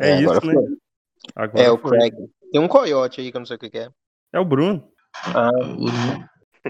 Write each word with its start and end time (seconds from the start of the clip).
É, 0.00 0.10
É, 0.10 0.20
isso, 0.20 0.30
agora 0.30 0.46
né? 0.46 0.52
foi. 0.54 0.64
Agora 1.36 1.64
É, 1.64 1.70
o 1.70 1.78
foi. 1.78 1.90
Craig. 1.98 2.14
Tem 2.52 2.60
um 2.60 2.68
coiote 2.68 3.20
aí 3.20 3.30
que 3.30 3.36
eu 3.36 3.40
não 3.40 3.46
sei 3.46 3.56
o 3.56 3.58
que 3.58 3.76
é. 3.78 3.88
É 4.32 4.40
o 4.40 4.44
Bruno. 4.44 4.88
Ah, 5.34 5.50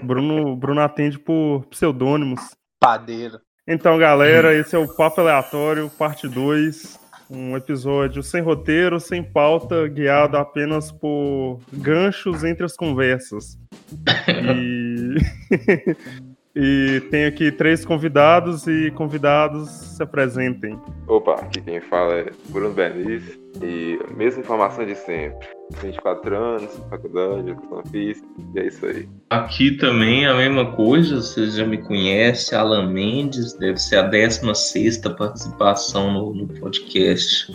Bruno, 0.03 0.55
Bruno 0.55 0.81
atende 0.81 1.19
por 1.19 1.65
pseudônimos. 1.67 2.39
padeiro. 2.79 3.39
Então, 3.67 3.97
galera, 3.97 4.53
esse 4.55 4.75
é 4.75 4.79
o 4.79 4.87
Papo 4.95 5.21
Aleatório, 5.21 5.89
parte 5.91 6.27
2. 6.27 6.97
Um 7.29 7.55
episódio 7.55 8.23
sem 8.23 8.41
roteiro, 8.41 8.99
sem 8.99 9.23
pauta, 9.23 9.87
guiado 9.87 10.35
apenas 10.37 10.91
por 10.91 11.59
ganchos 11.71 12.43
entre 12.43 12.65
as 12.65 12.75
conversas. 12.75 13.57
E, 14.55 15.15
e 16.61 16.99
tem 17.09 17.23
aqui 17.23 17.53
três 17.53 17.85
convidados 17.85 18.67
e 18.67 18.91
convidados 18.91 19.69
se 19.69 20.03
apresentem. 20.03 20.77
Opa, 21.07 21.35
aqui 21.35 21.61
quem 21.61 21.79
fala 21.79 22.15
é 22.15 22.31
Bruno 22.49 22.73
Benício 22.73 23.39
e 23.63 23.97
a 24.05 24.13
mesma 24.13 24.41
informação 24.41 24.85
de 24.85 24.93
sempre. 24.93 25.47
24 25.81 26.35
anos, 26.35 26.81
faculdade, 26.89 27.51
educação 27.51 27.83
física, 27.89 28.27
e 28.53 28.59
é 28.59 28.67
isso 28.67 28.85
aí. 28.85 29.07
Aqui 29.29 29.77
também 29.77 30.25
a 30.25 30.33
mesma 30.33 30.75
coisa, 30.75 31.17
vocês 31.17 31.55
já 31.55 31.65
me 31.65 31.77
conhecem, 31.77 32.57
Alan 32.57 32.91
Mendes, 32.91 33.53
deve 33.53 33.77
ser 33.77 33.97
a 33.97 34.01
16 34.01 34.97
participação 35.17 36.11
no, 36.11 36.33
no 36.33 36.47
podcast, 36.59 37.53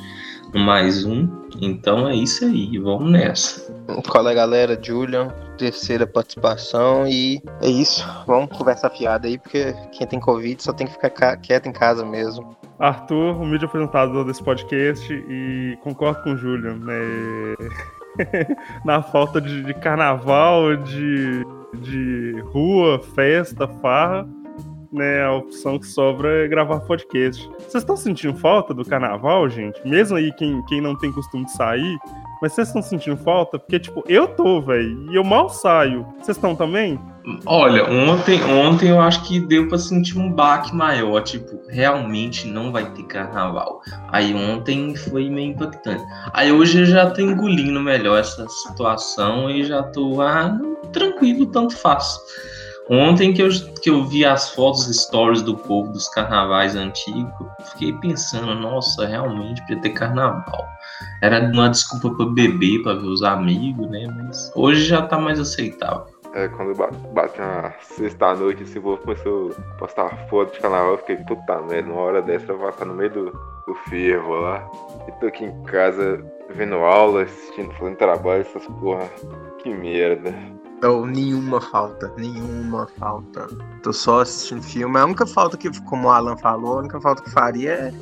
mais 0.54 1.04
um. 1.04 1.28
Então 1.60 2.08
é 2.08 2.14
isso 2.14 2.44
aí, 2.44 2.78
vamos 2.78 3.10
nessa. 3.10 3.72
Qual 4.08 4.28
é, 4.28 4.34
galera? 4.34 4.78
Julian, 4.80 5.28
terceira 5.58 6.06
participação 6.06 7.06
e 7.06 7.40
é 7.60 7.68
isso. 7.68 8.06
Vamos 8.27 8.56
conversar 8.56 8.90
fiada 8.90 9.27
aí, 9.27 9.38
porque 9.38 9.74
quem 9.92 10.06
tem 10.06 10.18
Covid 10.20 10.62
só 10.62 10.72
tem 10.72 10.86
que 10.86 10.92
ficar 10.94 11.10
ca- 11.10 11.36
quieto 11.36 11.66
em 11.66 11.72
casa 11.72 12.04
mesmo. 12.04 12.56
Arthur, 12.78 13.40
o 13.40 13.46
mídia 13.46 13.66
apresentador 13.66 14.24
desse 14.24 14.42
podcast, 14.42 15.12
e 15.12 15.78
concordo 15.82 16.22
com 16.24 16.32
o 16.32 16.36
Júlio, 16.36 16.74
né? 16.77 16.94
Na 18.84 19.00
falta 19.02 19.41
de, 19.41 19.62
de 19.62 19.75
carnaval, 19.75 20.77
de, 20.77 21.44
de 21.80 22.41
rua, 22.52 23.00
festa, 23.14 23.69
farra, 23.80 24.27
né? 24.95 25.25
A 25.25 25.33
opção 25.33 25.78
que 25.78 25.87
sobra 25.87 26.45
é 26.45 26.48
gravar 26.48 26.81
podcast. 26.81 27.48
Vocês 27.59 27.83
estão 27.83 27.97
sentindo 27.97 28.34
falta 28.39 28.73
do 28.73 28.84
carnaval, 28.84 29.48
gente? 29.48 29.81
Mesmo 29.87 30.17
aí 30.17 30.33
quem, 30.33 30.64
quem 30.67 30.81
não 30.81 30.97
tem 30.97 31.12
costume 31.12 31.45
de 31.45 31.53
sair, 31.53 31.98
mas 32.41 32.53
vocês 32.53 32.69
estão 32.69 32.83
sentindo 32.83 33.17
falta? 33.17 33.59
Porque, 33.59 33.78
tipo, 33.78 34.05
eu 34.06 34.28
tô, 34.28 34.61
velho, 34.61 35.11
e 35.11 35.17
eu 35.17 35.25
mal 35.25 35.48
saio. 35.48 36.06
Vocês 36.19 36.37
estão 36.37 36.55
também? 36.55 37.00
Olha, 37.47 37.91
ontem, 37.91 38.42
ontem 38.45 38.91
eu 38.91 39.00
acho 39.00 39.25
que 39.25 39.41
deu 39.41 39.67
pra 39.67 39.78
sentir 39.78 40.19
um 40.19 40.31
baque 40.31 40.75
maior, 40.75 41.22
tipo, 41.22 41.59
realmente 41.70 42.47
não 42.47 42.70
vai 42.70 42.92
ter 42.92 43.05
carnaval. 43.05 43.81
Aí 44.09 44.34
ontem 44.34 44.95
foi 44.95 45.31
meio 45.31 45.53
impactante. 45.53 46.05
Aí 46.34 46.53
hoje 46.53 46.81
eu 46.81 46.84
já 46.84 47.11
tô 47.11 47.22
engolindo 47.22 47.81
melhor 47.81 48.19
essa 48.19 48.47
situação 48.48 49.48
e 49.48 49.65
já 49.65 49.83
tô 49.83 50.20
ah, 50.20 50.59
tranquilo, 50.92 51.47
tanto 51.47 51.75
faz. 51.75 52.19
Ontem 52.90 53.32
que 53.32 53.40
eu, 53.42 53.48
que 53.82 53.88
eu 53.88 54.04
vi 54.04 54.24
as 54.27 54.50
fotos 54.50 54.84
stories 54.94 55.40
do 55.42 55.56
povo 55.56 55.90
dos 55.92 56.06
carnavais 56.10 56.77
antigos, 56.77 57.32
fiquei 57.72 57.92
pensando, 57.94 58.54
nossa, 58.54 59.06
realmente 59.06 59.60
podia 59.62 59.80
ter 59.80 59.91
carnaval. 59.91 60.66
Era 61.22 61.41
uma 61.52 61.70
desculpa 61.70 62.10
pra 62.14 62.26
beber, 62.26 62.82
pra 62.82 62.92
ver 62.94 63.06
os 63.06 63.22
amigos, 63.22 63.88
né? 63.91 64.06
Mas 64.14 64.52
hoje 64.54 64.84
já 64.84 65.00
tá 65.02 65.18
mais 65.18 65.41
aceitável. 65.41 66.06
É, 66.34 66.48
quando 66.48 66.76
ba- 66.76 66.91
bate 67.14 67.41
uma 67.41 67.72
sexta-noite, 67.80 68.64
esse 68.64 68.78
povo 68.80 68.98
começou 68.98 69.52
a 69.56 69.74
postar 69.78 70.26
foto 70.28 70.52
de 70.52 70.60
carnaval, 70.60 70.92
eu 70.92 70.98
fiquei, 70.98 71.16
puta 71.16 71.62
merda, 71.62 71.91
uma 71.91 72.00
hora 72.02 72.20
dessa 72.20 72.52
eu 72.52 72.58
vou 72.58 72.69
estar 72.69 72.84
no 72.84 72.94
meio 72.94 73.10
do, 73.10 73.24
do 73.66 73.74
fervo 73.88 74.34
lá. 74.34 74.69
E 75.08 75.12
tô 75.12 75.26
aqui 75.26 75.44
em 75.44 75.62
casa 75.62 76.22
vendo 76.50 76.74
aula, 76.76 77.22
assistindo, 77.22 77.72
fazendo 77.74 77.96
trabalho, 77.96 78.41
essas 78.42 78.66
porra. 78.66 79.08
Que 79.62 79.70
merda. 79.70 80.34
Ou 80.83 81.06
nenhuma 81.06 81.61
falta, 81.61 82.12
nenhuma 82.17 82.86
falta. 82.98 83.48
Tô 83.82 83.93
só 83.93 84.21
assistindo 84.21 84.62
filme. 84.62 84.98
A 84.98 85.04
única 85.04 85.26
falta 85.26 85.56
que, 85.56 85.71
como 85.82 86.09
o 86.09 86.10
Alan 86.10 86.37
falou, 86.37 86.78
a 86.78 86.81
única 86.81 87.00
falta 87.00 87.22
que 87.22 87.31
faria 87.31 87.72
é 87.72 87.94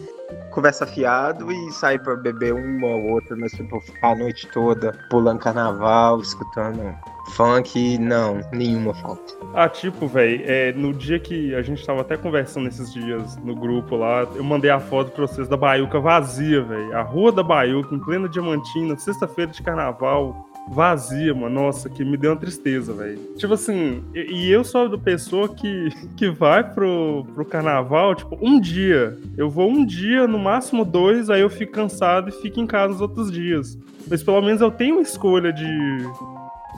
conversa 0.50 0.86
fiado 0.86 1.50
e 1.50 1.72
sair 1.72 1.98
pra 1.98 2.14
beber 2.16 2.52
uma 2.52 2.86
ou 2.86 3.12
outra, 3.12 3.36
mas 3.36 3.52
tipo, 3.52 3.80
ficar 3.80 4.12
a 4.12 4.16
noite 4.16 4.46
toda 4.48 4.92
pulando 5.10 5.38
carnaval, 5.38 6.20
escutando 6.20 6.94
funk, 7.34 7.98
não, 7.98 8.40
nenhuma 8.52 8.92
falta. 8.94 9.34
Ah, 9.54 9.68
tipo, 9.68 10.06
velho, 10.06 10.42
é, 10.44 10.72
no 10.72 10.92
dia 10.92 11.18
que 11.18 11.54
a 11.54 11.62
gente 11.62 11.84
tava 11.84 12.02
até 12.02 12.16
conversando 12.16 12.68
esses 12.68 12.92
dias 12.92 13.36
no 13.38 13.54
grupo 13.54 13.96
lá, 13.96 14.22
eu 14.34 14.44
mandei 14.44 14.70
a 14.70 14.80
foto 14.80 15.10
pra 15.12 15.26
vocês 15.26 15.48
da 15.48 15.56
Baiuca 15.56 16.00
vazia, 16.00 16.62
velho. 16.62 16.96
A 16.96 17.02
rua 17.02 17.32
da 17.32 17.42
Baiuca, 17.42 17.94
em 17.94 17.98
plena 17.98 18.28
Diamantina, 18.28 18.96
sexta-feira 18.96 19.50
de 19.50 19.62
carnaval, 19.62 20.48
vazia, 20.68 21.34
mano. 21.34 21.62
Nossa, 21.62 21.88
que 21.88 22.04
me 22.04 22.16
deu 22.16 22.32
uma 22.32 22.38
tristeza, 22.38 22.92
velho. 22.92 23.18
Tipo 23.36 23.54
assim, 23.54 24.02
e, 24.14 24.50
eu 24.50 24.64
sou 24.64 24.86
a 24.86 24.98
pessoa 24.98 25.48
que, 25.48 25.90
que 26.16 26.28
vai 26.30 26.62
pro, 26.62 27.26
pro 27.34 27.44
carnaval, 27.44 28.14
tipo, 28.14 28.38
um 28.40 28.60
dia. 28.60 29.16
Eu 29.36 29.50
vou 29.50 29.70
um 29.70 29.84
dia, 29.84 30.26
no 30.26 30.38
máximo 30.38 30.84
dois, 30.84 31.30
aí 31.30 31.40
eu 31.40 31.50
fico 31.50 31.72
cansado 31.72 32.28
e 32.28 32.32
fico 32.32 32.60
em 32.60 32.66
casa 32.66 32.94
os 32.94 33.00
outros 33.00 33.30
dias. 33.30 33.78
Mas 34.08 34.22
pelo 34.22 34.40
menos 34.40 34.60
eu 34.60 34.70
tenho 34.70 35.00
escolha 35.00 35.52
de, 35.52 35.98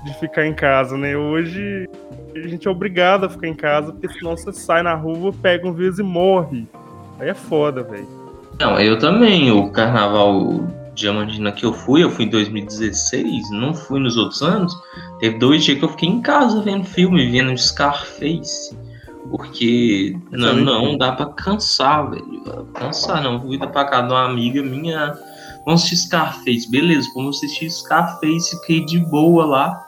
de 0.05 0.15
ficar 0.21 0.47
em 0.47 0.55
casa, 0.55 0.97
né? 0.97 1.17
Hoje 1.17 1.89
a 2.35 2.49
gente 2.49 2.67
é 2.67 2.71
obrigado 2.71 3.25
a 3.25 3.29
ficar 3.29 3.49
em 3.49 3.55
casa, 3.55 3.93
porque 3.93 4.09
senão 4.09 4.37
você 4.37 4.53
sai 4.53 4.83
na 4.83 4.95
rua, 4.95 5.33
pega 5.41 5.67
um 5.67 5.73
vírus 5.73 5.99
e 5.99 6.03
morre. 6.03 6.67
Aí 7.19 7.29
é 7.29 7.35
foda, 7.35 7.83
velho. 7.83 8.09
Não, 8.59 8.79
eu 8.79 8.99
também. 8.99 9.51
O 9.51 9.71
carnaval 9.71 10.65
Diamantina 10.95 11.53
que 11.53 11.65
eu 11.65 11.73
fui, 11.73 12.03
eu 12.03 12.11
fui 12.11 12.25
em 12.25 12.31
2016, 12.31 13.51
não 13.51 13.75
fui 13.75 14.01
nos 14.01 14.17
outros 14.17 14.43
anos. 14.43 14.75
Teve 15.19 15.39
dois 15.39 15.65
dias 15.65 15.79
que 15.79 15.85
eu 15.85 15.89
fiquei 15.89 16.09
em 16.09 16.21
casa 16.21 16.63
vendo 16.63 16.85
filme, 16.85 17.31
vendo 17.31 17.57
Scarface. 17.57 18.77
Porque 19.31 20.17
não, 20.31 20.49
Excelente. 20.49 20.65
não 20.65 20.99
dá 20.99 21.13
pra 21.13 21.27
cansar, 21.27 22.11
velho. 22.11 22.67
Cansar, 22.75 23.23
não. 23.23 23.41
Fui 23.41 23.59
pra 23.59 23.85
casa 23.85 24.07
de 24.07 24.13
uma 24.13 24.25
amiga 24.25 24.63
minha. 24.63 25.19
Vamos 25.65 25.83
assistir 25.83 26.09
Scarface, 26.09 26.71
beleza, 26.71 27.09
vamos 27.15 27.39
assistir 27.39 27.71
Scarface, 27.71 28.59
fiquei 28.61 28.85
de 28.85 28.99
boa 28.99 29.47
lá. 29.47 29.85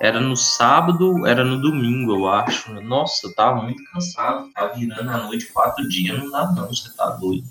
Era 0.00 0.18
no 0.18 0.36
sábado, 0.36 1.26
era 1.26 1.44
no 1.44 1.60
domingo, 1.60 2.14
eu 2.14 2.28
acho. 2.28 2.72
Nossa, 2.80 3.26
eu 3.26 3.34
tava 3.34 3.60
muito 3.62 3.82
cansado. 3.92 4.48
Tava 4.54 4.74
virando 4.74 5.10
a 5.10 5.18
noite 5.24 5.52
quatro 5.52 5.86
dias, 5.88 6.18
não 6.18 6.30
dá 6.30 6.50
não, 6.52 6.68
você 6.68 6.88
tá 6.96 7.10
doido. 7.10 7.46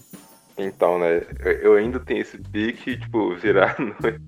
Então, 0.59 1.00
né, 1.00 1.22
eu- 1.62 1.74
ainda 1.75 2.00
tenho 2.00 2.22
esse 2.22 2.38
pique, 2.38 2.97
tipo, 2.97 3.34
virar 3.36 3.75
a 3.80 3.81
noite. 3.81 4.22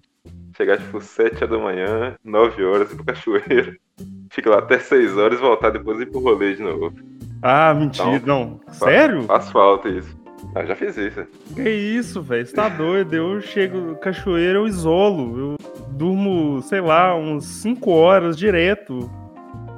Chegar, 0.56 0.78
tipo, 0.78 1.02
7 1.02 1.46
da 1.46 1.58
manhã, 1.58 2.16
9 2.24 2.64
horas, 2.64 2.92
ir 2.92 2.96
pro 2.96 3.06
cachoeiro. 3.06 3.76
Fica 4.32 4.50
lá 4.50 4.60
até 4.60 4.80
6 4.80 5.18
horas 5.18 5.38
e 5.38 5.42
voltar 5.42 5.72
depois 5.72 6.00
e 6.00 6.04
ir 6.04 6.06
pro 6.08 6.20
rolê 6.22 6.54
de 6.56 6.62
novo. 6.64 6.94
Ah, 7.42 7.74
mentira. 7.74 8.22
Não. 8.26 8.60
Sério? 8.72 9.24
Faz 9.24 9.52
falta 9.52 9.90
isso. 9.90 10.16
Ah, 10.56 10.66
já 10.66 10.76
fiz 10.76 10.98
isso. 10.98 11.26
Que 11.56 11.70
isso, 11.70 12.22
velho? 12.22 12.46
Você 12.46 12.54
tá 12.56 12.68
doido? 12.70 13.14
Eu 13.16 13.42
chego 13.42 13.78
no 13.78 13.96
cachoeiro, 13.96 14.60
eu 14.60 14.68
isolo. 14.68 15.40
Eu 15.40 15.56
durmo, 15.92 16.62
sei 16.64 16.82
lá, 16.82 17.16
uns 17.16 17.46
5 17.46 17.92
horas 17.92 18.38
direto. 18.38 19.10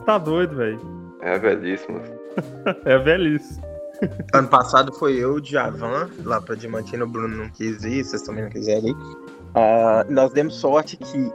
Tá 0.06 0.18
doido, 0.18 0.56
velho. 0.56 0.80
É 1.22 1.38
velhíssimo. 1.40 2.00
É 2.86 2.98
velhice. 2.98 3.62
Ano 4.34 4.48
passado 4.48 4.94
foi 4.94 5.14
eu, 5.16 5.36
o 5.36 5.42
Djavan, 5.42 6.10
lá 6.24 6.42
pra 6.42 6.56
Diamantina, 6.56 7.04
o 7.06 7.08
Bruno 7.08 7.36
não 7.36 7.50
quis 7.50 7.84
ir, 7.84 8.04
vocês 8.04 8.22
também 8.22 8.44
não 8.44 8.50
quiserem 8.50 8.92
ir. 8.92 8.98
Ah, 9.56 10.06
nós 10.10 10.32
demos 10.34 10.56
sorte 10.56 10.98
que 10.98 11.32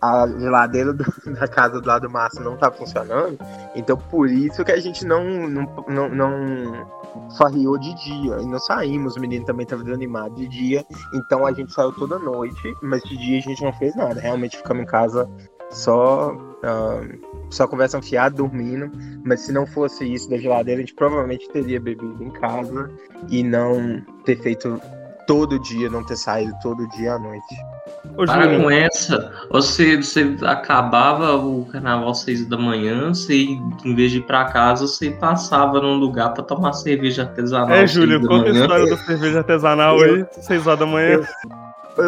a 0.00 0.26
geladeira 0.28 0.92
do- 0.92 1.04
da 1.40 1.48
casa 1.48 1.80
do 1.80 1.88
lado 1.88 2.06
do 2.06 2.12
Márcio 2.12 2.44
não 2.44 2.56
tá 2.56 2.70
funcionando, 2.70 3.38
então 3.74 3.96
por 3.96 4.28
isso 4.28 4.62
que 4.62 4.72
a 4.72 4.78
gente 4.78 5.06
não, 5.06 5.48
não, 5.48 5.84
não, 5.88 6.08
não 6.10 6.86
farriou 7.38 7.78
de 7.78 7.94
dia, 7.94 8.36
e 8.40 8.46
não 8.46 8.58
saímos, 8.58 9.16
o 9.16 9.20
menino 9.20 9.46
também 9.46 9.64
tava 9.64 9.82
desanimado 9.82 10.34
de 10.34 10.46
dia, 10.46 10.84
então 11.14 11.46
a 11.46 11.52
gente 11.52 11.72
saiu 11.72 11.90
toda 11.92 12.18
noite, 12.18 12.74
mas 12.82 13.02
de 13.04 13.16
dia 13.16 13.38
a 13.38 13.42
gente 13.42 13.64
não 13.64 13.72
fez 13.72 13.96
nada, 13.96 14.20
realmente 14.20 14.58
ficamos 14.58 14.82
em 14.82 14.86
casa 14.86 15.26
só, 15.70 16.36
ah, 16.64 17.02
só 17.50 17.66
conversa 17.66 18.00
fiada, 18.02 18.36
dormindo, 18.36 18.90
mas 19.24 19.40
se 19.40 19.52
não 19.52 19.66
fosse 19.66 20.04
isso 20.04 20.28
da 20.28 20.38
geladeira, 20.38 20.80
a 20.80 20.84
gente 20.84 20.94
provavelmente 20.94 21.48
teria 21.50 21.80
bebido 21.80 22.22
em 22.22 22.30
casa 22.30 22.90
e 23.28 23.42
não 23.42 24.02
ter 24.24 24.40
feito 24.40 24.80
todo 25.26 25.58
dia, 25.58 25.88
não 25.88 26.04
ter 26.04 26.16
saído 26.16 26.52
todo 26.62 26.88
dia 26.90 27.14
à 27.14 27.18
noite. 27.18 27.54
Ô, 28.16 28.24
Para 28.24 28.46
com 28.46 28.62
Júlio, 28.62 28.70
essa. 28.70 29.32
Você, 29.50 29.96
você 29.96 30.36
acabava 30.42 31.36
o 31.36 31.64
carnaval 31.66 32.10
às 32.10 32.20
seis 32.20 32.46
da 32.46 32.56
manhã, 32.56 33.08
você, 33.08 33.34
em 33.34 33.94
vez 33.94 34.12
de 34.12 34.18
ir 34.18 34.22
pra 34.22 34.44
casa, 34.46 34.86
você 34.86 35.10
passava 35.10 35.80
num 35.80 35.96
lugar 35.96 36.32
pra 36.34 36.42
tomar 36.42 36.72
cerveja 36.72 37.22
artesanal. 37.22 37.70
é, 37.70 37.86
Júlio, 37.86 38.18
seis 38.18 38.28
conta 38.28 38.50
a 38.50 38.52
história 38.52 38.86
da 38.90 38.96
cerveja 38.98 39.38
artesanal 39.38 40.00
aí, 40.00 40.26
6 40.32 40.66
horas 40.66 40.78
da 40.78 40.86
manhã. 40.86 41.08
Eu 41.14 41.63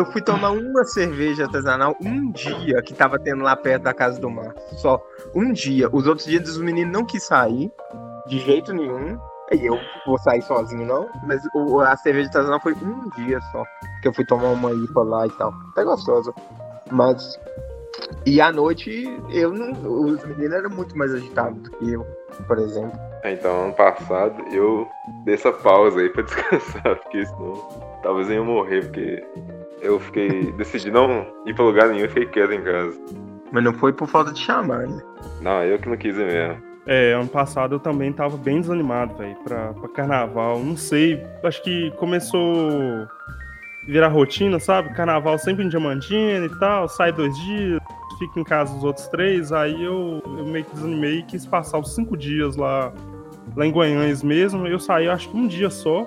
fui 0.07 0.21
tomar 0.21 0.51
uma 0.51 0.85
cerveja 0.85 1.45
artesanal 1.45 1.97
um 2.01 2.31
dia 2.33 2.83
que 2.83 2.95
tava 2.95 3.19
tendo 3.19 3.43
lá 3.43 3.55
perto 3.55 3.85
da 3.85 3.95
casa 3.95 4.21
do 4.21 4.31
mar. 4.31 4.55
Só 4.77 5.01
um 5.35 5.53
dia. 5.53 5.89
Os 5.93 6.07
outros 6.07 6.27
dias 6.27 6.49
os 6.49 6.59
meninos 6.59 6.93
não 6.93 7.05
quis 7.05 7.25
sair, 7.25 7.71
de 8.27 8.39
jeito 8.41 8.73
nenhum. 8.73 9.19
E 9.53 9.65
eu 9.65 9.79
vou 10.05 10.19
sair 10.19 10.43
sozinho, 10.43 10.85
não. 10.85 11.09
Mas 11.25 11.41
o, 11.55 11.81
a 11.81 11.97
cerveja 11.97 12.29
artesanal 12.29 12.61
foi 12.61 12.75
um 12.75 13.09
dia 13.17 13.41
só. 13.53 13.63
Que 14.03 14.09
eu 14.09 14.15
fui 14.15 14.25
tomar 14.25 14.49
uma 14.49 14.73
IPA 14.73 15.03
lá 15.03 15.27
e 15.27 15.31
tal. 15.31 15.55
Até 15.71 15.85
gostosa. 15.85 16.35
Mas. 16.91 17.39
E 18.25 18.41
à 18.41 18.51
noite, 18.51 19.09
eu 19.31 19.53
não. 19.53 19.71
Os 19.71 20.25
meninos 20.25 20.53
eram 20.53 20.71
muito 20.71 20.99
mais 20.99 21.15
agitados 21.15 21.63
do 21.63 21.71
que 21.71 21.93
eu, 21.93 22.05
por 22.49 22.59
exemplo. 22.59 22.99
É, 23.23 23.33
Então, 23.33 23.65
ano 23.65 23.73
passado, 23.73 24.43
eu 24.53 24.89
dei 25.25 25.35
essa 25.35 25.53
pausa 25.53 26.01
aí 26.01 26.09
pra 26.11 26.23
descansar, 26.23 26.97
porque 26.97 27.25
senão 27.25 27.55
talvez 28.03 28.29
eu 28.29 28.35
ia 28.35 28.43
morrer, 28.43 28.83
porque 28.83 29.25
eu 29.81 30.01
fiquei. 30.01 30.53
decidi 30.53 30.91
não 30.91 31.27
ir 31.47 31.55
pra 31.55 31.65
lugar 31.65 31.89
nenhum 31.89 32.05
e 32.05 32.09
fiquei 32.09 32.27
quieto 32.27 32.53
em 32.53 32.63
casa. 32.63 32.99
Mas 33.53 33.65
não 33.65 33.73
foi 33.73 33.93
por 33.93 34.09
falta 34.09 34.33
de 34.33 34.41
chamar, 34.41 34.87
né? 34.87 35.03
Não, 35.41 35.63
eu 35.63 35.79
que 35.79 35.89
não 35.89 35.97
quis 35.97 36.17
ir 36.17 36.27
mesmo. 36.27 36.63
É, 36.87 37.13
ano 37.15 37.29
passado 37.29 37.75
eu 37.75 37.81
também 37.81 38.13
tava 38.13 38.37
bem 38.37 38.61
desanimado, 38.61 39.17
velho, 39.17 39.37
pra, 39.43 39.73
pra 39.73 39.89
carnaval. 39.89 40.61
Não 40.61 40.77
sei, 40.77 41.21
acho 41.43 41.63
que 41.63 41.91
começou 41.93 42.71
a 42.71 43.09
virar 43.87 44.09
rotina, 44.09 44.61
sabe? 44.61 44.95
Carnaval 44.95 45.37
sempre 45.39 45.65
em 45.65 45.69
Diamantina 45.69 46.47
e 46.47 46.59
tal, 46.61 46.89
sai 46.89 47.13
dois 47.13 47.37
dias, 47.39 47.81
fica 48.19 48.39
em 48.39 48.45
casa 48.45 48.77
os 48.77 48.85
outros 48.85 49.09
três. 49.09 49.53
Aí 49.53 49.83
eu, 49.83 50.23
eu 50.25 50.47
meio 50.47 50.65
que 50.65 50.75
desanimei 50.75 51.19
e 51.19 51.23
quis 51.25 51.45
passar 51.45 51.79
os 51.79 51.93
cinco 51.93 52.17
dias 52.17 52.55
lá, 52.55 52.93
lá 53.57 53.67
em 53.67 53.73
Guanhães 53.73 54.23
mesmo. 54.23 54.67
Eu 54.67 54.79
saí 54.79 55.09
acho 55.09 55.29
que 55.29 55.37
um 55.37 55.49
dia 55.49 55.71
só. 55.71 56.07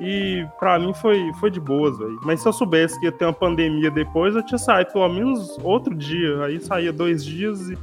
E 0.00 0.46
pra 0.58 0.78
mim 0.78 0.92
foi, 0.92 1.32
foi 1.40 1.50
de 1.50 1.58
boas, 1.58 1.98
velho. 1.98 2.18
Mas 2.22 2.42
se 2.42 2.48
eu 2.48 2.52
soubesse 2.52 2.98
que 3.00 3.06
ia 3.06 3.12
ter 3.12 3.24
uma 3.24 3.32
pandemia 3.32 3.90
depois, 3.90 4.34
eu 4.34 4.44
tinha 4.44 4.58
saído 4.58 4.92
pelo 4.92 5.08
menos 5.08 5.58
outro 5.62 5.94
dia. 5.94 6.44
Aí 6.44 6.60
saía 6.60 6.92
dois 6.92 7.24
dias 7.24 7.70
e 7.70 7.78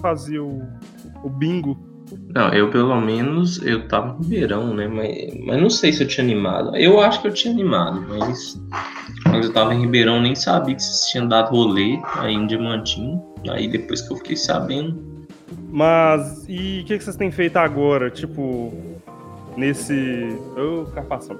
fazia 0.00 0.42
o, 0.42 0.62
o 1.22 1.28
bingo. 1.28 1.76
Não, 2.34 2.48
eu 2.54 2.70
pelo 2.70 2.98
menos 3.00 3.60
eu 3.62 3.86
tava 3.86 4.14
no 4.14 4.22
Ribeirão, 4.22 4.74
né? 4.74 4.88
Mas, 4.88 5.44
mas 5.44 5.60
não 5.60 5.68
sei 5.68 5.92
se 5.92 6.02
eu 6.02 6.08
tinha 6.08 6.24
animado. 6.24 6.74
Eu 6.74 7.00
acho 7.00 7.20
que 7.20 7.28
eu 7.28 7.34
tinha 7.34 7.52
animado, 7.52 8.02
mas 8.08 8.58
quando 9.24 9.44
eu 9.44 9.52
tava 9.52 9.74
em 9.74 9.80
Ribeirão 9.80 10.20
nem 10.20 10.34
sabia 10.34 10.74
que 10.74 10.82
vocês 10.82 11.10
tinham 11.10 11.28
dado 11.28 11.50
rolê 11.50 12.00
aí 12.14 12.34
em 12.34 12.46
Diamantinho. 12.46 13.22
Aí 13.50 13.68
depois 13.68 14.00
que 14.00 14.12
eu 14.12 14.16
fiquei 14.16 14.36
sabendo. 14.36 15.06
Mas 15.70 16.46
e 16.48 16.80
o 16.80 16.84
que, 16.86 16.96
que 16.96 17.04
vocês 17.04 17.16
têm 17.16 17.30
feito 17.30 17.58
agora? 17.58 18.10
Tipo, 18.10 18.72
nesse. 19.56 20.38
Ô, 20.56 20.86
carpação. 20.86 21.38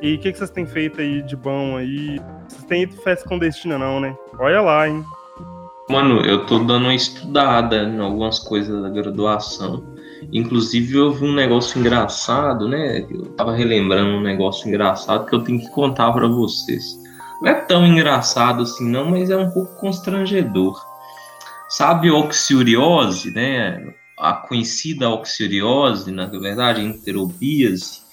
E 0.00 0.14
o 0.14 0.18
que, 0.18 0.32
que 0.32 0.38
vocês 0.38 0.50
têm 0.50 0.66
feito 0.66 1.00
aí 1.00 1.22
de 1.22 1.36
bom 1.36 1.76
aí? 1.76 2.20
Vocês 2.48 2.64
têm 2.64 2.82
ido 2.82 2.96
festa 2.98 3.28
clandestina, 3.28 3.76
não, 3.76 4.00
né? 4.00 4.16
Olha 4.38 4.60
lá, 4.60 4.88
hein? 4.88 5.04
Mano, 5.90 6.20
eu 6.20 6.46
tô 6.46 6.58
dando 6.58 6.84
uma 6.84 6.94
estudada 6.94 7.84
em 7.84 7.98
algumas 7.98 8.38
coisas 8.38 8.82
da 8.82 8.90
graduação. 8.90 9.82
Inclusive 10.32 10.96
eu 10.96 11.12
vi 11.12 11.24
um 11.24 11.34
negócio 11.34 11.80
engraçado, 11.80 12.68
né? 12.68 13.06
Eu 13.10 13.26
tava 13.32 13.54
relembrando 13.54 14.10
um 14.10 14.20
negócio 14.20 14.68
engraçado 14.68 15.26
que 15.26 15.34
eu 15.34 15.42
tenho 15.42 15.60
que 15.60 15.70
contar 15.70 16.12
pra 16.12 16.28
vocês. 16.28 16.84
Não 17.40 17.50
é 17.50 17.54
tão 17.54 17.86
engraçado 17.86 18.62
assim, 18.62 18.88
não, 18.88 19.10
mas 19.10 19.30
é 19.30 19.36
um 19.36 19.50
pouco 19.50 19.80
constrangedor. 19.80 20.78
Sabe 21.68 22.08
a 22.08 22.14
oxuriose, 22.14 23.30
né? 23.32 23.94
A 24.18 24.32
conhecida 24.34 25.08
oxuriose, 25.08 26.10
na 26.10 26.26
verdade, 26.26 26.82
enterobíase. 26.82 28.07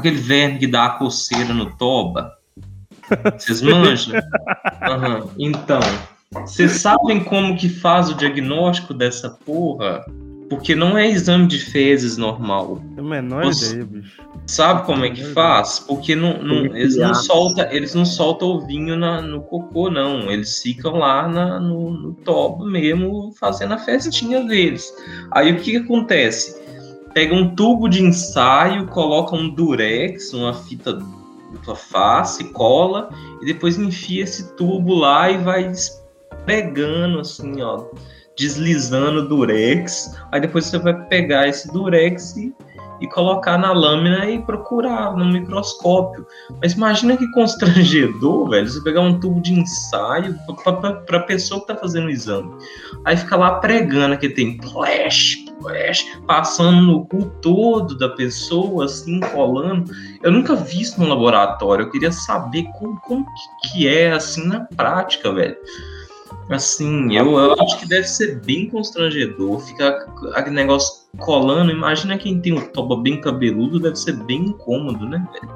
Aquele 0.00 0.16
verme 0.16 0.58
que 0.58 0.66
dá 0.66 0.86
a 0.86 0.90
coceira 0.90 1.52
no 1.52 1.76
toba. 1.76 2.32
Vocês 3.38 3.60
manjam? 3.62 4.20
Aham. 4.82 5.28
Então, 5.38 5.80
vocês 6.46 6.72
sabem 6.72 7.22
como 7.24 7.56
que 7.56 7.68
faz 7.68 8.08
o 8.08 8.14
diagnóstico 8.14 8.94
dessa 8.94 9.30
porra? 9.30 10.04
Porque 10.48 10.74
não 10.74 10.98
é 10.98 11.08
exame 11.08 11.46
de 11.46 11.58
fezes 11.60 12.16
normal. 12.16 12.82
É 12.96 13.00
a 13.00 13.02
menor 13.04 13.44
Você- 13.44 13.66
ideia, 13.74 13.84
bicho. 13.84 14.20
Sabe 14.46 14.84
como 14.84 15.04
é 15.04 15.10
que 15.10 15.22
faz? 15.32 15.78
Porque 15.78 16.16
não, 16.16 16.42
não- 16.42 16.64
eles 16.76 16.96
não 16.96 17.14
soltam, 17.14 17.70
eles 17.70 17.94
não 17.94 18.04
soltam 18.04 18.48
o 18.48 18.66
vinho 18.66 18.96
na- 18.96 19.20
no 19.22 19.42
cocô, 19.42 19.88
não. 19.90 20.28
Eles 20.28 20.60
ficam 20.60 20.96
lá 20.96 21.28
na- 21.28 21.60
no, 21.60 21.90
no 21.92 22.12
toba 22.14 22.64
mesmo, 22.64 23.32
fazendo 23.38 23.74
a 23.74 23.78
festinha 23.78 24.42
deles. 24.44 24.92
Aí 25.30 25.52
o 25.52 25.56
que, 25.60 25.70
que 25.72 25.76
acontece? 25.76 26.59
Pega 27.12 27.34
um 27.34 27.54
tubo 27.54 27.88
de 27.88 28.02
ensaio, 28.02 28.86
coloca 28.86 29.34
um 29.34 29.48
durex, 29.48 30.32
uma 30.32 30.54
fita 30.54 30.92
dupla 31.52 31.74
face, 31.74 32.44
cola, 32.52 33.10
e 33.42 33.46
depois 33.46 33.78
enfia 33.78 34.22
esse 34.24 34.54
tubo 34.54 34.94
lá 34.94 35.30
e 35.30 35.38
vai 35.38 35.72
pregando 36.44 37.20
assim, 37.20 37.60
ó, 37.60 37.84
deslizando 38.38 39.20
o 39.20 39.28
durex. 39.28 40.16
Aí 40.32 40.40
depois 40.40 40.66
você 40.66 40.78
vai 40.78 40.94
pegar 41.06 41.48
esse 41.48 41.72
durex 41.72 42.36
e, 42.36 42.54
e 43.00 43.06
colocar 43.08 43.58
na 43.58 43.72
lâmina 43.72 44.26
e 44.30 44.40
procurar 44.42 45.16
no 45.16 45.24
microscópio. 45.24 46.26
Mas 46.62 46.72
imagina 46.74 47.16
que 47.16 47.30
constrangedor, 47.32 48.48
velho, 48.50 48.68
você 48.68 48.82
pegar 48.82 49.00
um 49.00 49.18
tubo 49.18 49.40
de 49.40 49.52
ensaio 49.52 50.36
para 50.64 51.18
a 51.18 51.22
pessoa 51.22 51.60
que 51.60 51.66
tá 51.66 51.76
fazendo 51.76 52.06
o 52.06 52.10
exame. 52.10 52.52
Aí 53.04 53.16
fica 53.16 53.36
lá 53.36 53.56
pregando 53.56 54.16
que 54.16 54.28
tem 54.28 54.60
flash, 54.62 55.44
passando 56.26 56.80
no 56.82 57.06
cu 57.06 57.24
todo 57.42 57.96
da 57.96 58.08
pessoa, 58.08 58.84
assim, 58.84 59.20
colando. 59.20 59.90
Eu 60.22 60.30
nunca 60.32 60.54
vi 60.54 60.80
isso 60.82 61.00
no 61.00 61.08
laboratório. 61.08 61.84
Eu 61.84 61.90
queria 61.90 62.12
saber 62.12 62.64
como, 62.78 62.98
como 63.00 63.24
que, 63.24 63.72
que 63.72 63.88
é, 63.88 64.12
assim, 64.12 64.46
na 64.46 64.60
prática, 64.76 65.32
velho. 65.32 65.56
Assim, 66.48 67.14
eu, 67.14 67.38
eu 67.38 67.52
acho 67.60 67.78
que 67.78 67.86
deve 67.88 68.08
ser 68.08 68.40
bem 68.40 68.68
constrangedor. 68.68 69.60
Ficar 69.60 70.06
aquele 70.34 70.56
negócio 70.56 71.04
colando. 71.18 71.70
Imagina 71.70 72.18
quem 72.18 72.40
tem 72.40 72.52
um 72.52 72.60
toba 72.60 72.96
bem 72.96 73.20
cabeludo, 73.20 73.78
deve 73.78 73.96
ser 73.96 74.12
bem 74.12 74.46
incômodo, 74.46 75.08
né, 75.08 75.24
velho? 75.32 75.52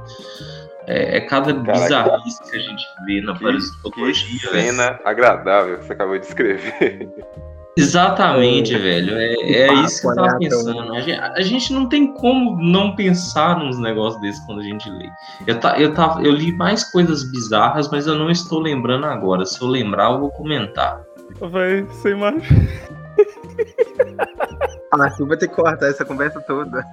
É, 0.86 1.16
é 1.16 1.20
cada 1.22 1.52
bizarrice 1.52 2.42
que 2.50 2.56
a 2.56 2.60
gente 2.60 2.84
vê 3.06 3.20
na 3.22 3.32
Que, 3.32 3.38
que 3.38 3.44
parasitologia. 3.44 4.50
velho. 4.50 4.66
cena 4.66 5.00
agradável 5.04 5.78
que 5.78 5.86
você 5.86 5.92
acabou 5.94 6.18
de 6.18 6.26
escrever. 6.26 7.08
Exatamente, 7.76 8.76
velho. 8.76 9.16
É, 9.16 9.34
é 9.34 9.74
isso 9.74 10.00
que 10.00 10.06
eu 10.06 10.14
tava 10.14 10.38
pensando. 10.38 10.94
A 10.94 11.00
gente, 11.00 11.20
a 11.20 11.40
gente 11.42 11.72
não 11.72 11.88
tem 11.88 12.12
como 12.14 12.56
não 12.62 12.94
pensar 12.94 13.58
nos 13.58 13.78
negócios 13.78 14.20
desses 14.20 14.44
quando 14.46 14.60
a 14.60 14.64
gente 14.64 14.88
lê. 14.90 15.08
Eu, 15.46 15.58
ta, 15.58 15.78
eu, 15.78 15.92
tava, 15.92 16.22
eu 16.22 16.30
li 16.30 16.56
mais 16.56 16.84
coisas 16.84 17.30
bizarras, 17.30 17.90
mas 17.90 18.06
eu 18.06 18.14
não 18.14 18.30
estou 18.30 18.60
lembrando 18.60 19.06
agora. 19.06 19.44
Se 19.44 19.60
eu 19.60 19.68
lembrar, 19.68 20.12
eu 20.12 20.20
vou 20.20 20.30
comentar. 20.30 21.02
Véi, 21.40 21.82
você 21.82 22.10
imagina. 22.10 22.68
Ah, 25.00 25.10
tu 25.10 25.26
vai 25.26 25.36
ter 25.36 25.48
que 25.48 25.56
cortar 25.56 25.88
essa 25.88 26.04
conversa 26.04 26.40
toda. 26.42 26.84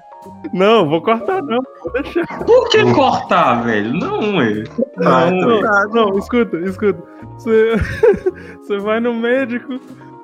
Não, 0.52 0.90
vou 0.90 1.02
cortar, 1.04 1.42
não. 1.44 1.60
Vou 1.84 1.94
deixar. 1.94 2.26
Por 2.46 2.68
que 2.70 2.94
cortar, 2.94 3.64
velho? 3.64 3.94
Não, 3.94 4.40
velho. 4.40 4.64
Ah, 4.98 5.30
Não, 5.30 5.62
não, 5.62 5.90
não, 5.90 6.18
escuta, 6.18 6.58
escuta. 6.58 7.00
Você, 7.36 7.76
você 8.58 8.80
vai 8.80 9.00
no 9.00 9.14
médico 9.14 9.80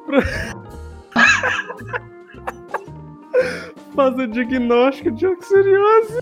pra 0.07 0.21
fazer 3.95 4.27
diagnóstico 4.27 5.11
de 5.11 5.27
oxiriose. 5.27 6.17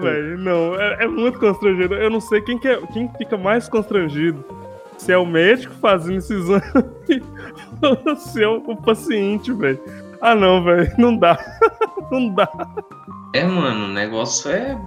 Velho, 0.00 0.38
não, 0.38 0.80
é, 0.80 1.04
é 1.04 1.06
muito 1.06 1.38
constrangedor. 1.38 1.98
Eu 1.98 2.10
não 2.10 2.20
sei 2.20 2.40
quem, 2.42 2.58
que 2.58 2.68
é, 2.68 2.80
quem 2.88 3.10
fica 3.16 3.36
mais 3.36 3.68
constrangido. 3.68 4.44
Se 4.98 5.12
é 5.12 5.18
o 5.18 5.26
médico 5.26 5.74
fazendo 5.74 6.18
esse 6.18 6.34
exame 6.34 6.62
ou 8.06 8.16
se 8.16 8.42
é 8.42 8.48
o, 8.48 8.56
o 8.58 8.76
paciente, 8.76 9.52
velho. 9.52 9.80
Ah, 10.20 10.34
não, 10.34 10.62
velho, 10.62 10.90
não 10.98 11.16
dá. 11.16 11.38
Não 12.10 12.28
dá. 12.28 12.48
É, 13.34 13.44
mano, 13.44 13.86
o 13.86 13.88
negócio 13.88 14.50
é. 14.50 14.78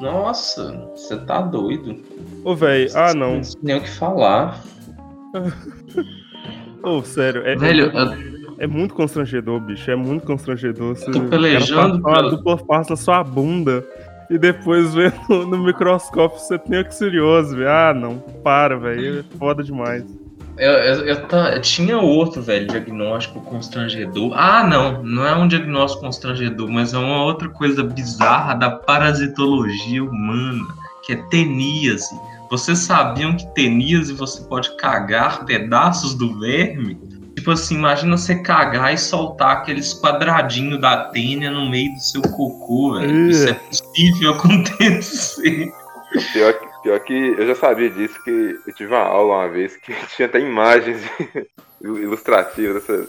Nossa, 0.00 0.88
você 0.94 1.16
tá 1.18 1.40
doido. 1.40 1.96
Ô, 2.44 2.54
velho, 2.54 2.90
ah, 2.94 3.14
não. 3.14 3.36
Não 3.36 3.42
nem 3.62 3.76
o 3.76 3.80
que 3.80 3.90
falar. 3.90 4.62
Ô, 6.82 7.02
sério, 7.02 7.46
é, 7.46 7.56
Velho, 7.56 7.90
é, 7.96 8.02
eu, 8.02 8.54
é 8.58 8.66
muito 8.66 8.94
constrangedor, 8.94 9.60
bicho. 9.60 9.90
É 9.90 9.96
muito 9.96 10.26
constrangedor. 10.26 10.96
Você, 10.96 11.10
tô 11.10 11.20
pelejando 11.22 11.98
uma 11.98 12.22
dupla 12.22 12.58
face 12.58 12.90
na 12.90 12.96
sua 12.96 13.22
bunda 13.24 13.84
e 14.30 14.38
depois 14.38 14.94
vê 14.94 15.12
no, 15.28 15.46
no 15.46 15.58
microscópio 15.58 16.38
você 16.38 16.58
tem 16.58 16.80
oxiriose, 16.80 17.56
velho. 17.56 17.68
Ah, 17.70 17.94
não. 17.94 18.18
Para, 18.42 18.76
velho. 18.76 19.20
É 19.20 19.38
foda 19.38 19.62
demais. 19.62 20.04
Eu, 20.56 20.70
eu, 20.72 21.04
eu 21.06 21.26
tá- 21.26 21.50
eu 21.54 21.60
tinha 21.60 21.98
outro, 21.98 22.40
velho, 22.40 22.66
diagnóstico 22.68 23.40
constrangedor. 23.40 24.32
Ah, 24.34 24.62
não, 24.64 25.02
não 25.02 25.26
é 25.26 25.34
um 25.34 25.48
diagnóstico 25.48 26.04
constrangedor, 26.04 26.70
mas 26.70 26.94
é 26.94 26.98
uma 26.98 27.24
outra 27.24 27.48
coisa 27.48 27.82
bizarra 27.82 28.54
da 28.54 28.70
parasitologia 28.70 30.02
humana, 30.04 30.62
que 31.04 31.12
é 31.12 31.16
teníase. 31.28 32.14
Vocês 32.50 32.78
sabiam 32.78 33.34
que 33.36 33.46
teníase 33.54 34.12
você 34.12 34.42
pode 34.44 34.76
cagar 34.76 35.44
pedaços 35.44 36.14
do 36.14 36.38
verme? 36.38 36.96
Tipo 37.34 37.50
assim, 37.50 37.74
imagina 37.74 38.16
você 38.16 38.36
cagar 38.36 38.94
e 38.94 38.98
soltar 38.98 39.56
aqueles 39.56 39.92
quadradinhos 39.92 40.80
da 40.80 41.08
tênia 41.08 41.50
no 41.50 41.68
meio 41.68 41.92
do 41.94 42.00
seu 42.00 42.22
cocô, 42.22 42.94
velho. 42.94 43.28
Isso 43.28 43.48
é 43.48 43.54
possível 43.54 44.30
acontecer. 44.38 45.68
Pior, 46.32 46.52
que- 46.54 46.73
pior 46.84 47.00
que 47.00 47.12
eu 47.12 47.46
já 47.46 47.54
sabia 47.54 47.88
disso, 47.88 48.22
que 48.22 48.60
eu 48.66 48.74
tive 48.74 48.92
uma 48.92 49.02
aula 49.02 49.38
uma 49.38 49.48
vez 49.48 49.74
que 49.76 49.92
tinha 50.14 50.26
até 50.26 50.38
imagens 50.38 51.02
ilustrativas 51.82 52.74
dessa, 52.74 53.08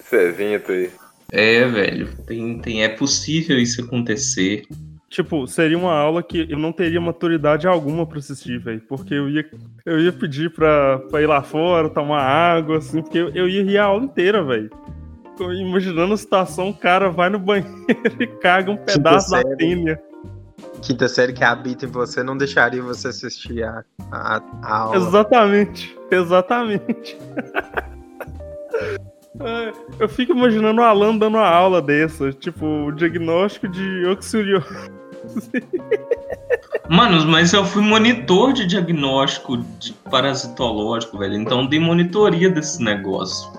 esse 0.00 0.16
evento 0.16 0.72
aí. 0.72 0.90
É, 1.32 1.64
velho, 1.66 2.08
tem, 2.26 2.58
tem, 2.58 2.84
é 2.84 2.88
possível 2.88 3.58
isso 3.58 3.82
acontecer. 3.82 4.64
Tipo, 5.08 5.46
seria 5.46 5.78
uma 5.78 5.92
aula 5.92 6.22
que 6.22 6.46
eu 6.50 6.58
não 6.58 6.72
teria 6.72 7.00
maturidade 7.00 7.66
alguma 7.66 8.04
pra 8.04 8.18
assistir, 8.18 8.58
velho. 8.58 8.82
Porque 8.88 9.14
eu 9.14 9.28
ia, 9.28 9.48
eu 9.84 10.00
ia 10.00 10.12
pedir 10.12 10.50
pra, 10.50 10.98
pra 10.98 11.22
ir 11.22 11.26
lá 11.26 11.42
fora, 11.42 11.88
tomar 11.88 12.20
água, 12.22 12.78
assim, 12.78 13.00
porque 13.02 13.18
eu, 13.18 13.28
eu 13.30 13.48
ia 13.48 13.62
rir 13.62 13.78
a 13.78 13.84
aula 13.84 14.04
inteira, 14.04 14.42
velho. 14.42 14.70
Imaginando 15.38 16.14
a 16.14 16.16
situação, 16.16 16.70
o 16.70 16.74
cara 16.74 17.08
vai 17.08 17.28
no 17.28 17.38
banheiro 17.38 17.72
e 18.18 18.26
caga 18.26 18.70
um 18.70 18.76
pedaço 18.76 19.30
da 19.30 19.42
tênia. 19.56 20.00
Quinta 20.86 21.08
série 21.08 21.32
que 21.32 21.42
habita 21.42 21.84
em 21.84 21.88
você 21.88 22.22
não 22.22 22.36
deixaria 22.36 22.80
você 22.80 23.08
assistir 23.08 23.64
a, 23.64 23.84
a, 24.12 24.40
a 24.62 24.78
aula. 24.78 24.96
Exatamente, 24.96 25.98
exatamente. 26.10 27.18
É, 29.38 29.72
eu 30.00 30.08
fico 30.08 30.32
imaginando 30.32 30.80
o 30.80 30.84
Alan 30.84 31.18
dando 31.18 31.36
uma 31.36 31.46
aula 31.46 31.82
dessa, 31.82 32.32
tipo, 32.32 32.64
o 32.64 32.90
diagnóstico 32.90 33.68
de 33.68 34.06
oxuriose. 34.06 34.90
Mano, 36.88 37.26
mas 37.26 37.52
eu 37.52 37.62
fui 37.62 37.82
monitor 37.82 38.54
de 38.54 38.66
diagnóstico 38.66 39.58
de 39.78 39.92
parasitológico, 40.10 41.18
velho. 41.18 41.34
Então 41.34 41.66
dei 41.66 41.78
monitoria 41.78 42.48
desse 42.48 42.82
negócio. 42.82 43.52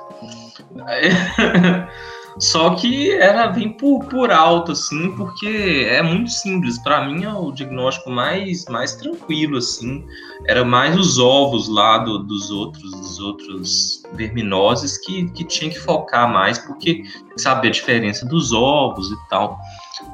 Só 2.40 2.76
que 2.76 3.12
era 3.12 3.48
bem 3.48 3.70
por, 3.70 4.06
por 4.06 4.32
alto, 4.32 4.72
assim, 4.74 5.12
porque 5.16 5.88
é 5.90 6.04
muito 6.04 6.30
simples. 6.30 6.78
Para 6.78 7.06
mim 7.08 7.24
é 7.24 7.34
o 7.34 7.52
diagnóstico 7.52 8.12
mais, 8.12 8.66
mais 8.66 8.96
tranquilo, 8.96 9.58
assim. 9.58 10.06
Era 10.46 10.64
mais 10.64 10.96
os 10.96 11.18
ovos 11.18 11.68
lá 11.68 11.98
do, 11.98 12.20
dos 12.20 12.52
outros 12.52 12.92
dos 12.92 13.20
outros 13.20 14.04
verminoses 14.14 14.98
que, 15.00 15.30
que 15.32 15.44
tinha 15.44 15.72
que 15.72 15.80
focar 15.80 16.32
mais, 16.32 16.60
porque 16.60 17.04
saber 17.36 17.70
a 17.70 17.72
diferença 17.72 18.26
dos 18.26 18.54
ovos 18.54 19.12
e 19.12 19.30
tal. 19.30 19.58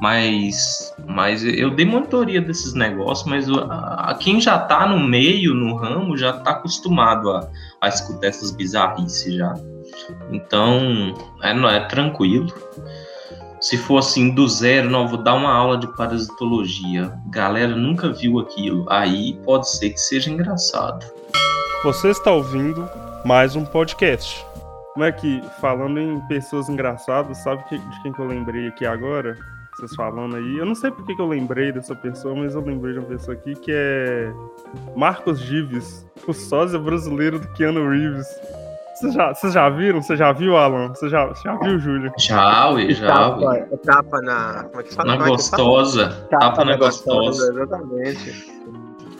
Mas, 0.00 0.94
mas 1.06 1.44
eu 1.44 1.70
dei 1.70 1.84
monitoria 1.84 2.40
desses 2.40 2.72
negócios, 2.72 3.28
mas 3.28 3.46
a, 3.50 4.10
a 4.10 4.14
quem 4.14 4.40
já 4.40 4.58
tá 4.58 4.86
no 4.86 4.98
meio, 4.98 5.52
no 5.54 5.76
ramo, 5.76 6.16
já 6.16 6.32
tá 6.32 6.52
acostumado 6.52 7.30
a, 7.30 7.46
a 7.82 7.88
escutar 7.88 8.28
essas 8.28 8.50
bizarrices 8.50 9.34
já. 9.34 9.54
Então, 10.30 11.14
é, 11.42 11.52
não 11.54 11.68
é 11.68 11.80
tranquilo. 11.86 12.52
Se 13.60 13.78
for 13.78 13.98
assim 13.98 14.34
do 14.34 14.46
zero, 14.46 14.90
não, 14.90 15.08
vou 15.08 15.22
dar 15.22 15.34
uma 15.34 15.50
aula 15.50 15.78
de 15.78 15.86
parasitologia. 15.96 17.12
Galera 17.30 17.74
nunca 17.74 18.12
viu 18.12 18.38
aquilo. 18.38 18.84
Aí 18.90 19.40
pode 19.44 19.70
ser 19.70 19.90
que 19.90 19.98
seja 19.98 20.30
engraçado. 20.30 21.06
Você 21.82 22.08
está 22.08 22.30
ouvindo 22.30 22.88
mais 23.24 23.56
um 23.56 23.64
podcast. 23.64 24.44
Como 24.92 25.04
é 25.04 25.10
que, 25.10 25.42
falando 25.60 25.98
em 25.98 26.20
pessoas 26.28 26.68
engraçadas, 26.68 27.38
sabe 27.38 27.64
de 27.70 28.02
quem 28.02 28.12
que 28.12 28.20
eu 28.20 28.26
lembrei 28.26 28.68
aqui 28.68 28.86
agora? 28.86 29.36
Vocês 29.76 29.94
falando 29.96 30.36
aí. 30.36 30.58
Eu 30.58 30.66
não 30.66 30.74
sei 30.74 30.90
porque 30.90 31.16
que 31.16 31.20
eu 31.20 31.26
lembrei 31.26 31.72
dessa 31.72 31.96
pessoa, 31.96 32.34
mas 32.34 32.54
eu 32.54 32.60
lembrei 32.60 32.92
de 32.92 33.00
uma 33.00 33.08
pessoa 33.08 33.34
aqui 33.36 33.54
que 33.56 33.72
é 33.72 34.32
Marcos 34.94 35.40
Gives, 35.40 36.06
o 36.28 36.32
sósia 36.32 36.78
brasileiro 36.78 37.40
do 37.40 37.48
Keanu 37.54 37.88
Reeves. 37.88 38.26
Vocês 38.94 39.12
já, 39.14 39.34
vocês 39.34 39.52
já 39.52 39.68
viram? 39.68 40.00
Você 40.02 40.16
já 40.16 40.32
viu, 40.32 40.56
Alan? 40.56 40.88
Você 40.94 41.08
já, 41.08 41.26
você 41.26 41.42
já 41.42 41.56
viu, 41.56 41.78
Júlio? 41.80 42.12
Já, 42.18 42.70
ui, 42.70 42.92
já. 42.94 43.06
Tapa, 43.08 43.56
é 43.56 43.76
tapa 43.78 44.20
na. 44.22 44.64
Como 44.64 44.80
é 44.80 44.84
que 44.84 44.94
fala? 44.94 45.16
Na 45.16 45.26
gostosa. 45.28 46.08
Tapa, 46.30 46.38
Tapa 46.38 46.64
na 46.64 46.70
na 46.72 46.76
gostosa. 46.78 47.52
Exatamente. 47.52 48.52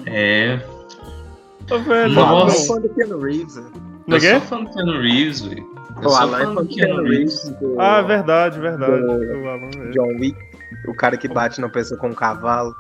É. 0.07 0.61
Ô, 1.71 1.79
velho, 1.79 2.15
Pô, 2.15 2.21
Alan 2.21 2.41
é 2.41 2.45
Nossa. 2.45 2.67
fã 2.75 2.81
do 2.81 2.89
Keanu 2.91 3.19
Reeves. 3.21 3.57
né? 3.57 3.65
É 4.09 4.13
Eu 4.13 4.17
é? 4.17 4.21
sou 4.21 4.41
fã 4.43 4.65
do 4.65 4.71
Keanu 4.73 5.01
Reeves, 5.01 5.41
velho. 5.41 5.67
Eu 6.03 6.09
O 6.09 6.11
sou 6.11 6.19
Alan 6.23 6.39
é 6.41 6.45
fã 6.45 6.55
do 6.55 6.67
Keanu 6.67 7.03
Reeves. 7.03 7.49
do 7.61 7.81
Ah, 7.81 8.03
verdade, 8.03 8.61
verdade. 8.61 9.01
Do- 9.01 9.09
O 9.43 9.49
Alan 9.49 9.71
é. 9.89 9.91
John 9.91 10.19
Wick. 10.21 10.39
O 10.89 10.95
cara 10.95 11.17
que 11.17 11.27
bate 11.27 11.61
na 11.61 11.69
pessoa 11.69 11.99
com 11.99 12.09
um 12.09 12.15
cavalo. 12.15 12.75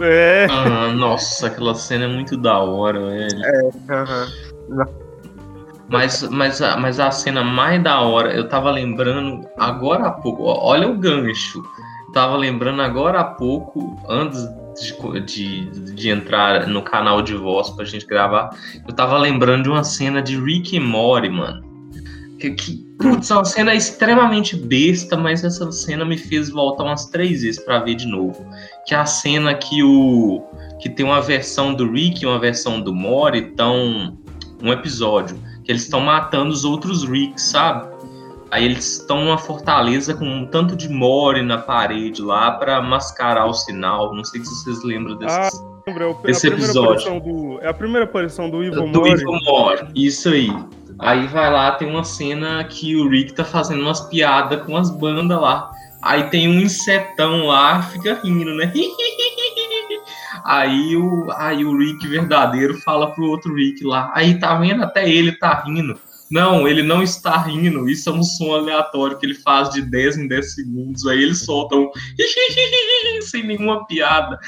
É. 0.00 0.46
Ah, 0.50 0.88
nossa, 0.92 1.46
aquela 1.46 1.74
cena 1.74 2.06
é 2.06 2.08
muito 2.08 2.36
da 2.36 2.58
hora, 2.58 2.98
velho. 2.98 3.42
Aham. 3.90 4.28
Mas, 5.94 6.28
mas, 6.28 6.60
mas 6.80 6.98
a 6.98 7.08
cena 7.12 7.44
mais 7.44 7.80
da 7.80 8.00
hora, 8.00 8.34
eu 8.34 8.48
tava 8.48 8.68
lembrando 8.68 9.48
agora 9.56 10.08
há 10.08 10.10
pouco, 10.10 10.42
olha 10.42 10.88
o 10.88 10.98
gancho. 10.98 11.62
Tava 12.12 12.36
lembrando 12.36 12.82
agora 12.82 13.20
há 13.20 13.24
pouco, 13.24 13.96
antes 14.08 14.44
de, 14.74 15.20
de, 15.20 15.94
de 15.94 16.08
entrar 16.08 16.66
no 16.66 16.82
canal 16.82 17.22
de 17.22 17.34
voz 17.34 17.70
pra 17.70 17.84
gente 17.84 18.06
gravar, 18.06 18.50
eu 18.86 18.92
tava 18.92 19.16
lembrando 19.18 19.62
de 19.62 19.68
uma 19.68 19.84
cena 19.84 20.20
de 20.20 20.36
Rick 20.36 20.74
e 20.74 20.80
Morty, 20.80 21.28
mano. 21.28 21.62
Que, 22.40 22.50
que 22.50 22.84
putz, 22.98 23.30
é 23.30 23.34
uma 23.34 23.44
cena 23.44 23.72
extremamente 23.72 24.56
besta, 24.56 25.16
mas 25.16 25.44
essa 25.44 25.70
cena 25.70 26.04
me 26.04 26.18
fez 26.18 26.50
voltar 26.50 26.82
umas 26.82 27.06
três 27.06 27.42
vezes 27.42 27.64
pra 27.64 27.78
ver 27.78 27.94
de 27.94 28.06
novo. 28.06 28.44
Que 28.84 28.96
é 28.96 28.98
a 28.98 29.06
cena 29.06 29.54
que 29.54 29.80
o. 29.84 30.42
que 30.80 30.90
tem 30.90 31.06
uma 31.06 31.20
versão 31.20 31.72
do 31.72 31.88
Rick 31.88 32.24
e 32.24 32.26
uma 32.26 32.40
versão 32.40 32.80
do 32.80 32.92
Morty, 32.92 33.38
então. 33.38 34.18
um 34.60 34.72
episódio 34.72 35.38
que 35.64 35.72
eles 35.72 35.82
estão 35.82 36.00
matando 36.00 36.50
os 36.52 36.64
outros 36.64 37.02
Ricks, 37.08 37.42
sabe? 37.44 37.92
Aí 38.50 38.64
eles 38.64 38.98
estão 38.98 39.24
numa 39.24 39.38
fortaleza 39.38 40.14
com 40.14 40.24
um 40.24 40.46
tanto 40.46 40.76
de 40.76 40.88
more 40.88 41.42
na 41.42 41.58
parede 41.58 42.22
lá 42.22 42.52
pra 42.52 42.80
mascarar 42.80 43.46
o 43.46 43.52
sinal. 43.54 44.14
Não 44.14 44.22
sei 44.22 44.44
se 44.44 44.54
vocês 44.62 44.84
lembram 44.84 45.16
desses. 45.16 45.50
Lembra, 45.86 46.04
é 46.04 46.06
o- 46.06 46.16
Esse 46.24 46.46
a 46.46 46.50
primeira 46.50 46.64
episódio. 46.70 46.90
aparição 46.92 47.18
do, 47.18 47.58
é 47.60 47.68
a 47.68 47.74
primeira 47.74 48.04
aparição 48.04 48.48
do 48.50 48.62
Ivo 48.62 48.76
do 48.76 48.86
Mori. 49.00 49.10
Evil 49.12 49.32
Mori. 49.44 49.86
Isso 49.96 50.28
aí. 50.28 50.50
Aí 51.00 51.26
vai 51.26 51.50
lá, 51.52 51.72
tem 51.72 51.88
uma 51.90 52.04
cena 52.04 52.62
que 52.62 52.94
o 52.94 53.08
Rick 53.08 53.32
tá 53.34 53.44
fazendo 53.44 53.80
umas 53.82 54.00
piadas 54.02 54.62
com 54.62 54.76
as 54.76 54.88
bandas 54.90 55.40
lá. 55.40 55.70
Aí 56.00 56.24
tem 56.30 56.46
um 56.48 56.60
insetão 56.60 57.46
lá, 57.46 57.82
fica 57.82 58.20
rindo, 58.22 58.54
né? 58.54 58.72
Aí 60.44 60.96
o, 60.96 61.30
aí 61.32 61.64
o 61.64 61.76
Rick 61.76 62.06
verdadeiro 62.06 62.74
fala 62.82 63.10
pro 63.14 63.24
outro 63.26 63.54
Rick 63.54 63.82
lá. 63.84 64.10
Aí 64.14 64.38
tá 64.38 64.54
vendo? 64.56 64.82
Até 64.84 65.08
ele 65.08 65.32
tá 65.32 65.62
rindo. 65.66 65.98
Não, 66.30 66.66
ele 66.66 66.82
não 66.82 67.02
está 67.02 67.36
rindo. 67.38 67.88
Isso 67.88 68.08
é 68.08 68.12
um 68.12 68.22
som 68.22 68.54
aleatório 68.54 69.16
que 69.18 69.24
ele 69.26 69.34
faz 69.34 69.70
de 69.70 69.82
10 69.82 70.18
em 70.18 70.28
10 70.28 70.54
segundos. 70.54 71.06
Aí 71.06 71.22
eles 71.22 71.44
soltam 71.44 71.90
sem 73.22 73.46
nenhuma 73.46 73.86
piada. 73.86 74.38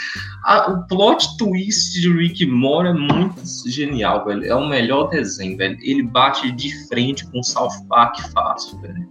A- 0.45 0.71
o 0.71 0.87
plot 0.87 1.37
twist 1.39 2.01
de 2.01 2.13
Rick 2.13 2.43
e 2.45 2.47
Morty 2.47 2.91
é 2.91 2.93
muito 2.93 3.41
genial, 3.69 4.25
velho. 4.25 4.45
É 4.45 4.55
o 4.55 4.67
melhor 4.69 5.09
desenho, 5.09 5.57
velho. 5.57 5.77
Ele 5.83 6.03
bate 6.03 6.51
de 6.53 6.89
frente 6.89 7.25
com 7.31 7.41
o 7.41 7.45
South 7.45 7.87
Park 7.89 8.19
fácil, 8.33 8.79
velho. 8.81 9.09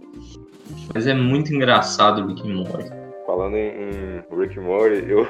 Mas 0.94 1.06
é 1.06 1.14
muito 1.14 1.54
engraçado 1.54 2.22
o 2.22 2.26
Rick 2.28 2.46
e 2.46 2.52
Morty. 2.52 2.90
Falando 3.26 3.56
em, 3.56 3.70
em 3.70 4.38
Rick 4.40 4.58
Morty, 4.60 5.04
eu, 5.08 5.26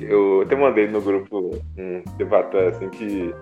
eu 0.00 0.42
até 0.42 0.54
mandei 0.56 0.88
no 0.88 1.00
grupo 1.00 1.50
um 1.78 2.02
tempo 2.18 2.34
assim, 2.36 2.88
que 2.90 3.34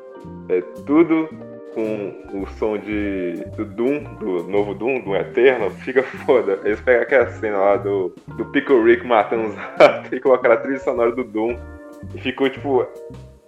é 0.49 0.61
tudo 0.85 1.29
com 1.75 2.13
o 2.43 2.47
som 2.59 2.77
de, 2.77 3.35
do 3.57 3.65
Doom, 3.65 4.03
do 4.19 4.43
novo 4.45 4.75
Doom, 4.75 5.01
do 5.03 5.15
Eterno, 5.15 5.71
fica 5.71 6.03
foda. 6.27 6.59
Eles 6.65 6.81
pegam 6.81 7.03
aquela 7.03 7.31
cena 7.31 7.59
lá 7.59 7.77
do, 7.77 8.13
do 8.37 8.45
Pickle 8.47 8.83
Rick 8.85 9.07
matando 9.07 9.49
os 9.49 9.55
ratos 9.55 10.11
e 10.13 10.21
colocaram 10.21 10.55
a 10.57 10.59
trilha 10.59 10.79
sonora 10.81 11.13
do 11.13 11.23
Doom. 11.25 11.57
E 12.15 12.21
ficou, 12.21 12.49
tipo, 12.51 12.85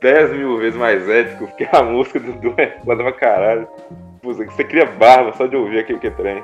10 0.00 0.32
mil 0.34 0.58
vezes 0.58 0.78
mais 0.78 1.08
épico, 1.08 1.46
porque 1.48 1.66
a 1.72 1.82
música 1.82 2.20
do 2.20 2.32
Doom 2.32 2.54
é 2.58 2.78
foda 2.84 3.02
pra 3.02 3.12
caralho. 3.12 3.66
Você 4.22 4.64
cria 4.64 4.86
barba 4.86 5.32
só 5.32 5.46
de 5.46 5.56
ouvir 5.56 5.80
aquele 5.80 5.98
que 5.98 6.10
trem. 6.12 6.42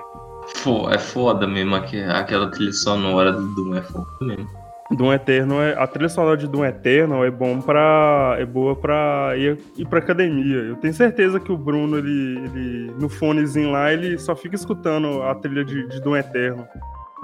Fo- 0.57 0.91
é 0.91 0.99
foda 0.99 1.47
mesmo 1.47 1.77
aque- 1.77 2.03
aquela 2.03 2.51
trilha 2.51 2.73
sonora 2.73 3.31
do 3.33 3.55
Doom, 3.55 3.77
é 3.77 3.83
foda 3.83 4.07
mesmo. 4.23 4.49
Doom 4.91 5.13
Eterno 5.13 5.61
é, 5.61 5.75
a 5.79 5.87
trilha 5.87 6.09
sonora 6.09 6.37
de 6.37 6.49
Doom 6.49 6.65
Eterno 6.65 7.25
é 7.25 7.31
bom 7.31 7.61
para 7.61 8.37
é 8.39 8.45
boa 8.47 8.75
pra 8.75 9.33
ir, 9.37 9.59
ir 9.77 9.87
pra 9.87 9.99
academia. 9.99 10.57
Eu 10.57 10.77
tenho 10.77 10.95
certeza 10.95 11.39
que 11.39 11.53
o 11.53 11.57
Bruno 11.57 11.99
ele, 11.99 12.39
ele 12.39 12.93
no 12.99 13.09
fonezinho 13.09 13.71
lá 13.71 13.93
ele 13.93 14.19
só 14.19 14.35
fica 14.35 14.57
escutando 14.57 15.23
a 15.23 15.35
trilha 15.35 15.65
de, 15.65 15.87
de 15.89 16.01
Doom 16.01 16.17
Eterno. 16.17 16.67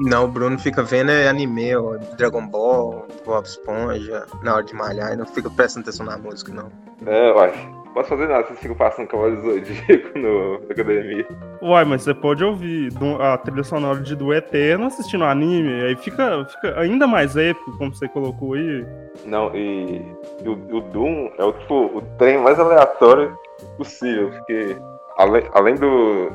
Não, 0.00 0.24
o 0.24 0.28
Bruno 0.28 0.58
fica 0.58 0.82
vendo 0.82 1.10
é 1.10 1.28
anime, 1.28 1.74
ó, 1.76 1.96
Dragon 2.16 2.46
Ball, 2.46 3.06
Bob 3.24 3.44
Esponja, 3.44 4.26
na 4.42 4.56
hora 4.56 4.64
de 4.64 4.74
malhar, 4.74 5.12
e 5.12 5.16
não 5.16 5.24
fica 5.24 5.48
prestando 5.48 5.84
atenção 5.84 6.04
na 6.04 6.18
música, 6.18 6.52
não. 6.52 6.68
É, 7.06 7.32
uai. 7.32 7.83
Não 7.94 8.02
posso 8.02 8.08
fazer 8.08 8.26
nada, 8.28 8.44
vocês 8.44 8.58
ficam 8.58 8.76
passando 8.76 9.06
cavalo 9.06 9.40
zodíaco 9.40 10.18
no, 10.18 10.58
na 10.58 10.66
academia. 10.68 11.24
Uai, 11.62 11.84
mas 11.84 12.02
você 12.02 12.12
pode 12.12 12.42
ouvir 12.42 12.90
a 13.20 13.38
trilha 13.38 13.62
sonora 13.62 14.00
de 14.00 14.16
Doom 14.16 14.32
Eterno 14.32 14.86
assistindo 14.86 15.22
anime, 15.22 15.84
aí 15.84 15.94
fica, 15.94 16.44
fica 16.46 16.80
ainda 16.80 17.06
mais 17.06 17.36
épico, 17.36 17.78
como 17.78 17.94
você 17.94 18.08
colocou 18.08 18.54
aí. 18.54 18.84
Não, 19.24 19.54
e, 19.54 20.02
e 20.44 20.48
o, 20.48 20.52
o 20.76 20.80
Doom 20.80 21.30
é 21.38 21.44
o, 21.44 21.52
tipo, 21.52 21.74
o 21.96 22.02
trem 22.18 22.36
mais 22.38 22.58
aleatório 22.58 23.32
possível, 23.76 24.30
porque 24.30 24.76
além, 25.16 25.44
além 25.54 25.76
do. 25.76 26.32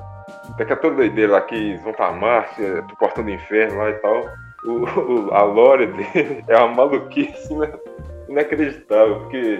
Daquela 0.57 0.79
toda 0.79 0.95
doideira 0.95 1.33
lá 1.33 1.41
que 1.41 1.55
eles 1.55 1.83
vão 1.83 1.91
pra 1.91 2.11
Marte, 2.13 2.63
é, 2.63 2.81
pro 2.83 2.95
portão 2.95 3.23
do 3.23 3.29
inferno 3.31 3.77
lá 3.79 3.89
e 3.89 3.93
tal, 3.95 4.25
o, 4.63 4.71
o- 5.27 5.33
a 5.33 5.43
lore 5.43 5.87
dele 5.87 6.41
é 6.47 6.57
uma 6.57 6.73
maluquice 6.73 7.53
ina- 7.53 7.69
inacreditável, 8.29 9.19
porque 9.21 9.59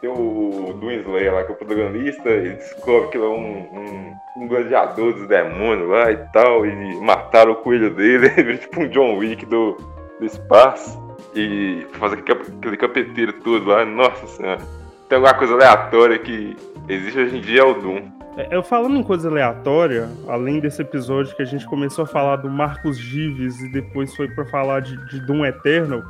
tem 0.00 0.10
o 0.10 0.72
do 0.78 0.90
Slayer 0.90 1.34
lá, 1.34 1.44
que 1.44 1.52
é 1.52 1.54
o 1.54 1.58
protagonista, 1.58 2.28
ele 2.28 2.54
descobre 2.54 3.08
que 3.08 3.16
ele 3.16 3.24
é 3.24 3.28
um, 3.28 3.58
um, 3.58 4.16
um 4.36 4.48
gladiador 4.48 5.12
dos 5.12 5.26
demônios 5.26 5.88
lá 5.88 6.12
e 6.12 6.16
tal, 6.32 6.64
e 6.64 7.00
mataram 7.00 7.52
o 7.52 7.56
coelho 7.56 7.94
dele, 7.94 8.26
ele 8.36 8.42
vira 8.42 8.58
tipo 8.58 8.80
um 8.80 8.88
John 8.88 9.16
Wick 9.16 9.44
do, 9.46 9.76
do 10.18 10.26
espaço, 10.26 11.08
e 11.34 11.86
faz 11.92 12.12
aquele, 12.12 12.40
aquele 12.40 12.76
capeteiro 12.76 13.32
todo 13.44 13.66
lá, 13.66 13.84
nossa 13.84 14.26
senhora. 14.28 14.60
Tem 15.08 15.16
alguma 15.16 15.34
coisa 15.34 15.54
aleatória 15.54 16.18
que 16.18 16.56
existe 16.88 17.18
hoje 17.18 17.36
em 17.38 17.40
dia 17.40 17.62
é 17.62 17.64
o 17.64 17.74
Doom. 17.74 18.18
É, 18.36 18.54
Eu 18.54 18.62
falando 18.62 18.96
em 18.96 19.02
coisa 19.02 19.28
aleatória, 19.28 20.08
além 20.28 20.60
desse 20.60 20.82
episódio 20.82 21.34
que 21.34 21.42
a 21.42 21.46
gente 21.46 21.66
começou 21.66 22.04
a 22.04 22.06
falar 22.06 22.36
do 22.36 22.48
Marcos 22.48 22.98
Gives 22.98 23.60
e 23.60 23.68
depois 23.68 24.14
foi 24.14 24.28
pra 24.28 24.44
falar 24.46 24.80
de, 24.80 24.96
de 25.08 25.20
Doom 25.20 25.44
Eternal, 25.44 26.02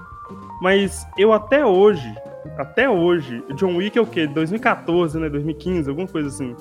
mas 0.60 1.06
eu 1.16 1.32
até 1.32 1.64
hoje, 1.64 2.12
até 2.56 2.88
hoje, 2.88 3.42
John 3.54 3.76
Wick 3.76 3.98
é 3.98 4.00
o 4.00 4.06
quê? 4.06 4.26
2014, 4.26 5.18
né? 5.18 5.28
2015, 5.28 5.88
alguma 5.88 6.06
coisa 6.08 6.28
assim. 6.28 6.54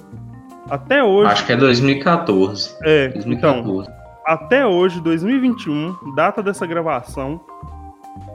Até 0.70 1.04
hoje. 1.04 1.32
Acho 1.32 1.46
que 1.46 1.54
é 1.54 1.58
2014. 1.58 2.76
É, 2.84 3.06
então, 3.16 3.64
2014. 3.64 3.90
até 4.26 4.66
hoje, 4.66 5.00
2021, 5.02 5.96
data 6.16 6.44
dessa 6.44 6.66
gravação, 6.66 7.40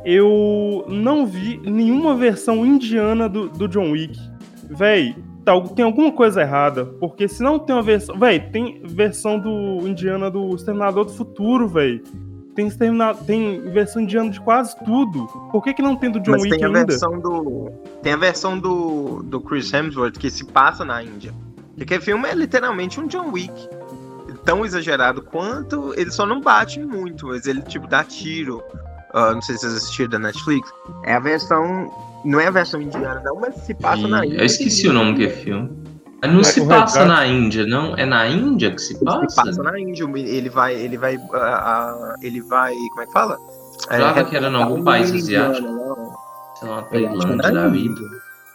eu 0.05 0.85
não 0.89 1.27
vi 1.27 1.61
nenhuma 1.65 2.15
versão 2.15 2.65
indiana 2.65 3.29
do, 3.29 3.49
do 3.49 3.69
John 3.69 3.91
Wick. 3.93 4.19
Véi, 4.71 5.15
tá- 5.45 5.61
tem 5.61 5.85
alguma 5.85 6.11
coisa 6.13 6.41
errada, 6.41 6.85
porque 6.85 7.29
se 7.29 7.43
não 7.43 7.59
tem 7.59 7.75
uma 7.77 7.83
versão. 7.83 8.19
Véi, 8.19 8.41
tem 8.41 8.81
versão 8.85 9.39
do 9.39 9.87
indiana 9.87 10.31
do 10.31 10.55
Exterminador 10.55 11.05
do 11.05 11.13
Futuro, 11.13 11.69
véi. 11.69 12.03
Tem, 12.55 12.69
tem 13.27 13.71
versão 13.73 14.03
indiana 14.03 14.31
de 14.31 14.41
quase 14.41 14.77
tudo. 14.85 15.27
Por 15.51 15.63
que, 15.63 15.73
que 15.75 15.83
não 15.83 15.97
tem 15.97 16.11
do 16.11 16.21
John 16.21 16.33
Mas 16.33 16.43
Wick 16.43 16.55
tem 16.57 16.65
a 16.65 16.67
ainda? 16.69 16.85
versão 16.87 17.19
do. 17.19 17.71
Tem 18.03 18.13
a 18.13 18.17
versão 18.17 18.59
do, 18.59 19.23
do 19.23 19.41
Chris 19.41 19.73
Hemsworth 19.73 20.19
que 20.19 20.31
se 20.31 20.45
passa 20.45 20.85
na 20.85 21.03
Índia. 21.03 21.33
E 21.77 21.83
aquele 21.83 22.03
filme 22.03 22.29
é 22.29 22.35
literalmente 22.35 23.01
um 23.01 23.07
John 23.07 23.31
Wick. 23.33 23.53
Tão 24.45 24.65
exagerado 24.65 25.23
quanto. 25.23 25.95
Ele 25.97 26.11
só 26.11 26.27
não 26.27 26.41
bate 26.41 26.81
muito, 26.81 27.29
mas 27.29 27.47
ele 27.47 27.63
tipo 27.63 27.87
dá 27.87 28.03
tiro. 28.05 28.63
Ah, 29.15 29.33
não 29.35 29.41
sei 29.43 29.55
se 29.55 29.63
vocês 29.63 29.75
assistiram 29.77 30.11
da 30.11 30.19
Netflix. 30.19 30.71
É 31.05 31.15
a 31.15 31.21
versão. 31.21 31.91
Não 32.25 32.39
é 32.39 32.47
a 32.47 32.51
versão 32.51 32.81
indiana, 32.81 33.21
não, 33.25 33.37
mas 33.41 33.55
se 33.57 33.75
passa 33.75 34.07
na 34.07 34.25
E 34.25 34.29
Índia. 34.29 34.41
eu 34.41 34.45
esqueci 34.47 34.87
o 34.89 34.93
nome 34.93 35.15
do 35.27 35.31
filme. 35.35 35.71
Mas 36.23 36.33
Não 36.33 36.45
se 36.45 36.67
passa 36.67 37.01
resgate. 37.01 37.09
na 37.09 37.27
Índia, 37.27 37.67
não? 37.67 37.97
É 37.97 38.07
na 38.07 38.29
Índia 38.29 38.71
que 38.71 38.81
se 38.81 39.03
passa? 39.05 39.29
se 39.29 39.37
passa 39.37 39.63
na 39.63 39.79
Índia. 39.81 40.05
Ele 40.15 40.49
vai. 40.49 40.75
Ele 40.75 40.97
vai. 40.97 41.17
ah, 41.35 41.37
ah, 41.37 42.15
ele 42.23 42.41
vai. 42.41 42.73
Como 42.75 43.01
é 43.03 43.07
que 43.07 43.13
fala? 43.13 43.39
Jurava 43.91 44.25
que 44.25 44.37
era 44.37 44.49
em 44.49 44.55
algum 44.55 44.85
país 44.85 45.13
asiático. 45.13 45.67
Sei 46.59 46.69
lá, 46.69 46.79
é 46.79 46.83
Tailândia 46.83 47.37
na 47.37 47.43
da 47.51 47.67
Índia. 47.67 47.71
vida. 47.71 48.01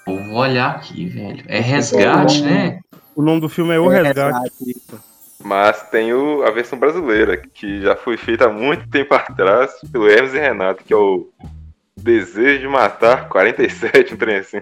Eu 0.07 0.23
vou 0.29 0.37
olhar 0.37 0.75
aqui, 0.77 1.07
velho. 1.07 1.43
É 1.47 1.59
resgate, 1.59 2.41
né? 2.41 2.79
O 3.13 3.21
nome 3.21 3.41
do 3.41 3.49
filme 3.49 3.73
é 3.73 3.79
O 3.79 3.91
É, 3.91 4.01
Resgate. 4.03 4.49
isso. 4.65 4.97
Mas 5.43 5.81
tem 5.89 6.13
o, 6.13 6.43
a 6.43 6.51
versão 6.51 6.79
brasileira, 6.79 7.35
que 7.37 7.81
já 7.81 7.95
foi 7.97 8.15
feita 8.15 8.45
há 8.45 8.49
muito 8.49 8.87
tempo 8.89 9.13
atrás 9.13 9.71
pelo 9.91 10.07
Hermes 10.09 10.33
e 10.33 10.39
Renato, 10.39 10.83
que 10.83 10.93
é 10.93 10.97
o 10.97 11.27
Desejo 11.97 12.61
de 12.61 12.67
Matar 12.67 13.27
47, 13.27 14.13
um 14.13 14.17
trem 14.17 14.37
assim. 14.37 14.59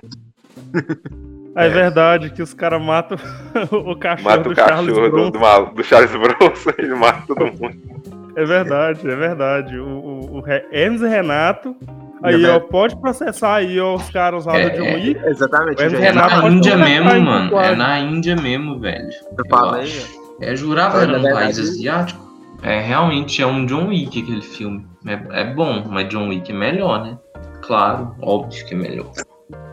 É, 1.55 1.69
verdade 1.69 2.29
que 2.31 2.41
os 2.41 2.53
caras 2.53 2.81
matam 2.81 3.17
o 3.71 3.95
cachorro 3.95 4.29
Mata 4.29 4.43
do 4.43 4.49
o 4.51 4.55
Charles 4.55 4.87
cachorro 4.89 5.05
do, 5.05 5.11
Bronson. 5.11 5.31
do, 5.31 5.39
mal- 5.39 5.65
do 5.73 5.83
Charles 5.83 6.11
Bronson, 6.11 6.71
ele 6.77 6.95
mata 6.95 7.23
todo 7.27 7.45
mundo. 7.45 7.77
É 8.35 8.43
verdade, 8.43 9.09
é 9.09 9.15
verdade. 9.15 9.79
O, 9.79 9.87
o, 9.87 10.39
o 10.39 10.43
Hermes 10.71 11.01
e 11.01 11.07
Renato. 11.07 11.75
Aí, 12.21 12.43
É 12.43 12.49
ó, 12.49 12.59
pode 12.59 12.95
processar 12.97 13.55
aí 13.55 13.79
ó, 13.79 13.95
os 13.95 14.09
caras 14.09 14.45
lá 14.45 14.57
É, 14.57 14.69
do 14.69 14.77
John 14.77 14.85
é. 14.85 14.95
Wick. 14.95 15.21
Exatamente. 15.25 15.81
É 15.83 15.89
já 15.89 15.97
É 15.97 16.01
Renato 16.01 16.41
na 16.41 16.49
Índia 16.49 16.75
mesmo, 16.77 17.21
mano. 17.21 17.59
É 17.59 17.75
na 17.75 17.99
Índia 17.99 18.35
mesmo, 18.35 18.79
velho. 18.79 19.09
Eu 19.37 19.45
falei. 19.49 19.83
acho. 19.83 20.19
É, 20.41 20.55
jurava 20.55 21.05
que 21.05 21.11
era 21.13 21.17
um 21.19 21.23
país 21.33 21.57
asiático. 21.59 22.25
É, 22.63 22.81
realmente 22.81 23.41
é 23.41 23.45
um 23.47 23.65
John 23.65 23.87
Wick 23.87 24.21
aquele 24.21 24.41
filme. 24.41 24.85
É, 25.07 25.41
é 25.41 25.43
bom, 25.53 25.85
mas 25.89 26.09
John 26.09 26.27
Wick 26.29 26.51
é 26.51 26.55
melhor, 26.55 27.03
né? 27.05 27.17
Claro, 27.61 28.15
óbvio 28.21 28.65
que 28.65 28.73
é 28.73 28.77
melhor. 28.77 29.11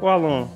Ô, 0.00 0.06
Alan. 0.08 0.46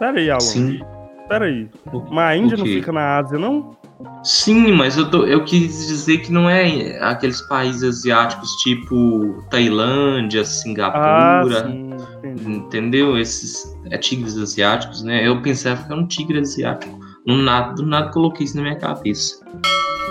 Pera 0.00 0.18
aí, 0.18 0.28
Alan. 0.30 0.40
Sim. 0.40 0.80
Pera 1.28 1.44
aí. 1.44 1.68
Mas 2.10 2.24
a 2.30 2.36
Índia 2.36 2.56
não 2.56 2.64
fica 2.64 2.90
na 2.90 3.18
Ásia, 3.18 3.38
não? 3.38 3.76
Sim, 4.24 4.72
mas 4.72 4.96
eu, 4.96 5.08
tô- 5.10 5.26
eu 5.26 5.44
quis 5.44 5.86
dizer 5.86 6.18
que 6.18 6.32
não 6.32 6.48
é 6.48 6.98
aqueles 7.02 7.40
países 7.42 7.82
asiáticos 7.84 8.50
tipo 8.62 9.44
Tailândia, 9.50 10.40
Ah, 10.40 10.44
Singapura, 10.44 11.68
sim. 11.68 11.90
Entendi. 12.18 12.50
entendeu? 12.50 13.16
Esses 13.18 13.76
é, 13.90 13.96
tigres 13.98 14.36
asiáticos, 14.36 15.02
né? 15.02 15.26
Eu 15.26 15.40
pensava 15.42 15.82
que 15.84 15.92
era 15.92 16.00
um 16.00 16.06
tigre 16.06 16.38
asiático. 16.40 16.98
Do 17.26 17.36
nada, 17.36 17.74
do 17.74 17.84
nada 17.86 18.10
coloquei 18.10 18.44
isso 18.46 18.56
na 18.56 18.62
minha 18.62 18.76
cabeça. 18.76 19.44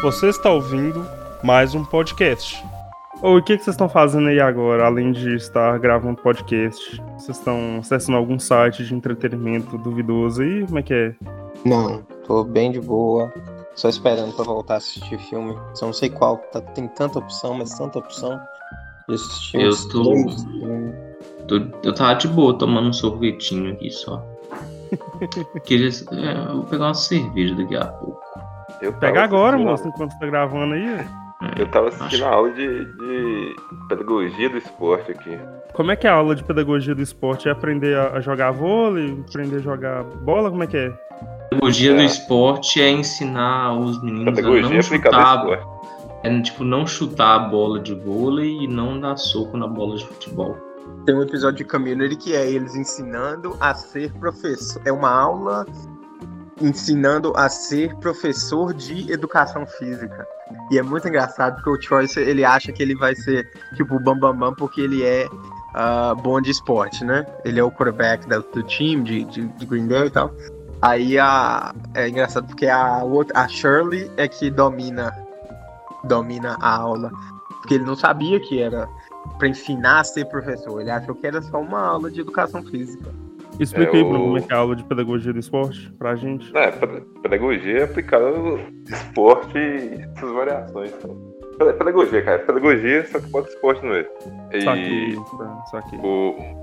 Você 0.04 0.28
está 0.28 0.50
ouvindo 0.52 1.04
mais 1.44 1.74
um 1.76 1.84
podcast. 1.84 2.64
O 3.22 3.42
que, 3.42 3.58
que 3.58 3.64
vocês 3.64 3.74
estão 3.74 3.90
fazendo 3.90 4.30
aí 4.30 4.40
agora, 4.40 4.86
além 4.86 5.12
de 5.12 5.36
estar 5.36 5.78
gravando 5.78 6.22
podcast? 6.22 7.02
Vocês 7.18 7.38
estão 7.38 7.78
acessando 7.80 8.18
algum 8.18 8.40
site 8.40 8.86
de 8.86 8.96
entretenimento 8.96 9.78
duvidoso 9.78 10.42
aí? 10.42 10.66
Como 10.66 10.80
é 10.80 10.84
que 10.84 10.94
é? 10.94 11.16
Não, 11.66 12.02
tô 12.26 12.44
bem 12.46 12.72
de 12.72 12.80
boa. 12.80 13.32
Só 13.76 13.90
esperando 13.90 14.34
pra 14.34 14.46
voltar 14.46 14.76
a 14.76 14.78
assistir 14.78 15.18
filme. 15.20 15.54
Só 15.74 15.86
não 15.86 15.94
sei 15.94 16.10
qual. 16.10 16.38
tá- 16.38 16.62
tem 16.62 16.88
tanta 16.88 17.20
opção, 17.20 17.56
mas 17.56 17.78
tanta 17.78 18.00
opção. 18.00 18.40
De 19.08 19.16
assistir 19.16 19.60
Eu 19.62 19.72
tô-. 19.90 20.14
Tô- 21.48 21.78
eu 21.84 21.94
tava 21.94 22.14
de 22.16 22.28
boa 22.28 22.58
tomando 22.58 22.88
um 22.90 22.94
sorvetinho 22.94 23.74
aqui 23.74 23.90
só. 23.92 24.24
Queria, 25.66 25.90
é, 25.90 26.50
eu 26.50 26.56
vou 26.58 26.64
pegar 26.66 26.86
uma 26.86 26.94
cerveja 26.94 27.54
daqui 27.56 27.76
a 27.76 27.86
pouco. 27.86 28.20
Eu 28.82 28.94
Pega 28.94 29.24
agora, 29.24 29.58
moço, 29.58 29.86
enquanto 29.88 30.12
você 30.14 30.20
tá 30.20 30.26
gravando 30.26 30.74
aí. 30.74 31.06
Eu 31.58 31.68
tava 31.68 31.88
assistindo 31.88 32.26
a 32.26 32.30
aula 32.30 32.52
de, 32.52 32.86
de 32.86 33.56
pedagogia 33.88 34.50
do 34.50 34.58
esporte 34.58 35.12
aqui. 35.12 35.40
Como 35.74 35.90
é 35.92 35.96
que 35.96 36.06
é 36.06 36.10
a 36.10 36.16
aula 36.16 36.36
de 36.36 36.44
pedagogia 36.44 36.94
do 36.94 37.02
esporte? 37.02 37.48
É 37.48 37.52
aprender 37.52 37.96
a 37.98 38.18
a 38.18 38.22
jogar 38.22 38.52
vôlei? 38.52 39.24
Aprender 39.30 39.58
a 39.58 39.60
jogar 39.60 40.04
bola? 40.04 40.50
Como 40.50 40.64
é 40.64 40.68
que 40.68 40.76
é? 40.76 40.90
Pedagogia 41.50 41.94
do 41.94 42.02
É. 42.02 42.06
esporte 42.06 42.82
é 42.82 42.90
ensinar 42.92 43.74
os 43.80 44.02
meninos 44.04 44.28
a 44.28 44.32
Pedagogia 44.36 44.70
não 44.70 44.80
aplicada 44.80 45.16
chutar, 45.18 45.38
ao 45.38 45.54
esporte. 45.54 46.20
é 46.24 46.42
tipo 46.42 46.64
não 46.66 46.86
chutar 46.86 47.36
a 47.36 47.40
bola 47.40 47.80
de 47.80 47.94
vôlei 47.96 48.58
e 48.64 48.68
não 48.68 49.00
dar 49.00 49.16
soco 49.16 49.56
na 49.56 49.68
bola 49.68 49.96
de 49.96 50.06
futebol. 50.06 50.58
Tem 51.06 51.16
um 51.16 51.22
episódio 51.22 51.60
de 51.60 51.64
Community 51.64 52.18
que 52.18 52.36
é 52.36 52.52
eles 52.52 52.76
ensinando 52.76 53.56
a 53.62 53.74
ser 53.74 54.12
professor. 54.20 54.82
É 54.86 54.92
uma 54.92 55.10
aula 55.10 55.66
ensinando 56.62 57.34
a 57.36 57.50
ser 57.50 57.96
professor 57.96 58.74
de 58.74 59.12
educação 59.12 59.66
física. 59.66 60.28
E 60.72 60.78
é 60.78 60.82
muito 60.82 61.08
engraçado 61.08 61.56
porque 61.56 61.70
o 61.70 61.82
Choice 61.82 62.20
ele 62.20 62.44
acha 62.44 62.72
que 62.72 62.82
ele 62.82 62.96
vai 62.96 63.16
ser 63.16 63.50
tipo 63.76 63.96
o 63.96 64.00
Bambambam 64.00 64.34
Bam 64.34 64.50
Bam 64.50 64.56
porque 64.56 64.82
ele 64.82 65.04
é 65.04 65.28
ah, 65.74 66.16
bom 66.16 66.42
de 66.42 66.52
esporte, 66.52 67.04
né? 67.06 67.26
Ele 67.46 67.60
é 67.60 67.64
o 67.64 67.72
quarterback 67.72 68.28
do, 68.28 68.42
do 68.42 68.64
time 68.64 69.04
de, 69.04 69.24
de, 69.26 69.48
de 69.48 69.66
Green 69.66 69.88
Bay 69.88 70.08
e 70.08 70.10
tal. 70.10 70.34
Aí 70.82 71.20
a, 71.20 71.74
é 71.94 72.08
engraçado 72.10 72.48
porque 72.48 72.68
a, 72.68 73.02
a 73.34 73.48
Shirley 73.48 74.10
é 74.18 74.28
que 74.28 74.50
domina 74.50 75.14
domina 76.04 76.58
a 76.60 76.76
aula. 76.76 77.12
Porque 77.62 77.76
ele 77.76 77.84
não 77.84 77.96
sabia 77.96 78.40
que 78.40 78.62
era 78.62 78.88
pra 79.38 79.48
ensinar 79.48 80.00
a 80.00 80.04
ser 80.04 80.26
professor. 80.26 80.80
Ele 80.80 80.90
achou 80.90 81.14
que 81.14 81.28
era 81.28 81.42
só 81.42 81.60
uma 81.60 81.82
aula 81.82 82.10
de 82.10 82.22
educação 82.22 82.64
física. 82.64 83.12
Explica 83.60 83.92
É, 83.92 83.96
aí, 84.00 84.04
o- 84.04 84.10
como 84.10 84.38
é 84.38 84.42
que 84.42 84.54
é 84.54 84.56
a 84.56 84.60
aula 84.60 84.76
de 84.76 84.84
pedagogia 84.84 85.34
do 85.34 85.40
esporte 85.40 85.92
pra 86.00 86.16
gente. 86.16 86.56
É, 86.56 86.72
ped- 86.72 87.04
pedagogia 87.22 87.84
aplicada 87.84 88.26
ao 88.28 88.60
esporte 88.88 89.58
e 89.58 90.20
suas 90.20 90.32
variações. 90.34 90.94
então. 90.98 91.30
Peda- 91.58 91.74
Pedagogia, 91.74 92.22
cara. 92.22 92.40
Pedagogia, 92.40 93.06
só 93.08 93.20
que 93.20 93.28
bota 93.28 93.50
esporte 93.50 93.84
no 93.86 93.92
meio. 93.92 94.08
E 94.54 94.62
Saquei, 94.62 95.16
tá, 95.38 95.64
saquei. 95.72 96.00
o. 96.00 96.60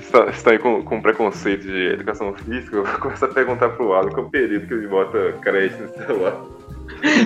Estão 0.00 0.28
estão 0.28 0.52
aí 0.52 0.58
com, 0.58 0.82
com 0.82 1.00
preconceito 1.00 1.62
de 1.62 1.92
educação 1.94 2.34
física, 2.34 2.76
eu 2.76 2.84
começo 3.00 3.24
a 3.24 3.28
perguntar 3.28 3.70
pro 3.70 3.94
Alan 3.94 4.10
qual 4.10 4.28
período 4.28 4.66
que 4.66 4.74
ele 4.74 4.86
bota 4.86 5.32
crédito 5.40 5.82
no 5.82 6.06
celular. 6.06 6.34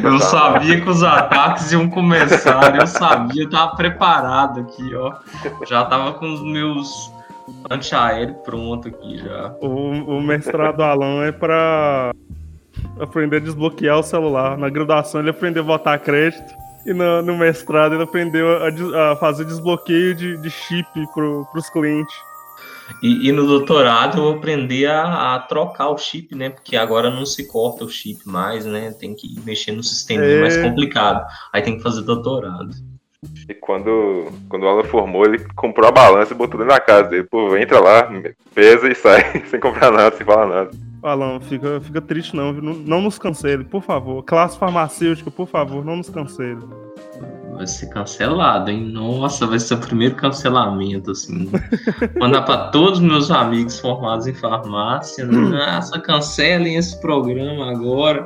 Eu 0.04 0.18
Tá. 0.18 0.24
sabia 0.26 0.80
que 0.80 0.88
os 0.88 1.02
ataques 1.02 1.72
iam 1.72 1.88
começar, 1.90 2.76
eu 2.78 2.86
sabia, 2.86 3.42
eu 3.42 3.50
tava 3.50 3.74
preparado 3.74 4.60
aqui, 4.60 4.94
ó. 4.94 5.12
Já 5.66 5.84
tava 5.86 6.12
com 6.14 6.32
os 6.32 6.40
meus 6.42 7.10
antiaéreos 7.70 8.36
pronto 8.44 8.88
aqui 8.88 9.18
já. 9.18 9.54
O, 9.60 10.16
o 10.16 10.22
mestrado 10.22 10.76
do 10.76 10.82
Alan 10.82 11.24
é 11.24 11.32
pra 11.32 12.12
aprender 12.98 13.36
a 13.36 13.40
desbloquear 13.40 13.98
o 13.98 14.02
celular. 14.02 14.56
Na 14.56 14.68
graduação 14.68 15.20
ele 15.20 15.30
aprendeu 15.30 15.62
a 15.62 15.66
botar 15.66 15.98
crédito. 15.98 16.60
E 16.86 16.94
no, 16.94 17.20
no 17.22 17.36
mestrado 17.36 17.94
ele 17.94 18.04
aprendeu 18.04 18.46
a, 18.96 19.12
a 19.12 19.16
fazer 19.16 19.44
desbloqueio 19.44 20.14
de, 20.14 20.40
de 20.40 20.50
chip 20.50 20.88
pro, 21.12 21.46
pros 21.52 21.68
clientes. 21.68 22.14
E, 23.02 23.28
e 23.28 23.32
no 23.32 23.46
doutorado 23.46 24.18
eu 24.18 24.30
aprendi 24.30 24.86
a, 24.86 25.34
a 25.34 25.38
trocar 25.40 25.90
o 25.90 25.98
chip, 25.98 26.34
né? 26.34 26.50
Porque 26.50 26.76
agora 26.76 27.10
não 27.10 27.24
se 27.24 27.46
corta 27.46 27.84
o 27.84 27.88
chip 27.88 28.26
mais, 28.26 28.64
né? 28.64 28.92
Tem 28.92 29.14
que 29.14 29.38
mexer 29.44 29.72
no 29.72 29.82
sistema 29.82 30.24
É. 30.24 30.40
mais 30.40 30.56
complicado. 30.56 31.24
Aí 31.52 31.62
tem 31.62 31.76
que 31.76 31.82
fazer 31.82 32.02
doutorado. 32.02 32.70
E 33.46 33.52
quando, 33.52 34.32
quando 34.48 34.62
o 34.62 34.68
Alan 34.68 34.84
formou, 34.84 35.26
ele 35.26 35.40
comprou 35.54 35.86
a 35.86 35.92
balança 35.92 36.32
e 36.32 36.36
botou 36.36 36.58
dentro 36.58 36.74
da 36.74 36.80
casa 36.80 37.08
dele. 37.10 37.24
Pô, 37.24 37.54
entra 37.54 37.78
lá, 37.78 38.10
pesa 38.54 38.88
e 38.88 38.94
sai, 38.94 39.44
sem 39.46 39.60
comprar 39.60 39.90
nada, 39.90 40.16
sem 40.16 40.24
falar 40.24 40.46
nada. 40.46 40.70
Alan, 41.02 41.38
fica, 41.40 41.80
fica 41.82 42.00
triste 42.00 42.34
não, 42.34 42.52
viu? 42.52 42.62
não, 42.62 42.72
não 42.72 43.02
nos 43.02 43.18
cancele, 43.18 43.62
por 43.64 43.82
favor. 43.82 44.22
Classe 44.22 44.58
farmacêutica, 44.58 45.30
por 45.30 45.46
favor, 45.46 45.84
não 45.84 45.96
nos 45.96 46.08
cancele. 46.08 46.60
Vai 47.52 47.66
ser 47.66 47.90
cancelado, 47.90 48.70
hein? 48.70 48.86
Nossa, 48.90 49.46
vai 49.46 49.58
ser 49.58 49.74
o 49.74 49.78
primeiro 49.78 50.14
cancelamento, 50.14 51.10
assim. 51.10 51.50
Mandar 52.18 52.42
pra 52.42 52.68
todos 52.68 53.00
os 53.00 53.04
meus 53.04 53.30
amigos 53.30 53.78
formados 53.78 54.26
em 54.26 54.32
farmácia. 54.32 55.24
Nossa, 55.28 56.00
cancelem 56.00 56.76
esse 56.76 56.98
programa 57.02 57.70
agora. 57.70 58.24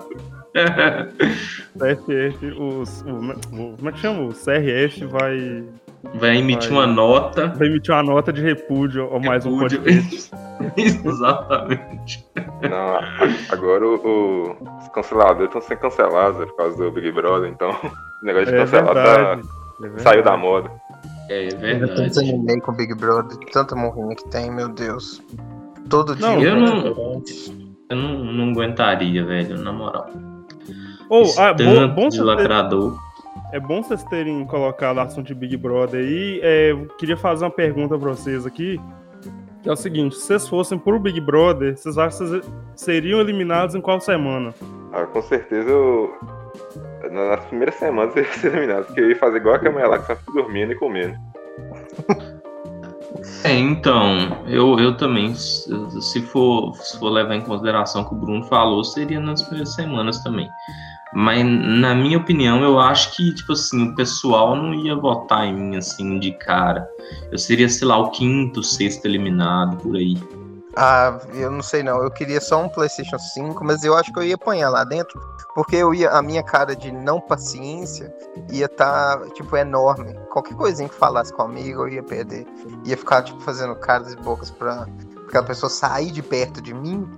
CFF, 1.75 2.47
os, 2.47 3.03
o, 3.03 3.75
como 3.77 3.89
é 3.89 3.93
que 3.93 3.99
chama? 3.99 4.23
O 4.23 4.29
CRF 4.29 5.05
vai. 5.07 5.65
Vai 6.15 6.37
emitir 6.37 6.71
vai, 6.71 6.79
uma 6.79 6.87
nota. 6.87 7.49
Vai 7.49 7.67
emitir 7.67 7.93
uma 7.93 8.03
nota 8.03 8.33
de 8.33 8.41
repúdio 8.41 9.03
ao 9.03 9.19
repúdio. 9.19 9.29
mais 9.29 9.47
um 9.47 9.59
podcast. 9.59 10.31
Exatamente. 10.79 12.25
Não, 12.63 13.01
agora 13.51 13.85
o, 13.85 13.97
o, 13.97 14.79
os 14.79 14.89
canceladores 14.91 15.47
estão 15.47 15.61
sendo 15.61 15.79
cancelados 15.79 16.45
por 16.51 16.57
causa 16.57 16.77
do 16.77 16.93
Big 16.93 17.11
Brother, 17.11 17.51
então 17.51 17.71
o 18.23 18.25
negócio 18.25 18.47
de 18.47 18.55
é 18.55 18.59
cancelar 18.59 18.95
tá, 18.95 19.41
é 19.83 19.99
saiu 19.99 20.23
da 20.23 20.37
moda. 20.37 20.71
É, 21.29 21.49
é 21.49 21.55
verdade. 21.57 22.03
Eu 22.03 22.07
desanimei 22.07 22.61
com 22.61 22.71
o 22.71 22.77
Big 22.77 22.95
Brother, 22.95 23.37
tanta 23.51 23.75
morrinha 23.75 24.15
que 24.15 24.29
tem, 24.29 24.53
meu 24.53 24.69
Deus. 24.69 25.21
Todo 25.89 26.15
não, 26.15 26.39
dia. 26.39 26.51
Eu 26.51 26.57
não, 26.57 27.23
eu 27.91 27.97
não, 27.97 28.25
não 28.25 28.51
aguentaria, 28.51 29.25
velho, 29.25 29.59
na 29.59 29.73
moral. 29.73 30.07
Ou, 31.09 31.25
oh, 31.25 31.41
ah, 31.41 31.53
bom, 31.53 31.89
bom 31.89 32.09
de 32.09 32.21
lacrador. 32.21 32.99
É 33.53 33.61
bom 33.61 33.83
vocês 33.83 34.03
terem 34.05 34.45
colocado 34.47 34.97
o 34.97 35.01
assunto 35.01 35.27
de 35.27 35.35
Big 35.35 35.57
Brother 35.57 36.01
aí. 36.01 36.41
É, 36.43 36.75
queria 36.99 37.17
fazer 37.17 37.45
uma 37.45 37.51
pergunta 37.51 37.99
pra 37.99 38.11
vocês 38.11 38.47
aqui. 38.47 38.81
Que 39.63 39.69
é 39.69 39.73
o 39.73 39.77
seguinte: 39.77 40.17
se 40.17 40.27
vocês 40.27 40.49
fossem 40.49 40.79
pro 40.79 40.99
Big 40.99 41.21
Brother, 41.21 41.77
vocês 41.77 41.97
acham 41.97 42.27
que 42.27 42.33
vocês 42.33 42.53
seriam 42.75 43.21
eliminados 43.21 43.75
em 43.75 43.81
qual 43.81 44.01
semana? 44.01 44.55
Ah, 44.93 45.07
com 45.07 45.23
certeza 45.23 45.71
eu. 45.71 46.13
Nas 47.11 47.45
primeiras 47.47 47.75
semanas 47.77 48.17
eu 48.17 48.23
ia 48.23 48.33
ser 48.33 48.53
eliminado, 48.53 48.87
porque 48.87 49.01
eu 49.01 49.11
ia 49.11 49.17
fazer 49.17 49.37
igual 49.37 49.55
a 49.55 49.59
Camila 49.59 49.89
lá, 49.89 49.99
que 49.99 50.07
só 50.07 50.17
fica 50.17 50.33
dormindo 50.33 50.73
e 50.73 50.77
comendo. 50.77 51.17
É, 53.45 53.53
então, 53.53 54.43
eu, 54.47 54.79
eu 54.79 54.97
também, 54.97 55.35
se 55.35 56.23
for, 56.23 56.75
se 56.77 56.99
for 56.99 57.11
levar 57.11 57.35
em 57.35 57.43
consideração 57.43 58.03
o 58.03 58.09
que 58.09 58.15
o 58.15 58.19
Bruno 58.19 58.45
falou, 58.45 58.83
seria 58.83 59.21
nas 59.21 59.43
primeiras 59.43 59.75
semanas 59.75 60.23
também. 60.23 60.49
Mas, 61.15 61.45
na 61.47 61.95
minha 61.95 62.19
opinião, 62.19 62.63
eu 62.65 62.81
acho 62.81 63.15
que, 63.15 63.33
tipo 63.33 63.53
assim, 63.53 63.91
o 63.91 63.95
pessoal 63.95 64.57
não 64.57 64.75
ia 64.75 64.97
votar 64.97 65.47
em 65.47 65.55
mim, 65.55 65.77
assim, 65.77 66.19
de 66.19 66.33
cara. 66.33 66.89
Eu 67.31 67.39
seria, 67.39 67.69
sei 67.69 67.87
lá, 67.87 67.97
o 67.99 68.11
quinto, 68.11 68.65
sexto 68.65 69.05
eliminado, 69.07 69.77
por 69.77 69.95
aí. 69.95 70.17
Ah, 70.77 71.21
eu 71.33 71.53
não 71.53 71.63
sei 71.63 71.85
não. 71.85 72.03
Eu 72.03 72.11
queria 72.11 72.41
só 72.41 72.61
um 72.61 72.69
PlayStation 72.69 73.17
5, 73.17 73.65
mas 73.65 73.85
eu 73.85 73.97
acho 73.97 74.13
que 74.13 74.19
eu 74.19 74.25
ia 74.25 74.35
apanhar 74.35 74.71
lá 74.71 74.83
dentro, 74.83 75.21
porque 75.55 75.77
eu 75.77 75.95
ia, 75.95 76.11
a 76.11 76.21
minha 76.21 76.43
cara 76.43 76.75
de 76.75 76.91
não 76.91 77.21
paciência 77.21 78.13
ia 78.51 78.67
estar, 78.67 79.19
tá, 79.19 79.31
tipo, 79.31 79.57
enorme. 79.57 80.15
Qualquer 80.33 80.55
coisinha 80.55 80.89
que 80.89 80.97
falasse 80.97 81.33
comigo, 81.33 81.83
eu 81.83 81.89
ia 81.89 82.03
perder. 82.03 82.45
Ia 82.85 82.97
ficar, 82.97 83.23
tipo, 83.23 83.41
fazendo 83.41 83.77
caras 83.77 84.13
e 84.13 84.17
bocas 84.17 84.51
pra 84.51 84.89
aquela 85.29 85.45
pessoa 85.45 85.71
sair 85.71 86.11
de 86.11 86.23
perto 86.23 86.61
de 86.61 86.75
mim 86.75 87.09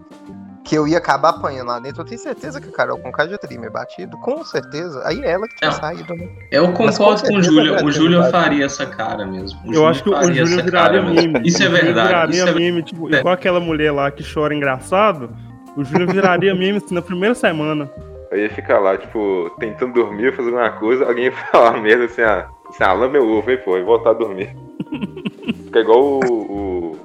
que 0.66 0.74
eu 0.74 0.86
ia 0.86 0.98
acabar 0.98 1.30
apanhando 1.30 1.68
lá 1.68 1.78
dentro. 1.78 2.02
Eu 2.02 2.04
tenho 2.04 2.20
certeza 2.20 2.60
que 2.60 2.68
a 2.68 2.72
Carol 2.72 2.98
com 2.98 3.10
já 3.16 3.38
teria 3.38 3.58
me 3.58 3.70
batido, 3.70 4.18
com 4.18 4.44
certeza. 4.44 5.00
Aí 5.06 5.22
ela 5.22 5.46
que 5.46 5.54
tinha 5.54 5.70
Não. 5.70 5.78
saído, 5.78 6.14
né? 6.14 6.28
Eu 6.50 6.72
concordo 6.72 7.22
com, 7.22 7.28
com 7.28 7.36
o 7.36 7.42
Júlio. 7.42 7.84
O 7.84 7.92
Júlio 7.92 8.22
faria 8.30 8.64
essa 8.64 8.84
cara 8.84 9.24
mesmo. 9.24 9.60
O 9.64 9.72
eu 9.72 9.86
acho 9.86 10.02
que 10.02 10.10
o 10.10 10.34
Júlio 10.34 10.64
viraria 10.64 11.02
meme. 11.02 11.40
Isso 11.44 11.62
é 11.62 11.68
verdade. 11.68 12.08
Viraria 12.08 12.36
isso 12.36 12.48
é... 12.48 12.52
meme, 12.52 12.82
tipo, 12.82 13.14
é. 13.14 13.20
igual 13.20 13.32
aquela 13.32 13.60
mulher 13.60 13.92
lá 13.92 14.10
que 14.10 14.24
chora 14.28 14.52
engraçado. 14.52 15.30
O 15.76 15.84
Júlio 15.84 16.08
viraria 16.08 16.52
meme 16.56 16.78
assim, 16.78 16.94
na 16.94 17.02
primeira 17.02 17.34
semana. 17.34 17.88
Eu 18.32 18.40
ia 18.40 18.50
ficar 18.50 18.80
lá, 18.80 18.98
tipo, 18.98 19.54
tentando 19.60 19.94
dormir, 19.94 20.34
fazer 20.34 20.48
alguma 20.48 20.70
coisa, 20.70 21.06
alguém 21.06 21.26
ia 21.26 21.32
falar 21.52 21.80
mesmo 21.80 22.04
assim, 22.04 22.22
ah, 22.22 22.48
assim, 22.68 22.82
ah, 22.82 22.92
lama 22.92 23.08
meu 23.08 23.28
ovo, 23.28 23.48
hein, 23.52 23.60
pô, 23.64 23.78
e 23.78 23.84
voltar 23.84 24.10
a 24.10 24.14
dormir. 24.14 24.54
Fica 25.64 25.78
igual 25.78 26.02
o, 26.02 26.20
o, 26.28 26.96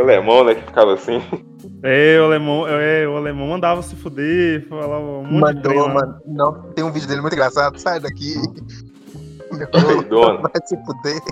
o 0.00 0.04
alemão, 0.04 0.44
né, 0.44 0.54
que 0.54 0.62
ficava 0.62 0.94
assim. 0.94 1.22
É, 1.82 2.18
o 2.20 2.24
alemão, 2.24 2.66
é, 2.66 3.06
o 3.06 3.16
alemão 3.16 3.48
mandava 3.48 3.82
se 3.82 3.94
fuder, 3.96 4.66
falava 4.68 5.04
um 5.04 5.24
monte 5.24 5.54
Mandou, 5.54 5.88
de 5.88 5.94
mano. 5.94 6.14
Não, 6.26 6.62
tem 6.72 6.84
um 6.84 6.90
vídeo 6.90 7.08
dele 7.08 7.20
muito 7.20 7.34
engraçado. 7.34 7.78
Sai 7.78 8.00
daqui. 8.00 8.34
Meu 9.50 10.38
vai 10.40 10.52
se 10.64 10.76
fuder. 10.84 11.22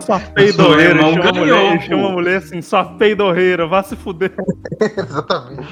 Só 0.00 0.18
peidorreira, 0.34 1.00
chama, 1.00 1.32
ganhou, 1.32 1.34
mulher, 1.34 1.82
chama 1.82 2.08
a 2.08 2.12
mulher 2.12 2.36
assim, 2.38 2.62
só 2.62 2.84
peidorreira, 2.84 3.66
vá 3.66 3.82
se 3.82 3.96
fuder. 3.96 4.32
Exatamente. 4.80 5.68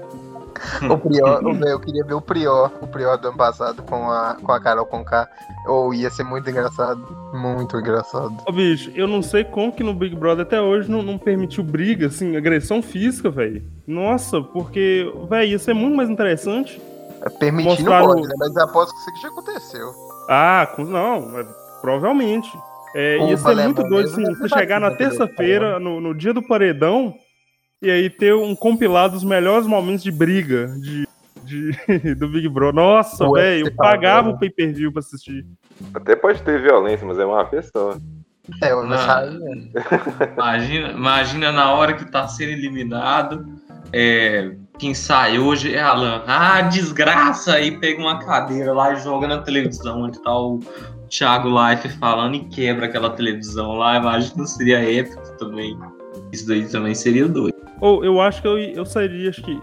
o 0.90 0.98
Prior, 1.00 1.44
o 1.44 1.54
meu, 1.54 1.68
eu 1.68 1.80
queria 1.80 2.04
ver 2.04 2.14
o 2.14 2.20
Prior, 2.20 2.70
o 2.80 2.86
Prior 2.86 3.16
do 3.16 3.28
ano 3.28 3.36
passado 3.36 3.82
com 3.82 4.10
a, 4.10 4.36
com 4.42 4.52
a 4.52 4.60
Carol 4.60 4.86
Conká. 4.86 5.28
Ou 5.66 5.88
oh, 5.88 5.94
ia 5.94 6.10
ser 6.10 6.24
muito 6.24 6.48
engraçado. 6.48 7.00
Muito 7.32 7.76
engraçado. 7.76 8.36
Ô, 8.46 8.52
bicho, 8.52 8.90
eu 8.94 9.06
não 9.06 9.22
sei 9.22 9.44
como 9.44 9.72
que 9.72 9.82
no 9.82 9.94
Big 9.94 10.14
Brother 10.14 10.46
até 10.46 10.60
hoje 10.60 10.90
não, 10.90 11.02
não 11.02 11.18
permitiu 11.18 11.64
briga, 11.64 12.06
assim, 12.06 12.36
agressão 12.36 12.82
física, 12.82 13.30
velho. 13.30 13.62
Nossa, 13.86 14.40
porque, 14.40 15.12
velho, 15.28 15.50
ia 15.50 15.58
ser 15.58 15.74
muito 15.74 15.96
mais 15.96 16.08
interessante. 16.08 16.80
É, 17.22 17.30
permitir 17.30 17.82
não 17.82 18.06
pode, 18.06 18.22
né? 18.22 18.34
Mas 18.38 18.56
aposto 18.56 18.92
que 18.92 19.12
isso 19.12 19.22
já 19.22 19.28
aconteceu. 19.28 19.92
Ah, 20.28 20.68
não, 20.78 21.38
é, 21.38 21.46
provavelmente. 21.80 22.50
É, 22.94 23.18
ia 23.28 23.36
ser 23.36 23.54
muito 23.54 23.82
doido 23.82 24.08
assim, 24.08 24.24
você 24.24 24.48
chegar 24.48 24.80
na 24.80 24.90
terça-feira, 24.92 25.78
no, 25.78 26.00
no 26.00 26.14
dia 26.14 26.32
do 26.32 26.42
paredão, 26.42 27.14
e 27.80 27.90
aí 27.90 28.08
ter 28.08 28.34
um 28.34 28.54
compilado 28.54 29.14
dos 29.14 29.24
melhores 29.24 29.66
momentos 29.66 30.02
de 30.02 30.10
briga 30.10 30.68
de, 30.80 31.06
de 31.44 32.14
do 32.16 32.28
Big 32.28 32.48
Brother. 32.48 32.74
Nossa, 32.74 33.30
velho, 33.30 33.66
eu 33.66 33.74
pagava 33.74 34.30
o 34.30 34.38
pay-per-view 34.38 34.92
pra 34.92 35.00
assistir. 35.00 35.46
Até 35.94 36.16
pode 36.16 36.42
ter 36.42 36.60
violência, 36.60 37.06
mas 37.06 37.18
é 37.18 37.24
uma 37.24 37.44
pessoa. 37.44 38.00
É, 38.62 38.70
eu 38.70 38.84
não 38.84 38.96
imagina, 40.34 40.90
imagina 40.92 41.52
na 41.52 41.74
hora 41.74 41.94
que 41.94 42.04
tá 42.04 42.28
sendo 42.28 42.52
eliminado, 42.52 43.44
é, 43.92 44.54
quem 44.78 44.94
sai 44.94 45.38
hoje 45.38 45.74
é 45.74 45.80
Alan. 45.80 46.22
Ah, 46.26 46.62
desgraça! 46.62 47.54
Aí 47.54 47.76
pega 47.78 48.00
uma 48.00 48.18
cadeira 48.24 48.72
lá 48.72 48.92
e 48.92 48.96
joga 48.96 49.26
na 49.26 49.38
televisão 49.38 50.02
onde 50.02 50.22
tá 50.22 50.38
o 50.38 50.60
Thiago 51.08 51.48
Life 51.48 51.88
falando 51.98 52.36
e 52.36 52.44
quebra 52.48 52.86
aquela 52.86 53.10
televisão 53.10 53.74
lá. 53.74 53.96
Imagina, 53.96 54.46
seria 54.46 55.00
épico 55.00 55.36
também. 55.38 55.76
Isso 56.32 56.46
daí 56.46 56.68
também 56.68 56.94
seria 56.94 57.28
doido. 57.28 57.56
Ou 57.80 58.02
eu 58.02 58.20
acho 58.20 58.40
que 58.40 58.48
eu, 58.48 58.58
eu 58.58 58.86
sairia, 58.86 59.28
acho 59.28 59.42
que. 59.42 59.60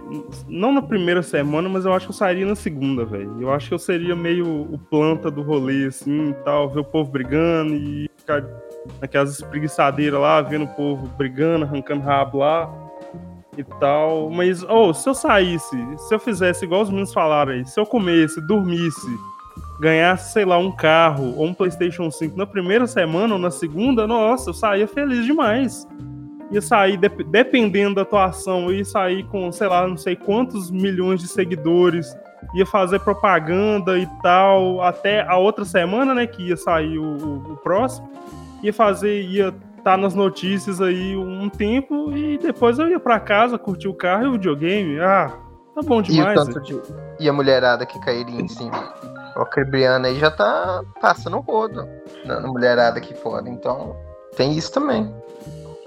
Não 0.48 0.72
na 0.72 0.82
primeira 0.82 1.24
semana, 1.24 1.68
mas 1.68 1.86
eu 1.86 1.94
acho 1.94 2.06
que 2.06 2.12
eu 2.12 2.16
sairia 2.16 2.46
na 2.46 2.56
segunda, 2.56 3.06
velho. 3.06 3.42
Eu 3.42 3.52
acho 3.52 3.70
que 3.70 3.74
eu 3.74 3.80
seria 3.80 4.16
meio 4.16 4.46
o 4.46 4.78
planta 4.78 5.32
do 5.32 5.42
rolê, 5.42 5.88
assim 5.88 6.30
e 6.30 6.34
tal, 6.46 6.70
ver 6.70 6.82
o 6.82 6.84
povo 6.84 7.12
brigando 7.12 7.74
e 7.74 8.10
ficar 8.16 8.44
naquelas 9.02 9.32
espreguiçadeiras 9.32 10.20
lá, 10.20 10.42
vendo 10.42 10.66
o 10.66 10.76
povo 10.76 11.08
brigando, 11.18 11.66
arrancando 11.66 12.04
rabo 12.04 12.40
lá 12.40 12.72
e 13.58 13.64
tal. 13.64 14.30
Mas, 14.30 14.62
ou, 14.62 14.90
oh, 14.90 14.94
se 14.94 15.10
eu 15.10 15.16
saísse, 15.16 15.78
se 15.98 16.14
eu 16.14 16.20
fizesse 16.20 16.66
igual 16.66 16.84
os 16.84 16.90
meninos 16.90 17.14
falaram 17.14 17.54
aí, 17.54 17.66
se 17.66 17.80
eu 17.80 17.86
comesse, 17.86 18.40
dormisse, 18.46 19.08
ganhasse, 19.80 20.34
sei 20.34 20.46
lá, 20.46 20.60
um 20.60 20.72
carro 20.72 21.34
ou 21.36 21.48
um 21.48 21.54
PlayStation 21.54 22.12
5 22.12 22.38
na 22.38 22.46
primeira 22.46 22.86
semana 22.86 23.34
ou 23.34 23.40
na 23.40 23.50
segunda, 23.50 24.06
nossa, 24.06 24.52
eu 24.52 24.54
saía 24.54 24.88
feliz 24.88 25.26
demais 25.26 25.88
ia 26.54 26.62
sair, 26.62 26.98
dependendo 26.98 27.96
da 27.96 28.04
atuação, 28.04 28.72
ia 28.72 28.86
sair 28.86 29.24
com, 29.26 29.52
sei 29.52 29.68
lá, 29.68 29.88
não 29.88 29.98
sei 29.98 30.16
quantos 30.16 30.70
milhões 30.70 31.20
de 31.20 31.28
seguidores, 31.28 32.16
ia 32.54 32.66
fazer 32.66 33.00
propaganda 33.00 33.98
e 33.98 34.08
tal, 34.22 34.82
até 34.82 35.22
a 35.28 35.36
outra 35.38 35.66
semana, 35.66 36.14
né, 36.14 36.28
que 36.28 36.50
ia 36.50 36.58
sair 36.58 37.00
o, 37.00 37.18
o, 37.18 37.54
o 37.54 37.58
próximo, 37.58 38.08
ia 38.62 38.72
fazer, 38.72 39.24
ia 39.24 39.48
estar 39.48 39.84
tá 39.84 39.98
nas 39.98 40.14
notícias 40.14 40.80
aí 40.80 41.18
um 41.18 41.50
tempo 41.50 42.16
e 42.16 42.38
depois 42.38 42.78
eu 42.78 42.88
ia 42.88 43.00
para 43.00 43.20
casa, 43.20 43.58
curtir 43.58 43.88
o 43.88 43.94
carro 43.94 44.26
e 44.26 44.28
o 44.28 44.32
videogame. 44.34 45.00
Ah, 45.00 45.34
tá 45.74 45.82
bom 45.82 46.02
demais. 46.02 46.40
E, 46.48 46.60
de... 46.62 46.82
e 47.20 47.28
a 47.28 47.34
mulherada 47.34 47.86
que 47.86 48.00
cairia 48.00 48.40
em 48.40 48.48
cima? 48.48 48.94
O 49.36 49.46
Cribriano 49.46 50.06
aí 50.06 50.20
já 50.20 50.30
tá 50.30 50.84
passando 51.02 51.40
rodo 51.40 51.88
na 52.24 52.40
mulherada 52.42 53.00
aqui 53.00 53.16
fora, 53.16 53.50
então 53.50 53.96
tem 54.38 54.54
isso 54.54 54.72
também. 54.72 55.12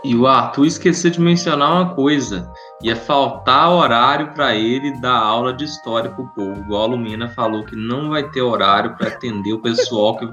E 0.06 0.14
o 0.14 0.26
Arthur 0.26 0.66
esqueceu 0.66 1.10
de 1.10 1.20
mencionar 1.20 1.72
uma 1.72 1.94
coisa. 1.94 2.48
Ia 2.82 2.94
faltar 2.94 3.70
horário 3.72 4.32
para 4.34 4.54
ele 4.54 4.92
dar 5.00 5.16
aula 5.18 5.52
de 5.52 5.64
história 5.64 6.10
pro 6.10 6.26
povo. 6.34 6.60
Igual 6.60 6.82
a 6.82 6.86
Lumina 6.86 7.28
falou 7.28 7.64
que 7.64 7.74
não 7.74 8.10
vai 8.10 8.22
ter 8.30 8.42
horário 8.42 8.94
para 8.96 9.08
atender 9.08 9.52
o 9.52 9.58
pessoal 9.60 10.16
que 10.16 10.28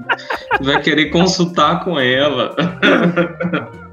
vai 0.62 0.80
querer 0.80 1.06
consultar 1.10 1.82
com 1.84 1.98
ela. 1.98 2.54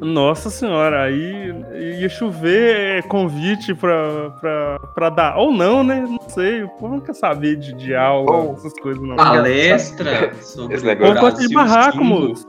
Nossa 0.00 0.48
senhora, 0.48 1.02
aí 1.02 1.54
ia 2.00 2.08
chover 2.08 3.02
convite 3.08 3.74
pra, 3.74 4.30
pra, 4.40 4.78
pra 4.94 5.10
dar. 5.10 5.36
Ou 5.36 5.52
não, 5.52 5.84
né? 5.84 6.00
Não 6.08 6.26
sei. 6.26 6.62
O 6.64 6.68
povo 6.70 6.94
não 6.94 7.00
quer 7.00 7.14
saber 7.14 7.56
de, 7.56 7.74
de 7.74 7.94
aula, 7.94 8.30
Ou- 8.32 8.54
essas 8.54 8.72
coisas, 8.80 9.02
não. 9.02 9.16
Palestra 9.16 10.32
sobre 10.40 10.76
Esse 10.76 10.84
O 10.84 10.88
negócio- 10.88 11.12
povo 11.14 11.20
gosta 11.26 11.46
de 11.46 11.54
barraco, 11.54 12.02
moço. 12.02 12.48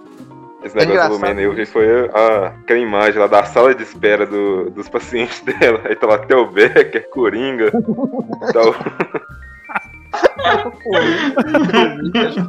Esse 0.64 0.76
negócio 0.76 0.88
do 0.88 0.92
engraçado. 0.94 1.12
Lumena 1.14 1.42
eu 1.42 1.54
vi 1.54 1.66
foi 1.66 2.10
a, 2.10 2.48
aquela 2.48 2.80
imagem 2.80 3.20
lá 3.20 3.28
da 3.28 3.44
sala 3.44 3.74
de 3.74 3.84
espera 3.84 4.26
do- 4.26 4.70
dos 4.70 4.88
pacientes 4.88 5.42
dela. 5.46 5.82
Aí 5.86 5.96
tá 5.96 6.08
lá 6.08 6.18
Theo 6.20 6.46
Becker, 6.52 7.10
Coringa. 7.10 7.72
tal. 8.54 8.74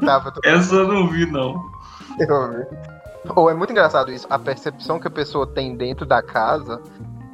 Tava, 0.04 0.32
Essa 0.44 0.74
eu 0.76 0.88
não 0.88 1.08
vi, 1.08 1.26
não. 1.30 1.70
Eu 2.18 2.52
vi. 2.52 2.66
Ou 3.36 3.48
é 3.48 3.54
muito 3.54 3.70
engraçado 3.70 4.10
isso, 4.12 4.26
a 4.28 4.38
percepção 4.38 4.98
que 4.98 5.06
a 5.06 5.10
pessoa 5.10 5.46
tem 5.46 5.76
dentro 5.76 6.04
da 6.04 6.20
casa 6.22 6.80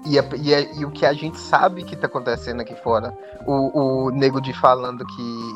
e, 0.06 0.18
a- 0.18 0.24
e 0.36 0.54
a- 0.54 0.60
e 0.80 0.84
o 0.84 0.90
que 0.90 1.06
a 1.06 1.12
gente 1.12 1.38
sabe 1.38 1.82
que 1.82 1.96
tá 1.96 2.06
acontecendo 2.06 2.60
aqui 2.60 2.74
fora. 2.82 3.16
O, 3.46 4.06
o 4.06 4.10
Nego 4.10 4.40
de 4.40 4.52
falando 4.52 5.04
que 5.06 5.54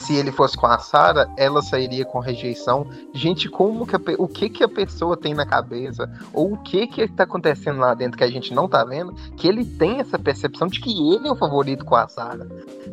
se 0.00 0.16
ele 0.16 0.32
fosse 0.32 0.56
com 0.56 0.66
a 0.66 0.78
Sarah, 0.78 1.28
ela 1.36 1.60
sairia 1.62 2.04
com 2.04 2.18
rejeição. 2.20 2.86
Gente, 3.12 3.48
como 3.48 3.86
que 3.86 3.94
a 3.96 4.00
o 4.18 4.26
que 4.26 4.48
que 4.48 4.64
a 4.64 4.68
pessoa 4.68 5.16
tem 5.16 5.34
na 5.34 5.44
cabeça? 5.44 6.10
Ou 6.32 6.54
o 6.54 6.58
que 6.58 6.86
que 6.86 7.06
tá 7.08 7.24
acontecendo 7.24 7.78
lá 7.80 7.92
dentro 7.94 8.16
que 8.16 8.24
a 8.24 8.30
gente 8.30 8.54
não 8.54 8.66
tá 8.66 8.84
vendo? 8.84 9.14
Que 9.36 9.46
ele 9.46 9.64
tem 9.64 10.00
essa 10.00 10.18
percepção 10.18 10.68
de 10.68 10.80
que 10.80 10.90
ele 11.14 11.28
é 11.28 11.32
o 11.32 11.36
favorito 11.36 11.84
com 11.84 11.94
a 11.96 12.08
Sarah. 12.08 12.46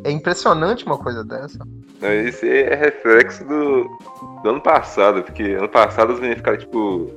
É 0.03 0.11
impressionante 0.11 0.85
uma 0.85 0.97
coisa 0.97 1.23
dessa. 1.23 1.59
Isso 2.25 2.45
é 2.45 2.75
reflexo 2.75 3.43
do, 3.45 3.83
do 4.43 4.49
ano 4.49 4.61
passado, 4.61 5.23
porque 5.23 5.43
ano 5.43 5.69
passado 5.69 6.11
os 6.13 6.19
meninos 6.19 6.37
ficaram, 6.39 6.57
tipo, 6.57 7.09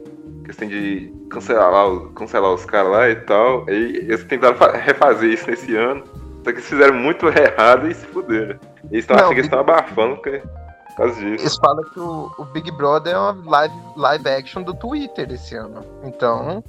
questão 0.45 0.69
de 0.69 1.13
cancelar, 1.29 1.91
cancelar 2.15 2.53
os 2.53 2.65
caras 2.65 2.93
lá 2.93 3.09
e 3.11 3.17
tal. 3.17 3.67
Aí 3.69 3.97
eles 3.97 4.25
tentaram 4.25 4.57
fa- 4.57 4.77
refazer 4.77 5.31
isso 5.33 5.51
nesse 5.51 5.75
ano. 5.77 6.05
Só 6.43 6.45
que 6.45 6.51
eles 6.53 6.67
fizeram 6.67 6.95
muito 6.95 7.27
errado 7.29 7.89
e 7.89 7.95
se 7.95 8.07
fuderam. 8.07 8.59
Eles 8.91 9.05
estão 9.05 9.17
achando 9.17 9.29
que 9.29 9.35
eles 9.35 9.47
estão 9.47 9.61
abafando 9.61 10.17
porque, 10.17 10.39
por 10.39 10.97
causa 10.97 11.15
disso. 11.15 11.43
Eles 11.43 11.57
falam 11.57 11.85
que 11.91 12.01
o, 12.01 12.33
o 12.39 12.45
Big 12.47 12.71
Brother 12.73 13.15
é 13.15 13.19
uma 13.19 13.51
live, 13.51 13.75
live 13.97 14.29
action 14.29 14.63
do 14.63 14.75
Twitter 14.75 15.31
esse 15.31 15.55
ano. 15.55 15.85
Então, 16.05 16.65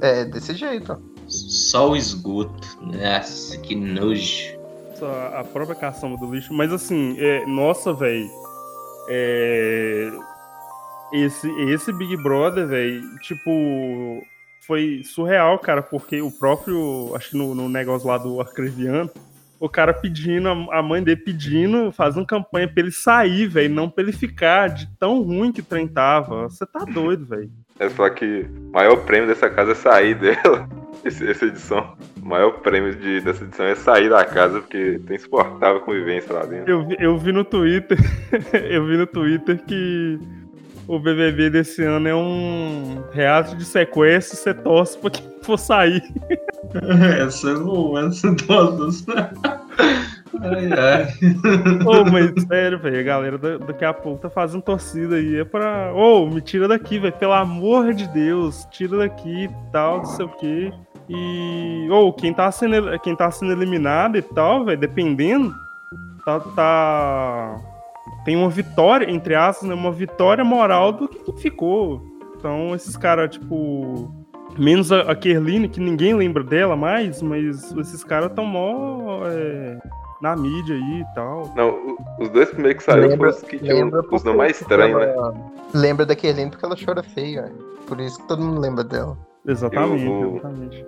é 0.00 0.24
desse 0.24 0.54
jeito. 0.54 1.00
Só 1.26 1.90
o 1.90 1.96
esgoto. 1.96 2.78
Nossa, 2.80 3.58
que 3.58 3.74
nojo. 3.74 4.56
Só 4.94 5.10
a 5.34 5.44
própria 5.44 5.74
caçamba 5.74 6.16
do 6.16 6.32
lixo. 6.32 6.54
Mas 6.54 6.72
assim, 6.72 7.16
é, 7.18 7.44
nossa, 7.46 7.92
velho. 7.92 8.30
É, 9.08 10.10
esse, 11.12 11.48
esse 11.70 11.92
Big 11.92 12.16
Brother, 12.16 12.66
velho, 12.66 13.02
tipo, 13.18 13.50
foi 14.66 15.02
surreal, 15.04 15.58
cara, 15.58 15.82
porque 15.82 16.20
o 16.20 16.30
próprio, 16.30 17.14
acho 17.14 17.30
que 17.30 17.36
no, 17.36 17.54
no 17.54 17.68
negócio 17.68 18.08
lá 18.08 18.18
do 18.18 18.40
Arcreviano, 18.40 19.10
o 19.58 19.68
cara 19.68 19.92
pedindo, 19.94 20.48
a 20.48 20.82
mãe 20.82 21.02
dele 21.02 21.20
pedindo, 21.20 21.90
fazendo 21.90 22.26
campanha 22.26 22.68
pra 22.68 22.82
ele 22.82 22.92
sair, 22.92 23.46
velho, 23.46 23.72
não 23.74 23.88
pra 23.88 24.02
ele 24.04 24.12
ficar 24.12 24.68
de 24.68 24.86
tão 24.98 25.22
ruim 25.22 25.50
que 25.52 25.60
o 25.60 25.64
trem 25.64 25.88
tava. 25.88 26.44
Você 26.48 26.66
tá 26.66 26.84
doido, 26.84 27.24
velho. 27.24 27.50
É 27.78 27.88
só 27.88 28.08
que 28.10 28.46
o 28.68 28.72
maior 28.72 28.96
prêmio 29.04 29.26
dessa 29.28 29.48
casa 29.50 29.72
é 29.72 29.74
sair 29.74 30.14
dela. 30.20 30.68
Esse- 31.04 31.28
essa 31.28 31.44
edição. 31.46 31.94
O 32.20 32.26
maior 32.26 32.50
prêmio 32.60 32.94
de, 32.96 33.20
dessa 33.20 33.44
edição 33.44 33.66
é 33.66 33.74
sair 33.74 34.08
da 34.10 34.24
casa, 34.24 34.60
porque 34.60 35.00
tem 35.06 35.16
insuportável 35.16 35.80
convivência 35.80 36.34
lá 36.34 36.44
dentro. 36.44 36.70
Eu, 36.70 36.86
vi- 36.86 36.96
eu 36.98 37.16
vi 37.18 37.32
no 37.32 37.44
Twitter, 37.44 37.96
eu 38.70 38.84
vi 38.86 38.96
no 38.96 39.06
Twitter 39.06 39.62
que 39.64 40.18
o 40.88 40.98
BBB 40.98 41.50
desse 41.50 41.82
ano 41.82 42.08
é 42.08 42.14
um 42.14 43.02
reality 43.12 43.56
de 43.56 43.64
sequestro, 43.64 44.36
você 44.36 44.52
torce 44.54 44.98
pra 44.98 45.10
quem 45.10 45.26
for 45.46 45.58
sair. 45.58 46.02
Essa 47.24 47.50
é 47.50 47.54
boa, 47.54 48.06
essa 48.06 48.34
todas. 48.34 49.06
Ai, 50.42 50.68
ai. 50.72 51.06
Ô, 51.86 52.04
mas 52.10 52.32
sério, 52.46 52.78
velho, 52.78 53.00
a 53.00 53.02
galera 53.02 53.38
da- 53.38 53.58
daqui 53.58 53.84
a 53.84 53.94
pouco 53.94 54.20
tá 54.20 54.28
fazendo 54.28 54.62
torcida 54.62 55.16
aí, 55.16 55.36
é 55.36 55.44
pra... 55.44 55.94
Ô, 55.94 56.26
me 56.26 56.40
tira 56.40 56.68
daqui, 56.68 56.98
velho, 56.98 57.14
pelo 57.14 57.32
amor 57.32 57.94
de 57.94 58.06
Deus, 58.08 58.66
tira 58.70 58.98
daqui 58.98 59.44
e 59.44 59.50
tal, 59.72 59.98
não 59.98 60.04
sei 60.04 60.24
o 60.26 60.28
quê. 60.30 60.72
E, 61.08 61.88
ou, 61.90 62.12
quem 62.12 62.34
tá 62.34 62.50
sendo, 62.50 62.98
quem 63.00 63.14
tá 63.16 63.30
sendo 63.30 63.52
eliminado 63.52 64.18
e 64.18 64.22
tal, 64.22 64.64
velho, 64.64 64.78
dependendo, 64.78 65.54
tá, 66.24 66.40
tá... 66.40 67.60
Tem 68.24 68.36
uma 68.36 68.50
vitória, 68.50 69.08
entre 69.10 69.34
aspas, 69.36 69.68
né, 69.68 69.74
uma 69.74 69.92
vitória 69.92 70.44
moral 70.44 70.92
do 70.92 71.08
que 71.08 71.20
quem 71.20 71.36
ficou. 71.38 72.02
Então, 72.36 72.74
esses 72.74 72.96
caras, 72.96 73.30
tipo... 73.30 74.25
Menos 74.58 74.90
a, 74.92 75.02
a 75.02 75.14
Kerline, 75.14 75.68
que 75.68 75.80
ninguém 75.80 76.14
lembra 76.14 76.42
dela 76.42 76.76
mais, 76.76 77.20
mas 77.22 77.72
esses 77.78 78.02
caras 78.04 78.32
tão 78.34 78.44
mó... 78.44 79.20
é, 79.26 79.78
na 80.20 80.34
mídia 80.34 80.74
aí 80.74 81.00
e 81.00 81.14
tal. 81.14 81.52
Não, 81.54 81.96
os 82.18 82.30
dois 82.30 82.48
primeiros 82.50 82.78
que 82.84 82.90
saíram 82.90 83.16
foram 83.16 83.30
os 83.30 83.42
que 83.42 83.58
tinham 83.58 83.76
lembra 83.76 84.00
os 84.10 84.24
nomes 84.24 84.38
mais 84.38 84.60
estranhos, 84.60 84.98
né? 84.98 85.14
Lembra 85.74 86.06
da 86.06 86.16
Kerline 86.16 86.50
porque 86.50 86.64
ela 86.64 86.76
chora 86.82 87.02
feia. 87.02 87.52
Por 87.86 88.00
isso 88.00 88.18
que 88.20 88.26
todo 88.28 88.42
mundo 88.42 88.60
lembra 88.60 88.82
dela. 88.82 89.16
Exatamente, 89.46 90.04
Eu- 90.06 90.36
exatamente. 90.36 90.86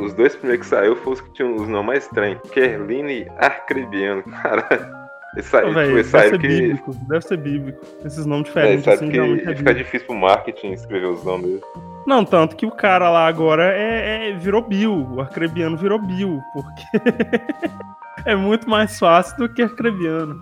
Os 0.00 0.14
dois 0.14 0.34
primeiros 0.34 0.66
que 0.66 0.74
saíram 0.74 0.96
foram 0.96 1.12
os 1.12 1.20
que 1.20 1.32
tinham 1.32 1.54
os 1.54 1.68
nomes 1.68 1.86
mais 1.86 2.04
estranhos. 2.04 2.40
Kerline 2.50 3.26
Arcrebiano, 3.38 4.22
cara. 4.24 4.99
Eles 5.34 5.46
Ô, 5.46 5.50
saíram, 5.50 5.72
véi, 5.74 5.84
tipo, 5.84 5.94
deve 5.96 6.04
ser 6.04 6.10
saíram 6.18 6.38
que. 6.38 6.48
bíblico, 6.48 6.94
deve 7.08 7.24
ser 7.24 7.36
bíblico. 7.36 7.86
Esses 8.04 8.26
nomes 8.26 8.46
É, 8.48 8.50
diferentes, 8.50 8.84
sabe 8.84 8.96
assim, 8.96 9.10
que 9.10 9.18
é 9.50 9.54
fica 9.56 9.74
difícil 9.74 10.06
pro 10.08 10.16
marketing 10.16 10.72
escrever 10.72 11.06
os 11.06 11.24
nomes. 11.24 11.60
Não, 12.06 12.24
tanto 12.24 12.56
que 12.56 12.66
o 12.66 12.70
cara 12.70 13.08
lá 13.10 13.26
agora 13.26 13.72
é, 13.72 14.30
é- 14.30 14.32
virou 14.36 14.62
Bill, 14.62 15.06
o 15.12 15.20
Arcrebiano 15.20 15.76
virou 15.76 15.98
Bill, 16.00 16.40
porque 16.52 16.82
é 18.26 18.34
muito 18.34 18.68
mais 18.68 18.98
fácil 18.98 19.36
do 19.36 19.48
que 19.48 19.62
Arcrebiano. 19.62 20.40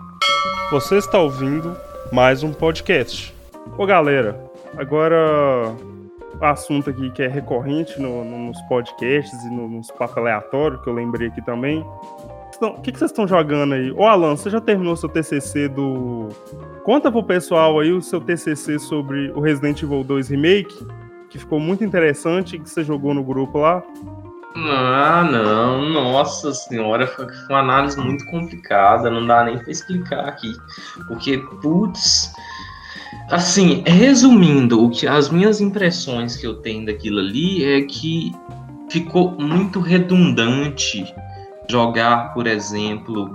Você 0.70 0.96
está 0.96 1.18
ouvindo 1.18 1.76
mais 2.12 2.42
um 2.42 2.52
podcast. 2.52 3.34
Ô 3.76 3.84
galera, 3.84 4.38
agora 4.76 5.74
o 6.40 6.44
assunto 6.44 6.88
aqui 6.90 7.10
que 7.10 7.22
é 7.22 7.26
recorrente 7.28 8.00
no- 8.00 8.24
no- 8.24 8.38
nos 8.46 8.60
podcasts 8.62 9.42
e 9.44 9.50
no- 9.50 9.68
nos 9.68 9.90
papos 9.90 10.16
aleatórios, 10.16 10.80
que 10.82 10.88
eu 10.88 10.94
lembrei 10.94 11.28
aqui 11.28 11.44
também. 11.44 11.84
Então, 12.56 12.70
O 12.70 12.80
que, 12.80 12.92
que 12.92 12.98
vocês 12.98 13.10
estão 13.10 13.26
jogando 13.26 13.74
aí? 13.74 13.90
Ô 13.92 14.04
Alan, 14.04 14.36
você 14.36 14.50
já 14.50 14.60
terminou 14.60 14.96
seu 14.96 15.08
TCC 15.08 15.68
do... 15.68 16.28
Conta 16.84 17.10
pro 17.10 17.22
pessoal 17.22 17.78
aí 17.78 17.92
o 17.92 18.02
seu 18.02 18.20
TCC 18.20 18.78
sobre 18.78 19.30
o 19.32 19.40
Resident 19.40 19.82
Evil 19.82 20.02
2 20.02 20.28
Remake, 20.28 20.86
que 21.28 21.38
ficou 21.38 21.60
muito 21.60 21.84
interessante, 21.84 22.58
que 22.58 22.68
você 22.68 22.82
jogou 22.82 23.12
no 23.12 23.22
grupo 23.22 23.58
lá. 23.58 23.82
Ah, 24.56 25.28
não, 25.30 25.88
nossa 25.88 26.52
senhora, 26.52 27.06
foi 27.06 27.26
uma 27.50 27.60
análise 27.60 27.98
muito 28.00 28.24
complicada, 28.26 29.10
não 29.10 29.24
dá 29.24 29.44
nem 29.44 29.58
pra 29.58 29.70
explicar 29.70 30.26
aqui. 30.26 30.52
Porque, 31.06 31.38
putz, 31.60 32.32
assim, 33.30 33.84
resumindo, 33.86 34.84
o 34.84 34.90
que 34.90 35.06
as 35.06 35.28
minhas 35.28 35.60
impressões 35.60 36.36
que 36.36 36.46
eu 36.46 36.54
tenho 36.56 36.86
daquilo 36.86 37.20
ali 37.20 37.64
é 37.64 37.82
que 37.82 38.32
ficou 38.90 39.32
muito 39.32 39.80
redundante 39.80 41.04
jogar, 41.70 42.32
por 42.34 42.46
exemplo, 42.46 43.30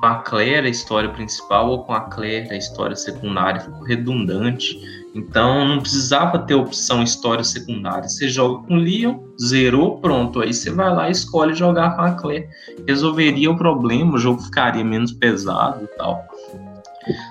com 0.00 0.06
a 0.06 0.16
Claire 0.16 0.66
a 0.66 0.70
história 0.70 1.08
principal 1.10 1.70
ou 1.70 1.84
com 1.84 1.92
a 1.92 2.00
Claire 2.00 2.50
a 2.50 2.56
história 2.56 2.96
secundária, 2.96 3.60
ficou 3.60 3.82
redundante. 3.82 4.78
Então 5.14 5.66
não 5.66 5.80
precisava 5.80 6.38
ter 6.40 6.54
opção 6.54 7.02
história 7.02 7.42
secundária. 7.42 8.08
Você 8.08 8.28
joga 8.28 8.66
com 8.66 8.76
Leon, 8.76 9.18
zerou, 9.42 9.98
pronto. 9.98 10.40
Aí 10.40 10.52
você 10.52 10.70
vai 10.70 10.94
lá 10.94 11.08
e 11.08 11.12
escolhe 11.12 11.54
jogar 11.54 11.96
com 11.96 12.02
a 12.02 12.12
Claire. 12.12 12.48
Resolveria 12.86 13.50
o 13.50 13.56
problema, 13.56 14.14
o 14.14 14.18
jogo 14.18 14.42
ficaria 14.42 14.84
menos 14.84 15.12
pesado 15.12 15.84
e 15.84 15.96
tal. 15.96 16.22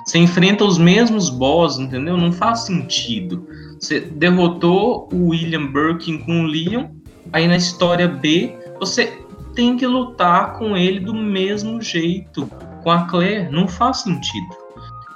Você 0.06 0.18
enfrenta 0.18 0.64
os 0.64 0.78
mesmos 0.78 1.30
boss, 1.30 1.78
entendeu? 1.78 2.18
Não 2.18 2.32
faz 2.32 2.62
sentido. 2.62 3.46
Você 3.80 4.00
derrotou 4.00 5.10
o 5.14 5.30
William 5.30 5.68
Birkin 5.68 6.20
com 6.20 6.44
o 6.44 6.48
Leon, 6.48 6.88
aí 7.32 7.48
na 7.48 7.58
história 7.58 8.08
B 8.08 8.58
você 8.80 9.25
tem 9.56 9.78
que 9.78 9.88
lutar 9.88 10.54
com 10.54 10.76
ele 10.76 11.00
do 11.00 11.14
mesmo 11.14 11.82
jeito. 11.82 12.48
Com 12.84 12.92
a 12.92 13.08
Claire, 13.08 13.50
não 13.50 13.68
faz 13.68 14.02
sentido. 14.02 14.66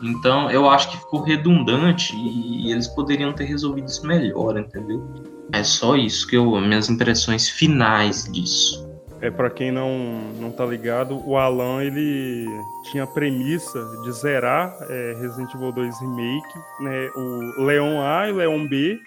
Então, 0.01 0.49
eu 0.49 0.69
acho 0.69 0.89
que 0.89 0.97
ficou 0.97 1.21
redundante 1.21 2.15
e 2.15 2.71
eles 2.71 2.87
poderiam 2.87 3.33
ter 3.33 3.43
resolvido 3.43 3.87
isso 3.87 4.07
melhor, 4.07 4.57
entendeu? 4.57 5.05
É 5.51 5.63
só 5.63 5.95
isso 5.95 6.25
que 6.25 6.37
eu, 6.37 6.59
minhas 6.61 6.89
impressões 6.89 7.49
finais 7.49 8.23
disso. 8.31 8.87
É, 9.21 9.29
para 9.29 9.49
quem 9.49 9.69
não, 9.71 9.89
não 10.39 10.49
tá 10.49 10.65
ligado, 10.65 11.21
o 11.27 11.35
Alan, 11.35 11.83
ele 11.83 12.47
tinha 12.89 13.03
a 13.03 13.07
premissa 13.07 13.83
de 14.03 14.11
zerar 14.13 14.77
é, 14.89 15.17
Resident 15.19 15.53
Evil 15.53 15.73
2 15.73 15.99
Remake, 15.99 16.59
né, 16.79 17.09
o 17.15 17.63
Leon 17.65 18.01
A 18.01 18.29
e 18.29 18.31
Leon 18.31 18.65
B, 18.65 18.97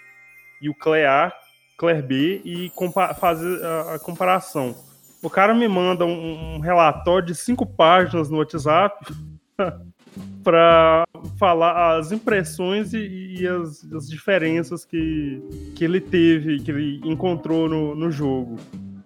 e 0.61 0.69
o 0.69 0.75
Claire 0.75 1.07
A, 1.07 1.33
Claire 1.79 2.03
B, 2.03 2.43
e 2.45 2.71
fazer 3.19 3.65
a, 3.65 3.95
a 3.95 3.99
comparação. 3.99 4.75
O 5.23 5.31
cara 5.31 5.55
me 5.55 5.69
manda 5.69 6.05
um, 6.05 6.57
um 6.57 6.59
relatório 6.59 7.27
de 7.27 7.35
cinco 7.35 7.65
páginas 7.65 8.29
no 8.29 8.39
WhatsApp, 8.39 9.07
para 10.43 11.05
falar 11.39 11.99
as 11.99 12.11
impressões 12.13 12.93
e, 12.93 13.37
e 13.39 13.47
as, 13.47 13.85
as, 13.93 14.09
diferenças 14.09 14.85
que, 14.85 15.41
que 15.77 15.85
ele 15.85 16.01
teve, 16.01 16.59
que 16.61 16.71
ele 16.71 17.01
encontrou 17.05 17.69
no, 17.69 17.95
no 17.95 18.11
jogo. 18.11 18.57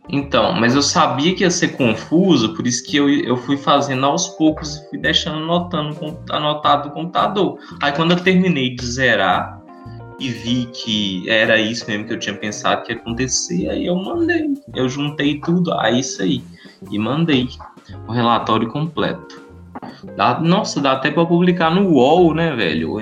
Então, 0.08 0.52
mas 0.52 0.74
eu 0.74 0.82
sabia 0.82 1.34
que 1.34 1.42
ia 1.42 1.50
ser 1.50 1.76
confuso, 1.76 2.54
por 2.54 2.66
isso 2.66 2.84
que 2.86 2.96
eu, 2.96 3.08
eu 3.08 3.36
fui 3.36 3.56
fazendo 3.56 4.06
aos 4.06 4.28
poucos 4.28 4.76
e 4.76 4.88
fui 4.88 4.98
deixando 4.98 5.38
anotando, 5.38 6.18
anotado 6.30 6.88
no 6.88 6.94
computador. 6.94 7.58
Aí 7.82 7.92
quando 7.92 8.12
eu 8.12 8.22
terminei 8.22 8.74
de 8.74 8.86
zerar 8.86 9.55
e 10.18 10.30
vi 10.30 10.66
que 10.72 11.28
era 11.28 11.58
isso 11.58 11.84
mesmo 11.88 12.06
que 12.06 12.14
eu 12.14 12.18
tinha 12.18 12.34
pensado 12.34 12.82
que 12.82 12.92
ia 12.92 12.98
acontecer, 12.98 13.68
aí 13.68 13.86
eu 13.86 13.96
mandei. 13.96 14.54
Eu 14.74 14.88
juntei 14.88 15.40
tudo, 15.40 15.72
aí 15.74 16.00
isso 16.00 16.22
aí. 16.22 16.42
E 16.90 16.98
mandei 16.98 17.48
o 18.08 18.12
relatório 18.12 18.68
completo. 18.68 19.42
Dá, 20.16 20.40
nossa, 20.40 20.80
dá 20.80 20.92
até 20.92 21.10
pra 21.10 21.26
publicar 21.26 21.70
no 21.70 21.88
UOL, 21.88 22.34
né, 22.34 22.54
velho? 22.54 22.96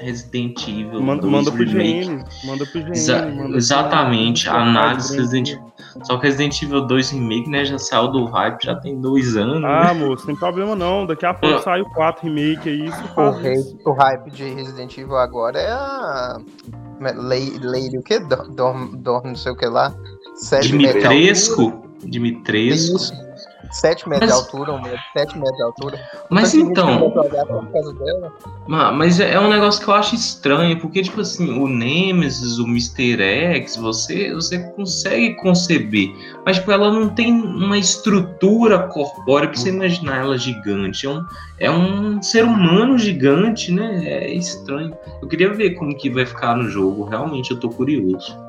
Resident 0.00 0.68
Evil 0.68 1.00
manda, 1.00 1.22
2 1.22 1.32
manda 1.32 1.52
pro 1.52 1.64
GM, 1.64 2.24
manda 2.44 2.66
pro 2.66 2.82
GM. 2.82 2.92
Exa 2.92 3.26
manda 3.26 3.56
exatamente, 3.56 4.44
pro 4.44 4.58
análise 4.58 5.16
Resident 5.16 5.50
Evil. 5.50 5.72
Só 6.02 6.16
que 6.18 6.26
Resident 6.26 6.60
Evil 6.62 6.86
2 6.86 7.10
Remake, 7.10 7.48
né, 7.48 7.64
já 7.64 7.78
saiu 7.78 8.08
do 8.08 8.24
hype, 8.24 8.64
já 8.64 8.74
tem 8.74 9.00
dois 9.00 9.36
anos. 9.36 9.62
Ah, 9.64 9.94
né? 9.94 10.04
moço, 10.06 10.26
tem 10.26 10.36
problema 10.36 10.74
não. 10.74 11.06
Daqui 11.06 11.24
a 11.24 11.32
pouco 11.32 11.62
sai 11.62 11.80
o 11.80 11.90
4 11.90 12.26
Remake 12.26 12.68
aí. 12.68 12.88
O, 13.16 13.30
rei, 13.30 13.56
o 13.84 13.92
hype 13.92 14.30
de 14.30 14.44
Resident 14.54 14.96
Evil 14.98 15.16
agora 15.16 15.58
é 15.58 15.70
a. 15.70 16.38
Lady, 17.00 17.58
Lady 17.58 17.98
o 17.98 18.02
que? 18.02 18.18
Dorm, 18.18 18.96
Dorm, 18.96 19.26
não 19.26 19.36
sei 19.36 19.52
o 19.52 19.56
que 19.56 19.66
lá. 19.66 19.94
Dimitrescu? 20.62 21.84
Dimitrescu. 22.04 22.96
Isso. 22.96 23.23
7 23.74 24.08
metros 24.08 24.30
mas... 24.30 24.40
de 24.40 24.44
altura, 24.44 24.72
um 24.72 24.80
metro, 24.80 25.00
7 25.12 25.36
metros 25.36 25.56
de 25.56 25.62
altura. 25.62 26.00
Mas 26.30 26.54
então. 26.54 27.12
Mas 28.68 29.18
é 29.18 29.38
um 29.38 29.48
negócio 29.48 29.82
que 29.82 29.90
eu 29.90 29.94
acho 29.94 30.14
estranho, 30.14 30.78
porque, 30.78 31.02
tipo 31.02 31.20
assim, 31.20 31.58
o 31.58 31.66
Nemesis, 31.66 32.58
o 32.58 32.64
Mr. 32.64 33.20
X, 33.20 33.76
você, 33.76 34.32
você 34.32 34.60
consegue 34.70 35.34
conceber. 35.36 36.14
Mas, 36.46 36.56
tipo, 36.56 36.70
ela 36.70 36.92
não 36.92 37.08
tem 37.08 37.32
uma 37.32 37.76
estrutura 37.76 38.78
corpórea 38.78 39.48
pra 39.48 39.58
você 39.58 39.70
imaginar 39.70 40.18
ela 40.18 40.38
gigante. 40.38 41.06
É 41.06 41.10
um, 41.10 41.26
é 41.58 41.70
um 41.70 42.22
ser 42.22 42.44
humano 42.44 42.96
gigante, 42.96 43.72
né? 43.72 44.06
É 44.06 44.32
estranho. 44.32 44.96
Eu 45.20 45.26
queria 45.26 45.52
ver 45.52 45.70
como 45.70 45.96
que 45.96 46.08
vai 46.08 46.24
ficar 46.24 46.56
no 46.56 46.68
jogo. 46.70 47.06
Realmente, 47.06 47.50
eu 47.50 47.58
tô 47.58 47.68
curioso. 47.68 48.43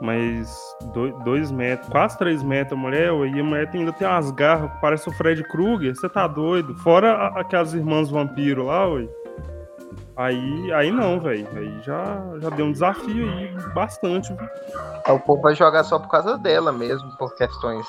Mas 0.00 0.76
dois, 0.92 1.14
dois 1.24 1.50
metros, 1.50 1.88
quase 1.88 2.18
três 2.18 2.42
metros, 2.42 2.78
a 2.78 2.80
mulher, 2.80 3.12
e 3.12 3.40
a 3.40 3.44
mulher 3.44 3.70
ainda 3.72 3.92
tem 3.92 4.06
umas 4.06 4.30
garras 4.30 4.70
que 4.72 4.80
parece 4.80 5.08
o 5.08 5.12
Fred 5.12 5.42
Krueger, 5.44 5.94
você 5.94 6.08
tá 6.08 6.26
doido? 6.26 6.74
Fora 6.76 7.28
aquelas 7.28 7.72
irmãs 7.72 8.10
vampiro 8.10 8.66
lá, 8.66 8.86
oi. 8.86 9.08
Aí, 10.16 10.72
aí 10.72 10.90
não, 10.90 11.20
velho. 11.20 11.46
Aí 11.54 11.80
já, 11.82 12.22
já 12.40 12.48
deu 12.50 12.66
um 12.66 12.72
desafio 12.72 13.30
aí, 13.30 13.54
bastante. 13.74 14.32
Viu? 14.32 14.48
É, 15.06 15.12
o 15.12 15.20
povo 15.20 15.42
vai 15.42 15.54
jogar 15.54 15.84
só 15.84 15.98
por 15.98 16.08
causa 16.08 16.38
dela 16.38 16.72
mesmo, 16.72 17.14
por 17.18 17.34
questões 17.34 17.86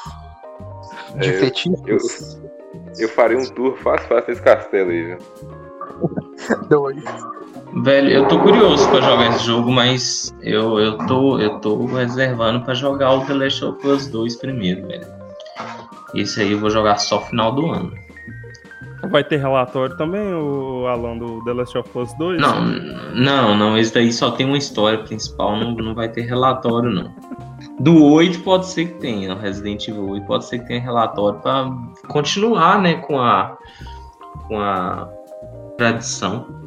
de 1.16 1.30
é, 1.30 1.34
fetiches. 1.40 1.82
Eu, 1.86 1.98
eu 3.00 3.10
faria 3.10 3.38
um 3.38 3.46
tour 3.46 3.78
fácil, 3.78 4.08
fácil 4.08 4.26
nesse 4.28 4.42
castelo 4.42 4.92
aí, 4.92 5.04
viu? 5.06 5.18
Dois. 6.70 7.04
Velho, 7.74 8.10
eu 8.10 8.28
tô 8.28 8.40
curioso 8.40 8.90
pra 8.90 9.02
jogar 9.02 9.30
esse 9.30 9.46
jogo, 9.46 9.72
mas 9.72 10.36
eu, 10.42 10.80
eu, 10.80 10.98
tô, 11.06 11.40
eu 11.40 11.60
tô 11.60 11.86
reservando 11.86 12.62
pra 12.62 12.74
jogar 12.74 13.14
o 13.14 13.26
The 13.26 13.34
Last 13.34 13.66
of 13.66 13.88
Us 13.88 14.08
2 14.08 14.36
primeiro, 14.38 14.88
velho. 14.88 15.08
Esse 16.16 16.42
aí 16.42 16.54
eu 16.54 16.60
vou 16.60 16.70
jogar 16.70 16.98
só 16.98 17.22
final 17.22 17.52
do 17.52 17.72
ano. 17.72 17.94
Vai 19.12 19.24
ter 19.24 19.38
relatório 19.38 19.96
também, 19.96 20.34
o 20.34 20.88
Alan, 20.88 21.18
do 21.18 21.44
The 21.44 21.54
Last 21.54 21.78
of 21.78 21.98
Us 21.98 22.14
2? 22.18 22.42
Não, 22.42 22.62
não, 23.14 23.56
não. 23.56 23.78
Esse 23.78 23.94
daí 23.94 24.12
só 24.12 24.32
tem 24.32 24.46
uma 24.46 24.58
história 24.58 25.00
principal, 25.00 25.56
não, 25.56 25.72
não 25.76 25.94
vai 25.94 26.10
ter 26.10 26.22
relatório, 26.22 26.90
não. 26.90 27.14
Do 27.80 28.04
8 28.04 28.40
pode 28.40 28.66
ser 28.66 28.86
que 28.86 29.00
tenha, 29.00 29.36
Resident 29.36 29.88
Evil 29.88 30.10
8 30.10 30.26
pode 30.26 30.46
ser 30.46 30.60
que 30.60 30.68
tenha 30.68 30.82
relatório 30.82 31.40
pra 31.40 31.72
continuar, 32.08 32.82
né, 32.82 32.96
com 32.96 33.20
a, 33.20 33.56
com 34.48 34.60
a 34.60 35.08
tradição. 35.78 36.67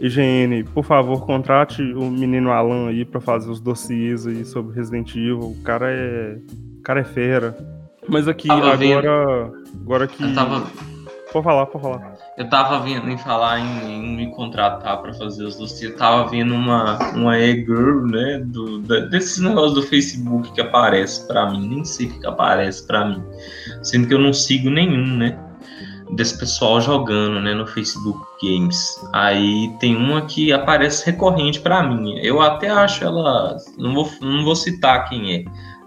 IGN, 0.00 0.64
por 0.72 0.82
favor, 0.82 1.26
contrate 1.26 1.82
o 1.82 2.10
menino 2.10 2.50
Alan 2.50 2.88
aí 2.88 3.04
para 3.04 3.20
fazer 3.20 3.50
os 3.50 3.60
dossiês 3.60 4.26
aí 4.26 4.46
sobre 4.46 4.74
Resident 4.74 5.10
Evil. 5.10 5.40
O 5.40 5.62
cara 5.62 5.90
é. 5.90 6.38
O 6.78 6.82
cara 6.82 7.00
é 7.00 7.04
fera. 7.04 7.56
Mas 8.08 8.26
aqui, 8.26 8.50
agora. 8.50 8.76
Vendo... 8.78 9.08
Agora 9.82 10.06
que. 10.06 10.22
Eu 10.22 10.34
tava... 10.34 10.66
Pode 11.30 11.44
falar, 11.44 11.66
pode 11.66 11.84
falar. 11.84 12.14
Eu 12.36 12.48
tava 12.48 12.80
vendo 12.80 13.08
em 13.10 13.18
falar 13.18 13.60
em, 13.60 13.92
em 13.92 14.16
me 14.16 14.34
contratar 14.34 15.00
para 15.02 15.12
fazer 15.12 15.44
os 15.44 15.56
dossiês. 15.56 15.92
Eu 15.92 15.98
tava 15.98 16.28
vendo 16.28 16.54
uma, 16.54 16.98
uma 17.12 17.38
e-girl, 17.38 18.06
né? 18.06 18.42
Do, 18.46 18.78
da, 18.80 19.00
desses 19.00 19.38
negócios 19.38 19.74
do 19.74 19.82
Facebook 19.82 20.50
que 20.52 20.60
aparece 20.60 21.26
para 21.28 21.50
mim. 21.50 21.68
Nem 21.68 21.84
sei 21.84 22.06
o 22.06 22.18
que 22.18 22.26
aparece 22.26 22.86
para 22.86 23.04
mim. 23.04 23.22
Sendo 23.82 24.08
que 24.08 24.14
eu 24.14 24.18
não 24.18 24.32
sigo 24.32 24.70
nenhum, 24.70 25.18
né? 25.18 25.38
Desse 26.14 26.38
pessoal 26.38 26.80
jogando, 26.80 27.40
né, 27.40 27.54
no 27.54 27.66
Facebook 27.66 28.20
Games. 28.42 29.00
Aí 29.12 29.74
tem 29.78 29.96
uma 29.96 30.22
que 30.22 30.52
aparece 30.52 31.06
recorrente 31.06 31.60
para 31.60 31.82
mim. 31.82 32.18
Eu 32.18 32.40
até 32.40 32.68
acho 32.68 33.04
ela, 33.04 33.56
não 33.78 33.94
vou, 33.94 34.10
não 34.20 34.44
vou 34.44 34.56
citar 34.56 35.08
quem 35.08 35.34
é, 35.34 35.44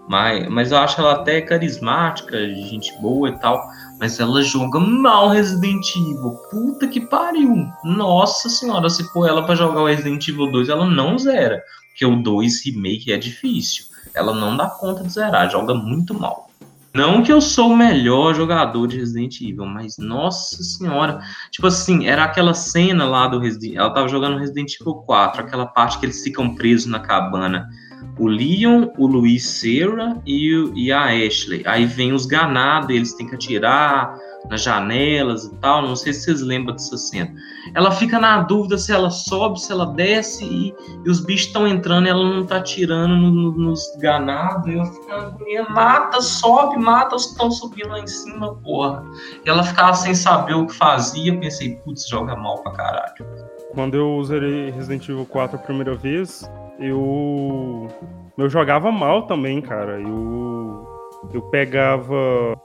mas, 0.08 0.48
mas 0.48 0.72
eu 0.72 0.78
acho 0.78 1.00
ela 1.00 1.12
até 1.12 1.40
carismática, 1.40 2.38
gente 2.46 2.92
boa 3.00 3.28
e 3.28 3.38
tal. 3.38 3.66
Mas 3.98 4.20
ela 4.20 4.42
joga 4.42 4.78
mal 4.78 5.28
Resident 5.28 5.84
Evil. 5.96 6.36
Puta 6.50 6.86
que 6.86 7.00
pariu. 7.00 7.66
Nossa 7.84 8.48
senhora, 8.48 8.90
se 8.90 9.04
for 9.12 9.28
ela 9.28 9.44
para 9.44 9.54
jogar 9.54 9.80
o 9.80 9.86
Resident 9.86 10.26
Evil 10.28 10.50
2, 10.50 10.68
ela 10.68 10.84
não 10.84 11.18
zera. 11.18 11.62
Porque 11.88 12.04
o 12.04 12.16
2 12.16 12.64
remake 12.66 13.12
é 13.12 13.16
difícil. 13.16 13.84
Ela 14.14 14.34
não 14.34 14.56
dá 14.56 14.68
conta 14.68 15.02
de 15.02 15.12
zerar, 15.12 15.50
joga 15.50 15.74
muito 15.74 16.12
mal. 16.12 16.50
Não 16.94 17.24
que 17.24 17.32
eu 17.32 17.40
sou 17.40 17.72
o 17.72 17.76
melhor 17.76 18.36
jogador 18.36 18.86
de 18.86 18.96
Resident 18.98 19.40
Evil, 19.40 19.66
mas 19.66 19.98
nossa 19.98 20.62
senhora. 20.62 21.18
Tipo 21.50 21.66
assim, 21.66 22.06
era 22.06 22.22
aquela 22.22 22.54
cena 22.54 23.04
lá 23.04 23.26
do 23.26 23.40
Resident 23.40 23.76
Ela 23.76 23.92
tava 23.92 24.06
jogando 24.06 24.38
Resident 24.38 24.74
Evil 24.80 24.94
4, 24.94 25.40
aquela 25.40 25.66
parte 25.66 25.98
que 25.98 26.06
eles 26.06 26.22
ficam 26.22 26.54
presos 26.54 26.86
na 26.86 27.00
cabana. 27.00 27.68
O 28.16 28.28
Leon, 28.28 28.90
o 28.96 29.08
Luiz 29.08 29.44
Serra 29.44 30.22
e, 30.24 30.52
e 30.76 30.92
a 30.92 31.06
Ashley. 31.06 31.64
Aí 31.66 31.84
vem 31.84 32.12
os 32.12 32.26
ganados, 32.26 32.90
eles 32.90 33.12
têm 33.14 33.26
que 33.26 33.34
atirar 33.34 34.16
nas 34.48 34.62
janelas 34.62 35.44
e 35.44 35.54
tal. 35.56 35.82
Não 35.82 35.96
sei 35.96 36.12
se 36.12 36.22
vocês 36.22 36.40
lembram 36.40 36.74
dessa 36.74 36.96
cena. 36.96 37.32
Ela 37.74 37.90
fica 37.90 38.18
na 38.18 38.42
dúvida 38.42 38.78
se 38.78 38.92
ela 38.92 39.10
sobe, 39.10 39.60
se 39.60 39.72
ela 39.72 39.86
desce 39.86 40.44
e, 40.44 40.74
e 41.04 41.10
os 41.10 41.20
bichos 41.20 41.46
estão 41.46 41.66
entrando 41.66 42.06
e 42.06 42.10
ela 42.10 42.24
não 42.24 42.44
tá 42.44 42.62
tirando 42.62 43.16
no, 43.16 43.30
no, 43.30 43.52
nos 43.52 43.96
ganados. 44.00 44.66
E 44.66 44.74
eu 44.74 44.84
ficava, 44.84 45.36
mata, 45.70 46.20
sobe, 46.20 46.76
mata 46.76 47.16
os 47.16 47.26
que 47.26 47.32
estão 47.32 47.50
subindo 47.50 47.88
lá 47.88 48.00
em 48.00 48.06
cima, 48.06 48.54
porra. 48.56 49.04
E 49.44 49.48
ela 49.48 49.62
ficava 49.62 49.94
sem 49.94 50.14
saber 50.14 50.54
o 50.54 50.66
que 50.66 50.74
fazia. 50.74 51.38
Pensei, 51.38 51.76
putz, 51.76 52.06
joga 52.08 52.36
mal 52.36 52.58
pra 52.62 52.72
caralho. 52.72 53.26
Quando 53.74 53.94
eu 53.94 54.16
usei 54.16 54.70
Resident 54.70 55.08
Evil 55.08 55.26
4 55.26 55.56
a 55.56 55.60
primeira 55.60 55.94
vez, 55.94 56.48
eu. 56.78 57.88
Eu 58.36 58.48
jogava 58.48 58.90
mal 58.90 59.26
também, 59.26 59.60
cara. 59.60 60.00
Eu. 60.00 60.86
Eu 61.32 61.42
pegava. 61.42 62.56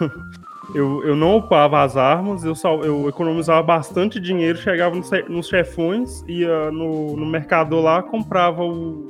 Eu, 0.74 1.02
eu 1.04 1.16
não 1.16 1.36
upava 1.36 1.82
as 1.82 1.96
armas, 1.96 2.44
eu, 2.44 2.54
eu 2.84 3.08
economizava 3.08 3.62
bastante 3.62 4.20
dinheiro, 4.20 4.56
chegava 4.56 4.94
nos, 4.94 5.10
nos 5.28 5.48
chefões, 5.48 6.22
ia 6.28 6.70
no, 6.70 7.16
no 7.16 7.26
mercador 7.26 7.82
lá, 7.82 8.02
comprava 8.02 8.62
o, 8.62 9.08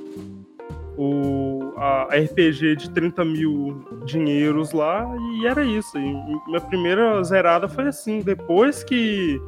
o 0.96 1.74
a 1.76 2.08
RPG 2.10 2.76
de 2.76 2.90
30 2.90 3.24
mil 3.24 3.84
dinheiros 4.04 4.72
lá, 4.72 5.06
e 5.36 5.46
era 5.46 5.62
isso. 5.62 5.98
E 5.98 6.16
minha 6.46 6.60
primeira 6.60 7.22
zerada 7.22 7.68
foi 7.68 7.88
assim. 7.88 8.20
Depois 8.20 8.82
que, 8.82 9.40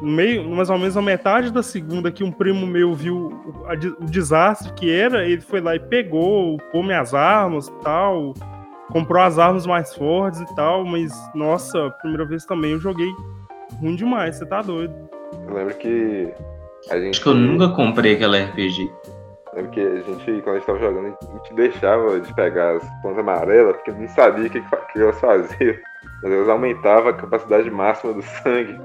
meio, 0.00 0.48
mais 0.48 0.70
ou 0.70 0.78
menos 0.78 0.96
a 0.96 1.02
metade 1.02 1.52
da 1.52 1.64
segunda, 1.64 2.12
que 2.12 2.22
um 2.22 2.30
primo 2.30 2.64
meu 2.64 2.94
viu 2.94 3.42
o, 3.44 3.66
a, 3.66 3.72
o 3.72 4.06
desastre 4.06 4.72
que 4.74 4.90
era, 4.90 5.26
ele 5.26 5.40
foi 5.40 5.60
lá 5.60 5.74
e 5.74 5.80
pegou, 5.80 6.54
upou 6.54 6.82
minhas 6.82 7.12
armas 7.12 7.66
e 7.66 7.72
tal 7.82 8.34
comprou 8.90 9.22
as 9.22 9.38
armas 9.38 9.66
mais 9.66 9.94
fortes 9.94 10.40
e 10.40 10.54
tal, 10.54 10.84
mas 10.84 11.12
nossa, 11.34 11.90
primeira 12.00 12.24
vez 12.24 12.44
também 12.44 12.72
eu 12.72 12.80
joguei 12.80 13.10
ruim 13.80 13.96
demais, 13.96 14.36
você 14.36 14.46
tá 14.46 14.62
doido. 14.62 14.94
Eu 15.46 15.54
lembro 15.54 15.74
que 15.76 16.32
a 16.90 16.98
gente. 16.98 17.10
Acho 17.10 17.22
que 17.22 17.28
eu 17.28 17.34
nunca 17.34 17.68
comprei 17.68 18.14
aquela 18.14 18.38
RPG. 18.38 18.90
Eu 19.52 19.56
lembro 19.56 19.70
que 19.72 19.80
a 19.80 19.96
gente, 19.96 20.42
quando 20.42 20.48
a 20.48 20.58
gente 20.58 20.66
tava 20.66 20.78
jogando, 20.78 21.06
a 21.06 21.32
gente 21.36 21.54
deixava 21.54 22.20
de 22.20 22.34
pegar 22.34 22.76
as 22.76 23.02
pontas 23.02 23.18
amarelas, 23.18 23.76
porque 23.76 23.92
não 23.92 24.08
sabia 24.08 24.46
o 24.46 24.50
que, 24.50 24.60
que 24.60 24.98
elas 24.98 25.20
faziam. 25.20 25.76
Mas 26.22 26.32
elas 26.32 26.48
aumentavam 26.48 27.10
a 27.10 27.14
capacidade 27.14 27.70
máxima 27.70 28.12
do 28.12 28.22
sangue. 28.22 28.78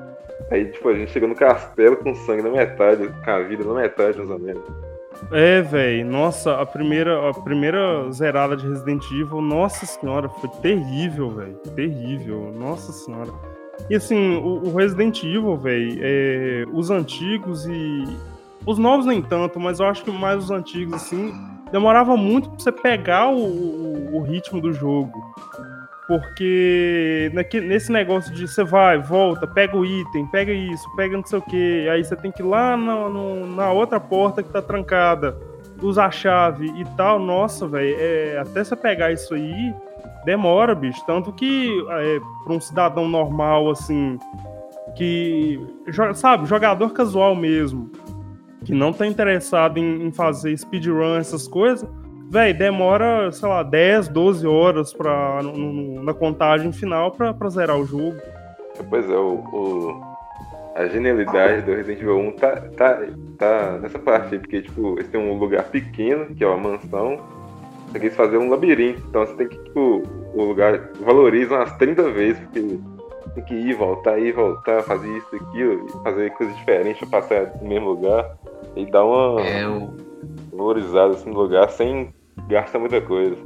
Aí, 0.52 0.66
tipo, 0.66 0.90
a 0.90 0.94
gente 0.94 1.12
chegou 1.12 1.30
no 1.30 1.36
castelo 1.36 1.98
com 1.98 2.14
sangue 2.16 2.44
na 2.44 2.50
metade, 2.50 3.08
com 3.08 3.32
a 3.32 3.40
vida 3.40 3.64
na 3.64 3.82
metade, 3.82 4.18
mais 4.18 4.30
ou 4.30 4.40
menos. 4.40 4.64
É, 5.32 5.62
velho. 5.62 6.06
Nossa, 6.06 6.62
a 6.62 6.66
primeira, 6.66 7.30
a 7.30 7.34
primeira 7.34 8.12
zerada 8.12 8.56
de 8.56 8.68
Resident 8.68 9.04
Evil, 9.12 9.42
nossa 9.42 9.86
senhora, 9.86 10.30
foi 10.30 10.50
terrível, 10.62 11.30
velho. 11.30 11.56
Terrível. 11.76 12.54
Nossa 12.56 12.92
senhora. 12.92 13.32
E 13.90 13.96
assim, 13.96 14.36
o, 14.36 14.68
o 14.68 14.76
Resident 14.76 15.24
Evil, 15.24 15.58
velho, 15.58 16.00
é, 16.02 16.66
os 16.72 16.90
antigos 16.90 17.66
e. 17.66 18.04
Os 18.66 18.80
novos 18.80 19.06
nem 19.06 19.22
tanto, 19.22 19.60
mas 19.60 19.80
eu 19.80 19.86
acho 19.86 20.04
que 20.04 20.10
mais 20.10 20.46
os 20.46 20.50
antigos, 20.50 20.96
assim, 20.96 21.32
demorava 21.72 22.18
muito 22.18 22.50
pra 22.50 22.60
você 22.60 22.72
pegar 22.72 23.30
o, 23.30 23.38
o, 23.38 24.16
o 24.16 24.22
ritmo 24.24 24.60
do 24.60 24.74
jogo. 24.74 25.14
Porque 26.08 27.32
nesse 27.64 27.92
negócio 27.92 28.32
de 28.32 28.48
você 28.48 28.64
vai, 28.64 29.00
volta, 29.00 29.48
pega 29.48 29.76
o 29.76 29.84
item, 29.84 30.28
pega 30.28 30.52
isso, 30.52 30.84
pega 30.96 31.18
não 31.18 31.26
sei 31.26 31.40
o 31.40 31.42
que, 31.42 31.90
aí 31.90 32.04
você 32.04 32.16
tem 32.16 32.32
que 32.32 32.44
ir 32.44 32.46
lá 32.46 32.78
na, 32.78 33.10
na 33.10 33.72
outra 33.72 34.00
porta 34.00 34.44
que 34.44 34.50
tá 34.50 34.62
trancada, 34.62 35.36
usar 35.82 36.06
a 36.06 36.12
chave 36.12 36.68
e 36.80 36.86
tal, 36.96 37.18
nossa, 37.18 37.68
velho, 37.68 37.96
é, 38.00 38.38
até 38.38 38.64
você 38.64 38.76
pegar 38.76 39.12
isso 39.12 39.34
aí, 39.34 39.74
demora, 40.24 40.76
bicho. 40.76 41.04
Tanto 41.08 41.34
que 41.34 41.72
é, 41.90 42.20
para 42.44 42.54
um 42.54 42.60
cidadão 42.62 43.08
normal, 43.08 43.72
assim, 43.72 44.20
que, 44.96 45.60
sabe, 46.14 46.46
jogador 46.46 46.94
casual 46.94 47.36
mesmo, 47.36 47.90
que 48.64 48.74
não 48.74 48.94
tá 48.94 49.08
interessado 49.08 49.80
em, 49.80 50.06
em 50.06 50.12
fazer 50.12 50.56
speedrun, 50.56 51.16
essas 51.16 51.48
coisas 51.48 51.90
Véi, 52.30 52.54
demora, 52.54 53.32
sei 53.32 53.48
lá, 53.48 53.64
10, 53.64 54.08
12 54.10 54.48
horas 54.48 54.94
pra, 54.94 55.42
no, 55.44 55.54
no, 55.54 56.04
na 56.04 56.14
contagem 56.14 56.72
final 56.72 57.12
pra, 57.12 57.34
pra 57.34 57.50
zerar 57.50 57.78
o 57.78 57.86
jogo. 57.86 58.16
Pois 58.90 59.10
é, 59.10 59.16
o, 59.16 59.36
o, 59.36 60.04
a 60.76 60.88
genialidade 60.88 61.62
do 61.62 61.74
Resident 61.74 62.02
Evil 62.02 62.20
1 62.20 62.32
tá, 62.34 62.62
tá, 62.76 63.02
tá 63.38 63.80
nessa 63.82 64.00
parte 64.00 64.36
aí, 64.36 64.40
porque, 64.40 64.62
tipo, 64.64 64.96
eles 64.98 65.08
têm 65.08 65.22
um 65.22 65.38
lugar 65.38 65.64
pequeno, 65.66 66.36
que 66.36 66.44
é 66.44 66.48
uma 66.48 66.72
mansão, 66.72 67.18
você 67.88 68.00
quis 68.00 68.16
fazer 68.16 68.38
um 68.38 68.50
labirinto, 68.50 69.02
então 69.08 69.26
você 69.26 69.36
tem 69.36 69.48
que, 69.48 69.58
tipo, 69.64 70.04
o 70.34 70.44
lugar 70.44 70.90
valoriza 71.00 71.56
umas 71.56 71.78
30 71.78 72.12
vezes, 72.12 72.40
porque 72.40 72.80
tem 73.36 73.44
que 73.46 73.54
ir, 73.54 73.74
voltar, 73.76 74.20
ir, 74.20 74.34
voltar, 74.34 74.84
fazer 74.84 75.10
isso, 75.16 75.36
aquilo, 75.36 75.88
fazer 76.04 76.32
coisas 76.32 76.56
diferentes 76.58 77.08
pra 77.08 77.22
passar 77.22 77.54
no 77.62 77.70
mesmo 77.70 77.90
lugar, 77.90 78.36
e 78.76 78.86
dá 78.86 79.06
uma... 79.06 79.42
É, 79.42 79.66
o 79.68 80.16
valorizado 80.56 81.14
assim, 81.14 81.30
no 81.30 81.42
lugar 81.42 81.70
sem 81.70 82.14
gastar 82.48 82.80
muita 82.80 83.02
coisa. 83.02 83.38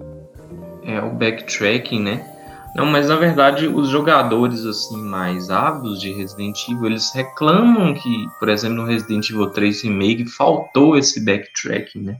É 0.83 1.01
o 1.01 1.11
backtracking, 1.11 2.01
né? 2.01 2.35
Não, 2.75 2.85
mas 2.85 3.09
na 3.09 3.15
verdade 3.15 3.67
os 3.67 3.89
jogadores 3.89 4.65
assim 4.65 4.97
mais 4.97 5.49
ávidos 5.49 5.99
de 5.99 6.11
Resident 6.13 6.67
Evil, 6.69 6.85
eles 6.85 7.11
reclamam 7.13 7.93
que, 7.93 8.27
por 8.39 8.47
exemplo, 8.47 8.77
no 8.77 8.85
Resident 8.85 9.29
Evil 9.29 9.49
3 9.49 9.83
Remake 9.83 10.25
faltou 10.25 10.95
esse 10.95 11.23
backtracking, 11.23 12.01
né? 12.01 12.17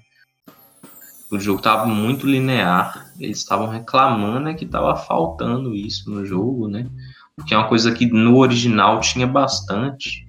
O 1.32 1.40
jogo 1.40 1.60
estava 1.60 1.86
muito 1.86 2.26
linear. 2.26 3.12
Eles 3.20 3.38
estavam 3.38 3.68
reclamando 3.68 4.50
é 4.50 4.56
que 4.56 4.66
estava 4.66 4.96
faltando 4.96 5.76
isso 5.76 6.10
no 6.10 6.26
jogo, 6.26 6.68
né? 6.68 6.88
Porque 7.36 7.54
é 7.54 7.58
uma 7.58 7.68
coisa 7.68 7.92
que 7.92 8.08
no 8.08 8.38
original 8.38 9.00
tinha 9.00 9.28
bastante. 9.28 10.28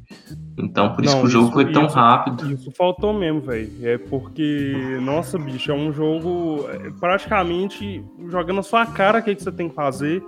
Então, 0.63 0.95
por 0.95 1.05
isso 1.05 1.15
não, 1.15 1.23
que 1.23 1.27
o 1.27 1.31
jogo 1.31 1.45
isso, 1.47 1.53
foi 1.55 1.73
tão 1.73 1.87
isso, 1.87 1.95
rápido. 1.95 2.53
Isso 2.53 2.71
faltou 2.73 3.13
mesmo, 3.13 3.41
velho. 3.41 3.71
É 3.83 3.99
porque, 3.99 4.99
nossa, 5.03 5.39
bicho, 5.39 5.71
é 5.71 5.75
um 5.75 5.93
jogo 5.93 6.67
é, 6.69 6.91
praticamente 6.99 8.05
jogando 8.29 8.61
a 8.61 8.63
sua 8.63 8.87
cara 8.87 9.19
o 9.19 9.23
que, 9.23 9.35
que 9.35 9.43
você 9.43 9.53
tem 9.53 9.69
que 9.69 9.75
fazer. 9.75 10.23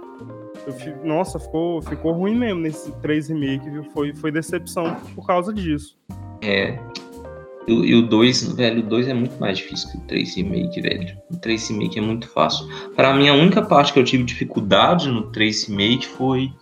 Eu, 0.67 1.05
nossa, 1.05 1.39
ficou, 1.39 1.83
ficou 1.83 2.13
ruim 2.13 2.37
mesmo 2.37 2.61
nesse 2.61 2.93
3 3.01 3.29
remake, 3.29 3.69
viu? 3.69 3.85
Foi, 3.93 4.15
foi 4.15 4.31
decepção 4.31 4.97
por 5.15 5.27
causa 5.27 5.53
disso. 5.53 5.97
É. 6.41 6.79
E 7.67 7.95
o 7.95 8.03
2, 8.03 8.55
velho, 8.55 8.81
o 8.81 8.89
2 8.89 9.09
é 9.09 9.15
muito 9.15 9.39
mais 9.39 9.59
difícil 9.59 9.91
que 9.91 9.97
o 9.97 10.01
3 10.01 10.37
remake, 10.37 10.81
velho. 10.81 11.17
O 11.31 11.37
3 11.37 11.69
remake 11.71 11.99
é 11.99 12.03
muito 12.03 12.29
fácil. 12.29 12.67
Para 12.97 13.15
mim, 13.15 13.29
a 13.29 13.35
única 13.35 13.63
parte 13.63 13.93
que 13.93 14.01
eu 14.01 14.05
tive 14.05 14.25
dificuldade 14.25 15.09
no 15.09 15.31
3 15.31 15.69
remake 15.69 16.07
foi 16.09 16.53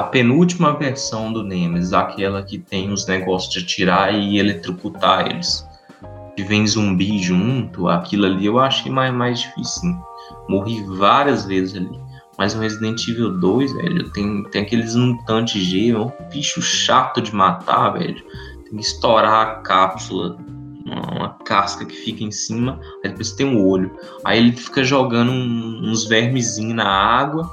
a 0.00 0.04
penúltima 0.04 0.72
versão 0.72 1.30
do 1.30 1.42
Nemesis, 1.42 1.92
aquela 1.92 2.42
que 2.42 2.58
tem 2.58 2.90
os 2.90 3.06
negócios 3.06 3.52
de 3.52 3.58
atirar 3.60 4.14
e 4.14 4.38
eletrocutar 4.38 5.26
eles. 5.26 5.68
Que 6.34 6.42
vem 6.42 6.66
zumbi 6.66 7.22
junto, 7.22 7.86
aquilo 7.86 8.24
ali 8.24 8.46
eu 8.46 8.58
achei 8.58 8.90
mais, 8.90 9.12
mais 9.12 9.40
difícil. 9.40 9.94
Morri 10.48 10.82
várias 10.96 11.44
vezes 11.44 11.76
ali. 11.76 12.00
Mas 12.38 12.54
no 12.54 12.62
Resident 12.62 13.06
Evil 13.06 13.38
2, 13.38 13.74
velho, 13.74 14.10
tem, 14.10 14.42
tem 14.44 14.62
aqueles 14.62 14.96
mutantes 14.96 15.62
G, 15.62 15.90
é 15.90 15.98
um 15.98 16.10
bicho 16.32 16.62
chato 16.62 17.20
de 17.20 17.34
matar, 17.34 17.90
velho. 17.90 18.24
Tem 18.64 18.76
que 18.76 18.82
estourar 18.82 19.46
a 19.46 19.54
cápsula, 19.56 20.38
uma, 20.86 21.14
uma 21.14 21.28
casca 21.44 21.84
que 21.84 21.94
fica 21.94 22.24
em 22.24 22.30
cima, 22.30 22.80
aí 23.04 23.10
depois 23.10 23.32
tem 23.32 23.54
o 23.54 23.68
olho. 23.68 23.94
Aí 24.24 24.38
ele 24.38 24.52
fica 24.52 24.82
jogando 24.82 25.30
um, 25.30 25.90
uns 25.90 26.06
vermezinhos 26.06 26.74
na 26.74 26.88
água, 26.88 27.50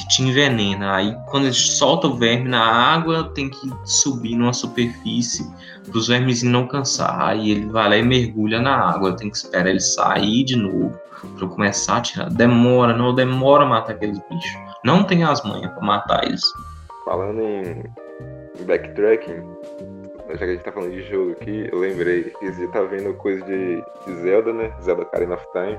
que 0.00 0.08
te 0.08 0.22
envenena. 0.22 0.96
Aí 0.96 1.16
quando 1.26 1.44
ele 1.44 1.54
solta 1.54 2.06
o 2.06 2.16
verme 2.16 2.48
na 2.48 2.62
água, 2.62 3.30
tem 3.34 3.48
que 3.48 3.70
subir 3.84 4.36
numa 4.36 4.52
superfície 4.52 5.48
para 5.88 5.98
os 5.98 6.08
vermes 6.08 6.42
não 6.42 6.66
cansar. 6.66 7.20
Aí 7.20 7.50
ele 7.50 7.66
vai 7.66 7.88
lá 7.88 7.96
e 7.96 8.02
mergulha 8.02 8.60
na 8.60 8.74
água. 8.74 9.16
Tem 9.16 9.30
que 9.30 9.36
esperar 9.36 9.68
ele 9.68 9.80
sair 9.80 10.44
de 10.44 10.56
novo 10.56 10.98
para 11.38 11.48
começar 11.48 11.98
a 11.98 12.00
tirar. 12.00 12.30
Demora, 12.30 12.96
não 12.96 13.14
demora 13.14 13.64
a 13.64 13.68
matar 13.68 13.92
aqueles 13.92 14.18
bichos. 14.30 14.58
Não 14.84 15.04
tem 15.04 15.24
as 15.24 15.42
manhas 15.42 15.70
para 15.72 15.82
matar 15.82 16.24
eles. 16.24 16.42
Falando 17.04 17.40
em 17.40 17.84
backtracking, 18.64 19.42
já 20.30 20.38
que 20.38 20.44
a 20.44 20.46
gente 20.46 20.62
tá 20.62 20.72
falando 20.72 20.92
de 20.92 21.02
jogo 21.10 21.32
aqui, 21.32 21.68
eu 21.72 21.78
lembrei 21.78 22.24
que 22.24 22.52
você 22.52 22.66
tá 22.68 22.82
vendo 22.82 23.12
coisa 23.14 23.44
de, 23.44 23.82
Zelda, 24.22 24.52
né? 24.52 24.72
Zelda 24.82 25.02
Ocarina 25.02 25.34
of 25.34 25.44
Time. 25.52 25.78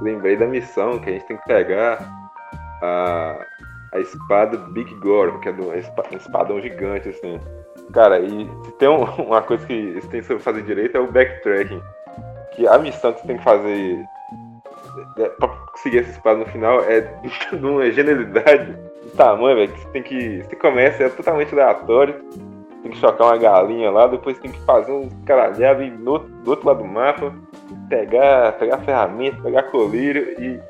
Lembrei 0.00 0.36
da 0.36 0.46
missão 0.46 0.98
que 0.98 1.10
a 1.10 1.12
gente 1.12 1.26
tem 1.26 1.36
que 1.36 1.44
pegar 1.44 2.21
a, 2.82 3.46
a 3.92 4.00
espada 4.00 4.58
Big 4.58 4.92
Gore, 4.96 5.38
que 5.40 5.48
é 5.48 5.52
do, 5.52 5.70
um 5.70 6.16
espadão 6.16 6.60
gigante, 6.60 7.08
assim. 7.08 7.40
Cara, 7.92 8.18
e 8.18 8.50
se 8.64 8.72
tem 8.72 8.88
um, 8.88 9.04
uma 9.22 9.40
coisa 9.40 9.66
que 9.66 9.72
eles 9.72 10.06
têm 10.08 10.22
que 10.22 10.38
fazer 10.38 10.62
direito 10.62 10.96
é 10.96 11.00
o 11.00 11.10
backtracking. 11.10 11.82
Que 12.52 12.66
a 12.66 12.78
missão 12.78 13.12
que 13.12 13.20
você 13.20 13.26
tem 13.28 13.38
que 13.38 13.44
fazer 13.44 14.04
é, 15.18 15.28
pra 15.28 15.48
conseguir 15.48 15.98
essa 15.98 16.10
espada 16.10 16.40
no 16.40 16.46
final 16.46 16.80
é 16.80 17.00
de 17.52 17.64
uma 17.64 17.90
genialidade 17.90 18.72
de 19.02 19.10
tamanho, 19.16 19.56
velho, 19.56 19.72
que 19.72 19.80
você 19.80 19.88
tem 19.88 20.02
que. 20.02 20.42
Você 20.42 20.56
começa, 20.56 21.04
é 21.04 21.08
totalmente 21.08 21.52
aleatório. 21.54 22.22
Tem 22.82 22.90
que 22.90 22.98
chocar 22.98 23.28
uma 23.28 23.36
galinha 23.36 23.92
lá, 23.92 24.08
depois 24.08 24.38
tem 24.40 24.50
que 24.50 24.58
fazer 24.62 24.90
um 24.90 25.08
caralhado 25.24 25.84
no, 25.84 26.18
do 26.18 26.50
outro 26.50 26.66
lado 26.66 26.78
do 26.78 26.84
mapa, 26.84 27.32
pegar, 27.88 28.52
pegar 28.58 28.78
ferramenta, 28.78 29.40
pegar 29.40 29.62
colírio 29.64 30.34
e 30.42 30.60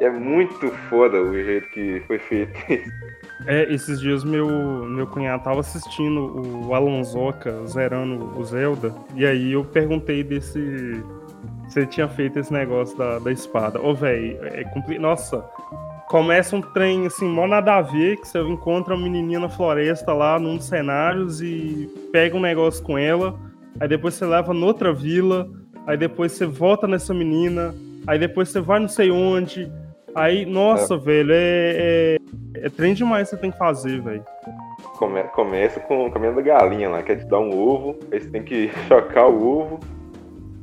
é 0.00 0.10
muito 0.10 0.70
foda 0.88 1.20
o 1.20 1.32
jeito 1.34 1.68
que 1.70 2.02
foi 2.06 2.18
feito 2.18 2.52
É, 3.46 3.70
esses 3.72 4.00
dias 4.00 4.24
meu, 4.24 4.48
meu 4.86 5.06
cunhado 5.06 5.42
tava 5.42 5.60
assistindo 5.60 6.66
o 6.66 6.74
Alonsoca 6.74 7.66
zerando 7.66 8.38
o 8.38 8.44
Zelda, 8.44 8.94
e 9.14 9.26
aí 9.26 9.52
eu 9.52 9.64
perguntei 9.64 10.22
desse. 10.22 11.02
Se 11.68 11.80
ele 11.80 11.86
tinha 11.88 12.08
feito 12.08 12.38
esse 12.38 12.52
negócio 12.52 12.96
da, 12.96 13.18
da 13.18 13.32
espada. 13.32 13.80
Ô, 13.80 13.94
velho, 13.94 14.38
é 14.42 14.64
compli... 14.64 14.98
Nossa, 14.98 15.44
começa 16.08 16.54
um 16.54 16.60
trem 16.60 17.06
assim, 17.06 17.26
mó 17.26 17.46
nada 17.46 17.76
a 17.76 17.82
ver, 17.82 18.18
que 18.18 18.28
você 18.28 18.40
encontra 18.40 18.94
uma 18.94 19.02
menininha 19.02 19.40
na 19.40 19.48
floresta 19.48 20.12
lá 20.12 20.38
num 20.38 20.56
dos 20.56 20.66
cenários 20.66 21.42
e 21.42 21.90
pega 22.12 22.36
um 22.36 22.40
negócio 22.40 22.82
com 22.82 22.96
ela, 22.96 23.38
aí 23.80 23.88
depois 23.88 24.14
você 24.14 24.24
leva 24.24 24.54
noutra 24.54 24.92
vila, 24.92 25.50
aí 25.86 25.96
depois 25.96 26.32
você 26.32 26.46
volta 26.46 26.86
nessa 26.86 27.12
menina, 27.12 27.74
aí 28.06 28.18
depois 28.18 28.50
você 28.50 28.60
vai 28.60 28.78
não 28.78 28.88
sei 28.88 29.10
onde, 29.10 29.70
Aí, 30.14 30.46
nossa, 30.46 30.94
é. 30.94 30.98
velho, 30.98 31.32
é, 31.32 31.36
é, 31.36 32.16
é 32.66 32.68
trem 32.70 32.94
demais 32.94 33.28
que 33.28 33.36
você 33.36 33.40
tem 33.40 33.50
que 33.50 33.58
fazer, 33.58 34.00
velho. 34.00 34.24
Come, 34.96 35.22
começa 35.24 35.80
com 35.80 36.10
caminhando 36.10 36.36
da 36.36 36.42
galinha 36.42 36.88
lá, 36.88 37.02
que 37.02 37.12
é 37.12 37.16
te 37.16 37.24
dar 37.26 37.40
um 37.40 37.56
ovo, 37.58 37.98
aí 38.12 38.20
você 38.20 38.30
tem 38.30 38.42
que 38.42 38.70
chocar 38.86 39.28
o 39.28 39.46
ovo 39.46 39.80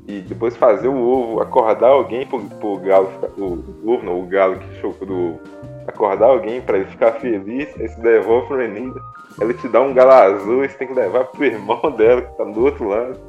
e 0.07 0.21
depois 0.21 0.55
fazer 0.55 0.87
o 0.87 0.97
ovo, 0.97 1.41
acordar 1.41 1.89
alguém 1.89 2.25
pro, 2.25 2.39
pro 2.41 2.77
galo, 2.77 3.11
o, 3.37 3.43
o 3.83 3.93
ovo 3.93 4.05
não, 4.05 4.21
o 4.21 4.25
galo 4.25 4.57
que 4.57 4.79
chocou 4.79 5.07
do 5.07 5.13
ovo, 5.13 5.39
acordar 5.87 6.27
alguém 6.27 6.61
pra 6.61 6.77
ele 6.77 6.87
ficar 6.87 7.13
feliz, 7.13 7.69
aí 7.79 7.87
você 7.87 8.01
devolve 8.01 8.47
pro 8.47 8.57
menino, 8.57 8.95
ela 9.39 9.53
te 9.53 9.67
dá 9.67 9.81
um 9.81 9.93
galo 9.93 10.11
azul, 10.11 10.63
e 10.63 10.69
você 10.69 10.77
tem 10.77 10.87
que 10.87 10.93
levar 10.93 11.25
pro 11.25 11.45
irmão 11.45 11.79
dela 11.97 12.21
que 12.21 12.37
tá 12.37 12.43
do 12.43 12.63
outro 12.65 12.87
lado. 12.87 13.19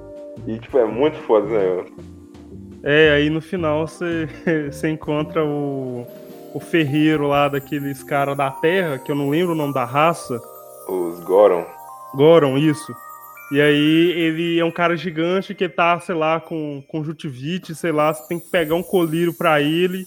E 0.46 0.58
tipo, 0.58 0.78
é 0.78 0.84
muito 0.84 1.18
foda 1.18 1.46
esse 1.46 1.56
negócio. 1.56 2.21
É, 2.82 3.12
aí 3.12 3.30
no 3.30 3.40
final 3.40 3.86
você, 3.86 4.28
você 4.70 4.88
encontra 4.88 5.44
o, 5.44 6.06
o 6.52 6.60
ferreiro 6.60 7.28
lá 7.28 7.48
daqueles 7.48 8.02
caras 8.02 8.36
da 8.36 8.50
Terra, 8.50 8.98
que 8.98 9.10
eu 9.10 9.16
não 9.16 9.30
lembro 9.30 9.52
o 9.52 9.56
nome 9.56 9.72
da 9.72 9.84
raça. 9.84 10.40
Os 10.88 11.20
Goron. 11.20 11.64
Goron, 12.14 12.58
isso. 12.58 12.92
E 13.52 13.60
aí 13.60 14.12
ele 14.12 14.58
é 14.58 14.64
um 14.64 14.70
cara 14.70 14.96
gigante 14.96 15.54
que 15.54 15.68
tá, 15.68 16.00
sei 16.00 16.14
lá, 16.14 16.40
com 16.40 16.82
conjuntivite, 16.88 17.74
sei 17.74 17.92
lá, 17.92 18.12
você 18.12 18.26
tem 18.26 18.40
que 18.40 18.50
pegar 18.50 18.74
um 18.74 18.82
colírio 18.82 19.34
para 19.34 19.60
ele. 19.60 20.06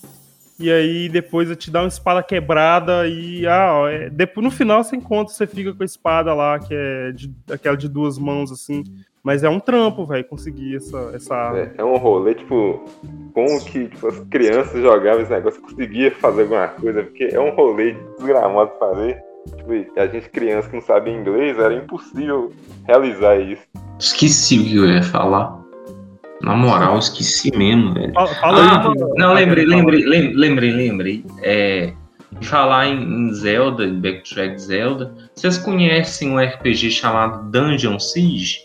E 0.57 0.71
aí 0.71 1.09
depois 1.09 1.47
ele 1.47 1.57
te 1.57 1.69
dá 1.69 1.82
uma 1.82 1.88
espada 1.88 2.23
quebrada 2.23 3.07
e 3.07 3.45
ah, 3.45 3.73
ó, 3.73 3.88
é, 3.89 4.09
depois 4.09 4.43
no 4.43 4.49
final 4.49 4.84
você 4.84 4.95
encontra, 4.95 5.34
você 5.34 5.45
fica 5.45 5.73
com 5.73 5.84
a 5.84 5.86
espada 5.86 6.34
lá, 6.34 6.57
que 6.57 6.73
é 6.73 7.11
de, 7.11 7.32
aquela 7.51 7.76
de 7.76 7.89
duas 7.89 8.17
mãos 8.17 8.51
assim. 8.51 8.84
Mas 9.26 9.43
é 9.43 9.49
um 9.49 9.59
trampo, 9.59 10.05
velho, 10.05 10.23
conseguir 10.26 10.76
essa, 10.76 11.11
essa. 11.15 11.36
É, 11.55 11.82
é, 11.82 11.84
um 11.84 11.97
rolê, 11.97 12.36
tipo, 12.36 12.86
como 13.34 13.59
que 13.65 13.88
tipo, 13.88 14.07
as 14.07 14.19
crianças 14.30 14.80
jogavam 14.80 15.21
esse 15.23 15.32
negócio, 15.32 15.59
conseguia 15.63 16.11
fazer 16.11 16.43
alguma 16.43 16.67
coisa, 16.67 17.01
porque 17.01 17.23
é 17.34 17.39
um 17.39 17.49
rolê 17.49 17.95
desgramado 18.19 18.71
de 18.71 18.78
fazer. 18.78 19.17
Tipo, 19.57 19.99
a 19.99 20.05
gente 20.05 20.30
criança 20.30 20.69
que 20.69 20.76
não 20.76 20.84
sabe 20.84 21.09
inglês, 21.09 21.57
era 21.57 21.73
impossível 21.73 22.53
realizar 22.88 23.36
isso. 23.39 23.63
Esqueci 23.97 24.59
o 24.59 24.63
que 24.63 24.76
eu 24.76 24.86
ia 24.86 25.01
falar. 25.01 25.59
Na 26.43 26.55
moral, 26.55 26.99
esqueci 26.99 27.49
mesmo, 27.57 27.95
velho. 27.95 28.13
Fala, 28.13 28.28
fala 28.36 28.59
Ah, 28.59 28.88
aí, 28.88 28.95
não, 29.17 29.34
lembrei, 29.34 29.65
lembrei, 29.65 30.05
lem- 30.05 30.34
lembrei, 30.36 30.71
lembrei. 30.71 31.26
É, 31.41 31.93
de 32.39 32.47
falar 32.47 32.86
em, 32.88 33.01
em 33.01 33.34
Zelda, 33.34 33.86
em 33.86 33.99
Backtrack 33.99 34.61
Zelda, 34.61 35.15
vocês 35.34 35.57
conhecem 35.57 36.30
um 36.30 36.38
RPG 36.38 36.91
chamado 36.91 37.49
Dungeon 37.49 37.97
Siege? 37.97 38.59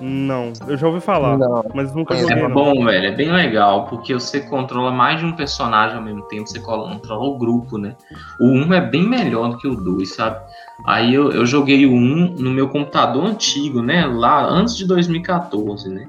Não, 0.00 0.52
eu 0.66 0.76
já 0.76 0.86
ouvi 0.86 1.00
falar, 1.00 1.38
Não. 1.38 1.64
mas 1.74 1.94
nunca 1.94 2.14
Conheço. 2.14 2.28
joguei 2.28 2.44
É 2.44 2.48
não. 2.48 2.54
bom, 2.54 2.84
velho, 2.84 3.06
é 3.06 3.12
bem 3.12 3.30
legal, 3.32 3.86
porque 3.86 4.12
você 4.12 4.40
controla 4.40 4.90
mais 4.90 5.20
de 5.20 5.26
um 5.26 5.32
personagem 5.32 5.96
ao 5.96 6.02
mesmo 6.02 6.22
tempo, 6.22 6.48
você 6.48 6.58
controla 6.60 7.24
o 7.24 7.38
grupo, 7.38 7.78
né? 7.78 7.94
O 8.40 8.46
1 8.46 8.74
é 8.74 8.80
bem 8.80 9.08
melhor 9.08 9.50
do 9.50 9.56
que 9.58 9.68
o 9.68 9.74
2, 9.76 10.14
sabe? 10.14 10.40
Aí 10.84 11.14
eu, 11.14 11.30
eu 11.30 11.46
joguei 11.46 11.86
o 11.86 11.92
1 11.92 12.34
no 12.38 12.50
meu 12.50 12.68
computador 12.68 13.24
antigo, 13.24 13.80
né? 13.82 14.04
Lá 14.06 14.44
antes 14.44 14.76
de 14.76 14.86
2014, 14.86 15.88
né? 15.88 16.08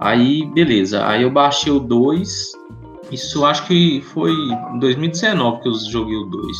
Aí, 0.00 0.46
beleza. 0.54 1.06
Aí 1.06 1.22
eu 1.22 1.30
baixei 1.30 1.72
o 1.72 1.80
2. 1.80 2.52
Isso 3.10 3.44
acho 3.44 3.66
que 3.66 4.00
foi 4.12 4.32
em 4.32 4.78
2019 4.78 5.60
que 5.60 5.68
eu 5.68 5.74
joguei 5.90 6.16
o 6.16 6.24
2. 6.24 6.56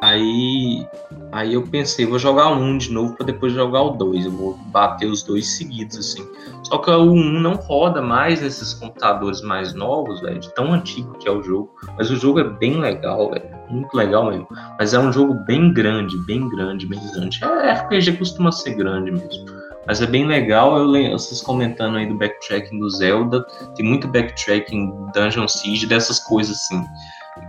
Aí, 0.00 0.86
aí 1.30 1.52
eu 1.52 1.62
pensei, 1.62 2.06
vou 2.06 2.18
jogar 2.18 2.48
o 2.48 2.56
1 2.56 2.78
de 2.78 2.92
novo 2.92 3.14
para 3.14 3.26
depois 3.26 3.52
jogar 3.52 3.82
o 3.82 3.90
2. 3.90 4.24
Eu 4.24 4.32
vou 4.32 4.56
bater 4.66 5.06
os 5.06 5.22
dois 5.22 5.46
seguidos, 5.58 5.98
assim. 5.98 6.26
Só 6.62 6.78
que 6.78 6.90
o 6.90 7.12
1 7.12 7.40
não 7.40 7.54
roda 7.54 8.00
mais 8.00 8.40
nesses 8.40 8.72
computadores 8.72 9.42
mais 9.42 9.74
novos, 9.74 10.20
velho, 10.22 10.40
de 10.40 10.52
tão 10.54 10.72
antigo 10.72 11.12
que 11.18 11.28
é 11.28 11.30
o 11.30 11.42
jogo. 11.42 11.70
Mas 11.98 12.10
o 12.10 12.16
jogo 12.16 12.40
é 12.40 12.44
bem 12.44 12.80
legal, 12.80 13.30
velho. 13.30 13.44
Muito 13.68 13.94
legal 13.94 14.24
mesmo. 14.30 14.48
Mas 14.78 14.94
é 14.94 14.98
um 14.98 15.12
jogo 15.12 15.34
bem 15.34 15.72
grande, 15.72 16.16
bem 16.26 16.48
grande, 16.48 16.86
bem 16.86 17.00
grande. 17.12 17.44
É, 17.44 17.72
RPG 17.72 18.12
costuma 18.12 18.50
ser 18.50 18.74
grande 18.74 19.10
mesmo. 19.10 19.60
Mas 19.86 20.00
é 20.00 20.06
bem 20.06 20.26
legal, 20.26 20.78
eu 20.78 21.18
vocês 21.18 21.40
comentando 21.40 21.96
aí 21.96 22.06
do 22.06 22.14
backtracking 22.14 22.78
do 22.78 22.88
Zelda, 22.90 23.44
tem 23.74 23.84
muito 23.84 24.06
backtracking 24.06 24.92
Dungeon 25.14 25.48
Siege, 25.48 25.86
dessas 25.86 26.20
coisas 26.20 26.56
assim, 26.56 26.84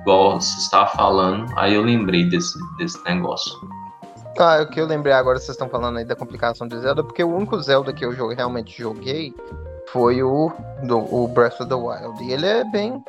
igual 0.02 0.40
você 0.40 0.58
estava 0.60 0.88
falando, 0.92 1.52
aí 1.58 1.74
eu 1.76 1.82
lembrei 1.84 2.30
desse, 2.30 2.58
desse 2.78 3.04
negócio. 3.04 3.54
Ah, 4.40 4.62
o 4.64 4.68
que 4.70 4.80
eu 4.80 4.86
lembrei 4.88 5.14
agora, 5.14 5.38
vocês 5.38 5.50
estão 5.50 5.68
falando 5.70 5.98
aí 5.98 6.06
da 6.06 6.16
complicação 6.16 6.68
de 6.68 6.80
Zelda, 6.80 7.04
porque 7.04 7.24
o 7.24 7.36
único 7.36 7.60
Zelda 7.62 7.92
que 7.94 8.04
eu 8.06 8.14
joguei- 8.14 8.36
realmente 8.38 8.82
joguei 8.82 9.36
foi 9.92 10.24
o, 10.24 10.52
do, 10.84 10.98
o 11.00 11.28
Breath 11.28 11.60
of 11.60 11.66
the 11.68 11.76
Wild. 11.76 12.24
E 12.24 12.32
ele 12.32 12.46
é 12.46 12.64
bem. 12.64 13.04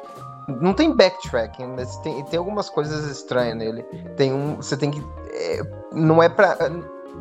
Não 0.60 0.74
tem 0.74 0.94
backtracking, 0.94 1.68
mas 1.76 1.96
tem, 1.98 2.22
tem 2.24 2.38
algumas 2.38 2.68
coisas 2.68 3.08
estranhas 3.08 3.56
nele. 3.56 3.82
Tem 4.16 4.32
um. 4.32 4.56
Você 4.56 4.76
tem 4.76 4.90
que. 4.90 5.00
é, 5.30 5.62
não 5.92 6.20
é 6.20 6.28
pra. 6.28 6.56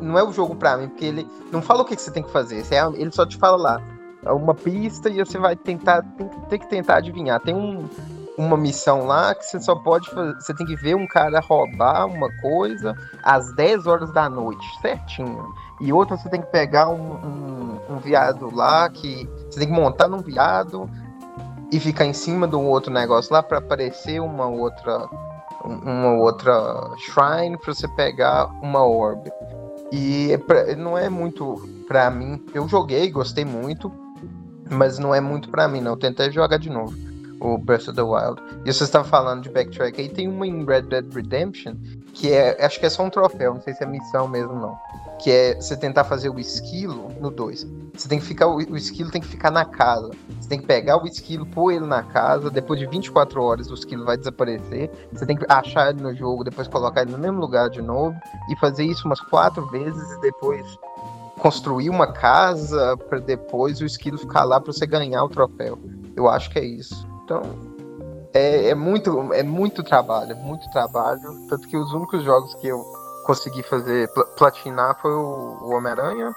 Não 0.00 0.18
é 0.18 0.24
o 0.24 0.32
jogo 0.32 0.56
pra 0.56 0.76
mim, 0.76 0.88
porque 0.88 1.04
ele 1.04 1.28
não 1.52 1.62
fala 1.62 1.82
o 1.82 1.84
que, 1.84 1.94
que 1.94 2.02
você 2.02 2.10
tem 2.10 2.24
que 2.24 2.30
fazer. 2.32 2.64
você 2.64 2.74
é- 2.74 2.92
ele 2.94 3.12
só 3.12 3.24
te 3.24 3.36
fala 3.36 3.56
lá. 3.56 3.82
é 4.26 4.32
Uma 4.32 4.52
pista 4.54 5.08
e 5.08 5.18
você 5.24 5.38
vai 5.38 5.54
tentar. 5.54 6.02
Tem, 6.02 6.28
tem 6.50 6.58
que 6.58 6.68
tentar 6.68 6.96
adivinhar. 6.96 7.38
Tem 7.40 7.54
um, 7.54 7.88
uma 8.36 8.56
missão 8.56 9.06
lá 9.06 9.34
que 9.34 9.44
você 9.44 9.60
só 9.60 9.74
pode 9.74 10.08
fazer. 10.10 10.34
Você 10.40 10.54
tem 10.54 10.66
que 10.66 10.76
ver 10.76 10.94
um 10.96 11.06
cara 11.06 11.40
roubar 11.40 12.06
uma 12.06 12.28
coisa 12.40 12.96
às 13.22 13.54
10 13.54 13.86
horas 13.86 14.12
da 14.12 14.28
noite, 14.28 14.64
certinho. 14.80 15.52
E 15.80 15.92
outra 15.92 16.16
você 16.16 16.28
tem 16.28 16.40
que 16.40 16.46
pegar 16.50 16.88
um, 16.88 17.12
um, 17.14 17.80
um 17.94 17.98
viado 17.98 18.54
lá 18.54 18.88
que. 18.88 19.28
Você 19.50 19.58
tem 19.58 19.68
que 19.68 19.74
montar 19.74 20.08
num 20.08 20.20
viado 20.22 20.88
e 21.70 21.78
ficar 21.78 22.04
em 22.04 22.12
cima 22.12 22.46
de 22.48 22.56
um 22.56 22.66
outro 22.68 22.92
negócio 22.92 23.32
lá 23.32 23.42
para 23.42 23.58
aparecer 23.58 24.20
uma 24.20 24.46
outra. 24.46 25.08
um- 25.64 25.78
Uma 25.84 26.14
outra 26.14 26.90
shrine 26.98 27.56
para 27.58 27.74
você 27.74 27.86
pegar 27.88 28.46
uma 28.62 28.84
orb. 28.84 29.30
E 29.92 30.32
é 30.32 30.74
não 30.74 30.96
é 30.96 31.10
muito 31.10 31.68
pra 31.86 32.10
mim. 32.10 32.42
Eu 32.54 32.66
joguei, 32.66 33.10
gostei 33.10 33.44
muito, 33.44 33.92
mas 34.70 34.98
não 34.98 35.14
é 35.14 35.20
muito 35.20 35.50
pra 35.50 35.68
mim, 35.68 35.82
não. 35.82 35.92
Eu 35.92 35.98
tentei 35.98 36.30
jogar 36.32 36.56
de 36.56 36.70
novo 36.70 37.11
o 37.42 37.58
Breath 37.58 37.88
of 37.88 37.94
the 37.94 38.02
Wild. 38.02 38.40
E 38.64 38.72
você 38.72 38.84
estava 38.84 39.04
falando 39.04 39.42
de 39.42 39.50
backtrack 39.50 40.00
aí, 40.00 40.08
tem 40.08 40.28
uma 40.28 40.46
em 40.46 40.64
Red 40.64 40.82
Dead 40.82 41.12
Redemption 41.12 41.74
que 42.14 42.32
é, 42.32 42.64
acho 42.64 42.78
que 42.78 42.86
é 42.86 42.90
só 42.90 43.02
um 43.02 43.10
troféu, 43.10 43.54
não 43.54 43.60
sei 43.60 43.74
se 43.74 43.82
é 43.82 43.86
missão 43.86 44.28
mesmo 44.28 44.54
não. 44.54 44.78
Que 45.18 45.30
é 45.30 45.54
você 45.54 45.76
tentar 45.76 46.04
fazer 46.04 46.28
o 46.28 46.38
esquilo 46.38 47.10
no 47.20 47.30
2. 47.30 47.66
Você 47.94 48.08
tem 48.08 48.18
que 48.18 48.24
ficar, 48.24 48.48
o, 48.48 48.56
o 48.56 48.76
esquilo 48.76 49.10
tem 49.10 49.20
que 49.20 49.26
ficar 49.26 49.50
na 49.50 49.64
casa. 49.64 50.10
Você 50.38 50.48
tem 50.48 50.60
que 50.60 50.66
pegar 50.66 51.02
o 51.02 51.06
esquilo, 51.06 51.46
pôr 51.46 51.72
ele 51.72 51.86
na 51.86 52.02
casa, 52.02 52.50
depois 52.50 52.78
de 52.78 52.86
24 52.86 53.42
horas 53.42 53.70
o 53.70 53.74
esquilo 53.74 54.04
vai 54.04 54.16
desaparecer. 54.16 54.90
Você 55.12 55.24
tem 55.24 55.36
que 55.36 55.46
achar 55.48 55.90
ele 55.90 56.02
no 56.02 56.14
jogo, 56.14 56.44
depois 56.44 56.68
colocar 56.68 57.02
ele 57.02 57.12
no 57.12 57.18
mesmo 57.18 57.40
lugar 57.40 57.70
de 57.70 57.80
novo 57.80 58.14
e 58.50 58.56
fazer 58.56 58.84
isso 58.84 59.06
umas 59.06 59.20
quatro 59.20 59.66
vezes 59.66 60.10
e 60.12 60.20
depois 60.20 60.66
construir 61.38 61.88
uma 61.88 62.12
casa 62.12 62.96
para 63.08 63.18
depois 63.18 63.80
o 63.80 63.86
esquilo 63.86 64.18
ficar 64.18 64.44
lá 64.44 64.60
para 64.60 64.72
você 64.72 64.86
ganhar 64.86 65.24
o 65.24 65.28
troféu. 65.28 65.78
Eu 66.14 66.28
acho 66.28 66.50
que 66.50 66.58
é 66.58 66.64
isso. 66.64 67.11
Então, 67.32 68.28
é, 68.34 68.68
é 68.68 68.74
muito, 68.74 69.32
é 69.32 69.42
muito 69.42 69.82
trabalho, 69.82 70.36
muito 70.36 70.68
trabalho. 70.70 71.46
Tanto 71.48 71.66
que 71.66 71.76
os 71.76 71.92
únicos 71.92 72.22
jogos 72.22 72.54
que 72.56 72.68
eu 72.68 72.82
consegui 73.24 73.62
fazer 73.62 74.12
pla- 74.12 74.26
platinar 74.36 75.00
foi 75.00 75.12
o, 75.12 75.70
Homem-Aranha 75.70 76.34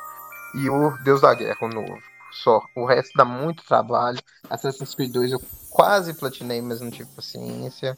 e 0.55 0.69
o 0.69 0.91
Deus 1.03 1.21
da 1.21 1.33
Guerra, 1.33 1.57
o 1.61 1.67
novo. 1.67 1.97
Só. 2.31 2.61
O 2.75 2.85
resto 2.85 3.11
dá 3.15 3.25
muito 3.25 3.65
trabalho. 3.65 4.19
Assassin's 4.49 4.93
Creed 4.95 5.11
2 5.11 5.31
eu 5.31 5.41
quase 5.69 6.13
platinei, 6.13 6.61
mas 6.61 6.79
não 6.79 6.91
tive 6.91 7.09
paciência. 7.15 7.95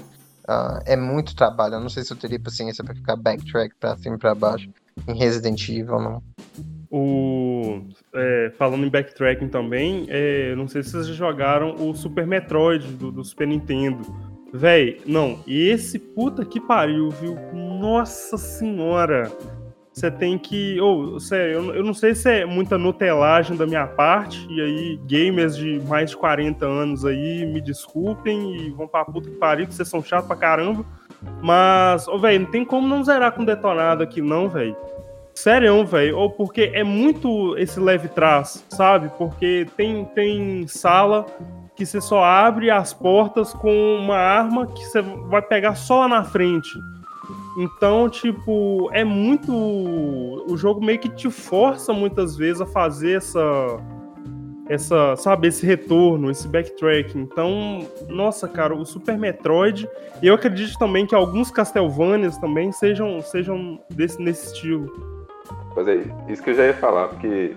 Ah, 0.48 0.80
é 0.86 0.96
muito 0.96 1.36
trabalho. 1.36 1.76
Eu 1.76 1.82
não 1.82 1.90
sei 1.90 2.04
se 2.04 2.12
eu 2.14 2.18
teria 2.18 2.40
paciência 2.40 2.84
para 2.84 2.96
ficar 2.96 3.16
backtrack 3.16 3.76
pra 3.80 3.98
cima 3.98 4.16
e 4.16 4.20
pra 4.20 4.34
baixo 4.34 4.70
em 5.08 5.14
Resident 5.14 5.68
Evil, 5.70 6.00
não. 6.00 6.24
O, 6.90 7.82
é, 8.14 8.52
falando 8.58 8.86
em 8.86 8.90
backtracking 8.90 9.50
também, 9.50 10.06
é, 10.08 10.56
não 10.56 10.68
sei 10.68 10.84
se 10.84 10.92
vocês 10.92 11.08
jogaram 11.08 11.76
o 11.76 11.94
Super 11.94 12.26
Metroid 12.26 12.88
do, 12.94 13.12
do 13.12 13.24
Super 13.24 13.48
Nintendo. 13.48 14.02
Véi, 14.54 15.02
não, 15.06 15.40
esse 15.46 16.00
puta 16.00 16.46
que 16.46 16.60
pariu, 16.60 17.10
viu? 17.10 17.38
Nossa 17.54 18.38
senhora! 18.38 19.32
Você 19.98 20.12
tem 20.12 20.38
que. 20.38 20.80
Ô, 20.80 21.20
sério, 21.20 21.54
eu, 21.54 21.76
eu 21.78 21.84
não 21.84 21.94
sei 21.94 22.14
se 22.14 22.30
é 22.30 22.46
muita 22.46 22.78
nutelagem 22.78 23.58
da 23.58 23.66
minha 23.66 23.88
parte, 23.88 24.48
e 24.48 24.62
aí, 24.62 25.00
gamers 25.08 25.58
de 25.58 25.82
mais 25.88 26.12
de 26.12 26.18
40 26.18 26.64
anos 26.64 27.04
aí, 27.04 27.48
me 27.48 27.60
desculpem 27.60 28.56
e 28.58 28.70
vão 28.70 28.88
pra 28.88 29.04
puta 29.04 29.28
que 29.28 29.36
pariu, 29.38 29.66
que 29.66 29.74
vocês 29.74 29.88
são 29.88 30.04
chatos 30.04 30.28
pra 30.28 30.38
caramba. 30.38 30.86
Mas, 31.42 32.08
ô, 32.08 32.20
velho, 32.20 32.42
não 32.42 32.52
tem 32.52 32.64
como 32.64 32.88
não 32.88 33.04
zerar 33.04 33.32
com 33.32 33.44
detonado 33.44 34.04
aqui, 34.04 34.22
não, 34.22 34.48
velho. 34.48 34.78
Sério, 35.38 35.86
velho. 35.86 36.18
Ou 36.18 36.32
porque 36.32 36.72
é 36.74 36.84
muito 36.84 37.56
esse 37.60 37.80
leve 37.80 38.08
trás, 38.08 38.66
sabe? 38.70 39.12
Porque 39.20 39.68
tem, 39.78 40.04
tem 40.04 40.68
sala 40.68 41.28
que 41.76 41.86
você 41.86 42.02
só 42.02 42.24
abre 42.24 42.72
as 42.72 42.92
portas 42.92 43.54
com 43.54 43.98
uma 43.98 44.18
arma 44.18 44.66
que 44.66 44.84
você 44.84 45.00
vai 45.00 45.44
pegar 45.44 45.76
só 45.76 46.00
lá 46.00 46.08
na 46.08 46.24
frente. 46.24 46.72
Então, 47.60 48.10
tipo, 48.10 48.90
é 48.92 49.04
muito. 49.04 49.54
O 49.54 50.58
jogo 50.58 50.84
meio 50.84 50.98
que 50.98 51.08
te 51.08 51.30
força 51.30 51.94
muitas 51.94 52.36
vezes 52.36 52.60
a 52.60 52.66
fazer 52.66 53.18
essa. 53.18 53.40
Essa, 54.68 55.16
sabe, 55.16 55.48
esse 55.48 55.64
retorno, 55.64 56.32
esse 56.32 56.48
backtracking. 56.48 57.22
Então, 57.22 57.88
nossa, 58.10 58.48
cara, 58.48 58.76
o 58.76 58.84
Super 58.84 59.20
Metroid. 59.20 59.88
E 60.20 60.26
eu 60.28 60.34
acredito 60.34 60.78
também 60.80 61.06
que 61.06 61.14
alguns 61.14 61.52
Castlevanias 61.52 62.38
também 62.40 62.72
sejam, 62.72 63.22
sejam 63.22 63.80
desse, 63.92 64.20
nesse 64.20 64.48
estilo. 64.48 65.17
Pois 65.78 65.88
é, 65.90 66.00
isso 66.28 66.42
que 66.42 66.50
eu 66.50 66.56
já 66.56 66.64
ia 66.66 66.74
falar, 66.74 67.10
porque 67.10 67.56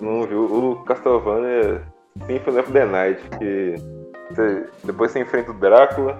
não 0.00 0.22
viu 0.22 0.44
o 0.44 0.82
Castlevania 0.84 1.82
Symphony 2.24 2.58
of 2.58 2.72
the 2.72 2.86
Night, 2.86 3.22
que 3.38 3.74
você, 4.30 4.66
depois 4.82 5.10
você 5.10 5.20
enfrenta 5.20 5.50
o 5.50 5.54
Drácula, 5.60 6.18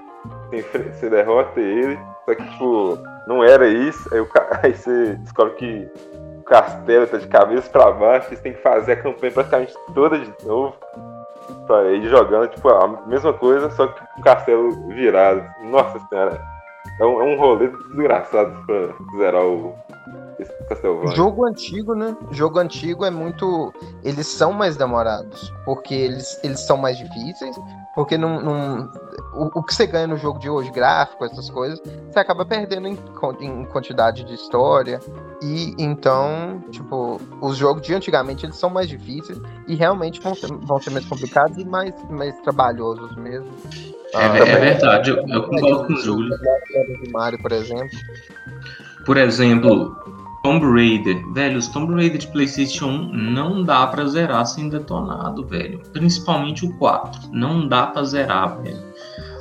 você, 0.50 0.58
enfre- 0.58 0.92
você 0.92 1.08
derrota 1.08 1.58
ele, 1.58 1.98
só 2.26 2.34
que 2.34 2.44
tipo, 2.44 2.98
não 3.26 3.42
era 3.42 3.66
isso, 3.66 4.06
aí, 4.12 4.20
o 4.20 4.28
aí 4.62 4.74
você 4.74 5.14
descobre 5.14 5.54
que 5.54 5.88
o 6.40 6.42
castelo 6.42 7.06
tá 7.06 7.16
de 7.16 7.28
cabeça 7.28 7.70
pra 7.70 7.90
baixo, 7.90 8.34
e 8.34 8.36
você 8.36 8.42
tem 8.42 8.52
que 8.52 8.60
fazer 8.60 8.92
a 8.92 9.02
campanha 9.02 9.32
praticamente 9.32 9.74
toda 9.94 10.18
de 10.18 10.30
novo. 10.44 10.76
Pra 11.66 11.84
ir 11.84 12.06
jogando, 12.06 12.48
tipo, 12.48 12.68
a 12.68 12.86
mesma 13.06 13.32
coisa, 13.32 13.70
só 13.70 13.86
que 13.86 13.98
com 13.98 14.20
o 14.20 14.24
castelo 14.24 14.88
virado. 14.88 15.42
Nossa 15.62 15.98
senhora, 16.06 16.38
é 17.00 17.04
um, 17.06 17.18
é 17.22 17.24
um 17.24 17.38
rolê 17.38 17.68
desgraçado 17.68 18.54
pra 18.66 18.88
zerar 19.16 19.46
o 19.46 19.74
Castlevania. 20.68 21.14
Jogo 21.16 21.46
antigo, 21.46 21.94
né? 21.94 22.16
Jogo 22.30 22.58
antigo 22.58 23.04
é 23.04 23.10
muito. 23.10 23.72
Eles 24.04 24.26
são 24.26 24.52
mais 24.52 24.76
demorados. 24.76 25.52
Porque 25.64 25.94
eles, 25.94 26.38
eles 26.44 26.60
são 26.60 26.76
mais 26.76 26.96
difíceis. 26.98 27.56
Porque 27.94 28.16
não. 28.16 28.40
não- 28.40 28.90
O, 29.32 29.60
o 29.60 29.62
que 29.62 29.72
você 29.74 29.86
ganha 29.86 30.06
no 30.08 30.16
jogo 30.16 30.38
de 30.40 30.50
hoje, 30.50 30.70
gráfico, 30.72 31.24
essas 31.24 31.48
coisas, 31.50 31.80
você 32.10 32.18
acaba 32.18 32.44
perdendo 32.44 32.88
em, 32.88 32.98
em 33.40 33.64
quantidade 33.66 34.24
de 34.24 34.34
história. 34.34 34.98
E 35.42 35.72
então, 35.78 36.62
tipo, 36.70 37.20
os 37.40 37.56
jogos 37.56 37.82
de 37.82 37.94
antigamente 37.94 38.44
eles 38.44 38.56
são 38.56 38.68
mais 38.68 38.88
difíceis 38.88 39.40
e 39.68 39.74
realmente 39.76 40.20
vão 40.20 40.34
ser, 40.34 40.48
vão 40.52 40.80
ser 40.80 40.90
mais 40.90 41.06
complicados 41.06 41.56
e 41.58 41.64
mais, 41.64 41.94
mais 42.10 42.36
trabalhosos 42.40 43.14
mesmo. 43.16 43.48
É, 44.12 44.18
Ah, 44.18 44.36
é 44.36 44.56
verdade, 44.58 45.10
eu, 45.10 45.16
eu 45.28 45.42
concordo 45.44 45.86
com 45.86 45.92
o 45.92 45.96
Júlio. 45.96 46.36
Mario, 47.12 47.40
por 47.40 47.52
exemplo. 47.52 47.96
Por 49.06 49.16
exemplo, 49.16 49.96
Tomb 50.42 50.64
Raider. 50.64 51.22
Velho, 51.32 51.58
os 51.58 51.68
Tomb 51.68 51.94
Raider 51.94 52.18
de 52.18 52.26
PlayStation 52.28 52.86
1 52.86 53.12
não 53.12 53.62
dá 53.62 53.86
pra 53.86 54.06
zerar 54.06 54.46
sem 54.46 54.68
detonado, 54.68 55.46
velho. 55.46 55.80
Principalmente 55.92 56.64
o 56.64 56.72
4. 56.78 57.30
Não 57.30 57.68
dá 57.68 57.86
pra 57.86 58.04
zerar, 58.04 58.62
velho. 58.62 58.90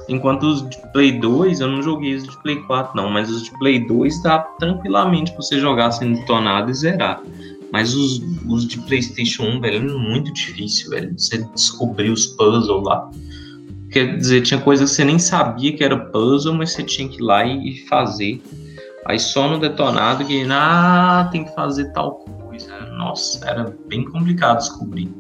Enquanto 0.09 0.43
os 0.43 0.67
de 0.67 0.77
Play 0.91 1.19
2, 1.19 1.61
eu 1.61 1.67
não 1.67 1.81
joguei 1.81 2.15
os 2.15 2.23
de 2.23 2.35
Play 2.41 2.57
4, 2.63 2.95
não. 2.95 3.09
Mas 3.09 3.29
os 3.29 3.43
de 3.43 3.51
Play 3.59 3.85
2 3.87 4.23
dá 4.23 4.39
tranquilamente 4.39 5.31
pra 5.31 5.41
você 5.41 5.59
jogar 5.59 5.91
sem 5.91 6.13
detonado 6.13 6.71
e 6.71 6.73
zerar. 6.73 7.21
Mas 7.71 7.93
os, 7.93 8.19
os 8.47 8.67
de 8.67 8.79
PlayStation 8.79 9.43
1, 9.43 9.61
velho, 9.61 9.89
é 9.89 9.93
muito 9.93 10.33
difícil, 10.33 10.89
velho. 10.89 11.13
Você 11.17 11.37
descobrir 11.53 12.09
os 12.09 12.25
puzzles 12.25 12.83
lá. 12.83 13.09
Quer 13.91 14.17
dizer, 14.17 14.41
tinha 14.41 14.59
coisas 14.59 14.89
que 14.89 14.95
você 14.95 15.05
nem 15.05 15.19
sabia 15.19 15.75
que 15.75 15.83
era 15.83 15.97
puzzle, 15.97 16.55
mas 16.55 16.71
você 16.71 16.83
tinha 16.83 17.07
que 17.07 17.17
ir 17.17 17.23
lá 17.23 17.45
e 17.45 17.85
fazer. 17.87 18.41
Aí 19.09 19.19
só 19.19 19.47
no 19.47 19.57
detonado 19.57 20.23
que, 20.23 20.45
ah, 20.51 21.27
tem 21.31 21.43
que 21.43 21.51
fazer 21.55 21.91
tal 21.93 22.23
coisa. 22.45 22.79
Nossa, 22.91 23.43
era 23.43 23.75
bem 23.87 24.05
complicado 24.05 24.59
descobrir. 24.59 25.11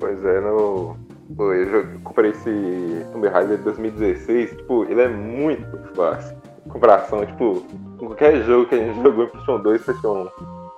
Pois 0.00 0.24
é, 0.24 0.40
no. 0.40 0.96
Eu 1.38 2.00
comprei 2.02 2.32
esse 2.32 3.06
Tomb 3.12 3.28
Raider 3.28 3.58
de 3.58 3.62
2016, 3.62 4.50
tipo, 4.50 4.84
ele 4.86 5.02
é 5.02 5.06
muito 5.08 5.78
fácil. 5.94 6.36
Em 6.66 6.70
comparação, 6.70 7.24
tipo, 7.24 7.62
com 7.98 8.06
qualquer 8.06 8.42
jogo 8.42 8.66
que 8.66 8.74
a 8.74 8.78
gente 8.78 9.00
jogou 9.00 9.22
em 9.22 9.28
PlayStation 9.28 9.62
2 9.62 9.80
e 9.80 9.84
PlayStation 9.84 10.28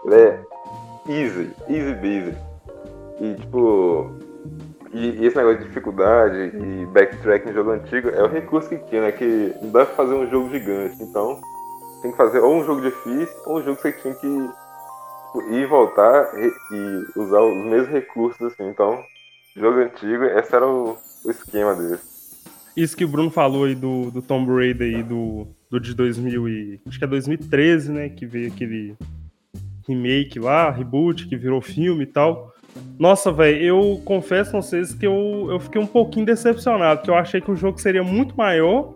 1. 0.05 0.13
Ele 0.13 0.15
é 0.15 0.41
easy, 1.09 1.51
easy 1.71 1.95
busy. 1.95 2.37
E 3.19 3.35
tipo, 3.41 4.11
e, 4.93 5.23
e, 5.23 5.25
esse 5.25 5.37
negócio 5.39 5.61
de 5.61 5.69
dificuldade 5.69 6.55
e 6.55 6.85
backtrack 6.93 7.49
em 7.49 7.55
jogo 7.55 7.71
antigo 7.71 8.11
é 8.11 8.23
o 8.23 8.29
recurso 8.29 8.69
que 8.69 8.77
tinha, 8.77 9.01
né? 9.01 9.13
Que 9.13 9.55
não 9.63 9.71
dá 9.71 9.87
pra 9.87 9.95
fazer 9.95 10.13
um 10.13 10.29
jogo 10.29 10.51
gigante. 10.51 11.03
Então, 11.03 11.41
tem 12.03 12.11
que 12.11 12.17
fazer 12.17 12.41
ou 12.41 12.57
um 12.57 12.65
jogo 12.65 12.83
difícil 12.83 13.35
ou 13.47 13.59
um 13.59 13.63
jogo 13.63 13.77
que 13.77 13.83
você 13.83 13.93
tinha 13.93 14.15
que 14.15 14.27
tipo, 15.33 15.53
ir 15.53 15.63
e 15.63 15.67
voltar 15.67 16.31
e 16.37 17.19
usar 17.19 17.41
os 17.41 17.65
mesmos 17.65 17.89
recursos, 17.89 18.43
assim. 18.43 18.69
Então, 18.69 19.03
jogo 19.57 19.79
antigo, 19.79 20.25
esse 20.25 20.55
era 20.55 20.67
o, 20.67 20.99
o 21.25 21.31
esquema 21.31 21.75
dele. 21.75 21.99
Isso 22.77 22.97
que 22.97 23.05
o 23.05 23.09
Bruno 23.09 23.31
falou 23.31 23.65
aí 23.65 23.75
do, 23.75 24.11
do 24.11 24.23
Tomb 24.23 24.51
Raider 24.51 25.01
e 25.01 25.03
do, 25.03 25.47
do 25.71 25.79
de 25.79 25.95
2000 25.95 26.49
e... 26.49 26.81
Acho 26.87 26.99
que 26.99 27.05
é 27.05 27.09
2013, 27.09 27.93
né? 27.93 28.09
Que 28.09 28.27
veio 28.27 28.49
aquele 28.51 28.97
remake 29.87 30.39
lá, 30.39 30.71
reboot, 30.71 31.29
que 31.29 31.37
virou 31.37 31.61
filme 31.61 32.05
e 32.05 32.07
tal. 32.07 32.53
Nossa, 32.99 33.31
velho, 33.31 33.63
eu 33.63 34.03
confesso 34.05 34.57
a 34.57 34.63
vocês 34.63 34.95
que 34.95 35.07
eu, 35.07 35.49
eu 35.51 35.61
fiquei 35.61 35.81
um 35.81 35.87
pouquinho 35.87 36.25
decepcionado, 36.25 37.01
porque 37.01 37.11
eu 37.11 37.15
achei 37.15 37.41
que 37.41 37.51
o 37.51 37.57
jogo 37.57 37.79
seria 37.79 38.03
muito 38.03 38.35
maior 38.35 38.95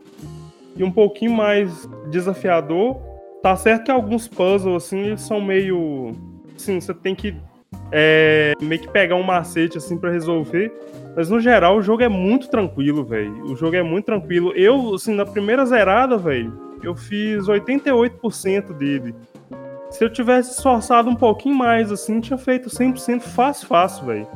e 0.76 0.84
um 0.84 0.90
pouquinho 0.90 1.32
mais 1.32 1.88
desafiador. 2.10 2.96
Tá 3.42 3.56
certo 3.56 3.84
que 3.84 3.90
alguns 3.90 4.26
puzzles, 4.28 4.84
assim, 4.84 5.00
eles 5.00 5.20
são 5.22 5.40
meio. 5.40 6.12
Assim, 6.56 6.80
você 6.80 6.94
tem 6.94 7.14
que 7.14 7.34
é, 7.92 8.54
meio 8.60 8.80
que 8.80 8.88
pegar 8.88 9.16
um 9.16 9.22
macete, 9.22 9.78
assim, 9.78 9.96
para 9.96 10.10
resolver. 10.10 10.72
Mas 11.16 11.30
no 11.30 11.40
geral, 11.40 11.78
o 11.78 11.82
jogo 11.82 12.02
é 12.02 12.08
muito 12.08 12.48
tranquilo, 12.48 13.04
velho. 13.04 13.44
O 13.44 13.56
jogo 13.56 13.76
é 13.76 13.82
muito 13.82 14.06
tranquilo. 14.06 14.52
Eu, 14.54 14.94
assim, 14.94 15.14
na 15.14 15.24
primeira 15.24 15.64
zerada, 15.64 16.16
velho, 16.16 16.52
eu 16.82 16.94
fiz 16.94 17.46
88% 17.46 18.72
dele. 18.74 19.14
Se 19.90 20.04
eu 20.04 20.12
tivesse 20.12 20.52
esforçado 20.52 21.08
um 21.08 21.14
pouquinho 21.14 21.54
mais, 21.54 21.90
assim, 21.90 22.20
tinha 22.20 22.36
feito 22.36 22.68
100% 22.68 23.20
fácil, 23.20 23.66
fácil, 23.66 24.06
velho. 24.06 24.26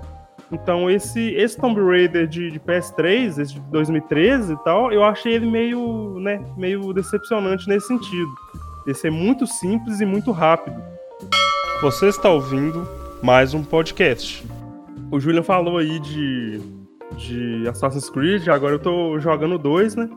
Então, 0.53 0.91
esse, 0.91 1.31
esse 1.35 1.57
Tomb 1.57 1.81
Raider 1.81 2.27
de, 2.27 2.51
de, 2.51 2.59
PS3, 2.59 3.39
esse 3.41 3.55
de 3.55 3.61
2013 3.61 4.53
e 4.53 4.57
tal, 4.65 4.93
eu 4.93 5.05
achei 5.05 5.35
ele 5.35 5.47
meio, 5.47 6.19
né, 6.19 6.45
meio 6.57 6.93
decepcionante 6.93 7.69
nesse 7.69 7.87
sentido. 7.87 8.31
Esse 8.87 9.07
é 9.07 9.11
muito 9.11 9.47
simples 9.47 10.01
e 10.01 10.07
muito 10.07 10.33
rápido. 10.33 10.83
Você 11.81 12.09
está 12.09 12.29
ouvindo 12.29 12.87
mais 13.23 13.55
um 13.55 13.63
podcast. 13.63 14.45
O 15.11 15.21
Julian 15.21 15.43
falou 15.43 15.79
aí 15.79 16.01
de, 16.01 16.61
de 17.17 17.69
Assassin's 17.69 18.11
Creed, 18.11 18.49
agora 18.49 18.75
eu 18.75 18.79
tô 18.79 19.19
jogando 19.21 19.57
dois, 19.57 19.95
né? 19.95 20.09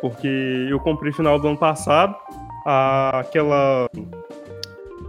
Porque 0.00 0.28
eu 0.68 0.78
comprei 0.78 1.12
final 1.12 1.38
do 1.38 1.48
ano 1.48 1.58
passado 1.58 2.16
aquela 2.64 3.88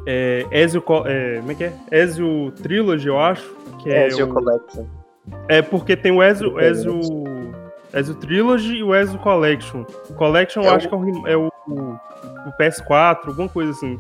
é, 0.06 0.46
Ezio, 0.52 0.84
é, 1.06 1.38
como 1.40 1.52
é 1.52 1.56
que 1.56 1.64
é? 1.64 1.74
Ezio 1.92 2.52
Trilogy, 2.62 3.08
eu 3.08 3.20
acho. 3.20 3.56
Que 3.80 3.90
é 3.90 4.08
Ezio 4.08 4.26
o... 4.26 4.34
Collection. 4.34 4.86
É 5.48 5.62
porque 5.62 5.96
tem 5.96 6.12
o 6.12 6.22
Ezio, 6.22 6.60
Ezio, 6.60 7.00
Ezio 7.94 8.16
Trilogy 8.16 8.76
e 8.76 8.84
o 8.84 8.94
Ezio 8.94 9.18
Collection. 9.20 9.86
Collection 10.18 10.64
é 10.64 10.68
eu 10.68 10.72
acho 10.72 10.88
o... 10.88 10.90
que 10.90 10.96
é, 10.96 10.98
o, 10.98 11.28
é 11.28 11.38
o, 11.38 11.48
o, 11.68 12.52
PS4, 12.60 13.28
alguma 13.28 13.48
coisa 13.48 13.72
assim. 13.72 14.00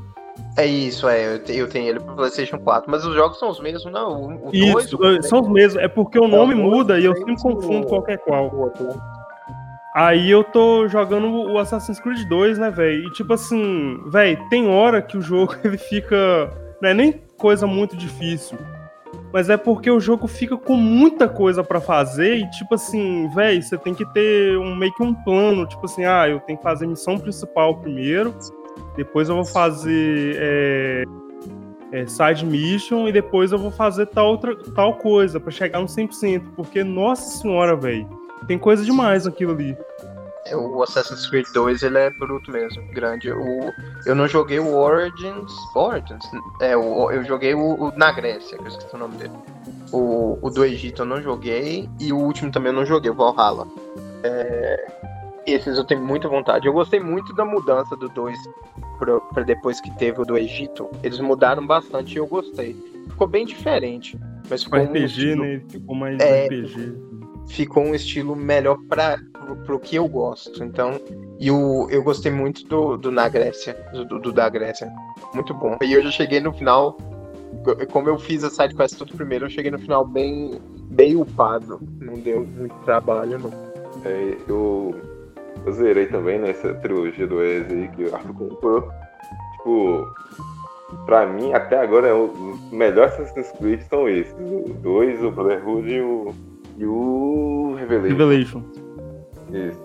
É 0.57 0.65
isso, 0.65 1.07
é. 1.07 1.35
Eu 1.47 1.69
tenho 1.69 1.87
ele 1.87 1.99
pro 1.99 2.15
PlayStation 2.15 2.57
4. 2.57 2.89
Mas 2.89 3.05
os 3.05 3.13
jogos 3.13 3.39
são 3.39 3.49
os 3.49 3.59
mesmos, 3.59 3.91
não? 3.91 4.39
O, 4.43 4.49
isso, 4.51 4.97
dois, 4.97 5.27
são 5.27 5.41
os 5.41 5.47
mesmos. 5.47 5.81
É 5.81 5.87
porque 5.87 6.19
o 6.19 6.27
nome 6.27 6.55
muda 6.55 6.99
e 6.99 7.05
eu 7.05 7.15
sempre 7.15 7.35
confundo 7.35 7.87
qualquer 7.87 8.17
qual. 8.17 8.71
Aí 9.93 10.31
eu 10.31 10.43
tô 10.43 10.87
jogando 10.87 11.27
o 11.27 11.59
Assassin's 11.59 11.99
Creed 11.99 12.27
2, 12.27 12.57
né, 12.57 12.71
velho? 12.71 13.07
E 13.07 13.11
tipo 13.11 13.31
assim, 13.33 13.99
velho, 14.07 14.39
tem 14.49 14.67
hora 14.67 15.01
que 15.03 15.15
o 15.15 15.21
jogo 15.21 15.55
ele 15.63 15.77
fica. 15.77 16.51
Não 16.81 16.89
é 16.89 16.93
nem 16.93 17.21
coisa 17.37 17.67
muito 17.67 17.95
difícil. 17.95 18.57
Mas 19.31 19.49
é 19.49 19.57
porque 19.57 19.89
o 19.91 19.99
jogo 19.99 20.27
fica 20.27 20.57
com 20.57 20.75
muita 20.75 21.27
coisa 21.27 21.63
para 21.63 21.79
fazer 21.79 22.37
e, 22.37 22.49
tipo 22.51 22.75
assim, 22.75 23.29
velho, 23.29 23.61
você 23.61 23.77
tem 23.77 23.93
que 23.93 24.05
ter 24.13 24.57
um, 24.57 24.75
meio 24.75 24.93
que 24.93 25.03
um 25.03 25.13
plano. 25.13 25.67
Tipo 25.67 25.85
assim, 25.85 26.05
ah, 26.05 26.27
eu 26.27 26.39
tenho 26.39 26.57
que 26.57 26.63
fazer 26.63 26.87
missão 26.87 27.17
principal 27.17 27.77
primeiro, 27.77 28.33
depois 28.95 29.29
eu 29.29 29.35
vou 29.35 29.45
fazer 29.45 30.35
é, 30.39 31.03
é, 31.91 32.05
side 32.05 32.45
mission 32.45 33.07
e 33.07 33.11
depois 33.11 33.51
eu 33.51 33.57
vou 33.57 33.71
fazer 33.71 34.07
tal, 34.07 34.29
outra, 34.29 34.55
tal 34.75 34.95
coisa 34.95 35.39
para 35.39 35.51
chegar 35.51 35.79
no 35.79 35.87
100%. 35.87 36.41
Porque, 36.55 36.83
nossa 36.83 37.39
senhora, 37.39 37.75
velho 37.75 38.22
tem 38.47 38.57
coisa 38.57 38.83
demais 38.83 39.25
aquilo 39.27 39.51
ali. 39.51 39.77
É, 40.45 40.55
o 40.55 40.83
Assassin's 40.83 41.25
Creed 41.27 41.45
2 41.53 41.83
ele 41.83 41.97
é 41.97 42.09
bruto 42.09 42.51
mesmo, 42.51 42.83
grande. 42.91 43.31
O, 43.31 43.73
eu 44.05 44.13
não 44.13 44.27
joguei 44.27 44.59
o 44.59 44.75
Origins. 44.75 45.51
Origins? 45.73 46.23
É, 46.59 46.75
o, 46.75 47.09
eu 47.11 47.23
joguei 47.23 47.53
o, 47.53 47.75
o, 47.75 47.97
na 47.97 48.11
Grécia, 48.11 48.57
que 48.57 48.63
eu 48.63 48.67
esqueci 48.67 48.93
o 48.93 48.99
nome 48.99 49.15
dele. 49.15 49.33
O, 49.91 50.37
o 50.41 50.49
do 50.49 50.65
Egito 50.65 51.03
eu 51.03 51.05
não 51.05 51.21
joguei. 51.21 51.89
E 51.99 52.11
o 52.11 52.17
último 52.17 52.51
também 52.51 52.71
eu 52.71 52.75
não 52.75 52.85
joguei, 52.85 53.09
o 53.09 53.13
Valhalla. 53.13 53.67
É, 54.23 54.91
esses 55.45 55.77
eu 55.77 55.85
tenho 55.85 56.03
muita 56.03 56.27
vontade. 56.27 56.67
Eu 56.67 56.73
gostei 56.73 56.99
muito 56.99 57.33
da 57.33 57.45
mudança 57.45 57.95
do 57.95 58.09
2 58.09 58.37
para 59.33 59.43
depois 59.43 59.79
que 59.79 59.91
teve 59.97 60.21
o 60.21 60.25
do 60.25 60.37
Egito. 60.37 60.89
Eles 61.01 61.19
mudaram 61.19 61.65
bastante 61.65 62.15
e 62.15 62.17
eu 62.17 62.27
gostei. 62.27 62.75
Ficou 63.09 63.27
bem 63.27 63.45
diferente. 63.45 64.19
Mas 64.49 64.63
ficou 64.63 64.77
RPG, 64.79 64.99
um 64.99 65.05
estilo... 65.05 65.45
né? 65.45 65.61
Ficou 65.69 65.95
mais 65.95 66.19
é, 66.19 66.47
RPG 66.47 67.12
ficou 67.47 67.83
um 67.83 67.95
estilo 67.95 68.35
melhor 68.35 68.77
para 68.89 69.17
pro 69.65 69.79
que 69.79 69.95
eu 69.95 70.07
gosto. 70.07 70.63
Então, 70.63 70.99
e 71.39 71.51
o, 71.51 71.89
eu 71.89 72.03
gostei 72.03 72.31
muito 72.31 72.65
do, 72.67 72.97
do 72.97 73.11
na 73.11 73.27
Grécia, 73.27 73.75
do, 73.91 74.19
do, 74.19 74.31
da 74.31 74.49
Grécia. 74.49 74.91
Muito 75.33 75.53
bom. 75.53 75.77
E 75.81 75.93
eu 75.93 76.01
já 76.01 76.11
cheguei 76.11 76.39
no 76.39 76.53
final, 76.53 76.97
como 77.91 78.09
eu 78.09 78.17
fiz 78.17 78.43
a 78.43 78.49
side 78.49 78.75
quest 78.75 78.97
tudo 78.97 79.15
primeiro, 79.15 79.45
eu 79.45 79.49
cheguei 79.49 79.71
no 79.71 79.79
final 79.79 80.05
bem, 80.05 80.59
bem 80.89 81.15
upado. 81.15 81.79
Não 81.99 82.19
deu 82.19 82.45
muito 82.45 82.75
trabalho, 82.85 83.39
não. 83.39 83.51
É, 84.05 84.37
eu, 84.47 84.95
eu 85.65 85.71
zerei 85.71 86.07
também 86.07 86.39
nessa 86.39 86.73
trilogia 86.75 87.27
do 87.27 87.39
aí 87.39 87.89
que 87.95 88.05
o 88.05 88.15
Arthur 88.15 88.33
comprou. 88.33 88.89
Tipo, 89.57 90.13
pra 91.05 91.25
mim, 91.25 91.53
até 91.53 91.79
agora, 91.79 92.15
os 92.15 92.71
melhores 92.71 93.13
Assassin's 93.13 93.51
Creed 93.57 93.81
são 93.81 94.09
esses. 94.09 94.33
O 94.33 94.73
2, 94.81 95.23
o 95.23 95.31
Brotherhood 95.31 95.89
e 95.89 96.01
o 96.01 96.33
e 96.77 96.85
o 96.85 97.75
Revelation. 97.77 98.17
Revelation. 98.17 98.63
Isso. 99.51 99.79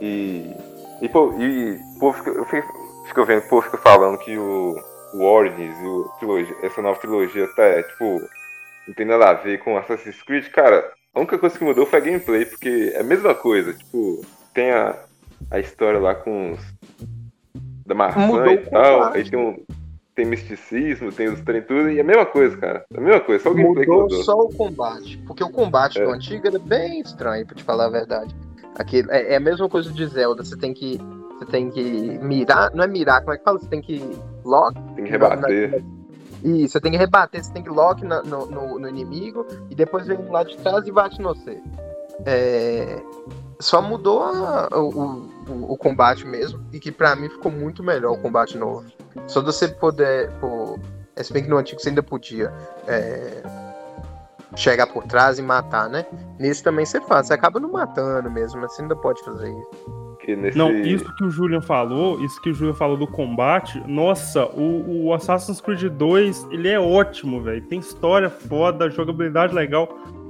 E. 0.00 0.54
E, 1.02 1.08
pô, 1.08 1.32
e, 1.38 1.78
pô 1.98 2.12
fica, 2.12 2.30
eu 2.30 2.44
fico, 2.44 2.68
fico 3.06 3.24
vendo, 3.24 3.42
pô, 3.48 3.62
fica 3.62 3.78
falando 3.78 4.18
que 4.18 4.36
o, 4.36 4.74
o 5.14 5.22
Origins 5.22 5.74
e 5.80 5.86
o 5.86 6.04
trilogia, 6.18 6.56
essa 6.62 6.82
nova 6.82 7.00
trilogia 7.00 7.48
tá, 7.54 7.62
é, 7.62 7.82
tipo, 7.82 8.20
não 8.86 8.94
tem 8.94 9.06
nada 9.06 9.30
a 9.30 9.34
ver 9.34 9.58
com 9.58 9.78
Assassin's 9.78 10.22
Creed. 10.22 10.48
Cara, 10.48 10.92
a 11.14 11.20
única 11.20 11.38
coisa 11.38 11.58
que 11.58 11.64
mudou 11.64 11.86
foi 11.86 11.98
a 11.98 12.02
gameplay, 12.02 12.44
porque 12.44 12.92
é 12.94 13.00
a 13.00 13.04
mesma 13.04 13.34
coisa. 13.34 13.72
Tipo, 13.72 14.24
tem 14.52 14.70
a, 14.70 14.94
a 15.50 15.58
história 15.58 15.98
lá 15.98 16.14
com 16.14 16.52
os. 16.52 16.60
da 17.86 17.94
maçã 17.94 18.26
mudou 18.26 18.52
e 18.52 18.58
tal. 18.58 19.12
Aí 19.12 19.28
tem 19.28 19.38
um 19.38 19.64
tem 20.20 20.26
misticismo, 20.26 21.10
tem 21.10 21.28
os 21.28 21.40
trem 21.40 21.62
tudo, 21.62 21.90
e 21.90 21.98
é 21.98 22.02
a 22.02 22.04
mesma 22.04 22.26
coisa, 22.26 22.56
cara. 22.56 22.84
É 22.92 22.98
a 22.98 23.00
mesma 23.00 23.20
coisa, 23.20 23.42
só 23.42 23.50
o 23.50 23.54
gameplay 23.54 23.86
mudou 23.86 24.02
mudou. 24.02 24.22
só 24.22 24.34
o 24.34 24.54
combate. 24.54 25.16
Porque 25.26 25.42
o 25.42 25.50
combate 25.50 25.98
é. 25.98 26.04
do 26.04 26.10
antigo 26.10 26.46
era 26.46 26.58
bem 26.58 27.00
estranho, 27.00 27.46
pra 27.46 27.56
te 27.56 27.64
falar 27.64 27.86
a 27.86 27.90
verdade. 27.90 28.34
Aqui, 28.78 29.04
é, 29.08 29.32
é, 29.32 29.36
a 29.36 29.40
mesma 29.40 29.68
coisa 29.68 29.90
de 29.90 30.06
Zelda, 30.06 30.44
você 30.44 30.56
tem 30.56 30.74
que. 30.74 31.00
Você 31.38 31.46
tem 31.46 31.70
que 31.70 31.82
mirar. 32.18 32.70
Não 32.74 32.84
é 32.84 32.86
mirar, 32.86 33.20
como 33.20 33.32
é 33.32 33.38
que 33.38 33.44
fala? 33.44 33.58
Você 33.58 33.66
tem 33.66 33.80
que 33.80 34.04
lock. 34.44 34.78
Tem 34.94 35.04
que 35.04 35.10
rebater. 35.10 35.70
Na, 35.70 36.00
e 36.42 36.68
você 36.68 36.80
tem 36.80 36.92
que 36.92 36.98
rebater, 36.98 37.42
você 37.42 37.52
tem 37.52 37.62
que 37.62 37.70
lock 37.70 38.04
no, 38.04 38.22
no, 38.22 38.78
no, 38.78 38.88
inimigo 38.88 39.46
e 39.70 39.74
depois 39.74 40.06
vem 40.06 40.18
lá 40.28 40.42
de 40.42 40.56
trás 40.58 40.86
e 40.86 40.92
bate 40.92 41.20
no 41.20 41.34
você. 41.34 41.58
É, 42.26 43.02
Só 43.58 43.80
mudou 43.80 44.22
a, 44.22 44.68
o, 44.72 44.88
o, 45.48 45.72
o, 45.72 45.76
combate 45.76 46.26
mesmo, 46.26 46.62
e 46.72 46.78
que 46.78 46.92
pra 46.92 47.16
mim 47.16 47.28
ficou 47.28 47.50
muito 47.50 47.82
melhor 47.82 48.12
o 48.12 48.18
combate 48.18 48.56
novo. 48.56 48.84
Só 49.26 49.40
de 49.40 49.46
você 49.46 49.68
poder. 49.68 50.30
Pô, 50.40 50.78
é, 51.16 51.22
se 51.22 51.32
bem 51.32 51.42
que 51.42 51.48
no 51.48 51.56
antigo 51.56 51.80
você 51.80 51.88
ainda 51.88 52.02
podia 52.02 52.52
é, 52.86 53.42
chegar 54.56 54.86
por 54.86 55.04
trás 55.04 55.38
e 55.38 55.42
matar, 55.42 55.88
né? 55.88 56.06
Nesse 56.38 56.62
também 56.62 56.84
você 56.84 57.00
faz, 57.00 57.26
você 57.26 57.34
acaba 57.34 57.60
não 57.60 57.70
matando 57.70 58.30
mesmo, 58.30 58.60
mas 58.60 58.74
você 58.74 58.82
ainda 58.82 58.96
pode 58.96 59.22
fazer 59.24 59.50
isso. 59.50 60.00
Nesse... 60.28 60.56
Não, 60.56 60.70
isso 60.70 61.12
que 61.16 61.24
o 61.24 61.30
Julian 61.30 61.60
falou, 61.60 62.22
isso 62.22 62.40
que 62.40 62.50
o 62.50 62.54
Julian 62.54 62.74
falou 62.74 62.96
do 62.96 63.06
combate, 63.06 63.82
nossa, 63.86 64.46
o, 64.46 65.06
o 65.06 65.14
Assassin's 65.14 65.60
Creed 65.60 65.84
2, 65.84 66.48
ele 66.52 66.68
é 66.68 66.78
ótimo, 66.78 67.42
velho. 67.42 67.62
Tem 67.62 67.80
história 67.80 68.30
foda, 68.30 68.88
jogabilidade 68.90 69.52
legal, 69.52 69.88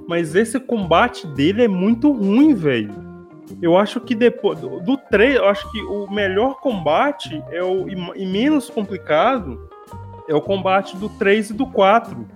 mas 0.09 0.35
esse 0.35 0.59
combate 0.59 1.27
dele 1.27 1.65
é 1.65 1.69
muito 1.69 2.11
ruim, 2.13 2.55
velho. 2.55 3.10
Eu 3.61 3.77
acho 3.77 4.01
que 4.01 4.15
depois 4.15 4.59
do, 4.59 4.81
do 4.81 4.97
3, 4.97 5.37
eu 5.37 5.49
acho 5.49 5.71
que 5.71 5.81
o 5.83 6.11
melhor 6.11 6.61
combate 6.61 7.43
é 7.51 7.63
o 7.63 7.89
e, 7.89 8.23
e 8.23 8.27
menos 8.27 8.71
complicado 8.71 9.69
é 10.29 10.35
o 10.35 10.41
combate 10.41 10.97
do 10.97 11.09
3 11.09 11.51
e 11.51 11.53
do 11.55 11.67
4 11.67 12.27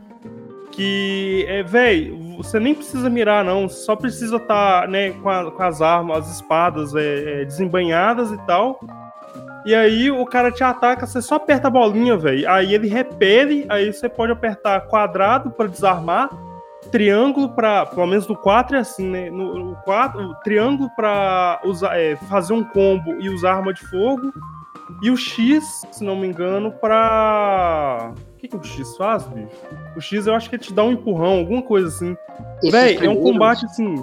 que 0.75 1.47
é, 1.49 1.63
velho, 1.63 2.19
você 2.37 2.59
nem 2.59 2.75
precisa 2.75 3.09
mirar, 3.09 3.45
não. 3.45 3.69
Só 3.69 3.95
precisa 3.95 4.37
estar, 4.37 4.83
tá, 4.83 4.87
né, 4.89 5.11
com, 5.11 5.51
com, 5.51 5.63
as 5.63 5.81
armas, 5.81 6.19
as 6.19 6.35
espadas 6.35 6.95
é, 6.95 7.43
é, 7.43 7.45
desembanhadas 7.45 8.33
e 8.33 8.39
tal. 8.47 8.81
E 9.65 9.75
aí 9.75 10.11
o 10.11 10.27
cara 10.27 10.51
te 10.51 10.63
ataca, 10.63 11.07
você 11.07 11.23
só 11.23 11.37
aperta 11.37 11.69
a 11.69 11.71
bolinha, 11.71 12.17
velho. 12.17 12.49
Aí 12.51 12.75
ele 12.75 12.89
repele, 12.89 13.65
aí 13.69 13.93
você 13.93 14.09
pode 14.09 14.33
apertar 14.33 14.81
quadrado 14.89 15.51
para 15.51 15.69
desarmar, 15.69 16.29
triângulo 16.91 17.51
para, 17.51 17.87
pelo 17.87 18.07
menos 18.07 18.27
no 18.27 18.37
4 18.37 18.77
é 18.77 18.81
assim, 18.81 19.09
né? 19.09 19.31
No, 19.31 19.55
no 19.55 19.77
4, 19.77 20.21
o 20.21 20.35
triângulo 20.37 20.91
para 20.97 21.61
usar, 21.65 21.99
é, 21.99 22.17
fazer 22.17 22.53
um 22.53 22.65
combo 22.65 23.21
e 23.21 23.29
usar 23.29 23.55
arma 23.55 23.73
de 23.73 23.85
fogo. 23.87 24.33
E 25.03 25.11
o 25.11 25.17
X, 25.17 25.87
se 25.91 26.05
não 26.05 26.17
me 26.17 26.27
engano, 26.27 26.71
para 26.73 28.13
que, 28.39 28.49
que 28.49 28.57
o 28.57 28.63
X 28.63 28.97
faz, 28.97 29.25
bicho? 29.25 29.49
O 29.97 30.01
X 30.01 30.27
eu 30.27 30.35
acho 30.35 30.49
que 30.49 30.57
ele 30.57 30.63
te 30.63 30.73
dá 30.73 30.85
um 30.85 30.93
empurrão, 30.93 31.39
alguma 31.39 31.63
coisa 31.63 31.89
assim. 31.89 32.17
Véi, 32.71 32.97
é 32.97 33.09
um 33.09 33.17
combate 33.17 33.65
assim. 33.65 33.95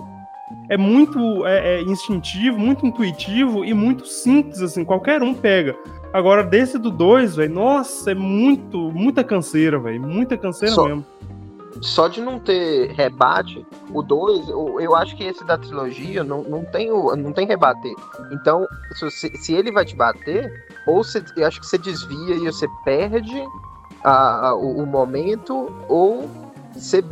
É 0.70 0.78
muito 0.78 1.46
é, 1.46 1.76
é 1.76 1.82
instintivo, 1.84 2.58
muito 2.58 2.86
intuitivo 2.86 3.64
e 3.64 3.74
muito 3.74 4.06
simples, 4.06 4.62
assim, 4.62 4.84
qualquer 4.84 5.22
um 5.22 5.34
pega. 5.34 5.76
Agora, 6.12 6.44
desse 6.44 6.78
do 6.78 6.92
2, 6.92 7.36
velho, 7.38 7.54
nossa, 7.54 8.12
é 8.12 8.16
muito, 8.16 8.92
muita 8.92 9.24
canseira, 9.24 9.80
velho. 9.80 10.02
Muita 10.02 10.38
canseira 10.38 10.76
só, 10.76 10.86
mesmo. 10.86 11.06
Só 11.80 12.08
de 12.08 12.20
não 12.20 12.38
ter 12.38 12.92
rebate, 12.92 13.66
o 13.94 14.02
2, 14.02 14.50
eu 14.50 14.96
acho 14.96 15.16
que 15.16 15.24
esse 15.24 15.44
da 15.46 15.58
trilogia 15.58 16.24
não, 16.24 16.44
não, 16.44 16.66
tem, 16.66 16.92
o, 16.92 17.16
não 17.16 17.32
tem 17.32 17.48
rebater. 17.48 17.94
Então, 18.32 18.68
se, 19.10 19.30
se 19.38 19.54
ele 19.54 19.72
vai 19.72 19.86
te 19.86 19.96
bater, 19.96 20.52
ou 20.86 21.02
eu 21.38 21.48
acho 21.48 21.62
que 21.62 21.66
você 21.66 21.78
desvia 21.78 22.36
e 22.36 22.46
você 22.46 22.68
perde, 22.84 23.42
a, 24.04 24.50
a, 24.50 24.56
o, 24.56 24.84
o, 24.84 24.86
momento 24.86 25.72
ou 25.88 26.30
você 26.74 27.04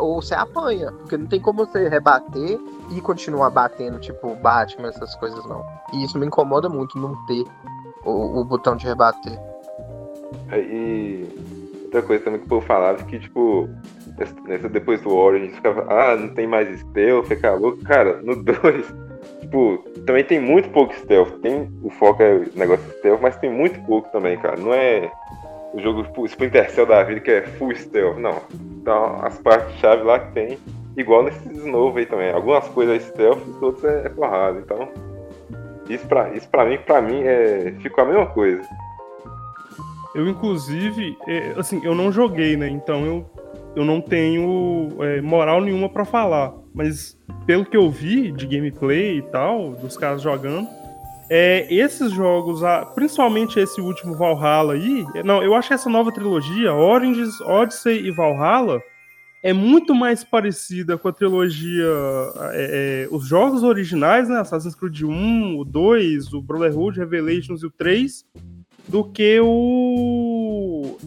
ou 0.00 0.22
você 0.22 0.34
apanha, 0.34 0.92
porque 0.92 1.16
não 1.16 1.26
tem 1.26 1.40
como 1.40 1.66
você 1.66 1.88
rebater 1.88 2.58
e 2.90 3.00
continuar 3.00 3.50
batendo, 3.50 3.98
tipo 3.98 4.34
Batman, 4.36 4.88
essas 4.88 5.14
coisas 5.16 5.44
não. 5.46 5.64
E 5.92 6.04
isso 6.04 6.18
me 6.18 6.26
incomoda 6.26 6.68
muito 6.68 6.98
não 6.98 7.14
ter 7.26 7.44
o, 8.04 8.40
o 8.40 8.44
botão 8.44 8.76
de 8.76 8.86
rebater. 8.86 9.38
E 10.52 11.61
outra 11.92 12.02
coisa 12.02 12.24
também 12.24 12.40
que 12.40 12.46
o 12.46 12.48
povo 12.48 12.66
falava 12.66 13.04
que, 13.04 13.18
tipo, 13.18 13.68
nessa, 14.46 14.68
depois 14.68 15.00
do 15.02 15.14
Orange, 15.14 15.50
ficava, 15.50 15.86
ah, 15.88 16.16
não 16.16 16.28
tem 16.28 16.46
mais 16.46 16.80
stealth, 16.80 17.28
louco. 17.60 17.84
Cara, 17.84 18.20
no 18.22 18.42
2, 18.42 18.94
tipo, 19.40 19.78
também 20.06 20.24
tem 20.24 20.40
muito 20.40 20.70
pouco 20.70 20.94
stealth. 20.94 21.40
Tem, 21.40 21.70
o 21.82 21.90
foco 21.90 22.22
é 22.22 22.42
negócio 22.54 22.84
de 22.86 22.98
stealth, 22.98 23.20
mas 23.20 23.36
tem 23.36 23.50
muito 23.50 23.78
pouco 23.82 24.10
também, 24.10 24.38
cara. 24.38 24.56
Não 24.56 24.72
é 24.72 25.10
o 25.74 25.80
jogo 25.80 26.06
Splinter 26.26 26.70
Cell 26.70 26.86
da 26.86 27.02
vida 27.02 27.20
que 27.20 27.30
é 27.30 27.42
full 27.42 27.74
stealth. 27.74 28.16
Não. 28.16 28.40
Então, 28.80 29.20
as 29.22 29.38
partes-chave 29.38 30.02
lá 30.02 30.18
que 30.18 30.32
tem, 30.32 30.58
igual 30.96 31.22
nesses 31.22 31.64
novos 31.64 31.98
aí 31.98 32.06
também. 32.06 32.32
Algumas 32.32 32.66
coisas 32.68 32.96
é 32.96 33.00
stealth, 33.00 33.42
e 33.46 33.64
outras 33.64 33.84
é, 33.84 34.06
é 34.06 34.08
porrada. 34.08 34.58
Então, 34.58 34.88
isso 35.88 36.06
pra, 36.06 36.30
isso 36.30 36.48
pra 36.48 36.64
mim, 36.64 36.78
pra 36.78 37.02
mim, 37.02 37.22
é, 37.22 37.74
ficou 37.82 38.04
a 38.04 38.06
mesma 38.06 38.26
coisa. 38.26 38.62
Eu, 40.14 40.28
inclusive, 40.28 41.16
é, 41.26 41.54
assim, 41.56 41.80
eu 41.84 41.94
não 41.94 42.12
joguei, 42.12 42.56
né? 42.56 42.68
Então 42.68 43.04
eu, 43.06 43.30
eu 43.74 43.84
não 43.84 44.00
tenho 44.00 44.90
é, 45.00 45.20
moral 45.20 45.60
nenhuma 45.60 45.88
para 45.88 46.04
falar. 46.04 46.52
Mas 46.74 47.18
pelo 47.46 47.64
que 47.64 47.76
eu 47.76 47.90
vi 47.90 48.30
de 48.32 48.46
gameplay 48.46 49.18
e 49.18 49.22
tal, 49.22 49.72
dos 49.72 49.96
caras 49.96 50.22
jogando, 50.22 50.68
é, 51.30 51.66
esses 51.72 52.12
jogos, 52.12 52.60
principalmente 52.94 53.58
esse 53.58 53.80
último 53.80 54.14
Valhalla 54.14 54.74
aí, 54.74 55.04
não, 55.24 55.42
eu 55.42 55.54
acho 55.54 55.68
que 55.68 55.74
essa 55.74 55.88
nova 55.88 56.12
trilogia, 56.12 56.74
Origins, 56.74 57.40
Odyssey 57.40 58.06
e 58.06 58.10
Valhalla, 58.10 58.82
é 59.42 59.52
muito 59.52 59.94
mais 59.94 60.22
parecida 60.22 60.96
com 60.96 61.08
a 61.08 61.12
trilogia, 61.12 61.88
é, 62.52 63.06
é, 63.06 63.08
os 63.10 63.26
jogos 63.26 63.62
originais, 63.62 64.28
né, 64.28 64.38
Assassin's 64.40 64.74
Creed 64.74 65.02
1, 65.02 65.58
o 65.58 65.64
2, 65.64 66.32
o 66.32 66.42
Brotherhood, 66.42 66.98
Revelations 66.98 67.62
e 67.62 67.66
o 67.66 67.70
3, 67.70 68.24
do 68.92 69.02
que 69.04 69.40
o, 69.40 70.98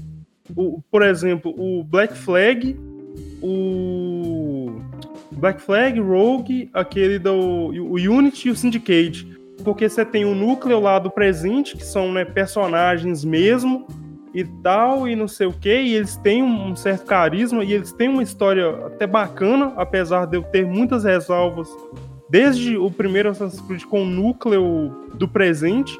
o 0.56 0.82
por 0.90 1.04
exemplo, 1.04 1.54
o 1.56 1.84
Black 1.84 2.18
Flag, 2.18 2.76
o 3.44 4.82
Black 5.34 5.62
Flag, 5.62 6.00
Rogue, 6.00 6.68
aquele 6.74 7.20
do 7.20 7.32
o 7.32 7.94
Unity 7.94 8.48
e 8.48 8.52
o 8.52 8.56
Syndicate. 8.56 9.38
Porque 9.64 9.88
você 9.88 10.04
tem 10.04 10.26
o 10.26 10.34
núcleo 10.34 10.80
lá 10.80 10.98
do 10.98 11.12
presente, 11.12 11.78
que 11.78 11.86
são 11.86 12.12
né, 12.12 12.26
personagens 12.26 13.24
mesmo 13.24 13.86
e 14.34 14.44
tal, 14.44 15.08
e 15.08 15.16
não 15.16 15.28
sei 15.28 15.46
o 15.46 15.54
que, 15.54 15.82
e 15.82 15.94
eles 15.94 16.18
têm 16.18 16.42
um 16.42 16.76
certo 16.76 17.06
carisma 17.06 17.64
e 17.64 17.72
eles 17.72 17.92
têm 17.92 18.10
uma 18.10 18.24
história 18.24 18.68
até 18.88 19.06
bacana, 19.06 19.74
apesar 19.78 20.26
de 20.26 20.38
eu 20.38 20.44
ter 20.44 20.66
muitas 20.66 21.04
ressalvas 21.04 21.70
desde 22.30 22.76
o 22.78 22.90
primeiro 22.90 23.30
Assassin's 23.30 23.62
Creed 23.62 23.84
com 23.84 24.02
o 24.02 24.06
núcleo 24.06 24.92
do 25.14 25.28
presente, 25.28 25.98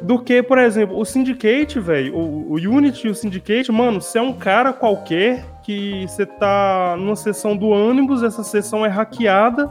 do 0.00 0.18
que, 0.18 0.42
por 0.42 0.58
exemplo, 0.58 0.98
o 0.98 1.04
Syndicate, 1.04 1.80
velho, 1.80 2.16
o, 2.16 2.52
o 2.52 2.54
Unity 2.54 3.06
e 3.06 3.10
o 3.10 3.14
Syndicate, 3.14 3.72
mano, 3.72 4.00
você 4.00 4.18
é 4.18 4.22
um 4.22 4.32
cara 4.32 4.72
qualquer 4.72 5.44
que 5.62 6.06
você 6.06 6.24
tá 6.24 6.96
numa 6.98 7.16
sessão 7.16 7.56
do 7.56 7.68
ônibus, 7.68 8.22
essa 8.22 8.42
sessão 8.42 8.86
é 8.86 8.88
hackeada, 8.88 9.68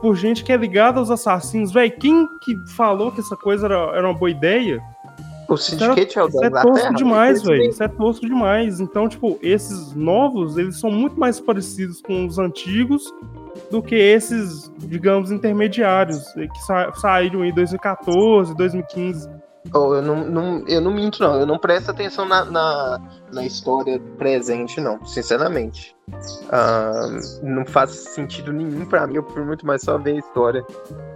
por 0.00 0.16
gente 0.16 0.42
que 0.42 0.52
é 0.52 0.56
ligada 0.56 0.98
aos 0.98 1.10
assassinos. 1.10 1.72
Véi, 1.72 1.90
quem 1.90 2.26
que 2.42 2.54
falou 2.74 3.12
que 3.12 3.20
essa 3.20 3.36
coisa 3.36 3.66
era, 3.66 3.96
era 3.96 4.06
uma 4.06 4.18
boa 4.18 4.30
ideia? 4.30 4.82
O 5.48 5.56
Syndicate 5.56 6.18
é 6.18 6.24
o 6.24 6.28
Isso 6.28 6.44
é 6.44 6.50
tosco 6.50 6.94
demais, 6.94 7.42
velho. 7.42 7.68
Isso 7.68 7.82
é 7.82 7.88
tosco 7.88 8.26
demais. 8.26 8.80
Então, 8.80 9.08
tipo, 9.08 9.38
esses 9.42 9.94
novos, 9.94 10.56
eles 10.56 10.80
são 10.80 10.90
muito 10.90 11.18
mais 11.20 11.38
parecidos 11.38 12.00
com 12.00 12.26
os 12.26 12.38
antigos 12.38 13.02
do 13.70 13.82
que 13.82 13.94
esses, 13.94 14.72
digamos, 14.78 15.30
intermediários 15.30 16.24
que 16.32 16.58
sa 16.64 16.92
saíram 16.94 17.44
em 17.44 17.52
2014, 17.52 18.56
2015. 18.56 19.28
Oh, 19.72 19.94
eu, 19.94 20.02
não, 20.02 20.24
não, 20.24 20.64
eu 20.66 20.80
não 20.80 20.90
minto, 20.90 21.22
não. 21.22 21.38
Eu 21.38 21.46
não 21.46 21.58
presto 21.58 21.90
atenção 21.90 22.24
na, 22.24 22.44
na, 22.44 23.00
na 23.32 23.44
história 23.44 24.00
presente, 24.18 24.80
não. 24.80 25.04
Sinceramente. 25.06 25.96
Não 27.42 27.64
faz 27.64 27.90
sentido 27.90 28.52
nenhum 28.52 28.84
para 28.86 29.06
mim. 29.06 29.16
Eu 29.16 29.22
prefiro 29.22 29.46
muito 29.46 29.64
mais 29.64 29.82
só 29.82 29.96
ver 29.98 30.16
a 30.16 30.18
história 30.18 30.66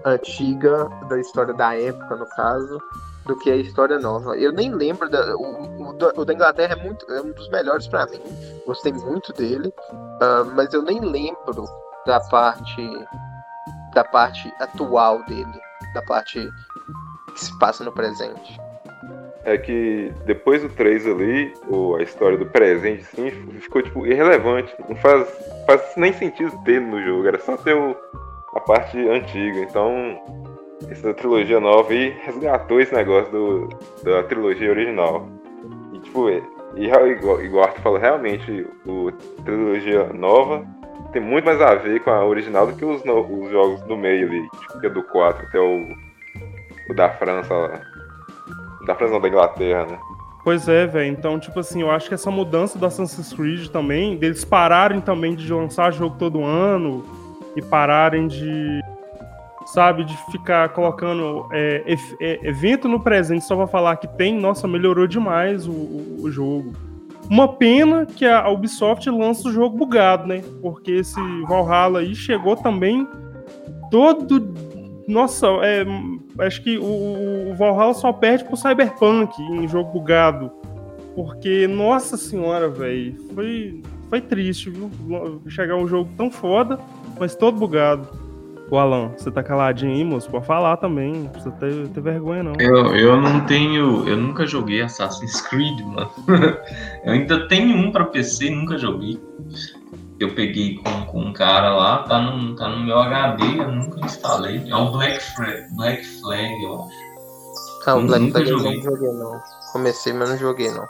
antiga, 0.05 0.88
da 1.09 1.18
história 1.18 1.53
da 1.53 1.74
época, 1.74 2.14
no 2.14 2.26
caso, 2.26 2.80
do 3.26 3.36
que 3.36 3.51
a 3.51 3.57
história 3.57 3.99
nova. 3.99 4.36
Eu 4.36 4.53
nem 4.53 4.72
lembro. 4.72 5.11
Da, 5.11 5.36
o, 5.36 5.82
o, 5.82 5.97
o 6.16 6.24
da 6.24 6.32
Inglaterra 6.32 6.74
é, 6.74 6.84
muito, 6.84 7.05
é 7.12 7.20
um 7.20 7.32
dos 7.32 7.49
melhores 7.49 7.88
para 7.88 8.07
mim. 8.07 8.20
Gostei 8.64 8.92
muito 8.92 9.32
dele. 9.32 9.74
Mas 10.55 10.72
eu 10.72 10.82
nem 10.82 11.01
lembro 11.01 11.64
da 12.07 12.20
parte. 12.20 13.07
Da 13.92 14.05
parte 14.05 14.53
atual 14.61 15.24
dele. 15.24 15.61
Da 15.94 16.03
parte 16.03 16.49
que 17.37 17.45
se 17.45 17.59
passa 17.59 17.84
no 17.84 17.93
presente. 17.93 18.59
É 19.45 19.57
que 19.57 20.12
depois 20.24 20.62
do 20.62 20.68
3 20.70 21.07
ali, 21.07 21.53
a 21.99 22.03
história 22.03 22.37
do 22.37 22.47
presente 22.47 23.05
sim, 23.05 23.30
ficou 23.61 23.82
tipo 23.82 24.05
irrelevante. 24.07 24.74
Não 24.89 24.97
faz, 24.97 25.28
faz 25.66 25.95
nem 25.97 26.12
sentido 26.12 26.59
ter 26.64 26.80
no 26.80 27.01
jogo, 27.05 27.28
era 27.28 27.39
só 27.39 27.57
ter 27.57 27.76
o, 27.76 27.95
a 28.55 28.61
parte 28.61 28.99
antiga. 29.09 29.61
Então, 29.61 30.18
essa 30.91 31.14
trilogia 31.14 31.61
nova 31.61 31.93
aí 31.93 32.09
resgatou 32.24 32.80
esse 32.80 32.93
negócio 32.93 33.30
do, 33.30 33.68
da 34.03 34.24
trilogia 34.24 34.70
original. 34.70 35.28
E 35.93 36.01
tipo, 36.01 36.28
e, 36.28 36.43
igual, 37.12 37.41
igual 37.43 37.64
Arthur 37.66 37.82
falou, 37.82 37.99
realmente 37.99 38.66
o, 38.84 39.11
a 39.11 39.43
trilogia 39.45 40.12
nova 40.12 40.66
tem 41.12 41.22
muito 41.22 41.45
mais 41.45 41.61
a 41.61 41.74
ver 41.76 42.01
com 42.01 42.11
a 42.11 42.24
original 42.24 42.66
do 42.66 42.76
que 42.76 42.84
os, 42.84 43.01
os 43.03 43.51
jogos 43.51 43.80
do 43.82 43.97
meio 43.97 44.26
ali, 44.26 44.43
tipo, 44.43 44.80
que 44.80 44.87
é 44.87 44.91
do 44.91 45.05
4 45.05 45.47
até 45.47 45.61
o 45.61 46.06
o 46.89 46.95
da 46.95 47.11
França 47.11 47.55
lá. 47.55 47.80
Da 48.87 48.95
França 48.95 49.14
não, 49.14 49.20
da 49.20 49.28
Inglaterra, 49.28 49.87
né? 49.87 49.99
Pois 50.45 50.68
é, 50.68 50.87
velho. 50.87 51.11
Então, 51.11 51.41
tipo 51.41 51.59
assim, 51.59 51.80
eu 51.80 51.91
acho 51.91 52.09
que 52.09 52.14
essa 52.14 52.30
mudança 52.30 52.78
da 52.78 52.87
Assassin's 52.87 53.32
Creed 53.32 53.68
também, 53.68 54.16
deles 54.16 54.45
pararem 54.45 55.01
também 55.01 55.34
de 55.34 55.53
lançar 55.53 55.93
jogo 55.93 56.16
todo 56.18 56.45
ano 56.45 57.05
e 57.57 57.62
pararem 57.62 58.28
de 58.28 58.80
sabe? 59.66 60.05
De 60.05 60.16
ficar 60.30 60.68
colocando 60.68 61.49
é, 61.51 61.97
é, 62.20 62.49
evento 62.49 62.87
no 62.87 63.01
presente 63.01 63.45
só 63.45 63.57
pra 63.57 63.66
falar 63.66 63.97
que 63.97 64.07
tem, 64.07 64.39
nossa, 64.39 64.68
melhorou 64.68 65.07
demais 65.07 65.66
o, 65.66 65.72
o, 65.72 66.16
o 66.22 66.30
jogo. 66.30 66.72
Uma 67.28 67.49
pena 67.49 68.07
que 68.07 68.24
a 68.24 68.49
Ubisoft 68.49 69.11
lança 69.11 69.49
o 69.49 69.53
jogo 69.53 69.76
bugado, 69.76 70.28
né? 70.28 70.45
Porque 70.62 70.93
esse 70.93 71.20
Valhalla 71.43 71.99
aí 71.99 72.14
chegou 72.14 72.57
também 72.57 73.07
todo. 73.91 74.55
Nossa, 75.09 75.47
é, 75.62 75.84
acho 76.39 76.62
que 76.62 76.78
o, 76.78 77.51
o 77.51 77.55
Valhalla 77.55 77.95
só 77.95 78.12
perde 78.12 78.45
pro 78.45 78.57
Cyberpunk 78.57 79.41
em 79.41 79.66
jogo 79.68 79.93
bugado. 79.93 80.51
Porque, 81.14 81.66
nossa 81.66 82.16
senhora, 82.16 82.68
velho, 82.68 83.16
foi, 83.34 83.82
foi 84.11 84.20
triste, 84.20 84.68
viu? 84.68 84.91
Chegar 85.49 85.76
um 85.76 85.89
jogo 85.89 86.11
tão 86.16 86.30
foda, 86.30 86.78
mas 87.18 87.34
todo 87.34 87.59
bugado. 87.59 88.07
O 88.70 88.76
Alan, 88.76 89.12
você 89.16 89.30
tá 89.30 89.43
caladinho 89.45 89.93
aí, 89.93 90.05
moço? 90.05 90.28
Pode 90.28 90.45
falar 90.45 90.76
também, 90.76 91.12
não 91.12 91.28
precisa 91.28 91.55
ter, 91.55 91.89
ter 91.89 92.01
vergonha, 92.01 92.43
não. 92.43 92.55
Eu, 92.59 92.97
eu 92.97 93.20
não 93.20 93.41
tenho. 93.47 94.07
Eu 94.09 94.16
nunca 94.16 94.45
joguei 94.45 94.82
Assassin's 94.82 95.41
Creed, 95.43 95.80
mano. 95.82 96.11
eu 97.05 97.12
ainda 97.12 97.47
tenho 97.47 97.76
um 97.76 97.93
pra 97.93 98.05
PC, 98.05 98.51
nunca 98.51 98.76
joguei. 98.76 99.20
Eu 100.19 100.35
peguei 100.35 100.77
com, 100.77 101.07
com 101.07 101.21
um 101.21 101.33
cara 101.33 101.75
lá, 101.75 102.03
tá 102.05 102.21
no, 102.21 102.57
tá 102.57 102.69
no 102.69 102.85
meu 102.85 102.99
HD, 102.99 103.45
eu 103.59 103.71
nunca 103.71 104.05
instalei. 104.05 104.62
É 104.67 104.75
o 104.75 104.91
Black 104.91 105.23
Flag, 105.23 105.75
Black 105.75 106.05
Flag 106.05 106.62
eu 106.62 106.83
acho. 106.83 107.07
Ah, 107.87 107.95
o 107.97 108.07
Black 108.07 108.31
Flag 108.31 108.49
eu 108.49 108.59
não 108.59 108.83
joguei, 108.83 109.12
não. 109.12 109.43
Comecei, 109.73 110.12
mas 110.12 110.31
não 110.31 110.39
joguei, 110.39 110.71
não. 110.71 110.87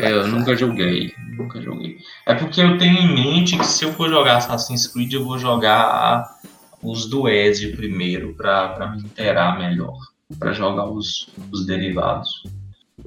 É, 0.00 0.10
eu 0.10 0.26
nunca 0.26 0.56
joguei, 0.56 1.12
nunca 1.36 1.60
joguei. 1.60 1.98
É 2.26 2.34
porque 2.34 2.60
eu 2.60 2.78
tenho 2.78 2.98
em 2.98 3.14
mente 3.14 3.56
que 3.56 3.66
se 3.66 3.84
eu 3.84 3.92
for 3.92 4.08
jogar 4.08 4.38
Assassin's 4.38 4.88
Creed, 4.88 5.12
eu 5.12 5.24
vou 5.24 5.38
jogar 5.38 6.38
os 6.82 7.06
do 7.06 7.28
Ezio 7.28 7.76
primeiro 7.76 8.34
para 8.34 8.90
me 8.90 9.02
inteirar 9.02 9.58
melhor, 9.58 9.96
para 10.38 10.52
jogar 10.52 10.86
os, 10.86 11.28
os 11.52 11.64
derivados. 11.66 12.42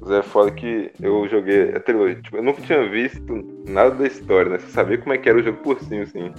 Zé, 0.06 0.22
foda 0.22 0.50
que 0.50 0.90
eu 1.00 1.28
joguei 1.28 1.70
a 1.70 1.80
trilogia. 1.80 2.20
Tipo, 2.22 2.36
eu 2.36 2.42
nunca 2.42 2.62
tinha 2.62 2.88
visto 2.88 3.44
nada 3.68 3.90
da 3.90 4.06
história, 4.06 4.52
né? 4.52 4.58
Você 4.58 4.68
sabia 4.68 4.98
como 4.98 5.12
é 5.12 5.18
que 5.18 5.28
era 5.28 5.38
o 5.38 5.42
jogo 5.42 5.58
por 5.58 5.80
cima, 5.80 6.02
assim. 6.02 6.32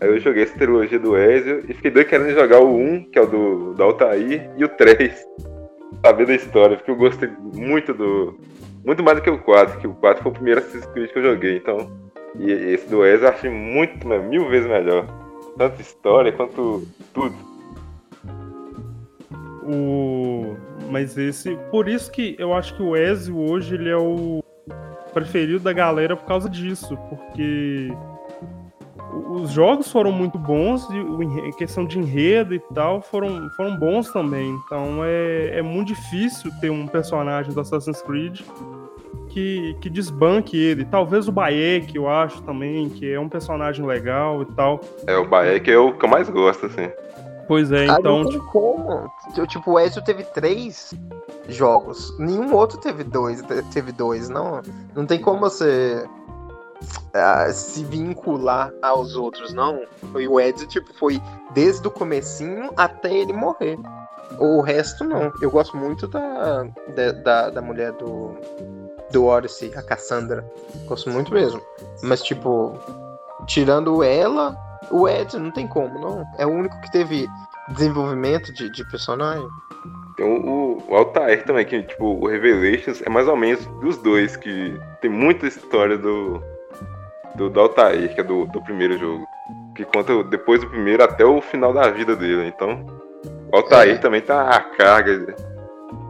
Aí 0.00 0.08
eu 0.08 0.18
joguei 0.18 0.44
essa 0.44 0.58
trilogia 0.58 0.98
do 0.98 1.16
Ezio 1.16 1.64
e 1.68 1.74
fiquei 1.74 1.90
doido 1.90 2.08
querendo 2.08 2.30
jogar 2.30 2.60
o 2.60 2.74
1, 2.74 3.10
que 3.10 3.18
é 3.18 3.22
o 3.22 3.26
do, 3.26 3.74
do 3.74 3.82
Altair, 3.82 4.50
e 4.56 4.64
o 4.64 4.68
3. 4.68 5.26
Saber 6.04 6.26
da 6.26 6.34
história, 6.34 6.76
porque 6.76 6.90
eu 6.90 6.96
gostei 6.96 7.28
muito 7.54 7.92
do. 7.92 8.38
Muito 8.84 9.02
mais 9.02 9.18
do 9.18 9.22
que 9.22 9.30
o 9.30 9.38
4, 9.38 9.78
que 9.78 9.86
o 9.86 9.94
4 9.94 10.22
foi 10.22 10.32
o 10.32 10.34
primeiro 10.34 10.60
Assassin's 10.60 10.86
Creed 10.86 11.10
que 11.10 11.18
eu 11.18 11.22
joguei, 11.22 11.56
então. 11.56 11.90
E 12.38 12.50
esse 12.50 12.88
do 12.88 13.04
Ezio 13.04 13.26
eu 13.26 13.30
achei 13.30 13.50
muito, 13.50 14.08
mil 14.08 14.48
vezes 14.48 14.68
melhor 14.68 15.06
tanto 15.56 15.80
história 15.80 16.32
quanto 16.32 16.86
tudo. 17.12 17.34
O... 19.64 20.56
Mas 20.92 21.16
esse. 21.16 21.56
Por 21.70 21.88
isso 21.88 22.12
que 22.12 22.36
eu 22.38 22.52
acho 22.52 22.76
que 22.76 22.82
o 22.82 22.94
Ezio 22.94 23.38
hoje 23.38 23.74
ele 23.74 23.88
é 23.88 23.96
o 23.96 24.44
preferido 25.14 25.60
da 25.60 25.72
galera 25.72 26.14
por 26.14 26.26
causa 26.26 26.50
disso. 26.50 26.98
Porque 27.08 27.90
os 29.30 29.50
jogos 29.50 29.90
foram 29.90 30.12
muito 30.12 30.38
bons 30.38 30.86
e 30.90 31.48
a 31.48 31.52
questão 31.56 31.86
de 31.86 31.98
enredo 31.98 32.54
e 32.54 32.58
tal 32.74 33.00
foram, 33.00 33.48
foram 33.56 33.74
bons 33.78 34.12
também. 34.12 34.50
Então 34.66 35.02
é, 35.02 35.58
é 35.58 35.62
muito 35.62 35.88
difícil 35.88 36.52
ter 36.60 36.68
um 36.68 36.86
personagem 36.86 37.54
do 37.54 37.60
Assassin's 37.60 38.02
Creed 38.02 38.40
que, 39.30 39.74
que 39.80 39.88
desbanque 39.88 40.58
ele. 40.58 40.84
Talvez 40.84 41.26
o 41.26 41.32
Baek, 41.32 41.96
eu 41.96 42.06
acho 42.06 42.42
também, 42.42 42.90
que 42.90 43.10
é 43.10 43.18
um 43.18 43.30
personagem 43.30 43.84
legal 43.84 44.42
e 44.42 44.46
tal. 44.54 44.80
É, 45.06 45.16
o 45.16 45.26
Baek 45.26 45.70
é 45.70 45.78
o 45.78 45.94
que 45.94 46.04
eu 46.04 46.08
mais 46.08 46.28
gosto, 46.28 46.66
assim. 46.66 46.90
Pois 47.46 47.70
é, 47.72 47.86
então. 47.86 48.22
Não 48.22 48.46
como. 48.46 49.10
Tipo, 49.48 49.72
o 49.72 49.78
Ezio 49.78 50.02
teve 50.02 50.24
três 50.24 50.94
jogos. 51.48 52.16
Nenhum 52.18 52.54
outro 52.54 52.78
teve 52.78 53.04
dois. 53.04 53.42
Teve 53.72 53.92
dois, 53.92 54.28
não. 54.28 54.62
Não 54.94 55.06
tem 55.06 55.20
como 55.20 55.40
você. 55.40 56.06
Uh, 56.82 57.52
se 57.52 57.84
vincular 57.84 58.72
aos 58.82 59.14
outros, 59.14 59.52
não. 59.52 59.82
O 60.14 60.40
Ezio, 60.40 60.66
tipo, 60.66 60.92
foi 60.94 61.20
desde 61.52 61.86
o 61.86 61.90
comecinho 61.90 62.70
até 62.76 63.12
ele 63.12 63.32
morrer. 63.32 63.78
O 64.38 64.60
resto, 64.60 65.04
não. 65.04 65.32
Eu 65.40 65.50
gosto 65.50 65.76
muito 65.76 66.08
da, 66.08 66.64
da, 67.22 67.50
da 67.50 67.62
mulher 67.62 67.92
do, 67.92 68.34
do 69.10 69.26
Odyssey, 69.26 69.72
a 69.76 69.82
Cassandra. 69.82 70.44
Gosto 70.86 71.10
muito 71.10 71.32
mesmo. 71.32 71.60
Mas, 72.02 72.22
tipo, 72.22 72.76
tirando 73.46 74.02
ela, 74.02 74.56
o 74.92 75.08
Ed 75.08 75.38
não 75.38 75.50
tem 75.50 75.66
como, 75.66 75.98
não. 75.98 76.24
É 76.38 76.46
o 76.46 76.50
único 76.50 76.78
que 76.82 76.92
teve 76.92 77.26
desenvolvimento 77.68 78.52
de, 78.52 78.70
de 78.70 78.84
personagem. 78.90 79.48
Tem 80.16 80.26
o, 80.26 80.82
o 80.88 80.94
Altair 80.94 81.44
também, 81.44 81.64
que, 81.64 81.82
tipo, 81.82 82.04
o 82.04 82.26
Revelations 82.26 83.02
é 83.02 83.08
mais 83.08 83.26
ou 83.26 83.36
menos 83.36 83.64
dos 83.80 83.96
dois, 83.96 84.36
que 84.36 84.78
tem 85.00 85.10
muita 85.10 85.46
história 85.46 85.96
do, 85.96 86.42
do, 87.34 87.48
do 87.48 87.60
Altair, 87.60 88.14
que 88.14 88.20
é 88.20 88.24
do, 88.24 88.46
do 88.46 88.62
primeiro 88.62 88.98
jogo. 88.98 89.26
Que 89.74 89.84
conta 89.86 90.22
depois 90.24 90.60
do 90.60 90.68
primeiro 90.68 91.02
até 91.02 91.24
o 91.24 91.40
final 91.40 91.72
da 91.72 91.90
vida 91.90 92.14
dele. 92.14 92.46
Então, 92.46 92.84
o 93.50 93.56
Altair 93.56 93.94
é. 93.94 93.98
também 93.98 94.20
tá 94.20 94.50
a 94.50 94.60
carga 94.60 95.34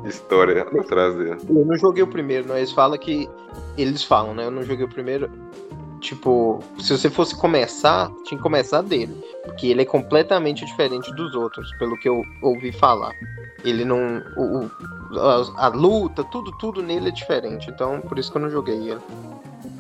história 0.05 0.63
atrás 0.63 1.15
dele. 1.15 1.37
Eu 1.49 1.65
não 1.65 1.77
joguei 1.77 2.03
o 2.03 2.09
primeiro, 2.09 2.49
não. 2.49 2.57
Eles 2.57 2.73
falam 2.73 2.99
que. 2.99 3.29
Eles 3.79 4.03
falam, 4.03 4.35
né? 4.35 4.45
Eu 4.45 4.51
não 4.51 4.65
joguei 4.65 4.85
o 4.85 4.89
primeiro. 4.89 5.31
Tipo, 6.03 6.59
se 6.81 6.99
você 6.99 7.09
fosse 7.09 7.35
começar, 7.37 8.11
tinha 8.25 8.37
que 8.37 8.43
começar 8.43 8.83
dele. 8.83 9.15
Porque 9.45 9.69
ele 9.69 9.83
é 9.83 9.85
completamente 9.85 10.67
diferente 10.67 11.15
dos 11.15 11.33
outros, 11.37 11.73
pelo 11.79 11.97
que 11.97 12.09
eu 12.09 12.25
ouvi 12.43 12.73
falar. 12.73 13.13
Ele 13.65 13.85
não. 13.85 14.21
O, 14.37 14.69
a, 15.17 15.67
a, 15.67 15.69
luta, 15.69 16.25
tudo, 16.25 16.51
tudo 16.59 16.83
nele 16.83 17.09
é 17.09 17.13
diferente. 17.13 17.71
Então, 17.71 18.01
por 18.01 18.19
isso 18.19 18.33
que 18.33 18.37
eu 18.37 18.43
não 18.43 18.51
joguei 18.51 18.91
ele. 18.91 19.01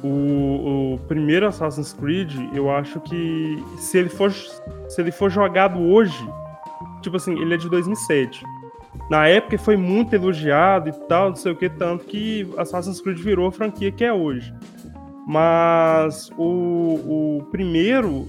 O, 0.02 0.94
o 0.94 0.98
primeiro 1.08 1.48
Assassin's 1.48 1.92
Creed, 1.92 2.32
eu 2.54 2.70
acho 2.70 3.00
que 3.00 3.62
se 3.76 3.98
ele 3.98 4.08
for, 4.08 4.32
se 4.32 5.00
ele 5.00 5.10
for 5.10 5.28
jogado 5.28 5.80
hoje, 5.80 6.24
tipo 7.02 7.16
assim, 7.16 7.36
ele 7.40 7.54
é 7.54 7.56
de 7.56 7.68
2007 7.68 8.44
na 9.10 9.26
época 9.26 9.58
foi 9.58 9.76
muito 9.76 10.14
elogiado 10.14 10.88
e 10.88 10.92
tal, 11.06 11.30
não 11.30 11.36
sei 11.36 11.52
o 11.52 11.56
que, 11.56 11.68
tanto 11.68 12.04
que 12.04 12.48
Assassin's 12.56 13.00
Creed 13.00 13.18
virou 13.18 13.46
a 13.46 13.52
franquia 13.52 13.92
que 13.92 14.04
é 14.04 14.12
hoje. 14.12 14.54
Mas 15.26 16.30
o, 16.36 17.38
o 17.38 17.46
primeiro, 17.50 18.26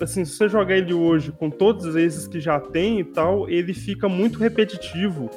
assim, 0.00 0.24
se 0.24 0.36
você 0.36 0.48
jogar 0.48 0.76
ele 0.76 0.92
hoje 0.92 1.32
com 1.32 1.48
todos 1.48 1.94
esses 1.96 2.26
que 2.26 2.40
já 2.40 2.58
tem 2.58 3.00
e 3.00 3.04
tal, 3.04 3.48
ele 3.48 3.72
fica 3.72 4.08
muito 4.08 4.38
repetitivo. 4.38 5.30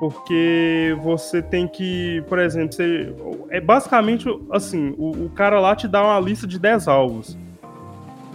Porque 0.00 0.96
você 1.02 1.40
tem 1.40 1.66
que, 1.66 2.22
por 2.28 2.38
exemplo, 2.38 2.72
você, 2.72 3.14
é 3.50 3.60
basicamente 3.60 4.28
assim: 4.50 4.94
o, 4.96 5.26
o 5.26 5.30
cara 5.30 5.60
lá 5.60 5.74
te 5.74 5.86
dá 5.86 6.02
uma 6.02 6.20
lista 6.20 6.46
de 6.46 6.58
10 6.58 6.88
alvos. 6.88 7.36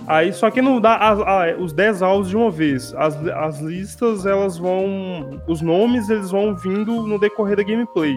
Aí 0.06 0.34
só 0.34 0.52
que 0.52 0.62
não 0.62 0.82
dá 0.82 0.98
as, 0.98 1.58
os 1.60 1.74
10 1.74 2.02
alvos 2.02 2.30
de 2.30 2.36
uma 2.36 2.52
vez. 2.52 2.94
As, 2.96 3.16
as 3.28 3.60
listas, 3.60 4.26
elas 4.26 4.58
vão. 4.58 5.42
Os 5.48 5.62
nomes, 5.62 6.10
eles 6.10 6.32
vão 6.32 6.56
vindo 6.56 7.08
no 7.08 7.20
decorrer 7.20 7.58
da 7.58 7.64
gameplay. 7.64 8.16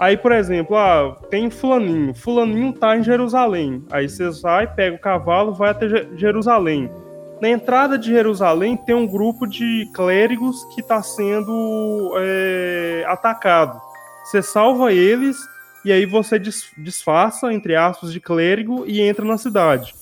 Aí, 0.00 0.16
por 0.16 0.32
exemplo, 0.32 0.78
ah, 0.78 1.14
tem 1.28 1.50
Fulaninho. 1.50 2.14
Fulaninho 2.14 2.72
tá 2.72 2.96
em 2.96 3.02
Jerusalém. 3.02 3.84
Aí 3.90 4.08
você 4.08 4.30
vai, 4.30 4.66
pega 4.66 4.96
o 4.96 4.98
cavalo, 4.98 5.52
vai 5.52 5.72
até 5.72 5.86
Jerusalém. 6.16 6.90
Na 7.38 7.50
entrada 7.50 7.98
de 7.98 8.08
Jerusalém 8.08 8.78
tem 8.78 8.94
um 8.94 9.06
grupo 9.06 9.46
de 9.46 9.86
clérigos 9.92 10.64
que 10.74 10.80
está 10.80 11.02
sendo 11.02 12.14
é, 12.16 13.04
atacado. 13.08 13.78
Você 14.24 14.40
salva 14.40 14.90
eles 14.90 15.36
e 15.84 15.92
aí 15.92 16.06
você 16.06 16.38
disfarça, 16.38 17.52
entre 17.52 17.76
aspas, 17.76 18.10
de 18.10 18.20
clérigo 18.20 18.84
e 18.86 19.02
entra 19.02 19.22
na 19.22 19.36
cidade. 19.36 19.94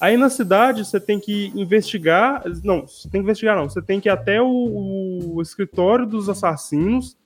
Aí 0.00 0.16
na 0.16 0.30
cidade 0.30 0.82
você 0.82 0.98
tem 0.98 1.20
que 1.20 1.52
investigar. 1.54 2.42
Não, 2.64 2.86
você 2.86 3.02
tem 3.02 3.20
que 3.20 3.24
investigar, 3.24 3.54
não. 3.54 3.68
Você 3.68 3.82
tem 3.82 4.00
que 4.00 4.08
ir 4.08 4.12
até 4.12 4.40
o, 4.40 5.34
o 5.34 5.42
escritório 5.42 6.06
dos 6.06 6.30
assassinos. 6.30 7.18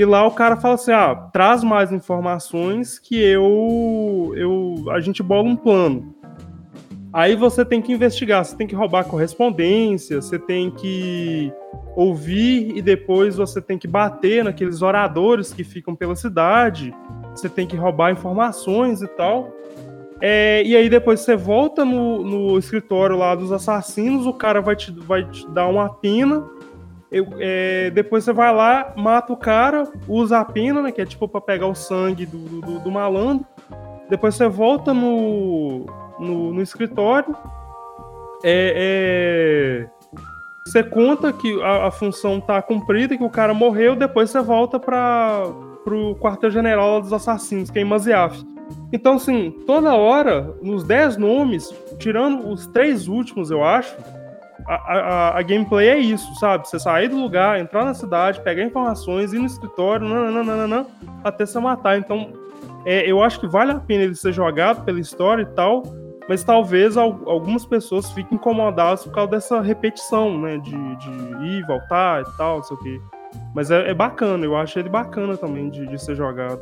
E 0.00 0.04
lá 0.06 0.26
o 0.26 0.30
cara 0.30 0.56
fala 0.56 0.76
assim: 0.76 0.92
ah, 0.92 1.14
traz 1.30 1.62
mais 1.62 1.92
informações 1.92 2.98
que 2.98 3.22
eu. 3.22 4.32
eu 4.34 4.90
a 4.92 4.98
gente 4.98 5.22
bola 5.22 5.46
um 5.46 5.54
plano. 5.54 6.14
Aí 7.12 7.36
você 7.36 7.66
tem 7.66 7.82
que 7.82 7.92
investigar, 7.92 8.42
você 8.42 8.56
tem 8.56 8.66
que 8.66 8.74
roubar 8.74 9.04
correspondência, 9.04 10.22
você 10.22 10.38
tem 10.38 10.70
que 10.70 11.52
ouvir 11.94 12.74
e 12.74 12.80
depois 12.80 13.36
você 13.36 13.60
tem 13.60 13.76
que 13.76 13.86
bater 13.86 14.42
naqueles 14.42 14.80
oradores 14.80 15.52
que 15.52 15.62
ficam 15.62 15.94
pela 15.94 16.16
cidade, 16.16 16.94
você 17.34 17.50
tem 17.50 17.66
que 17.66 17.76
roubar 17.76 18.10
informações 18.10 19.02
e 19.02 19.06
tal. 19.06 19.54
É, 20.18 20.62
e 20.64 20.74
aí 20.74 20.88
depois 20.88 21.20
você 21.20 21.36
volta 21.36 21.84
no, 21.84 22.24
no 22.24 22.58
escritório 22.58 23.18
lá 23.18 23.34
dos 23.34 23.52
assassinos, 23.52 24.26
o 24.26 24.32
cara 24.32 24.62
vai 24.62 24.76
te, 24.76 24.90
vai 24.92 25.28
te 25.28 25.46
dar 25.50 25.66
uma 25.66 25.92
pena. 25.92 26.48
Eu, 27.10 27.26
é, 27.38 27.90
depois 27.90 28.24
você 28.24 28.32
vai 28.32 28.54
lá, 28.54 28.92
mata 28.96 29.32
o 29.32 29.36
cara, 29.36 29.88
usa 30.06 30.38
a 30.38 30.44
pena, 30.44 30.82
né? 30.82 30.92
Que 30.92 31.02
é 31.02 31.06
tipo 31.06 31.26
pra 31.26 31.40
pegar 31.40 31.66
o 31.66 31.74
sangue 31.74 32.24
do, 32.24 32.38
do, 32.60 32.78
do 32.80 32.90
malandro. 32.90 33.44
Depois 34.08 34.34
você 34.34 34.48
volta 34.48 34.94
no, 34.94 35.86
no, 36.18 36.52
no 36.54 36.62
escritório. 36.62 37.34
É, 38.44 39.86
é, 39.86 40.00
você 40.64 40.82
conta 40.82 41.32
que 41.32 41.60
a, 41.62 41.88
a 41.88 41.90
função 41.90 42.40
tá 42.40 42.62
cumprida, 42.62 43.16
que 43.16 43.24
o 43.24 43.30
cara 43.30 43.52
morreu, 43.52 43.96
depois 43.96 44.30
você 44.30 44.40
volta 44.40 44.78
para 44.78 45.42
pro 45.84 46.14
quartel-general 46.16 47.00
dos 47.00 47.12
assassinos, 47.12 47.70
que 47.70 47.78
é 47.78 47.82
em 47.82 47.86
Maziaf. 47.86 48.44
Então, 48.92 49.14
assim, 49.14 49.50
toda 49.66 49.94
hora, 49.94 50.54
nos 50.62 50.84
10 50.84 51.16
nomes, 51.16 51.74
tirando 51.98 52.48
os 52.48 52.66
três 52.66 53.08
últimos, 53.08 53.50
eu 53.50 53.64
acho, 53.64 53.96
a, 54.66 54.74
a, 54.74 55.38
a, 55.38 55.42
gameplay 55.42 55.88
é 55.88 55.98
isso, 55.98 56.34
sabe? 56.36 56.68
Você 56.68 56.78
sair 56.78 57.08
do 57.08 57.16
lugar, 57.16 57.58
entrar 57.60 57.84
na 57.84 57.94
cidade, 57.94 58.40
pegar 58.40 58.62
informações, 58.62 59.32
ir 59.32 59.38
no 59.38 59.46
escritório, 59.46 60.08
nananana, 60.08 60.86
até 61.24 61.46
você 61.46 61.58
matar. 61.58 61.98
Então, 61.98 62.32
é, 62.84 63.10
eu 63.10 63.22
acho 63.22 63.40
que 63.40 63.46
vale 63.46 63.72
a 63.72 63.80
pena 63.80 64.04
ele 64.04 64.14
ser 64.14 64.32
jogado 64.32 64.84
pela 64.84 65.00
história 65.00 65.42
e 65.42 65.46
tal, 65.46 65.82
mas 66.28 66.44
talvez 66.44 66.96
algumas 66.96 67.66
pessoas 67.66 68.10
fiquem 68.12 68.36
incomodadas 68.36 69.04
por 69.04 69.12
causa 69.12 69.32
dessa 69.32 69.60
repetição, 69.60 70.40
né? 70.40 70.58
De, 70.58 70.96
de 70.96 71.10
ir, 71.44 71.66
voltar 71.66 72.22
e 72.22 72.36
tal, 72.36 72.58
não 72.58 72.62
sei 72.62 72.76
o 72.76 72.80
quê. 72.80 73.00
Mas 73.54 73.70
é, 73.70 73.90
é 73.90 73.94
bacana, 73.94 74.44
eu 74.44 74.56
acho 74.56 74.78
ele 74.78 74.88
bacana 74.88 75.36
também 75.36 75.70
de, 75.70 75.86
de, 75.86 75.98
ser 75.98 76.14
jogado. 76.14 76.60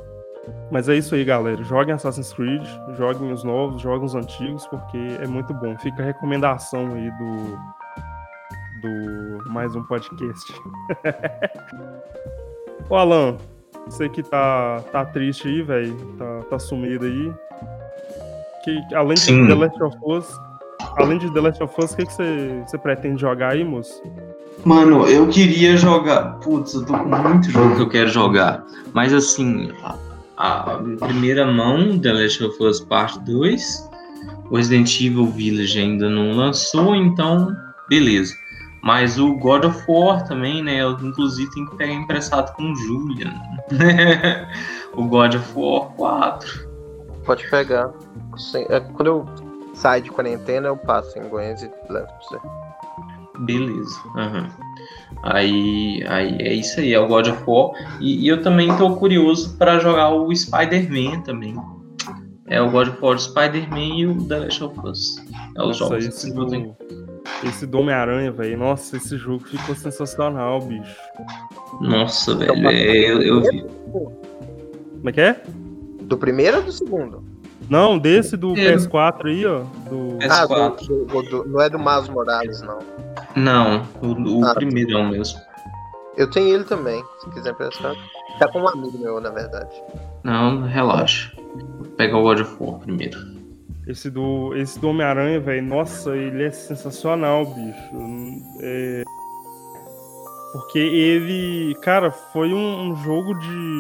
Mas 0.71 0.89
é 0.89 0.95
isso 0.97 1.15
aí, 1.15 1.25
galera. 1.25 1.63
Joguem 1.63 1.95
Assassin's 1.95 2.33
Creed, 2.33 2.67
joguem 2.97 3.31
os 3.31 3.45
novos, 3.45 3.83
joguem 3.83 4.07
os 4.07 4.15
antigos, 4.15 4.67
porque 4.67 4.99
é 5.21 5.27
muito 5.27 5.53
bom. 5.53 5.77
Fica 5.79 6.03
a 6.03 6.07
recomendação 6.07 6.95
aí 6.95 7.11
do, 7.19 7.59
do 8.81 9.51
mais 9.51 9.75
um 9.75 9.83
podcast. 9.83 10.53
Ô 12.89 12.97
Alan, 12.97 13.37
você 13.87 14.09
que 14.09 14.23
tá, 14.23 14.83
tá 14.93 15.05
triste 15.05 15.49
aí, 15.49 15.63
velho, 15.63 15.97
tá, 16.19 16.41
tá 16.51 16.59
sumido 16.59 17.07
aí. 17.07 17.33
Que, 18.65 18.95
além 18.95 19.17
Sim. 19.17 19.43
de 19.43 19.49
The 19.49 19.55
Last 19.55 19.83
of 19.83 19.97
Us, 20.05 20.41
além 20.97 21.19
de 21.19 21.33
The 21.33 21.41
Last 21.41 21.63
of 21.63 21.75
Us, 21.79 21.93
o 21.93 21.97
que, 21.97 22.07
que 22.07 22.13
você, 22.13 22.63
você 22.67 22.79
pretende 22.79 23.21
jogar 23.21 23.53
aí, 23.53 23.65
moço? 23.65 24.03
Mano, 24.65 25.07
eu 25.07 25.29
queria 25.29 25.77
jogar. 25.77 26.39
Putz, 26.41 26.75
eu 26.75 26.85
tô 26.85 26.93
com 26.93 27.05
muito 27.05 27.51
jogo 27.51 27.77
que 27.77 27.83
eu 27.83 27.89
quero 27.89 28.09
jogar. 28.09 28.65
Mas 28.93 29.15
assim, 29.15 29.71
a, 30.37 30.73
a 30.73 30.79
primeira 31.07 31.47
mão, 31.47 31.99
The 31.99 32.13
Last 32.13 32.45
of 32.45 32.63
Us 32.63 32.81
Part 32.81 33.19
2. 33.21 33.89
O 34.51 34.57
Resident 34.57 35.01
Evil 35.01 35.27
Village 35.27 35.79
ainda 35.79 36.09
não 36.09 36.33
lançou, 36.33 36.95
então 36.95 37.55
beleza. 37.89 38.35
Mas 38.83 39.19
o 39.19 39.35
God 39.35 39.65
of 39.65 39.85
War 39.89 40.27
também, 40.27 40.63
né? 40.63 40.83
Eu, 40.83 40.93
inclusive 41.01 41.51
tem 41.53 41.67
que 41.67 41.77
pegar 41.77 41.93
emprestado 41.93 42.55
com 42.55 42.73
o 42.73 42.77
Julian. 42.77 43.35
o 44.95 45.05
God 45.05 45.35
of 45.35 45.53
War 45.55 45.87
4. 45.97 46.69
Pode 47.25 47.51
pegar. 47.51 47.91
É, 48.69 48.81
quando 48.81 49.07
eu 49.07 49.27
saio 49.75 50.03
de 50.03 50.11
quarentena, 50.11 50.69
eu 50.69 50.77
passo 50.77 51.19
em 51.19 51.29
Goiás 51.29 51.63
e 51.63 51.71
levo 51.91 52.07
pra 52.07 52.19
você. 52.23 52.39
Beleza. 53.41 54.01
Uhum. 54.17 54.49
Aí, 55.23 56.05
aí 56.09 56.37
é 56.41 56.55
isso 56.55 56.81
aí, 56.81 56.93
é 56.93 57.01
o 57.01 57.07
God 57.07 57.29
of 57.29 57.43
War. 57.47 57.73
E, 58.01 58.25
e 58.25 58.29
eu 58.29 58.43
também 58.43 58.75
tô 58.77 58.97
curioso 58.97 59.57
para 59.57 59.79
jogar 59.79 60.11
o 60.11 60.35
Spider-Man 60.35 61.21
também. 61.21 61.57
É 62.51 62.61
o 62.61 62.71
God 62.71 62.89
of 62.89 62.99
War, 63.03 63.19
Spider-Man 63.19 63.97
e 63.97 64.07
o 64.07 64.25
The 64.27 64.39
Last 64.39 64.65
of 64.65 64.81
Us. 64.85 65.17
É 65.57 65.63
os 65.63 65.77
jogos 65.77 66.07
esse 66.07 66.33
do, 66.33 66.77
esse 67.45 67.67
do 67.67 67.81
Homem-Aranha, 67.81 68.33
velho. 68.33 68.59
Nossa, 68.59 68.97
esse 68.97 69.17
jogo 69.17 69.45
ficou 69.47 69.75
sensacional, 69.75 70.61
bicho. 70.61 70.97
Nossa, 71.81 72.35
velho. 72.35 72.69
É, 72.69 73.11
eu, 73.11 73.23
eu 73.23 73.43
vi. 73.43 73.65
Como 73.93 75.09
é 75.09 75.13
que 75.13 75.21
é? 75.21 75.43
Do 76.03 76.17
primeiro 76.17 76.59
ou 76.59 76.63
do 76.63 76.73
segundo? 76.73 77.25
Não, 77.69 77.99
desse 77.99 78.37
do 78.37 78.55
PS4 78.55 79.27
aí, 79.27 79.45
ó. 79.45 79.59
Do... 79.91 80.17
PS4. 80.19 80.29
Ah, 80.31 80.47
do, 80.47 81.05
do, 81.05 81.23
do, 81.23 81.49
não 81.49 81.61
é 81.61 81.69
do 81.69 81.79
Miles 81.79 82.09
Morales, 82.09 82.63
não. 82.63 82.79
Não, 83.37 83.87
o, 84.01 84.41
o 84.41 84.45
ah, 84.47 84.55
primeirão 84.55 85.11
mesmo. 85.11 85.39
Eu 86.17 86.31
tenho 86.31 86.55
ele 86.55 86.65
também, 86.65 87.05
se 87.21 87.31
quiser 87.31 87.55
prestar. 87.55 87.95
Tá 88.39 88.49
com 88.49 88.61
um 88.61 88.69
amigo 88.69 88.99
meu, 88.99 89.21
na 89.21 89.31
verdade. 89.31 89.71
Não, 90.25 90.63
relaxa. 90.63 91.33
Pega 91.99 92.17
o 92.17 92.23
God 92.23 92.41
of 92.41 92.57
War 92.61 92.79
primeiro. 92.79 93.19
Esse 93.87 94.09
do, 94.09 94.55
esse 94.55 94.79
do 94.79 94.89
Homem-Aranha, 94.91 95.41
velho, 95.41 95.67
nossa, 95.67 96.17
ele 96.17 96.45
é 96.45 96.51
sensacional, 96.51 97.45
bicho. 97.45 98.45
É... 98.61 99.03
Porque 100.53 100.79
ele, 100.79 101.75
cara, 101.83 102.11
foi 102.11 102.55
um, 102.55 102.91
um, 102.91 102.97
jogo 102.97 103.35
de. 103.35 103.79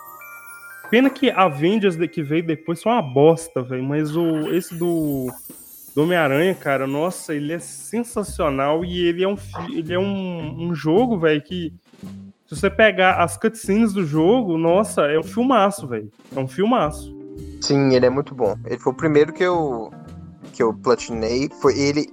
Pena 0.91 1.09
que 1.09 1.31
Avengers 1.31 1.97
que 2.09 2.23
veio 2.23 2.45
depois 2.45 2.83
foi 2.83 2.91
uma 2.91 3.03
bosta, 3.03 3.63
velho. 3.63 3.85
Mas 3.85 4.17
o, 4.17 4.53
esse 4.53 4.77
do 4.77 5.29
do 5.95 6.03
Homem-Aranha, 6.03 6.55
cara, 6.55 6.87
nossa, 6.87 7.35
ele 7.35 7.53
é 7.53 7.59
sensacional 7.59 8.85
e 8.85 9.05
ele 9.05 9.25
é 9.25 9.29
um, 9.29 9.37
ele 9.73 9.93
é 9.93 9.99
um, 9.99 10.69
um 10.69 10.75
jogo, 10.75 11.19
velho, 11.19 11.43
que 11.43 11.73
se 12.47 12.57
você 12.57 12.71
pegar 12.71 13.17
as 13.17 13.37
cutscenes 13.37 13.93
do 13.93 14.05
jogo, 14.05 14.57
nossa, 14.57 15.03
é 15.03 15.19
um 15.19 15.25
filmaço, 15.25 15.87
velho. 15.89 16.11
É 16.35 16.39
um 16.39 16.47
filmaço. 16.47 17.18
Sim, 17.61 17.95
ele 17.95 18.07
é 18.07 18.11
muito 18.11 18.35
bom. 18.35 18.57
Ele 18.65 18.79
foi 18.79 18.93
o 18.93 18.97
primeiro 18.97 19.33
que 19.33 19.43
eu 19.43 19.91
que 20.53 20.63
eu 20.63 20.75
platinei, 20.75 21.49
foi 21.61 21.79
ele 21.79 22.07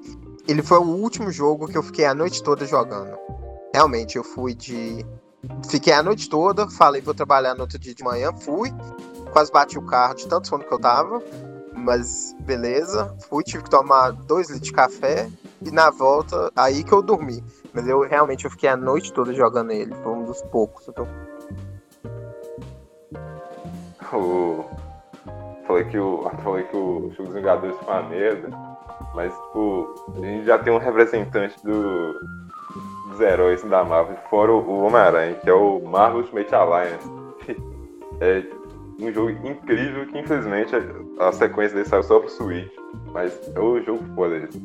ele 0.47 0.61
foi 0.61 0.77
o 0.77 0.83
último 0.83 1.31
jogo 1.31 1.67
que 1.67 1.77
eu 1.77 1.83
fiquei 1.83 2.05
a 2.05 2.13
noite 2.13 2.43
toda 2.43 2.65
jogando. 2.65 3.17
Realmente, 3.73 4.17
eu 4.17 4.23
fui 4.23 4.53
de 4.53 5.05
fiquei 5.69 5.93
a 5.93 6.03
noite 6.03 6.29
toda, 6.29 6.69
falei 6.69 7.01
vou 7.01 7.13
trabalhar 7.13 7.55
no 7.55 7.61
outro 7.61 7.77
dia 7.79 7.93
de 7.93 8.03
manhã, 8.03 8.31
fui, 8.33 8.71
quase 9.31 9.51
bati 9.51 9.77
o 9.77 9.85
carro 9.85 10.15
de 10.15 10.27
tanto 10.27 10.47
sono 10.47 10.63
que 10.63 10.73
eu 10.73 10.79
tava. 10.79 11.21
Mas 11.73 12.35
beleza, 12.39 13.15
fui, 13.29 13.43
tive 13.43 13.63
que 13.63 13.69
tomar 13.69 14.11
dois 14.11 14.49
litros 14.49 14.67
de 14.67 14.73
café 14.73 15.29
e 15.61 15.71
na 15.71 15.89
volta, 15.89 16.51
aí 16.55 16.83
que 16.83 16.91
eu 16.91 17.01
dormi. 17.01 17.43
Mas 17.73 17.87
eu 17.87 18.01
realmente 18.01 18.45
eu 18.45 18.51
fiquei 18.51 18.69
a 18.69 18.77
noite 18.77 19.11
toda 19.11 19.33
jogando 19.33 19.71
ele, 19.71 19.93
foi 19.95 20.13
um 20.13 20.25
dos 20.25 20.41
poucos. 20.43 20.87
Então... 20.87 21.07
O... 24.13 24.63
Falei 25.67 25.83
que 25.85 25.97
o. 25.97 26.29
Falei 26.43 26.63
que 26.65 26.75
o 26.75 27.11
Jogo 27.15 27.29
dos 27.29 27.33
Vingadores 27.33 27.75
foi 27.77 27.93
uma 27.93 28.03
merda. 28.03 28.49
Mas 29.13 29.33
tipo, 29.33 29.95
a 30.17 30.19
gente 30.19 30.45
já 30.45 30.57
tem 30.59 30.73
um 30.73 30.77
representante 30.77 31.55
do, 31.63 32.19
dos 33.09 33.21
heróis 33.21 33.63
da 33.63 33.83
Marvel, 33.83 34.17
fora 34.29 34.51
o 34.51 34.83
Homem-Aranha, 34.83 35.35
que 35.35 35.49
é 35.49 35.53
o 35.53 35.79
Marvel 35.81 36.21
Ultimate 36.21 36.53
Alliance. 36.53 37.09
É, 38.21 38.45
um 38.97 39.11
jogo 39.11 39.31
incrível 39.45 40.07
que 40.07 40.17
infelizmente 40.17 40.73
a, 41.19 41.31
sequência 41.33 41.75
dele 41.75 41.89
saiu 41.89 42.03
só 42.03 42.17
pro 42.17 42.29
Switch. 42.29 42.71
Mas 43.11 43.37
é 43.53 43.59
o 43.59 43.81
jogo 43.81 44.01
foda 44.15 44.37
esse. 44.37 44.61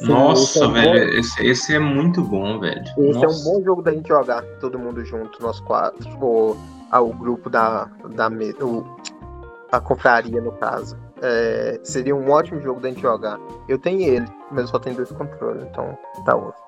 Nossa, 0.00 0.64
é 0.64 0.68
velho, 0.68 1.18
esse, 1.18 1.46
esse, 1.46 1.74
é 1.74 1.78
muito 1.78 2.22
bom, 2.22 2.58
velho. 2.58 2.80
Esse 2.80 3.20
Nossa. 3.20 3.26
é 3.26 3.28
um 3.28 3.44
bom 3.44 3.62
jogo 3.62 3.82
da 3.82 3.92
gente 3.92 4.08
jogar, 4.08 4.42
todo 4.60 4.78
mundo 4.78 5.04
junto, 5.04 5.42
nós 5.42 5.60
quatro. 5.60 6.08
Ou 6.22 6.56
ah, 6.90 7.00
o 7.00 7.12
grupo 7.12 7.50
da. 7.50 7.90
da 8.14 8.28
o, 8.60 8.84
a 9.70 9.80
confraria, 9.80 10.40
no 10.40 10.52
caso. 10.52 10.96
É, 11.22 11.80
seria 11.82 12.14
um 12.14 12.30
ótimo 12.30 12.60
jogo 12.60 12.80
da 12.80 12.88
gente 12.88 13.00
jogar. 13.00 13.38
Eu 13.68 13.78
tenho 13.78 14.02
ele, 14.02 14.26
mas 14.50 14.68
só 14.68 14.78
tem 14.78 14.92
dois 14.94 15.10
controles, 15.10 15.64
então 15.64 15.96
tá 16.24 16.34
outro. 16.34 16.62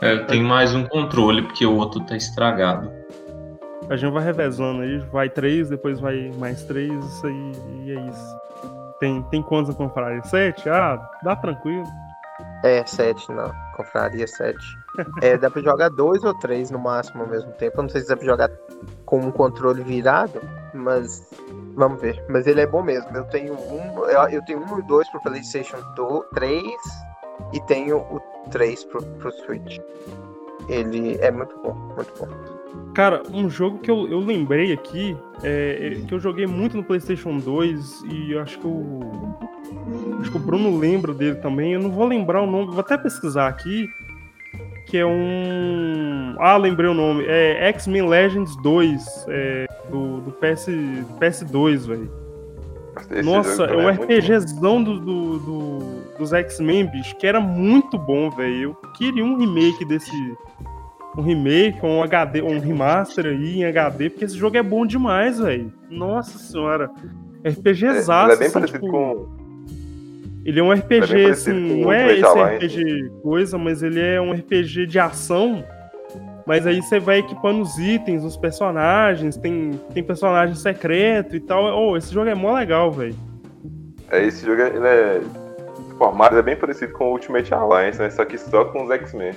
É, 0.00 0.12
eu 0.12 0.26
tenho 0.26 0.44
mais 0.44 0.74
um 0.74 0.84
controle, 0.86 1.42
porque 1.42 1.66
o 1.66 1.76
outro 1.76 2.00
tá 2.00 2.16
estragado. 2.16 2.90
A 3.88 3.96
gente 3.96 4.12
vai 4.12 4.24
revezando 4.24 4.82
aí, 4.82 4.98
vai 5.12 5.28
três, 5.28 5.68
depois 5.68 6.00
vai 6.00 6.32
mais 6.38 6.64
três, 6.64 6.92
isso 6.92 7.26
aí, 7.26 7.52
e 7.84 7.92
é 7.92 8.08
isso. 8.08 8.36
Tem, 8.98 9.22
tem 9.24 9.42
quantos 9.42 9.74
a 9.74 9.74
confraria? 9.74 10.22
Sete? 10.24 10.68
Ah, 10.68 10.98
dá 11.22 11.36
tranquilo. 11.36 11.84
É, 12.64 12.84
sete, 12.86 13.30
não. 13.30 13.52
Confraria 13.76 14.26
sete. 14.26 14.64
é, 15.22 15.36
dá 15.36 15.50
pra 15.50 15.62
jogar 15.62 15.88
dois 15.90 16.24
ou 16.24 16.34
três 16.38 16.70
no 16.70 16.78
máximo 16.78 17.22
ao 17.22 17.28
mesmo 17.28 17.52
tempo. 17.52 17.78
Eu 17.78 17.82
não 17.82 17.90
sei 17.90 18.00
se 18.00 18.08
dá 18.08 18.16
pra 18.16 18.24
jogar 18.24 18.50
com 19.04 19.20
um 19.20 19.30
controle 19.30 19.82
virado, 19.82 20.40
mas 20.76 21.28
vamos 21.74 22.00
ver. 22.00 22.22
Mas 22.28 22.46
ele 22.46 22.60
é 22.60 22.66
bom 22.66 22.82
mesmo. 22.82 23.16
Eu 23.16 23.24
tenho 23.24 23.54
um, 23.54 24.04
eu, 24.06 24.44
tenho 24.44 24.60
um 24.60 24.78
e 24.78 24.82
dois 24.82 25.08
pro 25.10 25.20
PlayStation 25.20 25.78
3 26.34 26.62
e 27.52 27.60
tenho 27.62 27.98
o 27.98 28.20
3 28.50 28.84
pro, 28.84 29.02
pro 29.02 29.32
Switch. 29.32 29.78
Ele 30.68 31.16
é 31.20 31.30
muito 31.30 31.56
bom, 31.62 31.74
muito 31.94 32.12
bom. 32.18 32.28
Cara, 32.94 33.22
um 33.30 33.48
jogo 33.48 33.78
que 33.78 33.90
eu, 33.90 34.08
eu 34.08 34.18
lembrei 34.18 34.72
aqui, 34.72 35.16
é, 35.42 35.98
é, 36.02 36.06
que 36.06 36.14
eu 36.14 36.18
joguei 36.18 36.46
muito 36.46 36.76
no 36.76 36.84
PlayStation 36.84 37.36
2 37.38 38.02
e 38.04 38.38
acho 38.38 38.58
que 38.58 38.66
o. 38.66 39.00
Acho 40.20 40.30
que 40.30 40.36
o 40.36 40.40
Bruno 40.40 40.78
lembra 40.78 41.12
dele 41.12 41.36
também. 41.36 41.74
Eu 41.74 41.80
não 41.80 41.90
vou 41.90 42.06
lembrar 42.06 42.42
o 42.42 42.46
nome, 42.46 42.70
vou 42.70 42.80
até 42.80 42.96
pesquisar 42.96 43.48
aqui. 43.48 43.88
Que 44.86 44.98
é 44.98 45.06
um. 45.06 46.34
Ah, 46.38 46.56
lembrei 46.56 46.88
o 46.88 46.94
nome. 46.94 47.24
É 47.26 47.68
X-Men 47.68 48.08
Legends 48.08 48.56
2, 48.62 49.26
é, 49.28 49.66
do, 49.90 50.20
do 50.20 50.32
PS, 50.32 50.68
PS2, 51.20 51.86
velho. 51.86 52.26
Nossa, 53.22 53.64
é 53.64 53.76
um 53.76 53.88
RPGzão 53.88 54.82
do, 54.82 54.98
do, 54.98 55.38
do, 55.38 55.78
dos 56.18 56.32
X-Men, 56.32 56.86
bicho, 56.86 57.14
que 57.16 57.26
era 57.26 57.40
muito 57.40 57.98
bom, 57.98 58.30
velho. 58.30 58.70
Eu 58.70 58.74
queria 58.92 59.24
um 59.24 59.36
remake 59.36 59.84
desse, 59.84 60.10
um 61.16 61.22
remake, 61.22 61.84
um 61.84 62.02
HD, 62.02 62.42
um 62.42 62.58
remaster 62.58 63.26
aí 63.26 63.58
em 63.58 63.64
HD, 63.64 64.10
porque 64.10 64.24
esse 64.24 64.36
jogo 64.36 64.56
é 64.56 64.62
bom 64.62 64.86
demais, 64.86 65.38
velho. 65.38 65.72
Nossa 65.90 66.38
senhora. 66.38 66.90
RPG 67.44 67.86
exato. 67.86 68.30
É, 68.30 68.34
é 68.34 68.36
bem 68.36 68.46
assim, 68.46 68.54
parecido 68.54 68.78
tipo... 68.80 68.90
com. 68.90 69.45
Ele 70.46 70.60
é 70.60 70.62
um 70.62 70.72
É 70.72 70.76
RPG, 70.76 71.00
parecido 71.00 71.30
assim, 71.32 71.82
não 71.82 71.92
é 71.92 72.12
esse 72.12 72.24
Alliance. 72.24 72.66
RPG 72.66 73.10
coisa, 73.20 73.58
mas 73.58 73.82
ele 73.82 74.00
é 74.00 74.20
um 74.20 74.32
RPG 74.32 74.86
de 74.86 74.96
ação. 74.96 75.64
Mas 76.46 76.64
aí 76.64 76.80
você 76.80 77.00
vai 77.00 77.18
equipando 77.18 77.60
os 77.60 77.76
itens, 77.76 78.22
os 78.22 78.36
personagens, 78.36 79.36
tem, 79.36 79.72
tem 79.92 80.04
personagem 80.04 80.54
secreto 80.54 81.34
e 81.34 81.40
tal. 81.40 81.64
Oh, 81.76 81.96
esse 81.96 82.14
jogo 82.14 82.30
é 82.30 82.34
mó 82.36 82.54
legal, 82.54 82.92
velho. 82.92 83.16
É, 84.08 84.24
esse 84.24 84.46
jogo 84.46 84.62
ele 84.62 84.86
é. 84.86 85.20
O 85.90 85.98
formato 85.98 86.36
é 86.36 86.42
bem 86.42 86.54
parecido 86.54 86.92
com 86.92 87.06
o 87.06 87.12
Ultimate 87.12 87.52
Alliance, 87.52 87.98
né? 87.98 88.08
Só 88.10 88.24
que 88.24 88.38
só 88.38 88.66
com 88.66 88.84
os 88.84 88.90
X-Men. 88.92 89.34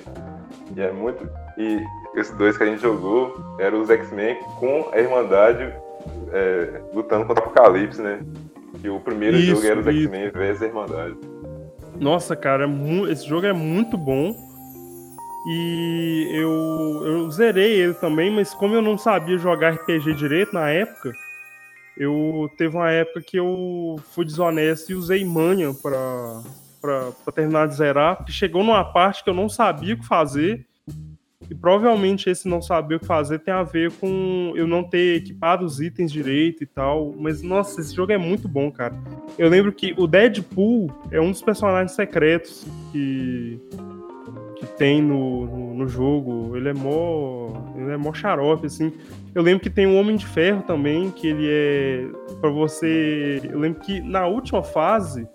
E 0.78 0.82
é 0.82 0.92
muito. 0.92 1.28
E 1.58 1.82
esses 2.16 2.36
dois 2.38 2.56
que 2.56 2.64
a 2.64 2.68
gente 2.68 2.84
jogou 2.84 3.34
eram 3.60 3.82
os 3.82 3.90
X-Men 3.90 4.38
com 4.60 4.90
a 4.94 5.00
Irmandade 5.00 5.74
é, 6.32 6.82
lutando 6.94 7.26
contra 7.26 7.44
o 7.44 7.48
Apocalipse, 7.48 8.00
né? 8.00 8.20
Que 8.82 8.90
o 8.90 9.00
primeiro 9.00 9.38
Isso, 9.38 9.56
jogo 9.56 9.66
era 9.66 9.92
isso. 9.92 10.14
X-Men 10.14 10.32
a 10.62 10.66
Irmandade. 10.66 11.16
Nossa, 12.00 12.36
cara, 12.36 12.66
é 12.66 13.12
esse 13.12 13.28
jogo 13.28 13.46
é 13.46 13.54
muito 13.54 13.98
bom. 13.98 14.36
E 15.48 16.30
eu, 16.34 17.06
eu 17.06 17.32
zerei 17.32 17.82
ele 17.82 17.94
também, 17.94 18.30
mas 18.30 18.54
como 18.54 18.76
eu 18.76 18.82
não 18.82 18.98
sabia 18.98 19.38
jogar 19.38 19.74
RPG 19.74 20.14
direito 20.14 20.54
na 20.54 20.70
época, 20.70 21.12
eu 21.98 22.50
teve 22.58 22.76
uma 22.76 22.92
época 22.92 23.22
que 23.22 23.38
eu 23.38 24.00
fui 24.12 24.26
desonesto 24.26 24.92
e 24.92 24.96
usei 24.96 25.24
manha 25.24 25.74
pra, 25.74 26.44
pra, 26.82 27.12
pra 27.24 27.34
terminar 27.34 27.68
de 27.68 27.76
zerar, 27.76 28.18
porque 28.18 28.32
chegou 28.32 28.64
numa 28.64 28.84
parte 28.84 29.24
que 29.24 29.30
eu 29.30 29.34
não 29.34 29.50
sabia 29.50 29.96
o 29.96 29.98
que 29.98 30.06
fazer. 30.06 30.66
E 31.50 31.56
provavelmente 31.56 32.30
esse 32.30 32.48
não 32.48 32.62
saber 32.62 32.96
o 32.96 33.00
que 33.00 33.06
fazer 33.06 33.40
tem 33.40 33.54
a 33.54 33.64
ver 33.64 33.92
com 33.94 34.54
eu 34.56 34.68
não 34.68 34.84
ter 34.84 35.16
equipado 35.16 35.66
os 35.66 35.82
itens 35.82 36.12
direito 36.12 36.64
e 36.64 36.68
tal. 36.68 37.16
Mas, 37.18 37.42
nossa, 37.42 37.82
esse 37.82 37.96
jogo 37.96 38.12
é 38.12 38.18
muito 38.18 38.48
bom, 38.48 38.72
cara. 38.72 38.94
Eu 39.38 39.50
lembro 39.50 39.72
que 39.72 39.96
o 39.98 40.06
Deadpool 40.06 40.92
é 41.10 41.20
um 41.20 41.32
dos 41.32 41.42
personagens 41.42 41.94
secretos 41.94 42.68
que, 42.92 43.60
que 44.58 44.66
tem 44.78 45.02
no, 45.02 45.48
no, 45.48 45.74
no 45.74 45.88
jogo. 45.88 46.56
Ele 46.56 46.70
é 46.70 46.74
mó. 46.74 47.52
Ele 47.76 47.92
é 47.94 47.98
mó 47.98 48.14
xarope, 48.14 48.68
assim. 48.68 48.94
Eu 49.34 49.42
lembro 49.42 49.64
que 49.64 49.70
tem 49.72 49.88
o 49.88 49.96
Homem 49.96 50.18
de 50.18 50.28
Ferro 50.28 50.62
também, 50.62 51.10
que 51.10 51.28
ele 51.28 51.48
é. 51.50 52.08
Pra 52.40 52.52
você. 52.52 53.42
Eu 53.44 53.60
lembro 53.60 53.80
que 53.80 54.00
na 54.02 54.28
última 54.28 54.62
fase 54.62 55.28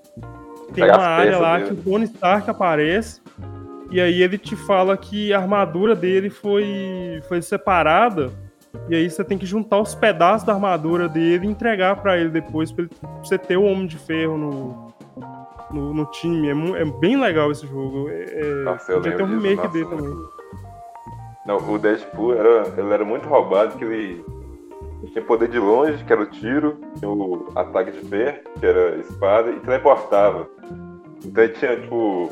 tem 0.72 0.84
uma 0.84 0.98
área 0.98 1.38
lá 1.38 1.60
que 1.60 1.72
o 1.72 1.76
Tony 1.76 2.04
Stark 2.04 2.48
aparece. 2.48 3.20
E 3.90 4.00
aí 4.00 4.22
ele 4.22 4.38
te 4.38 4.56
fala 4.56 4.96
que 4.96 5.32
a 5.32 5.38
armadura 5.38 5.94
dele 5.94 6.30
foi, 6.30 7.20
foi 7.28 7.40
separada. 7.42 8.30
E 8.88 8.94
aí 8.96 9.08
você 9.08 9.22
tem 9.22 9.38
que 9.38 9.46
juntar 9.46 9.78
os 9.80 9.94
pedaços 9.94 10.44
da 10.46 10.52
armadura 10.54 11.08
dele 11.08 11.46
e 11.46 11.50
entregar 11.50 11.96
pra 11.96 12.18
ele 12.18 12.30
depois, 12.30 12.72
pra, 12.72 12.84
ele- 12.84 12.94
pra 13.00 13.08
você 13.22 13.38
ter 13.38 13.56
o 13.56 13.62
Homem 13.64 13.86
de 13.86 13.96
Ferro 13.98 14.36
no, 14.36 14.88
no, 15.70 15.94
no 15.94 16.06
time. 16.06 16.48
É, 16.48 16.82
é 16.82 16.84
bem 16.84 17.16
legal 17.20 17.52
esse 17.52 17.66
jogo. 17.66 18.08
É, 18.08 18.24
é- 18.24 18.64
Nossa, 18.64 18.92
eu 18.92 19.00
ter 19.00 19.22
um 19.22 19.26
disso, 19.26 19.38
remake 19.38 19.56
nossa, 19.56 19.68
dele 19.68 19.84
muito 19.84 19.96
também. 19.96 20.28
Não, 21.46 21.56
o 21.74 21.78
Deadpool 21.78 22.34
era, 22.34 22.72
ele 22.76 22.92
era 22.92 23.04
muito 23.04 23.28
roubado, 23.28 23.76
que 23.76 23.84
ele 23.84 24.24
tinha 25.12 25.22
poder 25.22 25.48
de 25.48 25.58
longe, 25.58 26.02
que 26.02 26.10
era 26.12 26.22
o 26.22 26.26
tiro, 26.26 26.78
tinha 26.98 27.08
o 27.10 27.52
ataque 27.54 27.92
de 27.92 28.00
pé, 28.06 28.42
que 28.58 28.64
era 28.64 28.96
espada, 28.96 29.50
e 29.50 29.60
teleportava. 29.60 30.48
Então 31.24 31.44
ele 31.44 31.52
tinha, 31.52 31.76
tipo, 31.78 32.30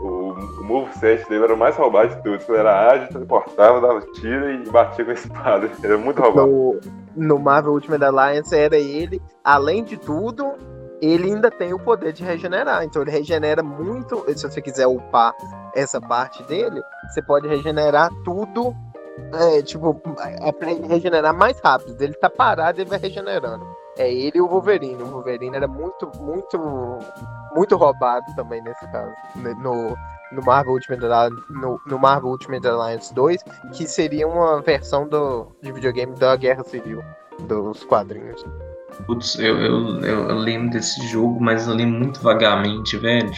o, 0.00 0.32
o 0.60 0.64
moveset 0.64 1.28
dele 1.28 1.44
era 1.44 1.54
o 1.54 1.58
mais 1.58 1.76
roubado 1.76 2.14
de 2.14 2.22
que 2.22 2.28
ele 2.28 2.58
era 2.58 2.92
ágil, 2.92 3.08
teleportava, 3.08 3.80
dava 3.80 4.00
tiro 4.12 4.50
e 4.50 4.70
batia 4.70 5.04
com 5.04 5.10
a 5.10 5.14
espada. 5.14 5.70
Era 5.82 5.98
muito 5.98 6.20
roubado. 6.20 6.46
No, 6.46 6.80
no 7.16 7.38
Marvel 7.38 7.72
Ultimate 7.72 8.04
Alliance 8.04 8.54
era 8.54 8.76
ele, 8.76 9.20
além 9.42 9.82
de 9.82 9.96
tudo, 9.96 10.54
ele 11.00 11.32
ainda 11.32 11.50
tem 11.50 11.72
o 11.72 11.78
poder 11.78 12.12
de 12.12 12.24
regenerar. 12.24 12.84
Então 12.84 13.02
ele 13.02 13.10
regenera 13.10 13.62
muito. 13.62 14.24
Se 14.36 14.48
você 14.48 14.60
quiser 14.60 14.86
upar 14.86 15.34
essa 15.74 16.00
parte 16.00 16.42
dele, 16.44 16.80
você 17.08 17.22
pode 17.22 17.48
regenerar 17.48 18.10
tudo. 18.24 18.74
É, 19.32 19.62
tipo, 19.62 20.00
é 20.40 20.52
pra 20.52 20.68
regenerar 20.88 21.34
mais 21.34 21.58
rápido. 21.60 22.00
Ele 22.00 22.14
tá 22.14 22.30
parado 22.30 22.78
e 22.78 22.82
ele 22.82 22.90
vai 22.90 22.98
regenerando. 22.98 23.66
É 23.98 24.12
ele 24.12 24.38
e 24.38 24.40
o 24.40 24.48
Wolverine. 24.48 25.02
O 25.02 25.06
Wolverine 25.06 25.56
era 25.56 25.66
muito, 25.66 26.10
muito, 26.20 26.58
muito 27.54 27.76
roubado 27.76 28.26
também 28.36 28.62
nesse 28.62 28.86
caso. 28.92 29.12
No, 29.60 29.96
no 30.32 30.42
Marvel 30.44 30.74
Ultimate 30.74 31.04
Alliance, 31.04 31.42
no, 31.50 31.80
no 31.86 31.98
Marvel 31.98 32.30
Ultimate 32.30 32.66
Alliance 32.66 33.12
2, 33.12 33.42
que 33.72 33.86
seria 33.86 34.26
uma 34.26 34.62
versão 34.62 35.08
do, 35.08 35.48
de 35.62 35.72
videogame 35.72 36.14
da 36.14 36.36
Guerra 36.36 36.62
Civil, 36.64 37.02
dos 37.40 37.82
quadrinhos. 37.84 38.44
Putz, 39.06 39.38
eu, 39.38 39.58
eu, 39.60 40.00
eu, 40.00 40.28
eu 40.28 40.36
lembro 40.36 40.70
desse 40.70 41.06
jogo, 41.08 41.40
mas 41.40 41.66
eu 41.66 41.74
lembro 41.74 41.98
muito 41.98 42.20
vagamente, 42.20 42.96
velho. 42.96 43.30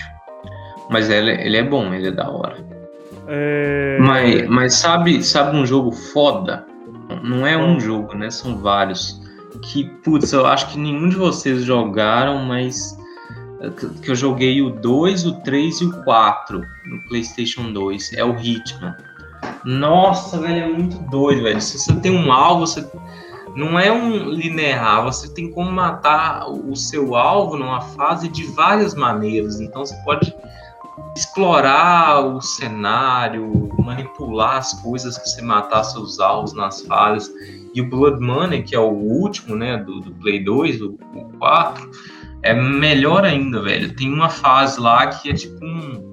Mas 0.91 1.09
ele, 1.09 1.31
ele 1.31 1.57
é 1.57 1.63
bom, 1.63 1.95
ele 1.95 2.09
é 2.09 2.13
da 2.13 2.29
hora. 2.29 2.57
É, 3.29 3.97
Mas, 4.01 4.49
mas 4.49 4.75
sabe, 4.75 5.23
sabe 5.23 5.57
um 5.57 5.65
jogo 5.65 5.93
foda? 5.93 6.67
Não 7.23 7.47
é 7.47 7.57
um 7.57 7.79
jogo, 7.79 8.15
né? 8.15 8.29
São 8.29 8.57
vários. 8.59 9.21
Que, 9.59 9.85
putz, 9.85 10.33
eu 10.33 10.47
acho 10.47 10.69
que 10.69 10.79
nenhum 10.79 11.09
de 11.09 11.17
vocês 11.17 11.65
jogaram, 11.65 12.45
mas 12.45 12.97
eh, 13.61 13.71
que 13.71 13.89
que 13.89 14.11
eu 14.11 14.15
joguei 14.15 14.63
o 14.63 14.71
2, 14.71 15.27
o 15.27 15.41
3 15.43 15.81
e 15.81 15.85
o 15.85 16.03
4 16.05 16.65
no 16.87 17.03
PlayStation 17.09 17.73
2. 17.73 18.13
É 18.15 18.25
o 18.25 18.39
Hitman. 18.39 18.97
Nossa, 19.65 20.39
velho, 20.39 20.65
é 20.65 20.69
muito 20.69 20.99
doido, 21.11 21.43
velho. 21.43 21.61
Se 21.61 21.79
você 21.79 21.95
tem 21.97 22.13
um 22.13 22.33
alvo, 22.33 22.67
você. 22.67 22.87
Não 23.55 23.79
é 23.79 23.91
um 23.91 24.31
linear, 24.31 25.03
você 25.03 25.29
tem 25.29 25.51
como 25.51 25.73
matar 25.73 26.49
o 26.49 26.77
seu 26.77 27.17
alvo 27.17 27.57
numa 27.57 27.81
fase 27.81 28.29
de 28.29 28.45
várias 28.53 28.95
maneiras. 28.95 29.61
Então 29.61 29.85
você 29.85 29.97
pode 30.05 30.33
explorar 31.17 32.21
o 32.21 32.41
cenário, 32.41 33.69
manipular 33.79 34.59
as 34.59 34.73
coisas 34.75 35.17
para 35.17 35.27
você 35.27 35.43
matar 35.43 35.85
seus 35.85 36.21
alvos 36.21 36.53
nas 36.53 36.83
fases. 36.83 37.31
E 37.75 37.81
o 37.81 37.89
Blood 37.89 38.21
Money, 38.21 38.63
que 38.63 38.75
é 38.75 38.81
o 38.81 38.89
último, 38.91 39.55
né, 39.55 39.77
do, 39.77 40.01
do 40.01 40.11
Play 40.17 40.43
2, 40.43 40.81
o, 40.83 40.99
o 41.15 41.25
4, 41.39 41.91
é 42.43 42.55
melhor 42.55 43.25
ainda, 43.25 43.63
velho. 43.63 43.95
Tem 43.95 44.13
uma 44.13 44.29
fase 44.29 44.81
lá 44.81 45.07
que 45.07 45.31
é 45.31 45.35
tipo 45.35 45.65
um. 45.65 46.11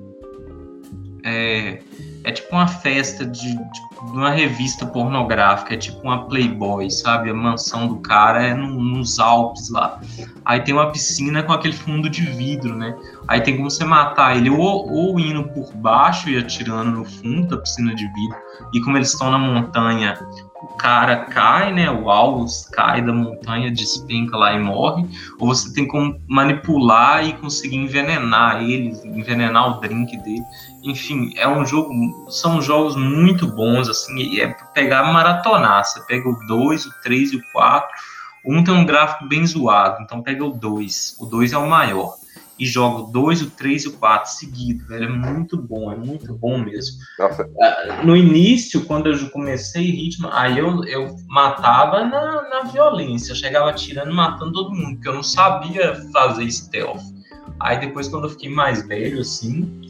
É, 1.23 1.79
é 2.23 2.31
tipo 2.31 2.53
uma 2.53 2.67
festa 2.67 3.25
de, 3.25 3.55
de 3.55 3.79
uma 4.01 4.29
revista 4.29 4.85
pornográfica, 4.85 5.73
é 5.73 5.77
tipo 5.77 5.99
uma 6.03 6.25
Playboy, 6.27 6.89
sabe? 6.91 7.29
A 7.29 7.33
mansão 7.33 7.87
do 7.87 7.97
cara 7.97 8.43
é 8.43 8.53
no- 8.53 8.81
nos 8.81 9.17
Alpes 9.19 9.69
lá. 9.69 9.99
Aí 10.45 10.59
tem 10.61 10.73
uma 10.73 10.91
piscina 10.91 11.43
com 11.43 11.51
aquele 11.53 11.73
fundo 11.73 12.09
de 12.09 12.21
vidro, 12.21 12.75
né? 12.75 12.95
Aí 13.27 13.41
tem 13.41 13.57
como 13.57 13.69
você 13.69 13.83
matar 13.83 14.37
ele 14.37 14.49
ou, 14.49 14.89
ou 14.89 15.19
indo 15.19 15.43
por 15.49 15.73
baixo 15.75 16.29
e 16.29 16.37
atirando 16.37 16.91
no 16.91 17.05
fundo 17.05 17.47
da 17.47 17.57
piscina 17.57 17.93
de 17.93 18.07
vidro. 18.07 18.37
E 18.73 18.81
como 18.81 18.97
eles 18.97 19.11
estão 19.11 19.29
na 19.29 19.37
montanha, 19.37 20.17
o 20.61 20.67
cara 20.77 21.25
cai, 21.25 21.73
né? 21.73 21.91
O 21.91 22.09
alvo 22.09 22.45
cai 22.71 23.01
da 23.01 23.11
montanha, 23.11 23.69
despenca 23.69 24.37
lá 24.37 24.53
e 24.53 24.59
morre. 24.59 25.05
Ou 25.39 25.47
você 25.47 25.73
tem 25.73 25.85
como 25.87 26.19
manipular 26.27 27.25
e 27.25 27.33
conseguir 27.33 27.75
envenenar 27.75 28.63
ele, 28.63 28.97
envenenar 29.03 29.77
o 29.77 29.81
drink 29.81 30.15
dele. 30.17 30.43
Enfim, 30.83 31.33
é 31.35 31.47
um 31.47 31.65
jogo. 31.65 31.91
São 32.29 32.61
jogos 32.61 32.95
muito 32.95 33.45
bons, 33.45 33.89
assim, 33.89 34.15
e 34.17 34.39
é 34.39 34.55
pegar 34.73 35.03
maratonar. 35.11 35.83
Você 35.83 35.99
pega 36.07 36.29
o 36.29 36.39
2, 36.47 36.85
o 36.85 37.01
3 37.03 37.33
e 37.33 37.35
o 37.35 37.41
4. 37.51 37.89
Um 38.45 38.63
tem 38.63 38.73
um 38.73 38.85
gráfico 38.85 39.27
bem 39.27 39.45
zoado, 39.45 40.01
então 40.01 40.21
pega 40.21 40.45
o 40.45 40.51
2. 40.51 41.17
O 41.19 41.25
2 41.25 41.51
é 41.51 41.57
o 41.57 41.69
maior. 41.69 42.15
E 42.59 42.65
joga 42.65 43.03
o 43.03 43.11
2, 43.11 43.41
o 43.43 43.49
3 43.51 43.83
e 43.83 43.87
o 43.89 43.93
4 43.93 44.31
seguido, 44.31 44.85
velho. 44.87 45.05
É 45.05 45.09
muito 45.09 45.57
bom, 45.57 45.91
é 45.91 45.95
muito 45.95 46.33
bom 46.33 46.57
mesmo. 46.57 46.97
Nossa, 47.19 47.47
No 48.03 48.15
início, 48.15 48.85
quando 48.85 49.11
eu 49.11 49.29
comecei 49.29 49.83
ritmo, 49.91 50.29
aí 50.31 50.57
eu, 50.57 50.83
eu 50.85 51.15
matava 51.27 52.03
na, 52.03 52.49
na 52.49 52.63
violência. 52.63 53.31
Eu 53.31 53.35
chegava 53.35 53.69
atirando, 53.69 54.13
matando 54.13 54.53
todo 54.53 54.73
mundo, 54.73 54.95
porque 54.95 55.09
eu 55.09 55.13
não 55.13 55.23
sabia 55.23 55.95
fazer 56.11 56.49
stealth. 56.51 57.01
Aí 57.59 57.79
depois, 57.79 58.07
quando 58.07 58.25
eu 58.25 58.29
fiquei 58.29 58.49
mais 58.49 58.87
velho, 58.87 59.21
assim, 59.21 59.81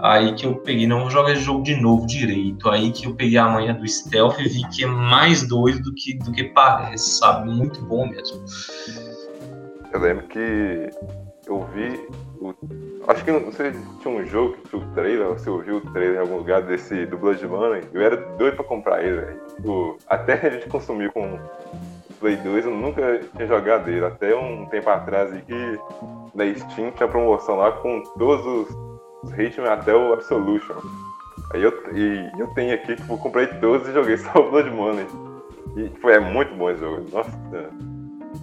aí 0.00 0.34
que 0.34 0.46
eu 0.46 0.56
peguei, 0.56 0.86
não 0.86 1.02
vou 1.02 1.10
jogar 1.10 1.32
esse 1.32 1.42
jogo 1.42 1.62
de 1.62 1.74
novo 1.76 2.06
direito. 2.06 2.68
Aí 2.68 2.92
que 2.92 3.06
eu 3.06 3.14
peguei 3.14 3.38
a 3.38 3.48
manha 3.48 3.74
do 3.74 3.86
stealth 3.86 4.38
e 4.38 4.48
vi 4.48 4.68
que 4.68 4.84
é 4.84 4.86
mais 4.86 5.46
doido 5.46 5.82
do 5.82 5.94
que, 5.94 6.14
do 6.18 6.32
que 6.32 6.44
parece, 6.44 7.18
sabe? 7.18 7.50
Muito 7.50 7.80
bom 7.82 8.08
mesmo. 8.08 8.44
eu 9.92 10.00
lembro 10.00 10.26
que 10.28 10.90
eu 11.50 11.66
vi. 11.72 12.08
O... 12.40 12.54
Acho 13.08 13.24
que 13.24 13.30
não 13.30 13.52
sei 13.52 13.72
se 13.72 13.98
tinha 14.00 14.14
um 14.14 14.24
jogo 14.26 14.54
que 14.54 14.68
tinha 14.68 14.82
o 14.82 14.94
trailer, 14.94 15.28
ou 15.28 15.38
se 15.38 15.48
eu 15.48 15.58
vi 15.60 15.72
o 15.72 15.80
trailer 15.92 16.16
em 16.16 16.20
algum 16.20 16.36
lugar 16.38 16.62
desse 16.62 17.06
do 17.06 17.18
Blood 17.18 17.46
Money. 17.46 17.82
Eu 17.92 18.02
era 18.02 18.16
doido 18.16 18.56
pra 18.56 18.64
comprar 18.64 19.02
ele, 19.02 19.20
velho. 19.20 19.96
Até 20.06 20.34
a 20.34 20.50
gente 20.50 20.68
consumiu 20.68 21.12
com 21.12 21.34
o 21.34 22.14
Play 22.20 22.36
2, 22.36 22.66
eu 22.66 22.70
nunca 22.70 23.20
tinha 23.34 23.46
jogado 23.46 23.88
ele. 23.88 24.04
Até 24.04 24.34
um 24.34 24.66
tempo 24.66 24.90
atrás 24.90 25.30
que 25.42 25.78
na 26.34 26.54
Steam 26.54 26.90
tinha 26.92 27.08
promoção 27.08 27.56
lá 27.56 27.72
com 27.72 28.02
todos 28.18 28.44
os, 28.44 28.76
os 29.24 29.38
Hitman 29.38 29.72
até 29.72 29.94
o 29.94 30.12
Absolution. 30.12 30.76
Aí 31.54 31.62
eu, 31.62 31.72
e 31.94 32.30
eu 32.38 32.46
tenho 32.48 32.74
aqui, 32.74 32.94
tipo, 32.94 33.16
comprei 33.16 33.46
todos 33.46 33.88
e 33.88 33.92
joguei 33.92 34.18
só 34.18 34.38
o 34.38 34.50
Blood 34.50 34.70
Money. 34.70 35.06
E 35.76 35.88
tipo, 35.88 36.10
é 36.10 36.18
muito 36.18 36.54
bom 36.54 36.70
esse 36.70 36.80
jogo. 36.80 37.04
Nossa. 37.10 37.30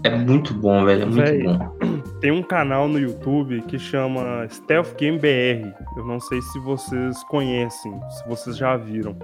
É 0.03 0.09
muito 0.09 0.53
bom, 0.53 0.85
velho. 0.85 1.03
É 1.03 1.05
muito 1.05 1.21
Véi, 1.21 1.43
bom. 1.43 1.77
Tem 2.21 2.31
um 2.31 2.43
canal 2.43 2.87
no 2.87 2.99
YouTube 2.99 3.61
que 3.63 3.77
chama 3.77 4.47
Stealth 4.49 4.95
Game 4.97 5.17
BR. 5.17 5.73
Eu 5.97 6.05
não 6.05 6.19
sei 6.19 6.41
se 6.41 6.59
vocês 6.59 7.23
conhecem, 7.25 7.93
se 8.09 8.27
vocês 8.27 8.57
já 8.57 8.77
viram. 8.77 9.17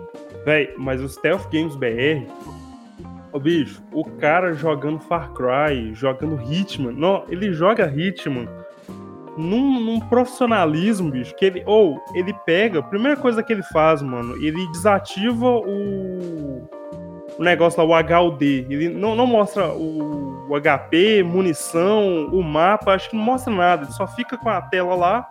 Véi, 0.46 0.74
mas 0.78 1.02
o 1.02 1.10
Stealth 1.10 1.50
Games 1.52 1.76
BR. 1.76 2.26
Ô 3.32 3.40
bicho, 3.40 3.82
o 3.94 4.04
cara 4.04 4.54
jogando 4.54 5.00
Far 5.00 5.32
Cry, 5.34 5.94
jogando 5.94 6.42
Hitman. 6.42 6.92
Não, 6.92 7.24
ele 7.30 7.54
joga 7.54 7.86
Hitman 7.88 8.48
num, 9.38 9.80
num 9.80 10.00
profissionalismo, 10.00 11.12
bicho, 11.12 11.36
que 11.36 11.46
ele. 11.46 11.64
Ou 11.66 12.02
ele 12.14 12.34
pega. 12.46 12.80
A 12.80 12.84
primeira 12.84 13.16
coisa 13.18 13.42
que 13.42 13.54
ele 13.54 13.64
faz, 13.64 14.02
mano, 14.02 14.36
ele 14.38 14.68
desativa 14.72 15.48
o. 15.48 16.51
O 17.40 17.44
negócio 17.44 17.84
lá, 17.84 17.86
o 17.86 18.28
HUD. 18.28 18.68
Ele 18.70 18.90
não, 18.90 19.16
não 19.16 19.26
mostra 19.26 19.70
o, 19.70 20.46
o 20.50 20.54
HP, 20.62 21.24
munição, 21.24 22.28
o 22.32 22.44
mapa, 22.44 22.94
acho 22.94 23.10
que 23.10 23.16
não 23.16 23.24
mostra 23.24 23.54
nada. 23.54 23.84
Ele 23.84 23.92
só 23.94 24.06
fica 24.08 24.38
com 24.38 24.50
a 24.50 24.62
tela 24.62 24.96
lá. 24.96 25.28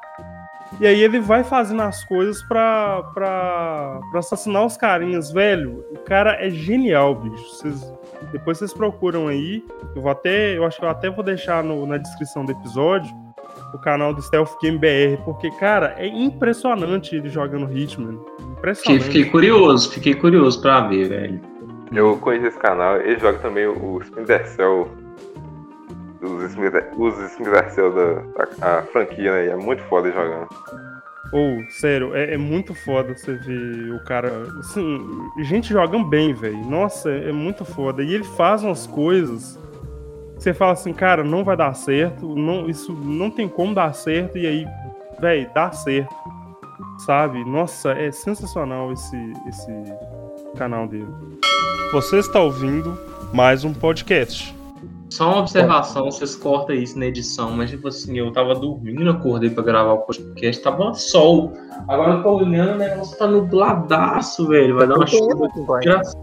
E 0.81 0.87
aí 0.87 1.01
ele 1.03 1.21
vai 1.21 1.43
fazendo 1.45 1.83
as 1.83 2.05
coisas 2.05 2.43
pra, 2.45 3.03
pra, 3.13 4.01
pra 4.11 4.21
assassinar 4.21 4.65
os 4.65 4.77
carinhas, 4.77 5.31
velho. 5.31 5.85
O 5.93 5.99
cara 5.99 6.37
é 6.45 6.49
genial, 6.51 7.15
bicho. 7.15 7.45
Vocês- 7.57 7.93
depois 8.33 8.59
vocês 8.59 8.73
procuram 8.73 9.29
aí. 9.29 9.65
Eu 9.95 10.03
vou 10.03 10.11
até. 10.11 10.57
Eu 10.57 10.65
acho 10.65 10.79
que 10.79 10.85
eu 10.85 10.89
até 10.91 11.11
vou 11.11 11.25
deixar 11.25 11.63
no- 11.65 11.87
na 11.87 11.97
descrição 11.97 12.45
do 12.45 12.53
episódio 12.53 13.15
o 13.75 13.79
canal 13.79 14.13
do 14.15 14.21
Stealth 14.23 14.51
Game 14.63 14.79
BR, 14.79 15.23
porque, 15.25 15.51
cara, 15.53 15.95
é 15.97 16.07
impressionante 16.07 17.15
ele 17.15 17.29
jogando 17.29 17.71
Hitman. 17.71 18.19
Fiquei, 18.19 18.47
Impressionante. 18.53 19.05
fiquei 19.05 19.25
curioso, 19.27 19.91
fiquei 19.93 20.15
curioso 20.15 20.61
pra 20.61 20.81
ver, 20.83 21.09
velho. 21.09 21.41
Eu 21.93 22.17
conheço 22.19 22.47
esse 22.47 22.59
canal, 22.59 22.97
ele 23.01 23.19
joga 23.19 23.39
também 23.39 23.67
o 23.67 24.01
Splinter 24.03 24.47
Cell. 24.49 24.89
Os 26.23 26.43
Splinter, 26.51 26.91
os 26.97 27.19
Splinter 27.19 27.71
Cell 27.71 27.93
da, 27.93 28.79
a 28.79 28.83
franquia, 28.83 29.33
né? 29.33 29.47
E 29.47 29.51
É 29.51 29.57
muito 29.57 29.83
foda 29.85 30.11
jogando. 30.11 30.49
Ou, 31.33 31.65
sério, 31.69 32.15
é, 32.15 32.35
é 32.35 32.37
muito 32.37 32.75
foda 32.75 33.17
você 33.17 33.35
ver 33.35 33.93
o 33.93 34.05
cara. 34.05 34.31
Assim, 34.61 35.01
gente 35.39 35.69
jogando 35.73 36.05
bem, 36.05 36.33
velho. 36.33 36.65
Nossa, 36.65 37.11
é, 37.11 37.29
é 37.29 37.33
muito 37.33 37.65
foda. 37.65 38.03
E 38.03 38.15
ele 38.15 38.25
faz 38.25 38.63
umas 38.63 38.87
coisas. 38.87 39.59
que 40.37 40.43
Você 40.43 40.55
fala 40.55 40.73
assim, 40.73 40.93
cara, 40.93 41.23
não 41.23 41.45
vai 41.45 41.57
dar 41.57 41.75
certo. 41.75 42.35
Não, 42.35 42.69
isso 42.69 42.93
não 42.93 43.31
tem 43.31 43.49
como 43.49 43.75
dar 43.75 43.93
certo. 43.95 44.39
E 44.39 44.47
aí, 44.47 44.67
velho, 45.21 45.51
dá 45.55 45.71
certo. 45.73 46.15
Sabe? 46.99 47.45
Nossa, 47.45 47.93
é 47.93 48.11
sensacional 48.11 48.93
esse, 48.93 49.17
esse 49.49 49.73
canal 50.57 50.87
dele. 50.87 51.09
Você 51.93 52.19
está 52.19 52.41
ouvindo 52.41 52.99
mais 53.33 53.65
um 53.65 53.73
podcast. 53.73 54.55
Só 55.09 55.29
uma 55.29 55.41
observação, 55.41 56.05
vocês 56.05 56.37
cortam 56.37 56.77
isso 56.77 56.97
na 56.97 57.07
edição, 57.07 57.51
mas 57.51 57.71
tipo 57.71 57.89
assim, 57.89 58.17
eu 58.17 58.31
tava 58.31 58.55
dormindo, 58.55 59.11
acordei 59.11 59.51
pra 59.51 59.63
gravar 59.65 59.95
o 59.95 59.99
podcast, 59.99 60.63
tava 60.63 60.95
sol. 60.95 61.53
Agora 61.89 62.13
eu 62.13 62.23
tô 62.23 62.37
olhando, 62.37 62.75
o 62.75 62.79
negócio 62.79 63.19
tá 63.19 63.27
nubladaço, 63.27 64.47
velho. 64.47 64.77
Vai 64.77 64.87
dar 64.87 64.95
uma 64.95 65.07
chuva 65.09 65.49
desgraçada. 65.49 66.19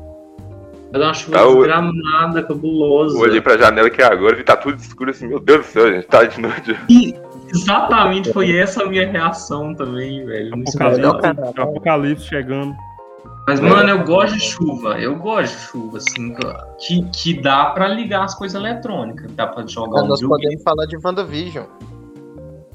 Vai 0.89 1.01
dar 1.01 1.07
uma 1.07 1.13
chuva 1.13 1.37
Tá, 1.37 1.45
desgramada, 1.45 2.43
cabulosa. 2.43 3.17
Eu 3.17 3.21
olhei 3.21 3.41
pra 3.41 3.57
janela 3.57 3.89
que 3.89 4.01
é 4.01 4.05
agora 4.05 4.39
e 4.39 4.43
tá 4.43 4.55
tudo 4.55 4.77
escuro 4.79 5.11
assim, 5.11 5.27
meu 5.27 5.39
Deus 5.39 5.65
do 5.65 5.69
céu, 5.69 5.91
gente, 5.91 6.07
tá 6.07 6.23
de 6.23 6.39
noite. 6.39 6.77
E 6.89 7.13
exatamente 7.49 8.31
foi 8.31 8.55
essa 8.55 8.83
a 8.83 8.85
minha 8.87 9.05
reação 9.05 9.75
também, 9.75 10.25
velho. 10.25 10.53
Apocalipse. 10.53 11.61
Apocalipse 11.61 12.25
chegando. 12.25 12.73
Mas, 13.47 13.61
mano, 13.61 13.89
eu 13.89 14.03
gosto 14.03 14.33
de 14.33 14.41
chuva. 14.41 14.99
Eu 14.99 15.15
gosto 15.15 15.55
de 15.55 15.61
chuva, 15.63 15.97
assim, 15.99 16.35
que, 16.79 17.01
que 17.11 17.41
dá 17.41 17.67
pra 17.67 17.87
ligar 17.87 18.25
as 18.25 18.35
coisas 18.35 18.59
eletrônicas. 18.59 19.31
Dá 19.31 19.47
pra 19.47 19.65
jogar 19.65 20.03
um 20.03 20.07
Nós 20.07 20.19
videogame. 20.19 20.57
podemos 20.57 20.63
falar 20.63 20.85
de 20.85 20.97
WandaVision. 20.97 21.65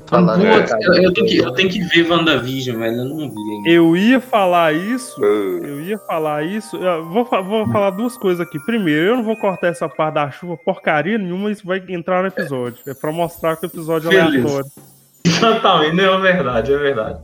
Falar, 0.07 0.39
eu, 0.43 1.03
eu 1.03 1.13
tenho 1.15 1.27
que, 1.27 1.37
eu 1.39 1.51
tenho 1.53 1.71
que 1.71 1.81
ver 1.81 2.11
WandaVision, 2.11 2.79
velho. 2.79 2.97
Eu 2.97 3.05
não 3.05 3.17
vi 3.31 3.55
ainda. 3.57 3.69
Eu 3.71 3.97
ia 3.97 4.21
falar 4.21 4.75
isso. 4.75 5.21
Uh, 5.21 5.65
Eu 5.65 5.81
ia 5.83 5.99
falar 5.99 6.43
isso. 6.45 6.77
Eu 6.77 7.05
vou, 7.07 7.25
vou 7.25 7.67
falar 7.69 7.91
duas 7.91 8.17
coisas 8.17 8.41
aqui. 8.41 8.59
Primeiro, 8.65 9.11
eu 9.11 9.17
não 9.17 9.25
vou 9.25 9.37
cortar 9.37 9.69
essa 9.69 9.89
parte 9.89 10.15
da 10.15 10.31
chuva 10.31 10.57
porcaria 10.57 11.19
nenhuma, 11.19 11.51
isso 11.51 11.67
vai 11.67 11.83
entrar 11.89 12.23
no 12.23 12.29
episódio. 12.29 12.79
É 12.87 12.95
pra 12.95 13.13
mostrar 13.13 13.57
que 13.57 13.65
o 13.65 13.69
episódio 13.69 14.11
é 14.13 14.21
aleatório. 14.21 14.71
Exatamente, 15.25 15.97
não, 15.97 16.15
é 16.15 16.33
verdade, 16.33 16.73
é 16.73 16.79
verdade. 16.79 17.19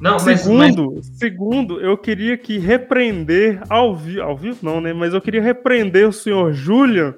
Não, 0.00 0.12
mas, 0.12 0.24
mas 0.24 0.40
Segundo, 0.42 1.00
segundo, 1.02 1.80
eu 1.80 1.96
queria 1.98 2.36
que 2.36 2.58
repreender 2.58 3.60
ao 3.68 3.96
vivo. 3.96 4.22
Ao 4.22 4.36
vivo 4.36 4.58
não, 4.62 4.80
né? 4.80 4.92
Mas 4.92 5.12
eu 5.12 5.20
queria 5.20 5.42
repreender 5.42 6.08
o 6.08 6.12
senhor 6.12 6.52
Julian, 6.52 7.14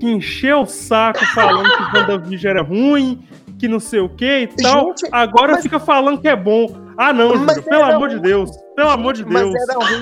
que 0.00 0.06
encheu 0.06 0.60
o 0.60 0.66
saco 0.66 1.24
falando 1.34 1.68
que 1.68 1.96
WandaVision 1.96 2.50
era 2.50 2.62
ruim, 2.62 3.22
que 3.58 3.66
não 3.68 3.80
sei 3.80 4.00
o 4.00 4.08
que 4.08 4.40
e 4.40 4.46
tal. 4.48 4.88
Gente, 4.88 5.08
Agora 5.12 5.52
mas- 5.54 5.62
fica 5.62 5.78
falando 5.80 6.20
que 6.20 6.28
é 6.28 6.36
bom. 6.36 6.84
Ah, 6.98 7.12
não, 7.12 7.28
Mas 7.36 7.56
Julian, 7.56 7.62
pelo 7.62 7.82
era 7.84 7.94
amor 7.96 8.08
de. 8.08 8.18
Deus. 8.20 8.50
Pelo 8.74 8.88
amor 8.90 9.12
de 9.14 9.24
Mas 9.26 9.42
Deus. 9.42 9.54
era 9.54 9.78
ruim. 9.78 10.00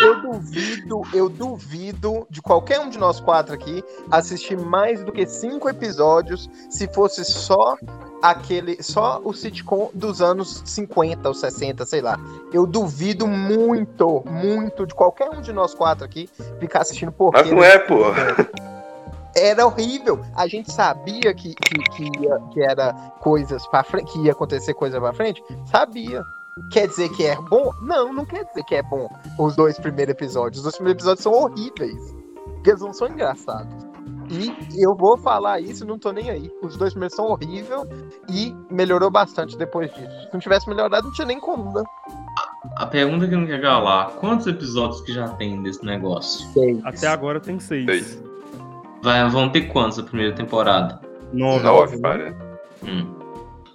Eu 0.00 0.22
duvido, 0.22 1.02
eu 1.12 1.28
duvido 1.28 2.26
de 2.30 2.40
qualquer 2.40 2.78
um 2.80 2.88
de 2.88 2.98
nós 2.98 3.18
quatro 3.20 3.52
aqui 3.54 3.82
assistir 4.10 4.56
mais 4.58 5.02
do 5.02 5.10
que 5.12 5.26
cinco 5.26 5.68
episódios 5.68 6.48
se 6.70 6.86
fosse 6.92 7.24
só 7.24 7.76
aquele, 8.22 8.80
só 8.82 9.20
o 9.24 9.32
sitcom 9.32 9.90
dos 9.92 10.20
anos 10.22 10.62
50 10.64 11.26
ou 11.28 11.34
60, 11.34 11.84
sei 11.84 12.00
lá. 12.00 12.16
Eu 12.52 12.64
duvido 12.66 13.26
muito, 13.26 14.22
muito 14.28 14.86
de 14.86 14.94
qualquer 14.94 15.30
um 15.30 15.40
de 15.40 15.52
nós 15.52 15.74
quatro 15.74 16.04
aqui 16.04 16.28
ficar 16.60 16.80
assistindo 16.82 17.10
por 17.12 17.32
mas 17.32 17.50
não 17.50 17.62
é, 17.62 17.78
pô. 17.78 17.96
Era 19.36 19.66
horrível. 19.66 20.20
A 20.34 20.46
gente 20.46 20.72
sabia 20.72 21.32
que, 21.34 21.54
que, 21.54 21.78
que, 21.96 22.22
ia- 22.24 22.40
que 22.52 22.62
era 22.62 22.92
coisas 23.20 23.66
para 23.68 23.84
frente, 23.84 24.12
que 24.12 24.18
ia 24.20 24.32
acontecer 24.32 24.74
coisa 24.74 25.00
pra 25.00 25.12
frente. 25.12 25.42
Sabia. 25.66 26.22
Quer 26.72 26.88
dizer 26.88 27.08
que 27.10 27.24
é 27.24 27.36
bom? 27.36 27.72
Não, 27.82 28.12
não 28.12 28.24
quer 28.26 28.44
dizer 28.44 28.64
que 28.64 28.74
é 28.74 28.82
bom. 28.82 29.08
Os 29.38 29.54
dois 29.56 29.78
primeiros 29.78 30.12
episódios. 30.12 30.58
Os 30.58 30.62
dois 30.64 30.74
primeiros 30.76 31.00
episódios 31.02 31.22
são 31.22 31.32
horríveis. 31.32 32.14
Porque 32.44 32.70
eles 32.70 32.80
não 32.82 32.92
são 32.92 33.08
engraçados. 33.08 33.88
E 34.32 34.84
eu 34.84 34.94
vou 34.94 35.16
falar 35.18 35.60
isso, 35.60 35.84
não 35.84 35.98
tô 35.98 36.12
nem 36.12 36.30
aí. 36.30 36.52
Os 36.62 36.76
dois 36.76 36.92
primeiros 36.92 37.16
são 37.16 37.26
horríveis 37.26 37.82
e 38.28 38.54
melhorou 38.70 39.10
bastante 39.10 39.56
depois 39.56 39.92
disso. 39.94 40.10
Se 40.26 40.32
não 40.32 40.38
tivesse 40.40 40.68
melhorado, 40.68 41.06
não 41.06 41.12
tinha 41.12 41.26
nem 41.26 41.40
como, 41.40 41.72
né? 41.72 41.82
a 42.76 42.86
pergunta 42.86 43.26
que 43.26 43.34
não 43.34 43.46
quer 43.46 43.60
calar: 43.60 44.10
quantos 44.20 44.46
episódios 44.46 45.00
que 45.00 45.12
já 45.12 45.28
tem 45.30 45.60
desse 45.62 45.84
negócio? 45.84 46.46
Até 46.84 47.08
agora 47.08 47.40
tem 47.40 47.58
seis. 47.58 47.84
Seis. 47.86 48.22
Vai, 49.02 49.28
vão 49.28 49.48
ter 49.48 49.62
quantos 49.62 49.98
a 49.98 50.02
primeira 50.02 50.34
temporada? 50.34 51.00
Nove. 51.32 51.64
Nove, 51.64 52.00
parece. 52.00 52.36
Hum. 52.84 53.14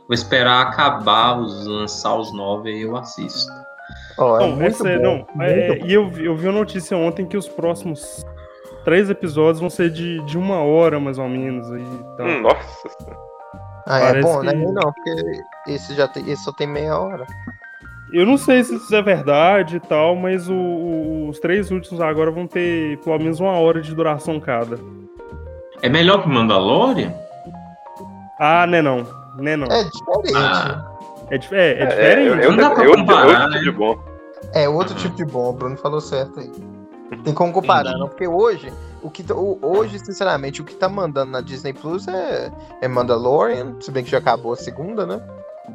Vou 0.08 0.14
esperar 0.14 0.62
acabar, 0.68 1.40
os, 1.40 1.66
lançar 1.66 2.16
os 2.16 2.32
nove 2.34 2.70
aí 2.70 2.82
eu 2.84 2.96
assisto. 2.96 3.52
Ó, 4.18 4.38
é 4.40 4.42
Não, 4.42 4.50
muito 4.56 4.68
essa 4.68 4.88
é- 4.90 4.98
bom, 4.98 5.04
não, 5.04 5.16
muito 5.36 5.42
é, 5.42 5.76
bom. 5.80 5.86
e 5.88 5.94
eu, 5.94 6.08
vi- 6.10 6.26
eu 6.26 6.36
vi 6.36 6.48
a 6.48 6.52
notícia 6.52 6.96
ontem 6.96 7.26
que 7.26 7.36
os 7.36 7.48
próximos 7.48 8.24
três 8.84 9.10
episódios 9.10 9.60
vão 9.60 9.70
ser 9.70 9.90
de, 9.90 10.20
de 10.26 10.38
uma 10.38 10.60
hora, 10.60 11.00
mais 11.00 11.18
ou 11.18 11.28
menos. 11.28 11.70
Aí, 11.72 11.84
tá. 12.18 12.24
Hum, 12.24 12.42
nossa 12.42 12.90
senhora. 13.00 13.20
Ah, 13.88 14.00
é 14.00 14.22
bom, 14.22 14.42
né? 14.44 14.52
que- 14.54 14.58
Não, 14.72 14.94
porque 14.94 15.42
esse 15.68 15.94
já 15.96 16.08
tem, 16.08 16.30
esse 16.30 16.44
só 16.44 16.52
tem 16.54 16.68
meia 16.68 16.98
hora. 17.00 17.26
Eu 18.14 18.26
não 18.26 18.38
sei 18.38 18.64
se 18.64 18.76
isso 18.76 18.96
é 18.96 19.02
verdade 19.02 19.78
e 19.78 19.80
tal, 19.80 20.16
mas 20.16 20.48
o- 20.48 20.54
o- 20.54 21.30
os 21.30 21.40
três 21.40 21.72
últimos 21.72 22.00
agora 22.00 22.30
vão 22.32 22.46
ter 22.48 22.98
pelo 23.00 23.18
menos 23.18 23.40
uma 23.40 23.52
hora 23.60 23.82
de 23.82 23.94
duração 23.94 24.40
cada. 24.40 24.78
É 25.86 25.90
melhor 25.90 26.24
que 26.24 26.28
Mandalorian? 26.30 27.14
Ah, 28.40 28.66
né 28.66 28.82
não. 28.82 29.06
Né 29.38 29.56
não. 29.56 29.68
É 29.68 29.84
diferente. 29.84 30.36
Ah, 30.36 30.92
É, 31.30 31.36
é, 31.36 31.36
é 31.36 31.36
É, 31.36 31.38
diferente. 31.38 32.40
é, 32.42 32.46
é, 32.46 32.50
Não 32.50 32.58
dá 32.58 32.70
pra 32.72 32.84
é 32.84 32.88
outro, 32.88 33.02
comparar, 33.06 33.28
outro 33.28 33.50
né? 33.50 33.60
tipo 33.60 33.64
de 33.66 33.72
bom. 33.72 34.00
É 34.54 34.68
outro 34.70 34.96
tipo 34.96 35.16
de 35.16 35.26
bom, 35.26 35.50
o 35.50 35.54
Bruno 35.54 35.78
falou 35.78 36.02
certo 36.02 36.40
aí. 36.40 36.52
Tem 37.24 37.34
como 37.36 37.54
comparar, 37.54 37.90
Entendi. 37.90 38.00
não? 38.00 38.08
Porque 38.08 38.28
hoje, 38.28 38.74
o 39.04 39.12
que 39.12 39.22
tá- 39.22 39.36
o- 39.36 39.60
hoje, 39.62 40.00
sinceramente, 40.00 40.60
o 40.60 40.66
que 40.66 40.74
tá 40.74 40.90
mandando 40.90 41.32
na 41.34 41.42
Disney 41.42 41.72
Plus 41.74 42.08
é, 42.08 42.52
é 42.82 42.88
Mandalorian, 42.88 43.76
se 43.80 43.92
bem 43.92 44.04
que 44.04 44.10
já 44.10 44.18
acabou 44.18 44.54
a 44.54 44.58
segunda, 44.58 45.06
né? 45.06 45.22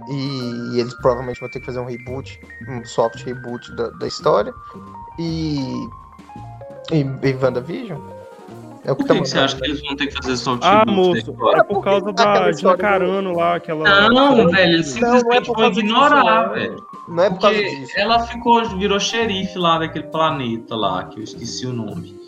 E, 0.09 0.81
eles 0.81 0.93
provavelmente 0.95 1.39
vão 1.39 1.49
ter 1.49 1.61
que 1.61 1.67
fazer 1.67 1.79
um 1.79 1.85
reboot, 1.87 2.41
um 2.69 2.85
soft 2.85 3.23
reboot 3.25 3.73
da, 3.77 3.91
da 3.91 4.07
história. 4.09 4.53
E. 5.21 5.89
E, 6.93 6.99
e 7.23 7.35
WandaVision? 7.41 8.01
É 8.91 8.93
o 8.93 8.97
que 8.97 9.03
por 9.05 9.09
tá 9.09 9.15
que, 9.15 9.21
que 9.23 9.29
você 9.29 9.39
acha 9.39 9.57
que 9.57 9.65
eles 9.65 9.81
vão 9.83 9.95
ter 9.97 10.07
que 10.09 10.15
fazer 10.15 10.37
soft 10.37 10.63
Ah, 10.65 10.81
reboot 10.81 10.87
da 11.25 11.33
moço, 11.33 11.57
é 11.57 11.63
por 11.63 11.81
causa 11.85 12.13
da 12.13 12.23
Gina 12.35 12.51
história 12.51 12.77
do- 12.77 12.81
Carano 12.81 13.37
lá, 13.37 13.55
aquela. 13.55 14.09
Não, 14.11 14.49
velho, 14.51 14.73
eles 14.75 14.95
Não, 14.97 15.01
não 15.01 15.17
é 15.17 15.21
simplesmente 15.21 15.47
por 15.47 15.55
vão 15.57 15.65
causa 15.65 15.81
ignorar, 15.81 16.47
não. 16.49 16.55
velho. 16.55 16.87
Não 17.09 17.23
é 17.25 17.31
por 17.31 17.41
causa 17.41 17.57
Porque 17.61 17.77
disso. 17.77 17.93
ela 17.97 18.19
ficou, 18.27 18.65
virou 18.79 18.99
xerife 19.01 19.59
lá 19.59 19.79
daquele 19.79 20.09
planeta 20.09 20.75
lá, 20.75 21.05
que 21.05 21.21
eu 21.21 21.25
esqueci 21.25 21.67
o 21.67 21.73
nome. 21.73 22.19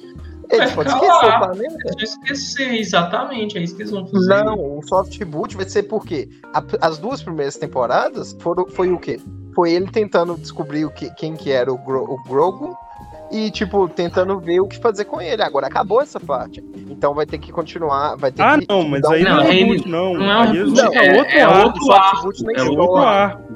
Eles 0.51 0.71
podem 0.73 0.93
esquecer 0.93 1.27
o 1.27 1.39
planeta. 1.39 1.75
Eles 1.85 1.95
vão 1.95 2.03
esquecer, 2.03 2.75
exatamente, 2.75 3.59
é 3.59 3.63
isso 3.63 3.75
que 3.75 3.83
eles 3.83 3.91
vão 3.93 4.07
fazer. 4.07 4.45
Não, 4.45 4.79
o 4.79 4.83
soft 4.87 5.19
reboot 5.19 5.57
vai 5.57 5.69
ser 5.69 5.83
porque 5.85 6.29
a- 6.55 6.63
as 6.81 6.99
duas 6.99 7.23
primeiras 7.23 7.57
temporadas 7.57 8.37
foram, 8.41 8.67
foi 8.69 8.91
o 8.93 8.99
quê? 8.99 9.19
Foi 9.55 9.73
ele 9.73 9.87
tentando 9.91 10.37
descobrir 10.37 10.85
o 10.85 10.91
que, 10.91 11.11
quem 11.15 11.35
que 11.35 11.51
era 11.51 11.73
o, 11.73 11.79
Gro, 11.79 12.05
o 12.05 12.23
Grogu 12.29 12.77
e, 13.33 13.51
tipo, 13.51 13.89
tentando 13.89 14.39
ver 14.39 14.61
o 14.61 14.67
que 14.69 14.79
fazer 14.79 15.07
com 15.07 15.21
ele. 15.21 15.43
Agora 15.43 15.67
acabou 15.67 16.01
essa 16.03 16.21
parte. 16.21 16.63
Então 16.89 17.15
vai 17.15 17.25
ter 17.27 17.39
que 17.39 17.51
continuar. 17.51 18.17
Vai 18.17 18.31
ter 18.31 18.43
Ah, 18.43 18.59
que 18.59 18.67
não, 18.69 18.87
mas 18.87 19.01
dar 19.03 19.09
um- 19.09 19.13
aí 19.13 19.23
não, 19.25 19.31
Não, 19.37 19.43
é 19.43 19.49
ele- 19.51 19.59
reboot, 19.65 19.89
não. 19.89 20.15
não 20.15 20.31
é 20.31 20.37
um 20.37 20.41
Aí 20.41 20.57
eles- 20.57 20.73
reboot, 20.81 20.97
é, 20.99 21.07
é- 21.07 21.19
outro 21.19 21.37
é 21.37 21.43
arco. 21.43 21.67
outro 21.67 21.93
arco, 21.93 22.27
é 22.27 22.29
É 22.29 22.31
história. 22.31 22.71
outro 22.81 22.97
arco. 22.97 23.53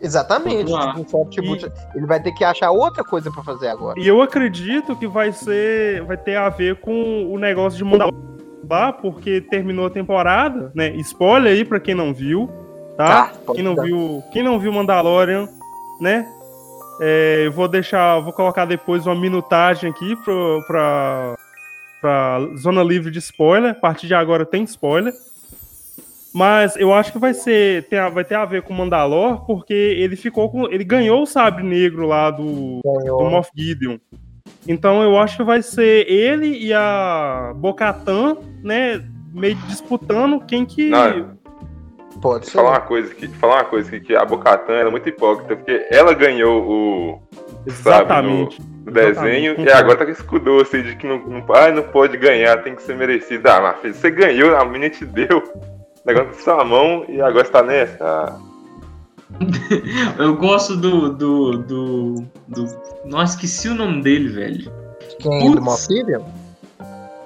Exatamente. 0.00 0.72
Outro 0.72 1.24
tipo, 1.30 1.46
um 1.46 1.50
boot. 1.50 1.72
Ele 1.94 2.06
vai 2.06 2.20
ter 2.20 2.32
que 2.32 2.42
achar 2.44 2.70
outra 2.70 3.04
coisa 3.04 3.30
pra 3.30 3.42
fazer 3.44 3.68
agora. 3.68 4.00
E 4.00 4.08
eu 4.08 4.20
acredito 4.20 4.96
que 4.96 5.06
vai 5.06 5.30
ser. 5.32 6.02
Vai 6.02 6.16
ter 6.16 6.36
a 6.36 6.48
ver 6.48 6.76
com 6.80 7.30
o 7.32 7.38
negócio 7.38 7.78
de 7.78 7.84
mandar 7.84 8.08
lá, 8.68 8.92
porque 8.92 9.40
terminou 9.40 9.86
a 9.86 9.90
temporada, 9.90 10.72
né? 10.74 10.88
Spoiler 10.96 11.52
aí 11.52 11.64
pra 11.64 11.78
quem 11.78 11.94
não 11.94 12.12
viu, 12.12 12.48
tá? 12.96 13.30
pode 13.46 13.56
quem 13.58 13.64
não 13.64 13.74
dar. 13.76 13.82
viu, 13.84 14.22
quem 14.32 14.42
não 14.42 14.58
viu 14.58 14.72
Mandalorian, 14.72 15.48
né? 16.00 16.26
É, 17.00 17.42
eu 17.46 17.52
vou 17.52 17.66
deixar, 17.68 18.18
vou 18.20 18.32
colocar 18.32 18.64
depois 18.64 19.06
uma 19.06 19.14
minutagem 19.14 19.90
aqui 19.90 20.14
pro, 20.16 20.62
pra, 20.66 21.34
pra 22.00 22.38
zona 22.58 22.82
livre 22.82 23.10
de 23.10 23.18
spoiler. 23.18 23.72
A 23.72 23.74
partir 23.74 24.06
de 24.06 24.14
agora 24.14 24.44
tem 24.46 24.62
spoiler. 24.64 25.12
Mas 26.34 26.76
eu 26.76 26.94
acho 26.94 27.12
que 27.12 27.18
vai 27.18 27.34
ser, 27.34 27.86
tem 27.88 27.98
a- 27.98 28.08
vai 28.08 28.24
ter 28.24 28.34
a 28.36 28.44
ver 28.46 28.62
com 28.62 28.72
Mandalor, 28.72 29.44
porque 29.44 29.74
ele 29.74 30.16
ficou 30.16 30.50
com, 30.50 30.64
ele 30.66 30.82
ganhou 30.84 31.22
o 31.22 31.26
sabre 31.26 31.62
negro 31.62 32.06
lá 32.06 32.30
do, 32.30 32.80
do. 32.82 33.30
Moff 33.30 33.50
Gideon. 33.54 33.98
Então 34.66 35.02
eu 35.02 35.18
acho 35.18 35.36
que 35.36 35.42
vai 35.42 35.60
ser 35.60 36.08
ele 36.08 36.56
e 36.58 36.72
a 36.72 37.52
Bocatan, 37.56 38.36
né, 38.62 39.02
meio 39.34 39.56
disputando 39.68 40.40
quem 40.40 40.64
que 40.64 40.88
Não, 40.88 41.36
Pode 42.20 42.46
ser. 42.46 42.52
falar 42.52 42.70
uma 42.70 42.80
coisa 42.80 43.14
que, 43.14 43.28
falar 43.28 43.54
uma 43.56 43.64
coisa 43.64 43.90
que, 43.90 44.00
que 44.00 44.16
a 44.16 44.24
Bocatan 44.24 44.74
era 44.74 44.90
muito 44.90 45.08
hipócrita, 45.08 45.56
porque 45.56 45.86
ela 45.90 46.12
ganhou 46.12 46.62
o, 46.62 47.22
exatamente. 47.66 48.60
o 48.86 48.90
desenho 48.90 49.52
Exatamente. 49.52 49.68
e 49.68 49.72
agora 49.72 49.98
tá 49.98 50.04
com 50.04 50.10
esse 50.10 50.24
cu 50.24 50.38
doce 50.38 50.82
de 50.82 50.96
que 50.96 51.06
não, 51.06 51.18
não, 51.18 51.44
ah, 51.54 51.70
não 51.70 51.82
pode 51.84 52.16
ganhar, 52.16 52.62
tem 52.62 52.74
que 52.74 52.82
ser 52.82 52.96
merecido. 52.96 53.48
Ah, 53.48 53.60
mas 53.60 53.80
filho, 53.80 53.94
você 53.94 54.10
ganhou, 54.10 54.56
a 54.56 54.64
menina 54.64 54.90
te 54.90 55.04
deu. 55.04 55.38
O 55.38 56.06
negócio 56.06 56.28
na 56.28 56.34
sua 56.34 56.64
mão 56.64 57.04
e 57.08 57.20
agora 57.20 57.44
você 57.44 57.50
tá 57.50 57.62
nessa. 57.62 58.04
Ah, 58.04 58.38
Eu 60.18 60.36
gosto 60.36 60.76
do, 60.76 61.12
do, 61.12 61.58
do, 61.58 62.14
do. 62.48 62.66
Nossa, 63.04 63.34
esqueci 63.34 63.68
o 63.68 63.74
nome 63.74 64.02
dele, 64.02 64.28
velho. 64.28 64.72
Quem? 65.18 65.54
Putz. 65.54 65.86
Do 65.86 65.94
Gideon? 65.94 66.41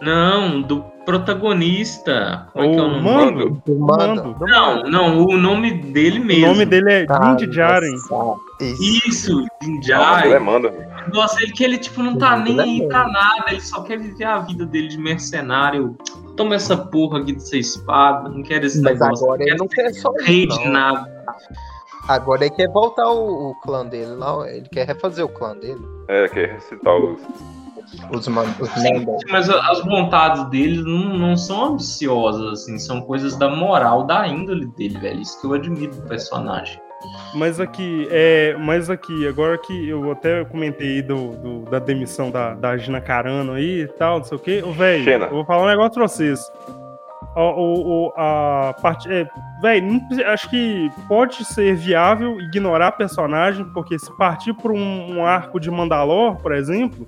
Não, 0.06 0.62
do 0.62 0.82
protagonista. 1.04 2.48
Como 2.52 2.64
é 2.64 2.68
que 2.70 2.76
é 2.76 2.80
o 2.82 2.84
O 2.84 2.88
nome? 2.90 3.02
Mando. 3.02 3.62
Do 3.66 3.78
Mando. 3.78 4.06
Mando. 4.24 4.34
Do 4.34 4.46
Não, 4.46 4.82
não, 4.84 5.26
o 5.26 5.36
nome 5.36 5.72
dele 5.72 6.20
O 6.20 6.24
mesmo. 6.24 6.46
nome 6.46 6.64
dele 6.64 6.92
é 6.92 7.06
Din 7.06 7.46
Djarin. 7.50 7.92
nossa, 8.10 8.40
Isso. 8.80 9.44
Ele 9.62 10.34
é 10.34 10.38
manda. 10.38 10.72
Nossa, 11.12 11.42
ele 11.42 11.52
que 11.52 11.62
ele 11.64 11.78
tipo 11.78 12.02
não 12.02 12.16
tá 12.18 12.36
nem 12.36 12.58
é 12.58 12.62
aí 12.62 12.88
pra 12.88 13.06
nada, 13.08 13.44
ele 13.50 13.60
só 13.60 13.82
quer 13.82 13.98
viver 13.98 14.24
a 14.24 14.38
vida 14.40 14.64
dele 14.66 14.88
de 14.88 14.98
mercenário. 14.98 15.96
Toma 16.36 16.54
essa 16.54 16.76
porra 16.76 17.20
aqui 17.20 17.32
dessa 17.32 17.56
espada, 17.56 18.28
não 18.28 18.42
quero 18.42 18.66
esse 18.66 18.80
Mas 18.82 18.98
negócio. 19.00 19.24
agora 19.24 19.42
ele 19.42 19.56
não 19.56 19.68
quer 19.68 19.92
só 19.94 20.12
rei 20.24 20.46
de 20.46 20.68
nada. 20.68 21.06
Agora 22.08 22.44
ele 22.44 22.54
quer 22.54 22.68
voltar 22.68 23.08
o, 23.08 23.50
o 23.50 23.54
clã 23.62 23.84
dele 23.86 24.14
lá. 24.14 24.48
Ele 24.48 24.68
quer 24.70 24.86
refazer 24.86 25.24
o 25.24 25.28
clã 25.28 25.56
dele. 25.56 25.80
É, 26.08 26.28
quer 26.28 26.52
recitar 26.52 26.94
os. 26.96 27.20
Os, 28.10 28.26
os 28.26 28.28
Mandal. 28.28 29.18
mas 29.30 29.48
as 29.48 29.82
vontades 29.84 30.44
dele 30.50 30.82
não, 30.82 31.18
não 31.18 31.36
são 31.36 31.72
ambiciosas, 31.72 32.60
assim, 32.62 32.78
são 32.78 33.00
coisas 33.00 33.36
da 33.36 33.48
moral, 33.48 34.04
da 34.04 34.26
índole 34.28 34.66
dele, 34.76 34.98
velho. 34.98 35.20
Isso 35.20 35.40
que 35.40 35.46
eu 35.46 35.54
admiro 35.54 35.94
do 35.94 36.02
personagem. 36.02 36.80
Mas 37.34 37.60
aqui, 37.60 38.08
é, 38.10 38.56
mas 38.58 38.88
aqui, 38.90 39.28
agora 39.28 39.56
que 39.58 39.88
eu 39.88 40.10
até 40.10 40.44
comentei 40.44 41.02
do, 41.02 41.28
do- 41.36 41.70
da 41.70 41.78
demissão 41.78 42.30
da, 42.30 42.54
da 42.54 42.76
Gina 42.76 43.00
Carano 43.00 43.52
aí 43.52 43.82
e 43.82 43.86
tal, 43.86 44.18
não 44.18 44.24
sei 44.24 44.36
o 44.36 44.40
quê. 44.40 44.62
Ô, 44.66 44.72
velho, 44.72 45.08
eu 45.08 45.30
vou 45.30 45.44
falar 45.44 45.62
um 45.64 45.68
negócio 45.68 45.92
pra 45.92 46.08
vocês. 46.08 46.40
O, 47.36 47.40
o, 47.40 48.06
o- 48.06 48.12
a 48.16 48.74
parte. 48.80 49.12
É, 49.12 49.28
velho, 49.60 50.00
acho 50.32 50.48
que 50.48 50.90
pode 51.06 51.44
ser 51.44 51.76
viável 51.76 52.40
ignorar 52.40 52.88
a 52.88 52.92
personagem, 52.92 53.64
porque 53.74 53.98
se 53.98 54.10
partir 54.16 54.54
por 54.54 54.72
um, 54.72 55.16
um 55.18 55.24
arco 55.24 55.60
de 55.60 55.70
Mandalor, 55.70 56.36
por 56.36 56.52
exemplo, 56.52 57.06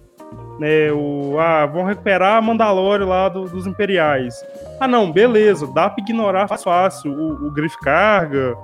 né, 0.59 0.91
o, 0.93 1.37
ah, 1.39 1.67
vão 1.67 1.85
recuperar 1.85 2.37
a 2.37 2.41
Mandalore 2.43 3.05
lá 3.05 3.29
do- 3.29 3.45
dos 3.49 3.67
Imperiais. 3.67 4.35
Ah, 4.81 4.89
não, 4.89 5.11
beleza, 5.13 5.67
dá 5.73 5.89
pra 5.91 6.03
ignorar 6.03 6.49
fácil, 6.49 6.65
fácil 6.65 7.13
o, 7.13 7.47
o 7.47 7.51
Griff 7.51 7.79
Carga, 7.81 8.57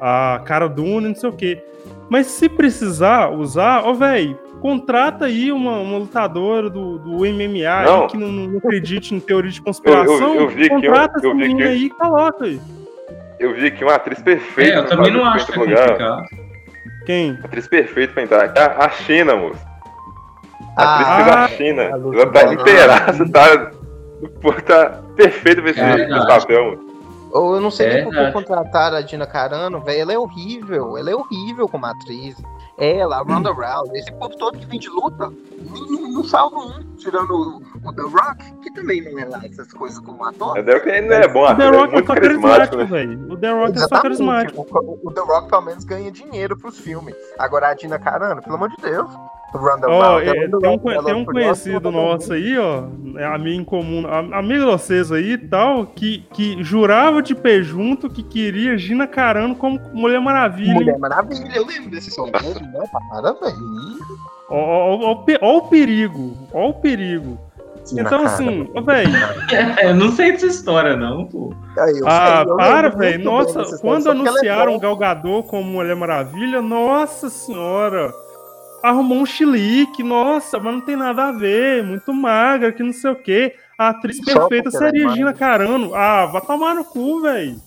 a 0.00 0.40
Cara 0.44 0.68
Dune, 0.68 1.08
não 1.08 1.14
sei 1.14 1.28
o 1.28 1.32
quê. 1.32 1.62
Mas 2.08 2.26
se 2.26 2.48
precisar 2.48 3.30
usar, 3.30 3.82
ó, 3.84 3.92
velho, 3.94 4.36
contrata 4.60 5.26
aí 5.26 5.50
uma, 5.52 5.78
uma 5.78 5.98
lutadora 5.98 6.68
do, 6.68 6.98
do 6.98 7.10
MMA 7.24 7.82
Não. 7.86 8.06
que 8.06 8.16
não, 8.16 8.28
não 8.28 8.58
acredite 8.58 9.14
em 9.14 9.20
teoria 9.20 9.50
de 9.50 9.62
conspiração. 9.62 10.14
Eu- 10.14 10.34
eu- 10.34 10.40
eu 10.42 10.48
vi 10.48 10.68
que 10.68 10.74
eu- 10.74 10.80
contrata 10.80 11.18
eu 11.22 11.30
essa 11.30 11.34
vi 11.38 11.42
que- 11.42 11.48
menina 11.48 11.70
aí 11.70 11.84
e 11.84 11.90
coloca 11.90 12.44
aí. 12.44 12.60
Eu 13.38 13.54
vi 13.54 13.66
aqui 13.68 13.82
uma 13.84 13.94
atriz 13.94 14.20
perfeita. 14.20 14.70
É, 14.74 14.78
eu 14.78 14.86
também 14.86 15.10
não 15.12 15.24
acho 15.24 15.46
que 15.46 15.52
é 15.52 15.54
complicado. 15.54 16.24
Quem? 17.06 17.38
Atriz 17.42 17.66
perfeita 17.66 18.12
pra 18.12 18.22
entrar. 18.22 18.52
A, 18.58 18.84
a 18.84 18.90
China, 18.90 19.34
moço. 19.36 19.69
A 20.80 21.44
atriz 21.44 21.78
Ah, 21.78 21.96
luta 21.96 22.18
Ela 22.22 22.32
tá 22.32 22.54
inteiraça, 22.54 23.28
tá. 23.30 23.70
Tá 24.66 25.00
perfeita 25.16 25.62
pra 25.62 25.70
esse, 25.70 25.80
É 25.80 25.88
esse 25.90 25.96
verdade. 25.96 26.26
papel, 26.26 26.70
moço. 26.72 26.90
Ou 27.32 27.54
eu 27.54 27.60
não 27.60 27.70
sei 27.70 27.86
É 27.86 27.94
nem 27.94 28.02
por 28.04 28.10
que 28.10 28.16
verdade. 28.16 28.34
contrataram 28.34 28.96
a 28.96 29.00
Dina 29.00 29.26
Carano, 29.26 29.80
velho. 29.80 30.00
Ela 30.00 30.12
é 30.12 30.18
horrível. 30.18 30.98
Ela 30.98 31.10
é 31.10 31.14
horrível 31.14 31.68
como 31.68 31.86
atriz. 31.86 32.36
Ela, 32.76 33.18
a 33.18 33.22
Ronda 33.22 33.50
Rousey, 33.52 33.98
esse 34.00 34.10
povo 34.12 34.34
todo 34.38 34.58
que 34.58 34.64
vem 34.66 34.80
de 34.80 34.88
luta, 34.88 35.30
não, 35.70 35.86
não, 35.86 36.10
não 36.12 36.24
salva 36.24 36.56
um, 36.56 36.82
tirando 36.96 37.30
o, 37.30 37.88
o 37.88 37.92
The 37.94 38.02
Rock, 38.02 38.52
que 38.62 38.72
também 38.72 39.02
não 39.02 39.18
é 39.20 39.26
lá 39.26 39.40
essas 39.44 39.70
coisas 39.72 39.98
como 40.00 40.24
ator. 40.24 40.56
É 40.58 40.80
que 40.80 40.88
ele 40.88 41.06
não 41.08 41.16
é 41.16 41.28
bom 41.28 41.44
O 41.44 41.54
The 41.54 41.62
é 41.64 41.68
Rock 41.68 41.88
é 41.88 41.92
muito 41.92 42.06
só 42.06 42.14
carismático, 42.14 42.76
carismático, 42.76 42.76
né? 42.76 42.84
velho. 42.84 43.32
O 43.32 43.36
The 43.36 43.50
Rock 43.52 43.62
é 43.62 43.66
só 43.66 43.84
Exatamente. 43.84 44.02
carismático. 44.02 44.66
O, 44.72 44.98
o 45.08 45.12
The 45.12 45.20
Rock 45.20 45.48
pelo 45.50 45.62
menos 45.62 45.84
ganha 45.84 46.10
dinheiro 46.10 46.56
pros 46.58 46.78
filmes. 46.78 47.14
Agora 47.38 47.68
a 47.68 47.74
Dina 47.74 47.98
Carano, 47.98 48.42
pelo 48.42 48.54
amor 48.56 48.70
de 48.70 48.76
Deus. 48.82 49.10
Rousey, 49.58 50.28
a 50.28 50.34
é, 50.34 50.44
Ronda 50.44 50.58
tem 50.58 50.70
um, 50.70 50.90
ela 50.90 51.04
tem 51.04 51.14
um 51.14 51.24
conhecido 51.24 51.90
nosso 51.90 52.32
aí, 52.32 52.56
ó, 52.58 52.84
é 53.16 53.24
amigo 53.26 53.60
em 53.60 53.64
comum, 53.64 54.06
am- 54.06 54.32
amigo 54.34 54.60
de 54.64 54.70
vocês 54.70 55.10
aí 55.10 55.32
e 55.32 55.38
tal, 55.38 55.86
que, 55.86 56.24
que 56.32 56.62
jurava 56.62 57.20
de 57.22 57.34
pé 57.34 57.60
junto 57.62 58.08
que 58.08 58.22
queria 58.22 58.78
Gina 58.78 59.06
Carano 59.06 59.54
como 59.56 59.80
Mulher 59.92 60.20
Maravilha. 60.20 60.74
Mulher 60.74 60.98
Maravilha, 60.98 61.50
eu 61.54 61.66
lembro 61.66 61.90
desse 61.90 62.10
som. 62.10 62.26
Não, 62.30 63.10
para, 63.10 63.32
velho. 63.32 63.56
Ó, 64.48 64.56
ó, 64.56 64.94
ó, 64.94 65.00
ó 65.08 65.10
o 65.12 65.16
pe- 65.24 65.38
ó 65.40 65.56
o 65.58 65.62
perigo, 65.68 66.36
ó 66.52 66.68
o 66.68 66.74
perigo. 66.74 67.38
Dina 67.86 68.02
Então, 68.02 68.24
Carano. 68.24 68.26
assim, 68.26 68.70
ó, 68.74 68.80
velho, 68.82 69.10
É, 69.80 69.90
eu 69.90 69.94
não 69.94 70.12
sei 70.12 70.32
dessa 70.32 70.46
história, 70.46 70.96
não, 70.96 71.24
pô. 71.24 71.52
Aí, 71.78 71.98
eu 71.98 72.06
ah, 72.06 72.42
sei, 72.44 72.52
eu 72.52 72.56
para, 72.56 72.88
velho. 72.90 73.24
Nossa, 73.24 73.78
quando 73.80 74.08
é 74.08 74.10
anunciaram 74.12 74.72
branca. 74.72 74.80
Gal 74.86 74.96
Gadot 74.96 75.48
como 75.48 75.64
Mulher 75.64 75.96
Maravilha, 75.96 76.60
nossa 76.60 77.28
senhora. 77.30 78.12
Arrumou 78.82 79.18
um 79.18 79.26
chilique, 79.26 80.02
nossa, 80.02 80.58
mas 80.58 80.72
não 80.74 80.80
tem 80.80 80.96
nada 80.96 81.28
a 81.28 81.32
ver, 81.32 81.84
muito 81.84 82.12
magra, 82.14 82.72
que 82.72 82.82
não 82.82 82.92
sei 82.92 83.10
o 83.10 83.16
quê. 83.16 83.54
A 83.78 83.90
atriz 83.90 84.16
Só 84.16 84.24
perfeita 84.24 84.70
porque 84.70 84.76
ela 84.76 84.86
é 84.86 84.90
seria. 84.90 85.08
Gina 85.10 85.32
Carano. 85.34 85.94
Ah, 85.94 86.26
vai 86.26 86.40
tomar 86.40 86.74
no 86.74 86.84
cu, 86.84 87.20
velho. 87.20 87.60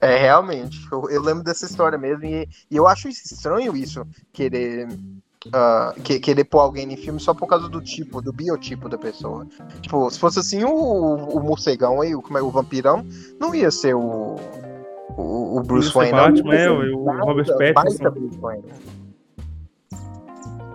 É, 0.00 0.16
realmente. 0.18 0.78
Eu, 0.90 1.08
eu 1.10 1.22
lembro 1.22 1.42
dessa 1.44 1.64
história 1.64 1.96
mesmo. 1.98 2.24
E, 2.24 2.48
e 2.70 2.76
eu 2.76 2.86
acho 2.86 3.08
estranho 3.08 3.76
isso, 3.76 4.06
querer. 4.32 4.88
ah, 5.52 5.94
que- 6.02 6.18
querer 6.20 6.44
pôr 6.44 6.60
alguém 6.60 6.92
em 6.92 6.96
filme 6.96 7.20
só 7.20 7.34
por 7.34 7.46
causa 7.46 7.68
do 7.68 7.80
tipo, 7.80 8.20
do 8.20 8.32
biotipo 8.32 8.88
da 8.88 8.98
pessoa. 8.98 9.46
Tipo, 9.80 10.10
se 10.10 10.18
fosse 10.18 10.38
assim, 10.38 10.64
o, 10.64 11.14
o 11.14 11.40
morcegão 11.40 12.00
aí, 12.00 12.14
o, 12.14 12.22
como 12.22 12.38
é, 12.38 12.42
o 12.42 12.50
vampirão, 12.50 13.04
não 13.38 13.54
ia 13.54 13.70
ser 13.70 13.94
o. 13.94 14.36
O, 15.16 15.58
o 15.58 15.62
Bruce 15.62 15.92
Wayne, 15.94 16.12
o 16.12 16.16
não. 16.16 16.24
Batman, 16.32 16.54
é, 16.54 16.70
o 16.70 17.04
baita- 17.04 17.22
Robert 17.24 17.74
Pattinson. 17.74 18.14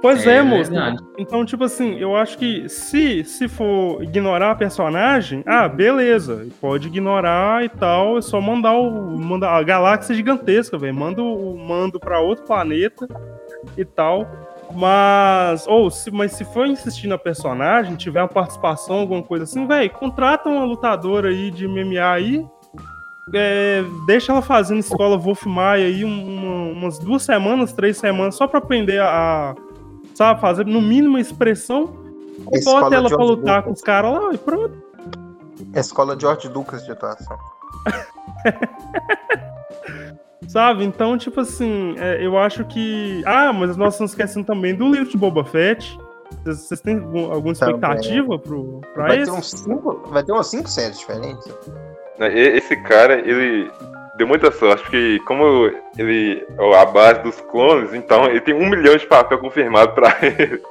Pois 0.01 0.25
é, 0.25 0.37
É 0.37 0.41
moço. 0.41 0.71
Então, 1.17 1.43
tipo 1.43 1.65
assim, 1.65 1.97
eu 1.99 2.15
acho 2.15 2.37
que 2.37 2.69
se, 2.69 3.21
se 3.25 3.49
for 3.49 4.01
ignorar 4.01 4.51
a 4.51 4.55
personagem, 4.55 5.43
ah, 5.45 5.67
beleza. 5.67 6.47
Pode 6.61 6.87
ignorar 6.87 7.65
e 7.65 7.69
tal. 7.69 8.17
É 8.17 8.21
só 8.21 8.39
mandar 8.39 8.71
o. 8.73 8.89
Mandar, 9.19 9.51
a 9.57 9.61
galáxia 9.63 10.13
é 10.13 10.15
gigantesca, 10.15 10.77
velho. 10.77 10.95
Manda 10.95 11.21
o 11.21 11.57
mando 11.57 11.99
pra 11.99 12.21
outro 12.21 12.45
planeta 12.45 13.07
e 13.77 13.83
tal. 13.83 14.25
Mas. 14.73 15.67
Ou, 15.67 15.91
se, 15.91 16.09
mas 16.11 16.31
se 16.31 16.45
for 16.45 16.65
insistir 16.65 17.07
na 17.07 17.17
personagem, 17.17 17.97
tiver 17.97 18.21
uma 18.21 18.27
participação, 18.29 18.99
alguma 18.99 19.21
coisa 19.21 19.43
assim, 19.43 19.67
velho, 19.67 19.89
contrata 19.89 20.47
uma 20.47 20.63
lutadora 20.63 21.27
aí 21.27 21.51
de 21.51 21.67
MMA 21.67 22.09
aí. 22.09 22.47
É, 23.33 23.83
deixa 24.05 24.31
ela 24.31 24.41
fazendo 24.41 24.79
escola 24.79 25.17
Wolf 25.17 25.45
Maia 25.45 25.85
aí 25.85 26.03
um- 26.05 26.37
uma- 26.37 26.71
umas 26.79 26.99
duas 26.99 27.23
semanas, 27.23 27.73
três 27.73 27.97
semanas, 27.97 28.35
só 28.35 28.47
pra 28.47 28.59
aprender 28.59 28.99
a, 28.99 29.51
a 29.51 29.55
sabe, 30.15 30.41
fazer 30.41 30.65
no 30.65 30.81
mínimo 30.81 31.17
a 31.17 31.21
expressão 31.21 31.93
e 32.53 32.63
bota 32.63 32.95
ela 32.95 33.09
pra 33.09 33.23
lutar 33.23 33.57
Lucas. 33.57 33.63
com 33.65 33.71
os 33.71 33.81
caras 33.81 34.11
lá 34.13 34.33
e 34.33 34.37
pronto. 34.37 34.83
Escola 35.75 36.17
George 36.19 36.47
Lucas 36.47 36.83
de 36.85 36.91
atuação. 36.91 37.37
Sabe? 40.47 40.83
Então, 40.83 41.17
tipo 41.17 41.39
assim, 41.41 41.95
é, 41.99 42.25
eu 42.25 42.37
acho 42.37 42.65
que. 42.65 43.21
Ah, 43.25 43.53
mas 43.53 43.77
nós 43.77 43.93
estamos 43.93 44.11
esquecendo 44.11 44.45
também 44.47 44.75
do 44.75 44.87
livro 44.91 45.09
de 45.09 45.17
Boba 45.17 45.43
Fett. 45.43 45.99
Vocês 46.43 46.79
têm 46.81 46.97
algum- 46.99 47.31
alguma 47.31 47.53
expectativa 47.53 48.37
pro, 48.39 48.81
pra 48.93 49.07
Vai 49.07 49.17
ter, 49.17 49.21
esse? 49.23 49.31
uns 49.31 49.49
cinco, 49.51 50.03
vai 50.09 50.23
ter 50.23 50.31
umas 50.31 50.47
cinco 50.47 50.69
séries 50.69 50.97
diferentes. 50.99 51.45
Né, 52.19 52.37
Esse 52.37 52.75
cara, 52.75 53.17
ele 53.19 53.71
deu 54.17 54.27
muita 54.27 54.51
sorte, 54.51 54.83
porque 54.83 55.19
como 55.25 55.71
ele 55.97 56.45
é 56.59 56.75
a 56.75 56.85
base 56.85 57.21
dos 57.21 57.39
clones, 57.41 57.93
então 57.93 58.25
ele 58.25 58.41
tem 58.41 58.53
um 58.53 58.69
milhão 58.69 58.97
de 58.97 59.07
papel 59.07 59.39
confirmado 59.39 59.93
pra 59.93 60.15
ele. 60.21 60.61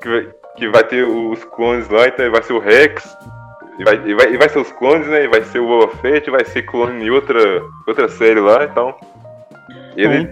Que 0.00 0.08
vai, 0.08 0.28
que 0.56 0.68
vai 0.68 0.84
ter 0.84 1.04
os 1.04 1.42
clones 1.44 1.88
lá, 1.88 2.06
então 2.06 2.24
ele 2.24 2.34
vai 2.34 2.42
ser 2.42 2.52
o 2.52 2.58
Rex. 2.58 3.16
E 3.78 3.84
vai, 3.84 3.94
e 4.06 4.14
vai, 4.14 4.34
e 4.34 4.36
vai 4.36 4.48
ser 4.48 4.58
os 4.58 4.70
clones, 4.72 5.06
né? 5.08 5.24
E 5.24 5.28
vai 5.28 5.42
ser 5.42 5.60
o 5.60 5.66
Boba 5.66 5.96
Fett, 5.96 6.30
vai 6.30 6.44
ser 6.44 6.62
clone 6.62 7.04
em 7.04 7.10
outra, 7.10 7.62
outra 7.86 8.08
série 8.08 8.38
lá, 8.38 8.64
então. 8.64 8.94
Ele. 9.96 10.28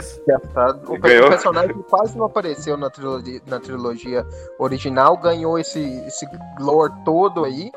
O, 0.86 0.98
ganhou. 0.98 1.26
o 1.26 1.30
personagem 1.30 1.74
que 1.74 1.82
quase 1.84 2.16
não 2.16 2.26
apareceu 2.26 2.76
na 2.76 2.90
trilogia, 2.90 3.40
na 3.46 3.60
trilogia 3.60 4.26
original 4.58 5.16
ganhou 5.16 5.58
esse, 5.58 5.80
esse 6.06 6.26
lore 6.58 6.92
todo 7.04 7.44
aí, 7.44 7.70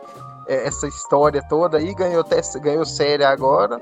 essa 0.48 0.88
história 0.88 1.42
toda 1.50 1.78
aí, 1.78 1.94
ganhou, 1.94 2.24
ganhou 2.62 2.86
série 2.86 3.24
agora. 3.24 3.82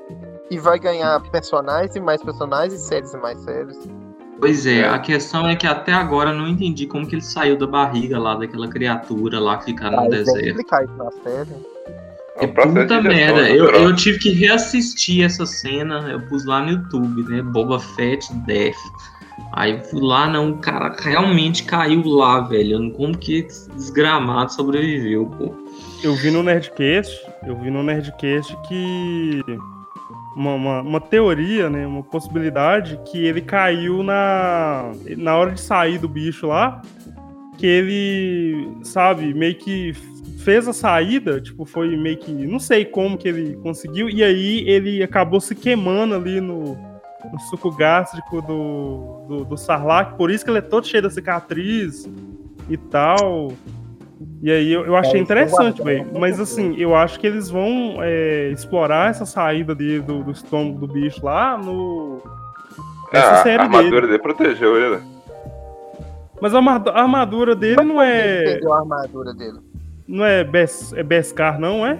E 0.50 0.60
vai 0.60 0.78
ganhar 0.80 1.20
personagens 1.32 1.96
e 1.96 2.00
mais 2.02 2.22
personagens 2.22 2.74
e 2.74 2.86
séries 2.86 3.14
e 3.14 3.18
mais 3.18 3.40
séries. 3.42 3.78
Pois 4.40 4.66
é, 4.66 4.80
É. 4.80 4.90
a 4.90 5.00
questão 5.00 5.48
é 5.48 5.56
que 5.56 5.66
até 5.68 5.94
agora 5.94 6.32
eu 6.32 6.36
não 6.38 6.48
entendi 6.48 6.86
como 6.88 7.08
que 7.08 7.16
ele 7.16 7.22
saiu 7.22 7.58
da 7.58 7.68
barriga 7.68 8.18
lá 8.20 8.36
daquela 8.36 8.68
criatura 8.68 9.40
lá 9.40 9.58
que 9.58 9.66
fica 9.66 9.90
no 9.90 9.98
vão 9.98 10.10
deserto. 10.10 10.46
explicar 10.48 10.84
isso 10.84 10.94
na 10.98 11.12
série. 11.24 11.50
é 12.38 12.48
processo 12.48 12.76
Puta 12.88 13.02
merda, 13.02 13.50
eu, 13.50 13.70
eu 13.70 13.96
tive 13.96 14.18
que 14.20 14.32
reassistir 14.32 15.24
essa 15.24 15.46
cena, 15.46 16.10
eu 16.12 16.20
pus 16.28 16.44
lá 16.44 16.62
no 16.62 16.72
YouTube, 16.72 17.24
né? 17.30 17.42
Boba 17.44 17.80
Fett 17.80 18.34
Death. 18.46 18.76
Aí 19.54 19.82
fui 19.86 20.02
lá, 20.02 20.28
não, 20.28 20.52
o 20.52 20.58
cara 20.58 20.96
realmente 21.00 21.64
caiu 21.64 22.04
lá, 22.08 22.42
velho. 22.42 22.92
Como 22.94 23.18
que 23.18 23.40
esse 23.40 23.70
desgramado 23.72 24.52
sobreviveu, 24.54 25.28
pô? 25.38 25.54
Eu 26.04 26.16
vi 26.16 26.32
no 26.32 26.42
Nerdcast, 26.42 27.24
eu 27.46 27.56
vi 27.56 27.70
no 27.70 27.84
Nerdcast 27.84 28.58
que 28.68 29.40
uma, 30.36 30.56
uma, 30.56 30.82
uma 30.82 31.00
teoria, 31.00 31.70
né, 31.70 31.86
uma 31.86 32.02
possibilidade 32.02 33.00
que 33.06 33.24
ele 33.24 33.40
caiu 33.40 34.02
na 34.02 34.92
na 35.16 35.38
hora 35.38 35.52
de 35.52 35.62
sair 35.62 36.00
do 36.00 36.10
bicho 36.10 36.48
lá, 36.48 36.82
que 37.56 37.68
ele, 37.68 38.68
sabe, 38.84 39.32
meio 39.32 39.56
que 39.56 39.94
fez 40.40 40.68
a 40.68 40.74
saída, 40.74 41.40
tipo, 41.40 41.66
foi 41.66 41.96
meio 41.96 42.18
que, 42.18 42.32
não 42.32 42.60
sei 42.60 42.84
como 42.84 43.16
que 43.16 43.28
ele 43.28 43.56
conseguiu, 43.58 44.10
e 44.10 44.24
aí 44.24 44.68
ele 44.68 45.04
acabou 45.04 45.40
se 45.40 45.54
queimando 45.54 46.16
ali 46.16 46.42
no, 46.42 46.76
no 47.32 47.40
suco 47.48 47.70
gástrico 47.70 48.42
do, 48.42 49.26
do, 49.28 49.46
do 49.46 49.58
Sarlacc, 49.58 50.18
por 50.18 50.32
isso 50.32 50.44
que 50.44 50.50
ele 50.50 50.58
é 50.58 50.62
todo 50.62 50.88
cheio 50.88 51.04
da 51.04 51.12
cicatriz 51.12 52.10
e 52.68 52.76
tal. 52.76 53.54
E 54.42 54.52
aí 54.52 54.72
eu, 54.72 54.86
eu 54.86 54.96
achei 54.96 55.20
É, 55.20 55.24
interessante, 55.24 55.82
velho. 55.84 56.08
Mas 56.20 56.40
assim, 56.40 56.76
eu 56.78 56.96
acho 56.96 57.20
que 57.20 57.28
eles 57.28 57.50
vão 57.50 57.98
é, 58.02 58.50
explorar 58.52 59.10
essa 59.10 59.26
saída 59.26 59.74
dele 59.76 60.02
do, 60.02 60.24
do 60.24 60.32
estômago 60.32 60.86
do 60.86 60.94
bicho 60.94 61.24
lá 61.26 61.58
no. 61.58 62.22
Nessa 63.14 63.28
Ah, 63.28 63.34
a 63.40 63.44
série 63.44 63.62
armadura 63.62 63.90
dele. 64.02 64.08
dele 64.08 64.20
protegeu 64.20 64.78
ele. 64.78 65.02
Mas 66.42 66.54
a 66.56 66.58
armadu- 66.58 66.90
a 66.90 67.02
armadura 67.02 67.56
dele 67.56 67.84
não 67.84 68.02
Ele 68.02 68.60
é. 68.64 68.68
a 68.68 68.76
armadura 68.80 69.34
dele. 69.34 69.60
Não 70.08 70.26
é, 70.26 70.44
Bes, 70.44 70.92
é 70.94 71.04
Beskar, 71.04 71.60
não 71.60 71.86
é? 71.86 72.00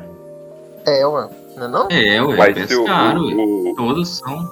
É, 0.86 1.06
ué. 1.06 1.30
Não 1.58 1.64
é 1.64 1.68
não? 1.68 1.88
É, 1.92 2.22
ué, 2.24 2.36
Mas 2.38 2.68
se 2.68 2.76
o, 2.76 2.84
o, 2.86 3.72
o- 3.72 3.76
Todos 3.76 4.18
são. 4.18 4.50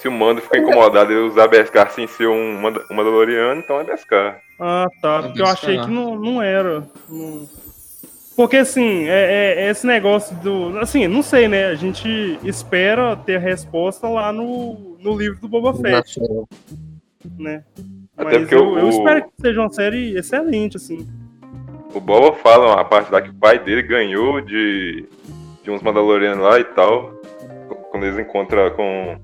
se 0.00 0.08
o 0.08 0.12
Mando 0.12 0.40
ficar 0.40 0.58
incomodado 0.58 1.12
ele 1.12 1.20
usar 1.28 1.46
Beskar 1.48 1.90
sem 1.92 2.06
ser 2.08 2.26
um, 2.26 2.60
Manda- 2.60 2.82
um 2.90 2.94
Mandaloriano, 2.94 3.60
então 3.60 3.78
é 3.80 3.84
Beskar. 3.84 4.40
Ah, 4.64 4.86
tá. 5.00 5.22
Porque 5.24 5.42
eu 5.42 5.46
achei 5.46 5.76
que 5.80 5.90
não, 5.90 6.14
não 6.16 6.40
era. 6.40 6.86
Não- 7.08 7.48
Porque 8.36 8.56
assim, 8.58 9.04
é, 9.08 9.08
é- 9.58 9.66
é 9.66 9.70
esse 9.70 9.84
negócio 9.86 10.36
do. 10.36 10.78
Assim, 10.78 11.08
não 11.08 11.20
sei, 11.22 11.48
né? 11.48 11.66
A 11.66 11.74
gente 11.74 12.38
espera 12.44 13.16
ter 13.16 13.36
a 13.36 13.40
resposta 13.40 14.08
lá 14.08 14.32
no, 14.32 14.96
no 15.00 15.18
livro 15.18 15.40
do 15.40 15.48
Boba 15.48 15.74
Fett, 15.74 16.20
né? 17.38 17.64
Até 18.16 18.24
Mas 18.24 18.38
porque 18.38 18.54
eu, 18.54 18.68
o- 18.68 18.78
eu 18.78 18.88
espero 18.88 19.22
que 19.24 19.30
seja 19.40 19.60
uma 19.60 19.70
série 19.72 20.16
excelente, 20.16 20.76
assim. 20.76 21.06
O 21.92 22.00
Boba 22.00 22.36
fala 22.36 22.74
uma 22.74 22.84
parte 22.84 23.10
lá 23.12 23.20
que 23.20 23.30
o 23.30 23.34
pai 23.34 23.58
dele 23.58 23.82
ganhou 23.82 24.40
de, 24.40 25.06
de 25.62 25.70
uns 25.70 25.82
Mandalorianos 25.82 26.42
lá 26.42 26.58
e 26.60 26.64
tal. 26.64 27.12
Quando 27.90 28.06
eles 28.06 28.18
encontram 28.18 28.70
com. 28.70 29.16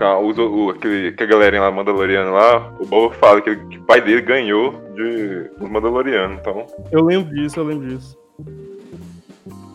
Com 0.00 0.04
a, 0.06 0.18
os- 0.18 0.38
o, 0.38 0.70
aquele, 0.70 1.12
que 1.12 1.22
a 1.22 1.26
galerinha 1.26 1.60
lá, 1.62 1.70
Mandaloriano 1.70 2.32
lá, 2.32 2.72
o 2.80 2.86
Boba 2.86 3.14
fala 3.16 3.40
que, 3.42 3.54
que 3.54 3.78
o 3.78 3.82
pai 3.84 4.00
dele 4.00 4.22
ganhou 4.22 4.72
de 4.94 5.50
uns 5.60 5.70
Mandalorianos. 5.70 6.38
Então, 6.40 6.66
Eu 6.90 7.04
lembro 7.04 7.34
disso, 7.34 7.60
eu 7.60 7.64
lembro 7.64 7.86
disso. 7.88 8.16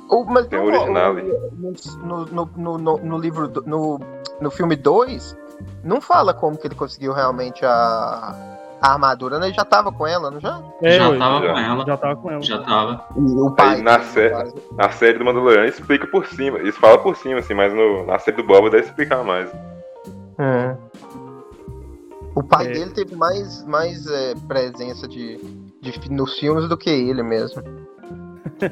O- 0.10 0.26
mas 0.26 0.47
Tem 0.47 0.60
no- 0.60 0.65
original 0.65 1.14
no, 1.14 2.26
no, 2.26 2.49
no, 2.57 2.77
no, 2.77 2.97
no 2.97 3.18
livro, 3.18 3.47
do- 3.47 3.64
no, 3.68 3.99
no 4.41 4.49
filme 4.52 4.76
2, 4.76 5.38
não 5.84 6.02
fala 6.02 6.34
como 6.34 6.57
que 6.57 6.68
ele 6.68 6.76
conseguiu 6.76 7.14
realmente 7.14 7.64
a, 7.65 8.35
a 8.81 8.91
armadura, 8.93 9.39
né? 9.39 9.47
Ele 9.47 9.56
já 9.56 9.64
tava 9.65 9.91
com 9.91 10.06
ela, 10.07 10.30
não 10.31 10.39
já? 10.39 10.60
É, 10.81 10.91
já 10.97 11.18
tava 11.18 11.45
já. 11.45 11.53
com 11.53 11.60
ela. 11.60 11.85
já 11.85 11.97
tava 11.97 12.15
com 12.15 12.31
ela. 12.31 12.41
Já 12.41 12.57
tava. 12.64 13.06
O 13.15 13.52
pai. 13.52 13.81
na 13.81 13.97
dele, 13.97 14.10
sé- 14.10 14.53
na 14.76 14.89
série 14.89 15.18
do 15.19 15.26
Mandaloriano 15.26 15.68
explica 15.68 16.06
por 16.07 16.26
cima. 16.27 16.60
Eles 16.60 16.76
falam 16.77 16.97
por 16.99 17.15
cima, 17.15 17.39
assim, 17.39 17.53
mas 17.53 17.73
no, 17.73 18.06
na 18.06 18.18
série 18.19 18.38
do 18.38 18.43
Boba 18.43 18.69
deve 18.72 18.85
explicar 18.85 19.23
mais. 19.23 19.49
É. 20.38 20.76
O 22.36 22.44
pai 22.44 22.68
É. 22.68 22.72
dele 22.74 22.91
teve 22.91 23.16
mais, 23.16 23.64
mais 23.66 24.06
é, 24.07 24.34
presença 24.48 25.07
de, 25.07 25.38
de, 25.82 26.12
nos 26.12 26.38
filmes 26.38 26.68
do 26.68 26.76
que 26.78 26.90
ele 26.90 27.24
mesmo. 27.24 27.62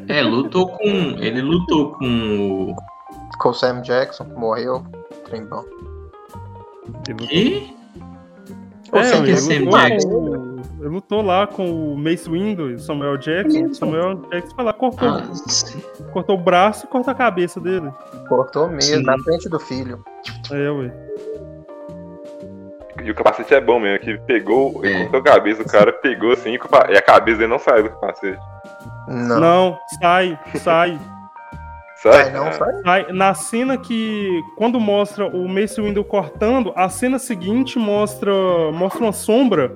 É, 0.07 0.21
lutou 0.21 0.67
com. 0.69 0.85
Ele 0.85 1.41
lutou 1.41 1.91
com 1.93 2.71
o. 2.71 2.75
Com 3.39 3.49
o 3.49 3.53
Sam 3.53 3.81
Jackson, 3.81 4.25
que 4.25 4.33
morreu. 4.35 4.83
Trem 5.25 5.45
bom. 5.45 5.63
Ele 7.07 7.25
E? 7.31 7.75
Ô, 8.91 8.97
É, 8.97 9.03
Sam 9.05 9.23
ele, 9.25 9.37
Sam 9.37 9.59
lutou 9.65 9.79
Jackson. 9.79 10.61
ele 10.79 10.89
lutou 10.89 11.21
lá 11.21 11.47
com 11.47 11.93
o 11.93 11.97
Mace 11.97 12.29
Windu 12.29 12.71
e 12.71 12.79
Samuel 12.79 13.17
Jackson. 13.17 13.65
Isso. 13.65 13.75
Samuel 13.79 14.15
Jackson 14.31 14.55
foi 14.55 14.63
lá, 14.63 14.73
cortou, 14.73 15.07
Ah, 15.09 15.23
cortou 16.11 16.35
o 16.37 16.41
braço 16.41 16.85
e 16.85 16.89
cortou 16.89 17.11
a 17.11 17.15
cabeça 17.15 17.59
dele. 17.59 17.91
Cortou 18.29 18.67
mesmo, 18.69 18.97
Sim. 18.97 19.03
na 19.03 19.17
frente 19.19 19.49
do 19.49 19.59
filho. 19.59 20.03
É, 20.51 20.69
ué. 20.69 20.93
E 23.03 23.11
o 23.11 23.15
capacete 23.15 23.53
é 23.53 23.59
bom 23.61 23.79
mesmo, 23.79 23.99
que 24.05 24.17
pegou, 24.19 24.83
ele 24.83 24.93
É. 24.93 24.99
cortou 25.07 25.19
a 25.19 25.23
cabeça, 25.35 25.61
o 25.61 25.65
cara 25.69 25.91
pegou 25.91 26.31
assim, 26.31 26.51
e 26.51 26.59
e 26.93 26.97
a 26.97 27.01
cabeça 27.01 27.37
dele 27.39 27.51
não 27.51 27.59
saiu 27.59 27.83
do 27.83 27.89
capacete. 27.89 28.39
Não. 29.07 29.39
Não, 29.39 29.77
sai, 30.01 30.39
sai. 30.55 30.99
Vai 32.03 32.31
não, 32.31 32.51
sai. 32.51 32.71
Sai. 32.83 33.05
Na 33.13 33.33
cena 33.33 33.77
que. 33.77 34.27
Quando 34.57 34.79
mostra 34.79 35.25
o 35.25 35.47
Mace 35.47 35.81
Windu 35.81 36.03
cortando, 36.03 36.73
a 36.75 36.89
cena 36.89 37.17
seguinte 37.17 37.79
mostra, 37.79 38.31
mostra 38.73 39.01
uma 39.03 39.13
sombra. 39.13 39.71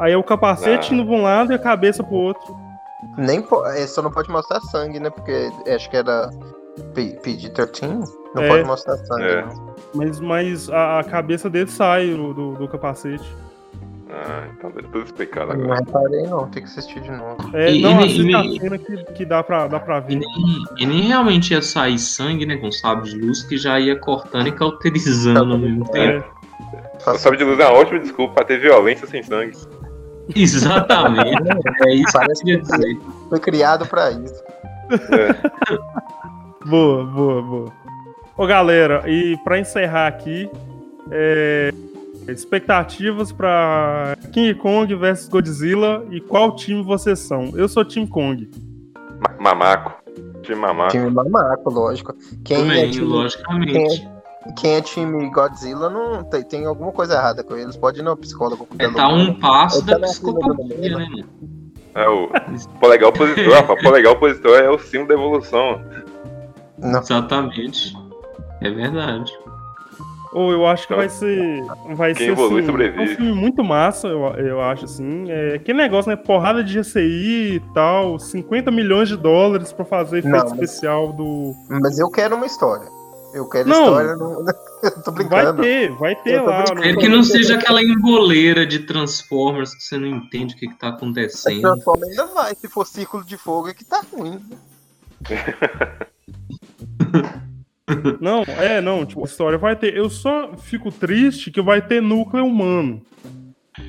Aí 0.00 0.12
é 0.12 0.16
o 0.16 0.22
capacete 0.22 0.90
Ah. 0.92 0.94
indo 0.94 1.04
pra 1.06 1.14
um 1.14 1.22
lado 1.22 1.52
e 1.52 1.56
a 1.56 1.58
cabeça 1.58 2.02
pro 2.04 2.14
outro. 2.14 2.54
Nem 3.18 3.42
po- 3.42 3.64
é, 3.66 3.86
só 3.86 4.02
não 4.02 4.10
pode 4.10 4.30
mostrar 4.30 4.60
sangue, 4.60 4.98
né? 5.00 5.10
Porque 5.10 5.50
acho 5.68 5.90
que 5.90 5.96
era 5.96 6.30
P- 6.94 7.18
PG-13. 7.22 8.04
Não 8.34 8.42
É. 8.42 8.48
pode 8.48 8.64
mostrar 8.64 8.96
sangue. 8.98 9.22
É. 9.24 9.42
não. 9.42 9.74
Mas, 9.94 10.20
mas 10.20 10.68
a, 10.70 10.98
a 11.00 11.04
cabeça 11.04 11.48
dele 11.48 11.70
sai 11.70 12.10
do, 12.10 12.34
do, 12.34 12.52
do 12.54 12.68
capacete. 12.68 13.24
Ah, 14.10 14.44
então 14.56 14.70
tá 14.70 14.80
tudo 14.80 15.02
explicado 15.04 15.54
Não 15.56 15.64
agora. 15.64 15.80
reparei, 15.84 16.22
não. 16.24 16.46
Tem 16.48 16.62
que 16.62 16.68
assistir 16.68 17.00
de 17.00 17.10
novo. 17.10 17.36
É, 17.52 17.72
E- 17.74 17.82
não, 17.82 18.00
e- 18.00 18.04
assiste 18.04 18.26
e- 18.30 18.34
a 18.34 18.60
cena 18.60 18.78
que, 18.78 18.96
que 19.12 19.24
dá, 19.24 19.42
pra, 19.42 19.66
dá 19.66 19.80
pra 19.80 19.98
E 19.98 20.00
ver. 20.02 20.16
nem, 20.16 20.64
e 20.78 20.86
nem 20.86 21.00
realmente 21.02 21.52
ia 21.52 21.60
sair 21.62 21.98
sangue, 21.98 22.46
né? 22.46 22.56
Com 22.56 22.70
sabre 22.70 23.10
de 23.10 23.18
luz 23.20 23.42
que 23.42 23.56
já 23.56 23.78
ia 23.80 23.96
cortando 23.98 24.46
e 24.48 24.52
cauterizando 24.52 25.52
ao 25.52 25.58
mesmo 25.58 25.88
tempo. 25.90 26.24
É, 27.06 27.10
O 27.10 27.18
sabe 27.18 27.36
de 27.36 27.44
luz 27.44 27.58
é 27.58 27.66
uma 27.68 27.78
ótima 27.78 27.98
desculpa 27.98 28.34
pra 28.34 28.44
ter 28.44 28.58
violência 28.60 29.06
sem 29.06 29.22
sangue. 29.22 29.56
Exatamente. 30.34 31.42
É 31.86 31.94
isso 31.94 32.04
que 32.12 32.16
eu 32.16 32.20
Parece 32.20 32.44
que 32.44 32.56
dizer. 32.58 32.98
foi 33.28 33.40
criado 33.40 33.84
pra 33.86 34.10
isso. 34.12 34.42
boa, 36.66 37.04
boa, 37.04 37.42
boa. 37.42 37.72
Ô 38.36 38.46
galera, 38.46 39.08
e 39.08 39.36
pra 39.44 39.58
encerrar 39.58 40.08
aqui, 40.08 40.50
é, 41.10 41.70
expectativas 42.28 43.30
pra 43.30 44.16
King 44.32 44.54
Kong 44.54 44.92
versus 44.96 45.28
Godzilla 45.28 46.04
e 46.10 46.20
qual 46.20 46.54
time 46.56 46.82
vocês 46.82 47.20
são? 47.20 47.52
Eu 47.54 47.68
sou 47.68 47.84
Team 47.84 48.06
Kong. 48.06 48.50
Ma- 49.20 49.52
Mamaco. 49.54 50.02
Time 50.42 50.60
mamaco. 50.60 50.90
Time 50.90 51.08
mamaco, 51.10 51.70
lógico. 51.70 52.14
Quem 52.44 52.56
é 52.56 52.60
Também, 52.60 52.90
time, 52.90 53.06
logicamente. 53.06 54.08
quem 54.58 54.74
é 54.74 54.80
time 54.82 55.30
Godzilla 55.30 55.88
não 55.88 56.22
tem, 56.24 56.42
tem 56.42 56.66
alguma 56.66 56.92
coisa 56.92 57.14
errada 57.14 57.42
com 57.42 57.56
eles. 57.56 57.76
Pode 57.76 58.00
ir 58.00 58.02
no 58.02 58.14
psicólogo. 58.16 58.66
É, 58.78 58.90
tá 58.90 59.08
um 59.08 59.32
passo 59.38 59.80
da 59.86 59.98
tá 59.98 60.06
psicopatia, 60.06 60.98
né, 60.98 61.06
mano? 61.08 61.24
É 61.94 62.08
o 62.08 62.28
polegar 62.80 63.08
opositor. 63.10 63.54
rapaz. 63.54 63.80
Polegar 63.82 64.12
opositor 64.12 64.58
é 64.58 64.68
o 64.68 64.78
símbolo 64.78 65.08
da 65.08 65.14
evolução. 65.14 65.80
Não. 66.78 66.98
Exatamente. 67.00 67.94
É 68.64 68.70
verdade. 68.70 69.32
Ou 70.32 70.50
eu 70.50 70.66
acho 70.66 70.88
que 70.88 70.94
vai 70.94 71.08
ser. 71.08 71.62
Vai 71.94 72.12
Quem 72.12 72.26
ser 72.26 72.32
evolui 72.32 72.58
assim, 72.58 72.66
sobrevive. 72.66 73.12
um 73.12 73.16
filme 73.16 73.32
muito 73.32 73.62
massa, 73.62 74.08
eu, 74.08 74.20
eu 74.34 74.60
acho, 74.60 74.84
assim. 74.84 75.30
É, 75.30 75.60
que 75.60 75.72
negócio, 75.72 76.10
né? 76.10 76.16
Porrada 76.16 76.64
de 76.64 76.80
GCI 76.82 77.54
e 77.56 77.62
tal, 77.72 78.18
50 78.18 78.68
milhões 78.72 79.08
de 79.08 79.16
dólares 79.16 79.72
pra 79.72 79.84
fazer 79.84 80.18
efeito 80.18 80.32
Não, 80.36 80.40
mas- 80.42 80.52
especial 80.52 81.12
do. 81.12 81.54
Mas 81.68 82.00
eu 82.00 82.10
quero 82.10 82.34
uma 82.34 82.46
história. 82.46 82.88
Eu 83.32 83.48
quero 83.48 83.68
Não. 83.68 83.84
história. 83.84 84.16
Não... 84.16 84.40
eu 84.82 85.02
tô 85.04 85.12
Vai 85.12 85.24
brincando. 85.24 85.62
ter, 85.62 85.90
vai 85.92 86.16
ter 86.16 86.34
Eu 86.34 86.46
lá. 86.46 86.64
É 86.82 86.96
que 86.96 87.08
não 87.08 87.22
seja 87.22 87.54
aquela 87.54 87.82
emboleira 87.82 88.66
de 88.66 88.80
Transformers 88.80 89.72
que 89.74 89.82
você 89.84 89.98
não 89.98 90.06
entende 90.08 90.54
o 90.54 90.58
que, 90.58 90.66
que 90.68 90.74
tá 90.78 90.88
acontecendo. 90.88 91.60
Transforma 91.62 92.06
ainda 92.06 92.26
vai. 92.26 92.54
Se 92.56 92.68
for 92.68 92.84
círculo 92.86 93.24
de 93.24 93.36
fogo, 93.36 93.68
é 93.68 93.74
que 93.74 93.84
tá 93.84 94.02
ruim. 94.12 94.40
Não, 98.20 98.42
é, 98.42 98.80
não, 98.80 99.04
tipo, 99.04 99.20
a 99.20 99.24
história 99.24 99.58
vai 99.58 99.76
ter. 99.76 99.94
Eu 99.94 100.08
só 100.08 100.56
fico 100.56 100.90
triste 100.90 101.50
que 101.50 101.60
vai 101.60 101.82
ter 101.82 102.00
núcleo 102.00 102.46
humano. 102.46 103.02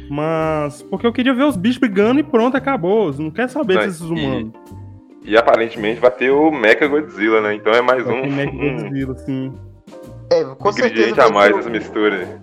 Mas. 0.09 0.81
Porque 0.83 1.07
eu 1.07 1.13
queria 1.13 1.33
ver 1.33 1.43
os 1.43 1.55
bichos 1.55 1.77
brigando 1.77 2.19
e 2.19 2.23
pronto, 2.23 2.57
acabou. 2.57 3.13
Não 3.13 3.31
quer 3.31 3.49
saber 3.49 3.75
Não, 3.75 3.81
desses 3.83 4.01
e- 4.01 4.05
humanos. 4.05 4.53
E 5.23 5.35
aparentemente 5.35 5.99
vai 5.99 6.11
ter 6.11 6.29
o 6.29 6.51
Mecha 6.51 6.87
Godzilla, 6.87 7.41
né? 7.41 7.55
Então 7.55 7.73
é 7.73 7.81
mais 7.81 8.03
Vai 8.03 8.13
um, 8.15 8.21
ter 8.21 8.29
Mac 8.29 8.53
um 8.53 8.77
Godzilla, 8.83 9.13
assim. 9.13 9.53
É, 10.29 10.43
com 10.43 10.71
certeza. 10.71 10.93
ingrediente 10.93 11.21
a 11.21 11.29
mais 11.29 11.55
nessa 11.55 11.69
mistura. 11.69 12.41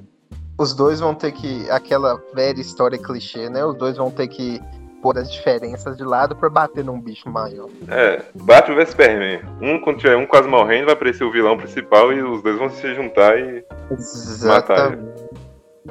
Os 0.59 0.75
dois 0.75 1.01
vão 1.01 1.15
ter 1.15 1.33
que. 1.33 1.69
Aquela 1.71 2.21
velha 2.35 2.61
história 2.61 2.99
clichê, 2.99 3.49
né? 3.51 3.65
Os 3.65 3.77
dois 3.77 3.97
vão 3.97 4.11
ter 4.11 4.27
que 4.29 4.61
pôr 5.03 5.19
as 5.19 5.31
diferenças 5.31 5.97
de 5.97 6.05
lado 6.05 6.37
pra 6.37 6.49
bater 6.49 6.85
num 6.85 7.01
bicho 7.01 7.29
maior. 7.29 7.69
É, 7.89 8.23
Batman 8.35 8.77
vs 8.77 8.91
Superman. 8.91 9.41
Um, 9.61 9.81
quando 9.81 9.99
tiver 9.99 10.17
um 10.17 10.25
quase 10.25 10.49
morrendo, 10.49 10.87
vai 10.87 10.95
aparecer 10.95 11.25
o 11.25 11.33
vilão 11.33 11.59
principal 11.59 12.13
e 12.13 12.23
os 12.23 12.41
dois 12.43 12.57
vão 12.57 12.71
se 12.71 12.95
juntar 12.95 13.37
e. 13.37 13.65
Exatamente. 13.91 15.03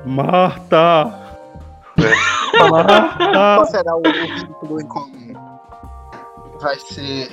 Marta! 0.06 1.14
Qual 2.52 2.70
Marta! 2.72 3.66
será 3.70 3.96
o, 3.96 4.00
o 4.00 4.12
vínculo 4.12 4.82
em 4.82 4.88
comum? 4.88 5.34
Vai 6.62 6.80
ser 6.80 7.30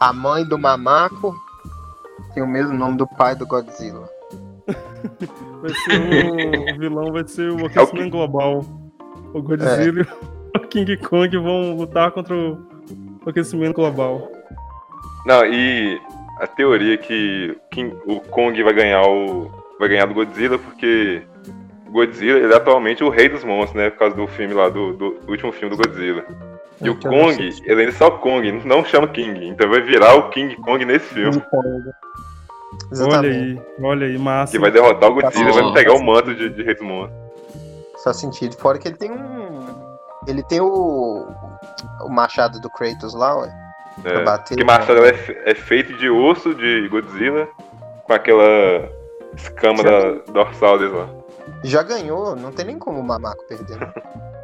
a 0.00 0.12
mãe 0.12 0.44
do 0.44 0.58
mamaco. 0.58 1.34
Tem 2.32 2.42
o 2.42 2.48
mesmo 2.48 2.72
nome 2.72 2.96
do 2.96 3.06
pai 3.06 3.36
do 3.36 3.46
Godzilla. 3.46 4.08
Vai 5.60 5.74
ser 5.74 6.00
o, 6.00 6.74
o 6.74 6.78
vilão 6.78 7.12
vai 7.12 7.28
ser 7.28 7.50
o 7.50 7.66
aquecimento 7.66 8.10
global. 8.10 8.64
O 9.34 9.42
Godzilla 9.42 10.02
e 10.02 10.33
o 10.54 10.58
King 10.68 10.96
Kong 10.98 11.36
vão 11.38 11.76
lutar 11.76 12.10
contra 12.10 12.34
o 12.34 12.58
o 13.26 13.30
aquecimento 13.30 13.76
global. 13.76 14.30
Não, 15.24 15.46
e 15.46 15.98
a 16.40 16.46
teoria 16.46 16.98
que 16.98 17.56
King- 17.70 17.96
o 18.06 18.20
Kong 18.20 18.62
vai 18.62 18.74
ganhar 18.74 19.02
o. 19.08 19.50
vai 19.80 19.88
ganhar 19.88 20.04
do 20.06 20.12
Godzilla 20.12 20.58
porque 20.58 21.22
o 21.88 21.90
Godzilla 21.92 22.38
ele 22.40 22.52
é 22.52 22.56
atualmente 22.56 23.02
o 23.02 23.08
rei 23.08 23.30
dos 23.30 23.42
monstros, 23.42 23.74
né? 23.82 23.88
Por 23.88 23.98
causa 24.00 24.14
do 24.16 24.26
filme 24.26 24.52
lá, 24.52 24.68
do, 24.68 24.92
do 24.92 25.16
último 25.26 25.50
filme 25.52 25.74
do 25.74 25.82
Godzilla. 25.82 26.22
E 26.82 26.90
o 26.90 26.96
Que 26.96 27.06
eu 27.06 27.12
não 27.12 27.18
Kong, 27.20 27.52
sei. 27.52 27.64
ele 27.64 27.80
ainda 27.80 27.92
é 27.92 27.94
só 27.94 28.10
Kong, 28.10 28.52
não 28.66 28.84
chama 28.84 29.08
King. 29.08 29.48
Então 29.48 29.70
vai 29.70 29.80
virar 29.80 30.14
o 30.16 30.28
King 30.28 30.54
Kong 30.56 30.84
nesse 30.84 31.06
filme. 31.14 31.42
Olha 31.54 31.94
Exatamente. 32.92 33.36
aí, 33.38 33.60
olha 33.82 34.06
aí, 34.06 34.18
massa. 34.18 34.52
Que 34.52 34.58
vai 34.58 34.70
derrotar 34.70 35.10
o 35.10 35.14
Godzilla 35.14 35.48
e 35.48 35.52
vai 35.62 35.72
pegar 35.72 35.94
o 35.94 36.04
manto 36.04 36.34
de, 36.34 36.50
de 36.50 36.62
rei 36.62 36.74
dos 36.74 36.84
monstros. 36.86 37.18
Faz 38.04 38.18
sentido. 38.18 38.54
Fora 38.56 38.78
que 38.78 38.86
ele 38.88 38.96
tem 38.98 39.10
um. 39.10 39.43
Ele 40.26 40.42
tem 40.42 40.60
o. 40.60 41.26
O 42.02 42.08
machado 42.08 42.60
do 42.60 42.70
Kratos 42.70 43.14
lá, 43.14 43.36
ué. 43.38 43.52
Pra 44.02 44.12
É, 44.12 44.24
bater. 44.24 44.56
que 44.56 44.64
machado 44.64 45.04
é, 45.04 45.12
fe- 45.14 45.40
é 45.44 45.54
feito 45.54 45.92
de 45.94 46.08
osso 46.10 46.54
de 46.54 46.88
Godzilla 46.88 47.46
com 48.04 48.12
aquela 48.12 48.88
escama 49.36 49.82
da 49.82 50.12
dorsal 50.32 50.78
deles 50.78 50.92
lá. 50.94 51.08
Já 51.62 51.82
ganhou, 51.82 52.34
não 52.36 52.50
tem 52.52 52.64
nem 52.66 52.78
como 52.78 52.98
o 53.00 53.04
mamaco 53.04 53.44
perder. 53.48 53.78
né? 53.78 53.92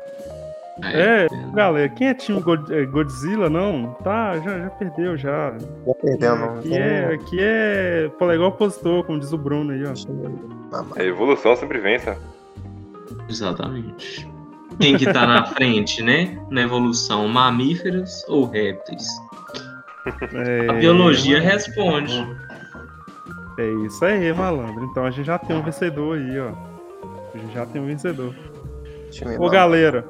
É, 0.82 1.26
galera, 1.52 1.90
quem 1.90 2.08
é 2.08 2.14
time 2.14 2.42
eh, 2.70 2.86
Godzilla, 2.86 3.50
não? 3.50 3.92
Tá, 4.02 4.38
já, 4.38 4.60
já 4.60 4.70
perdeu, 4.70 5.14
já. 5.14 5.52
Já 5.86 5.94
perdeu, 6.00 6.36
não. 6.38 6.58
Aqui 6.58 6.74
é, 6.78 7.04
aqui 7.14 7.38
é 7.38 8.08
polegar 8.18 8.46
opositor, 8.48 9.04
como 9.04 9.20
diz 9.20 9.30
o 9.30 9.36
Bruno 9.36 9.72
aí, 9.72 9.84
ó. 9.84 9.92
A 10.98 11.04
evolução 11.04 11.54
sempre 11.54 11.80
vence. 11.80 12.08
ó. 12.08 12.14
Exatamente. 13.28 14.26
Quem 14.80 14.96
que 14.96 15.12
tá 15.12 15.26
na 15.26 15.44
frente, 15.46 16.02
né? 16.02 16.38
Na 16.50 16.62
evolução, 16.62 17.28
mamíferos 17.28 18.24
ou 18.28 18.46
répteis? 18.46 19.06
É, 20.32 20.70
A 20.70 20.72
biologia 20.74 21.40
responde. 21.40 22.26
É 23.58 23.86
isso 23.86 24.02
aí, 24.04 24.32
malandro. 24.32 24.84
Então 24.84 25.04
a 25.04 25.10
gente 25.10 25.26
já 25.26 25.38
tem 25.38 25.54
um 25.54 25.62
vencedor 25.62 26.16
aí, 26.16 26.40
ó. 26.40 26.52
A 27.34 27.38
gente 27.38 27.52
já 27.52 27.66
tem 27.66 27.82
um 27.82 27.86
vencedor. 27.86 28.34
Ô, 29.38 29.50
galera, 29.50 30.06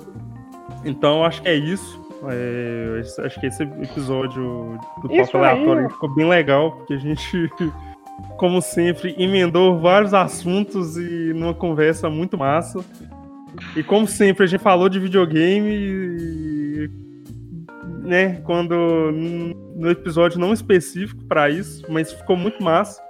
então 0.84 1.24
acho 1.24 1.42
que 1.42 1.48
é 1.48 1.54
isso. 1.54 2.00
É, 2.28 3.00
acho 3.24 3.40
que 3.40 3.46
esse 3.46 3.62
episódio 3.62 4.78
do 5.02 5.08
Papo 5.08 5.38
aí. 5.38 5.50
Aleatório 5.50 5.90
ficou 5.90 6.14
bem 6.14 6.28
legal, 6.28 6.72
porque 6.72 6.94
a 6.94 6.98
gente, 6.98 7.50
como 8.36 8.60
sempre, 8.60 9.14
emendou 9.18 9.80
vários 9.80 10.14
assuntos 10.14 10.96
e 10.96 11.32
numa 11.34 11.54
conversa 11.54 12.08
muito 12.08 12.38
massa. 12.38 12.84
E 13.76 13.82
como 13.82 14.06
sempre, 14.06 14.44
a 14.44 14.46
gente 14.46 14.60
falou 14.60 14.88
de 14.88 14.98
videogame 14.98 15.70
e, 15.72 16.90
né, 18.02 18.40
quando 18.44 19.12
no 19.76 19.90
episódio 19.90 20.38
não 20.38 20.52
específico 20.52 21.24
pra 21.24 21.48
isso, 21.48 21.84
mas 21.88 22.12
ficou 22.12 22.36
muito 22.36 22.62
massa. 22.62 23.02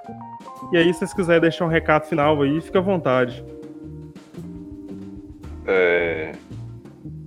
E 0.72 0.76
aí, 0.76 0.92
se 0.92 1.00
vocês 1.00 1.14
quiserem 1.14 1.40
deixar 1.40 1.64
um 1.64 1.68
recado 1.68 2.06
final 2.06 2.40
aí, 2.42 2.60
fica 2.60 2.78
à 2.78 2.82
vontade. 2.82 3.44
É... 5.66 6.32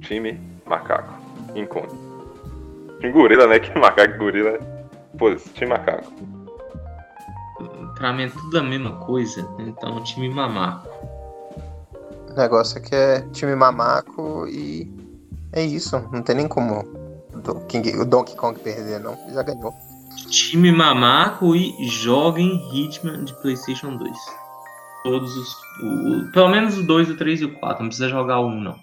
Time 0.01 0.39
macaco. 0.65 1.13
Encontro. 1.55 1.97
Time 2.99 3.11
gorila, 3.11 3.47
né? 3.47 3.59
Que 3.59 3.73
macaco 3.79 4.13
e 4.13 4.17
gorila. 4.17 4.59
Pô, 5.17 5.33
time 5.35 5.71
macaco. 5.71 6.11
Pra 7.95 8.13
mim 8.13 8.23
é 8.23 8.29
tudo 8.29 8.57
a 8.59 8.63
mesma 8.63 8.97
coisa. 8.97 9.47
Então, 9.59 10.01
time 10.03 10.29
mamaco. 10.29 10.92
O 12.35 12.39
negócio 12.39 12.77
aqui 12.79 12.95
é 12.95 13.21
time 13.31 13.55
mamaco 13.55 14.47
e 14.47 14.91
é 15.51 15.63
isso. 15.63 15.99
Não 16.11 16.21
tem 16.23 16.35
nem 16.35 16.47
como 16.47 16.81
o 16.81 17.65
King- 17.67 17.97
o 17.99 18.05
Donkey 18.05 18.35
Kong 18.35 18.59
perder, 18.59 18.99
não. 18.99 19.15
Já 19.33 19.43
ganhou. 19.43 19.73
Time 20.29 20.71
mamaco 20.71 21.55
e 21.55 21.87
joguem 21.87 22.59
Hitman 22.73 23.23
de 23.25 23.33
PlayStation 23.41 23.95
2. 23.97 24.17
Todos 25.03 25.35
os. 25.37 25.53
o- 25.81 26.31
pelo 26.31 26.49
menos 26.49 26.77
o 26.77 26.83
2, 26.87 27.09
o 27.09 27.17
3 27.17 27.41
e 27.41 27.45
o 27.45 27.53
4. 27.59 27.83
Não 27.83 27.89
precisa 27.89 28.09
jogar 28.09 28.39
o 28.39 28.47
1, 28.47 28.61
não. 28.61 28.75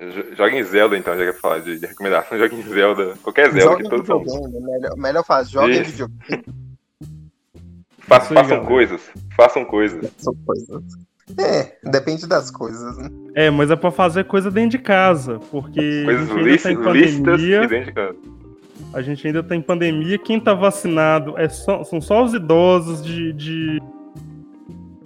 Jo- 0.00 0.34
Joga 0.36 0.56
em 0.56 0.62
Zelda, 0.62 0.96
então, 0.96 1.16
já 1.16 1.24
quer 1.24 1.40
falar 1.40 1.60
de, 1.60 1.78
de 1.78 1.86
recomendação. 1.86 2.36
Joga 2.38 2.54
em 2.54 2.62
Zelda. 2.62 3.14
Qualquer 3.22 3.50
Zelda, 3.52 3.70
Joga 3.72 3.82
que 3.84 3.88
todos 3.90 4.06
são. 4.06 4.18
videogame, 4.20 4.60
melhor, 4.66 4.96
melhor 4.96 5.24
faz, 5.24 5.48
joga 5.50 5.72
em 5.72 5.82
videogame. 5.82 6.44
Façam 8.00 8.34
galera. 8.34 8.64
coisas. 8.64 9.00
Façam 9.36 9.64
coisas. 9.64 10.10
São 10.18 10.34
coisas. 10.46 10.82
É, 11.36 11.76
depende 11.90 12.26
das 12.26 12.50
coisas. 12.50 12.96
né? 12.96 13.10
É, 13.34 13.50
mas 13.50 13.70
é 13.70 13.76
pra 13.76 13.90
fazer 13.90 14.24
coisa 14.24 14.50
dentro 14.50 14.70
de 14.70 14.78
casa, 14.78 15.38
porque 15.50 16.02
Coisas 16.04 16.30
a 16.30 16.34
gente 16.42 16.68
ainda 16.68 16.82
tá 16.82 16.96
em 17.00 17.22
pandemia. 17.22 17.62
e 17.64 17.66
dentro 17.68 17.84
de 17.86 17.92
casa. 17.92 18.16
A 18.94 19.02
gente 19.02 19.26
ainda 19.26 19.42
tá 19.42 19.54
em 19.56 19.60
pandemia. 19.60 20.18
Quem 20.18 20.40
tá 20.40 20.54
vacinado 20.54 21.34
é 21.36 21.48
só- 21.48 21.84
são 21.84 22.00
só 22.00 22.24
os 22.24 22.32
idosos 22.32 23.04
de, 23.04 23.32
de, 23.34 23.82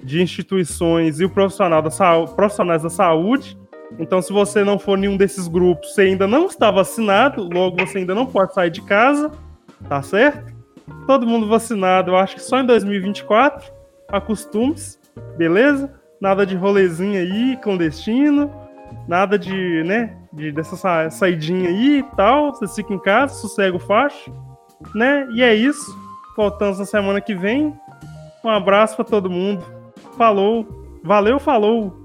de 0.03 0.23
instituições 0.23 1.19
e 1.21 1.25
o 1.25 1.31
profissional 1.31 1.83
da 1.83 1.91
sau- 1.91 2.29
profissionais 2.29 2.83
da 2.83 2.91
saúde. 2.91 3.59
Então, 3.99 4.23
se 4.23 4.33
você 4.33 4.63
não 4.65 4.79
for 4.79 4.97
nenhum 4.97 5.17
desses 5.17 5.49
grupos, 5.49 5.95
você 5.95 6.03
ainda 6.03 6.27
não 6.27 6.47
está 6.47 6.71
vacinado, 6.71 7.49
logo 7.53 7.77
você 7.85 7.99
ainda 7.99 8.15
não 8.15 8.25
pode 8.27 8.55
sair 8.55 8.71
de 8.71 8.81
casa, 8.83 9.31
tá 9.89 10.01
certo? 10.03 10.53
Todo 11.07 11.27
mundo 11.27 11.47
vacinado, 11.49 12.11
eu 12.13 12.17
acho 12.17 12.37
que 12.37 12.43
só 12.43 12.59
em 12.61 12.67
2024. 12.67 13.71
Acostume-se, 14.09 14.99
beleza? 15.37 15.93
Nada 16.23 16.47
de 16.47 16.55
rolezinho 16.55 17.19
aí, 17.21 17.57
clandestino. 17.61 18.49
Nada 19.09 19.37
de, 19.37 19.83
né? 19.83 20.17
De, 20.33 20.53
dessa 20.53 20.77
sa- 20.77 21.11
saidinha 21.11 21.69
aí 21.69 21.99
e 21.99 22.03
tal. 22.17 22.55
Você 22.55 22.69
fica 22.81 22.95
em 22.95 22.99
casa, 23.01 23.35
sossega 23.35 23.77
o 23.77 23.81
facho. 23.81 24.33
Né? 24.95 25.27
E 25.35 25.43
é 25.43 25.53
isso. 25.53 25.93
Voltamos 26.37 26.79
na 26.79 26.85
semana 26.87 27.21
que 27.21 27.35
vem. 27.35 27.75
Um 28.45 28.49
abraço 28.49 28.95
pra 28.95 29.05
todo 29.05 29.29
mundo. 29.29 29.65
Falou. 30.17 30.65
Valeu, 31.03 31.41
falou. 31.41 32.02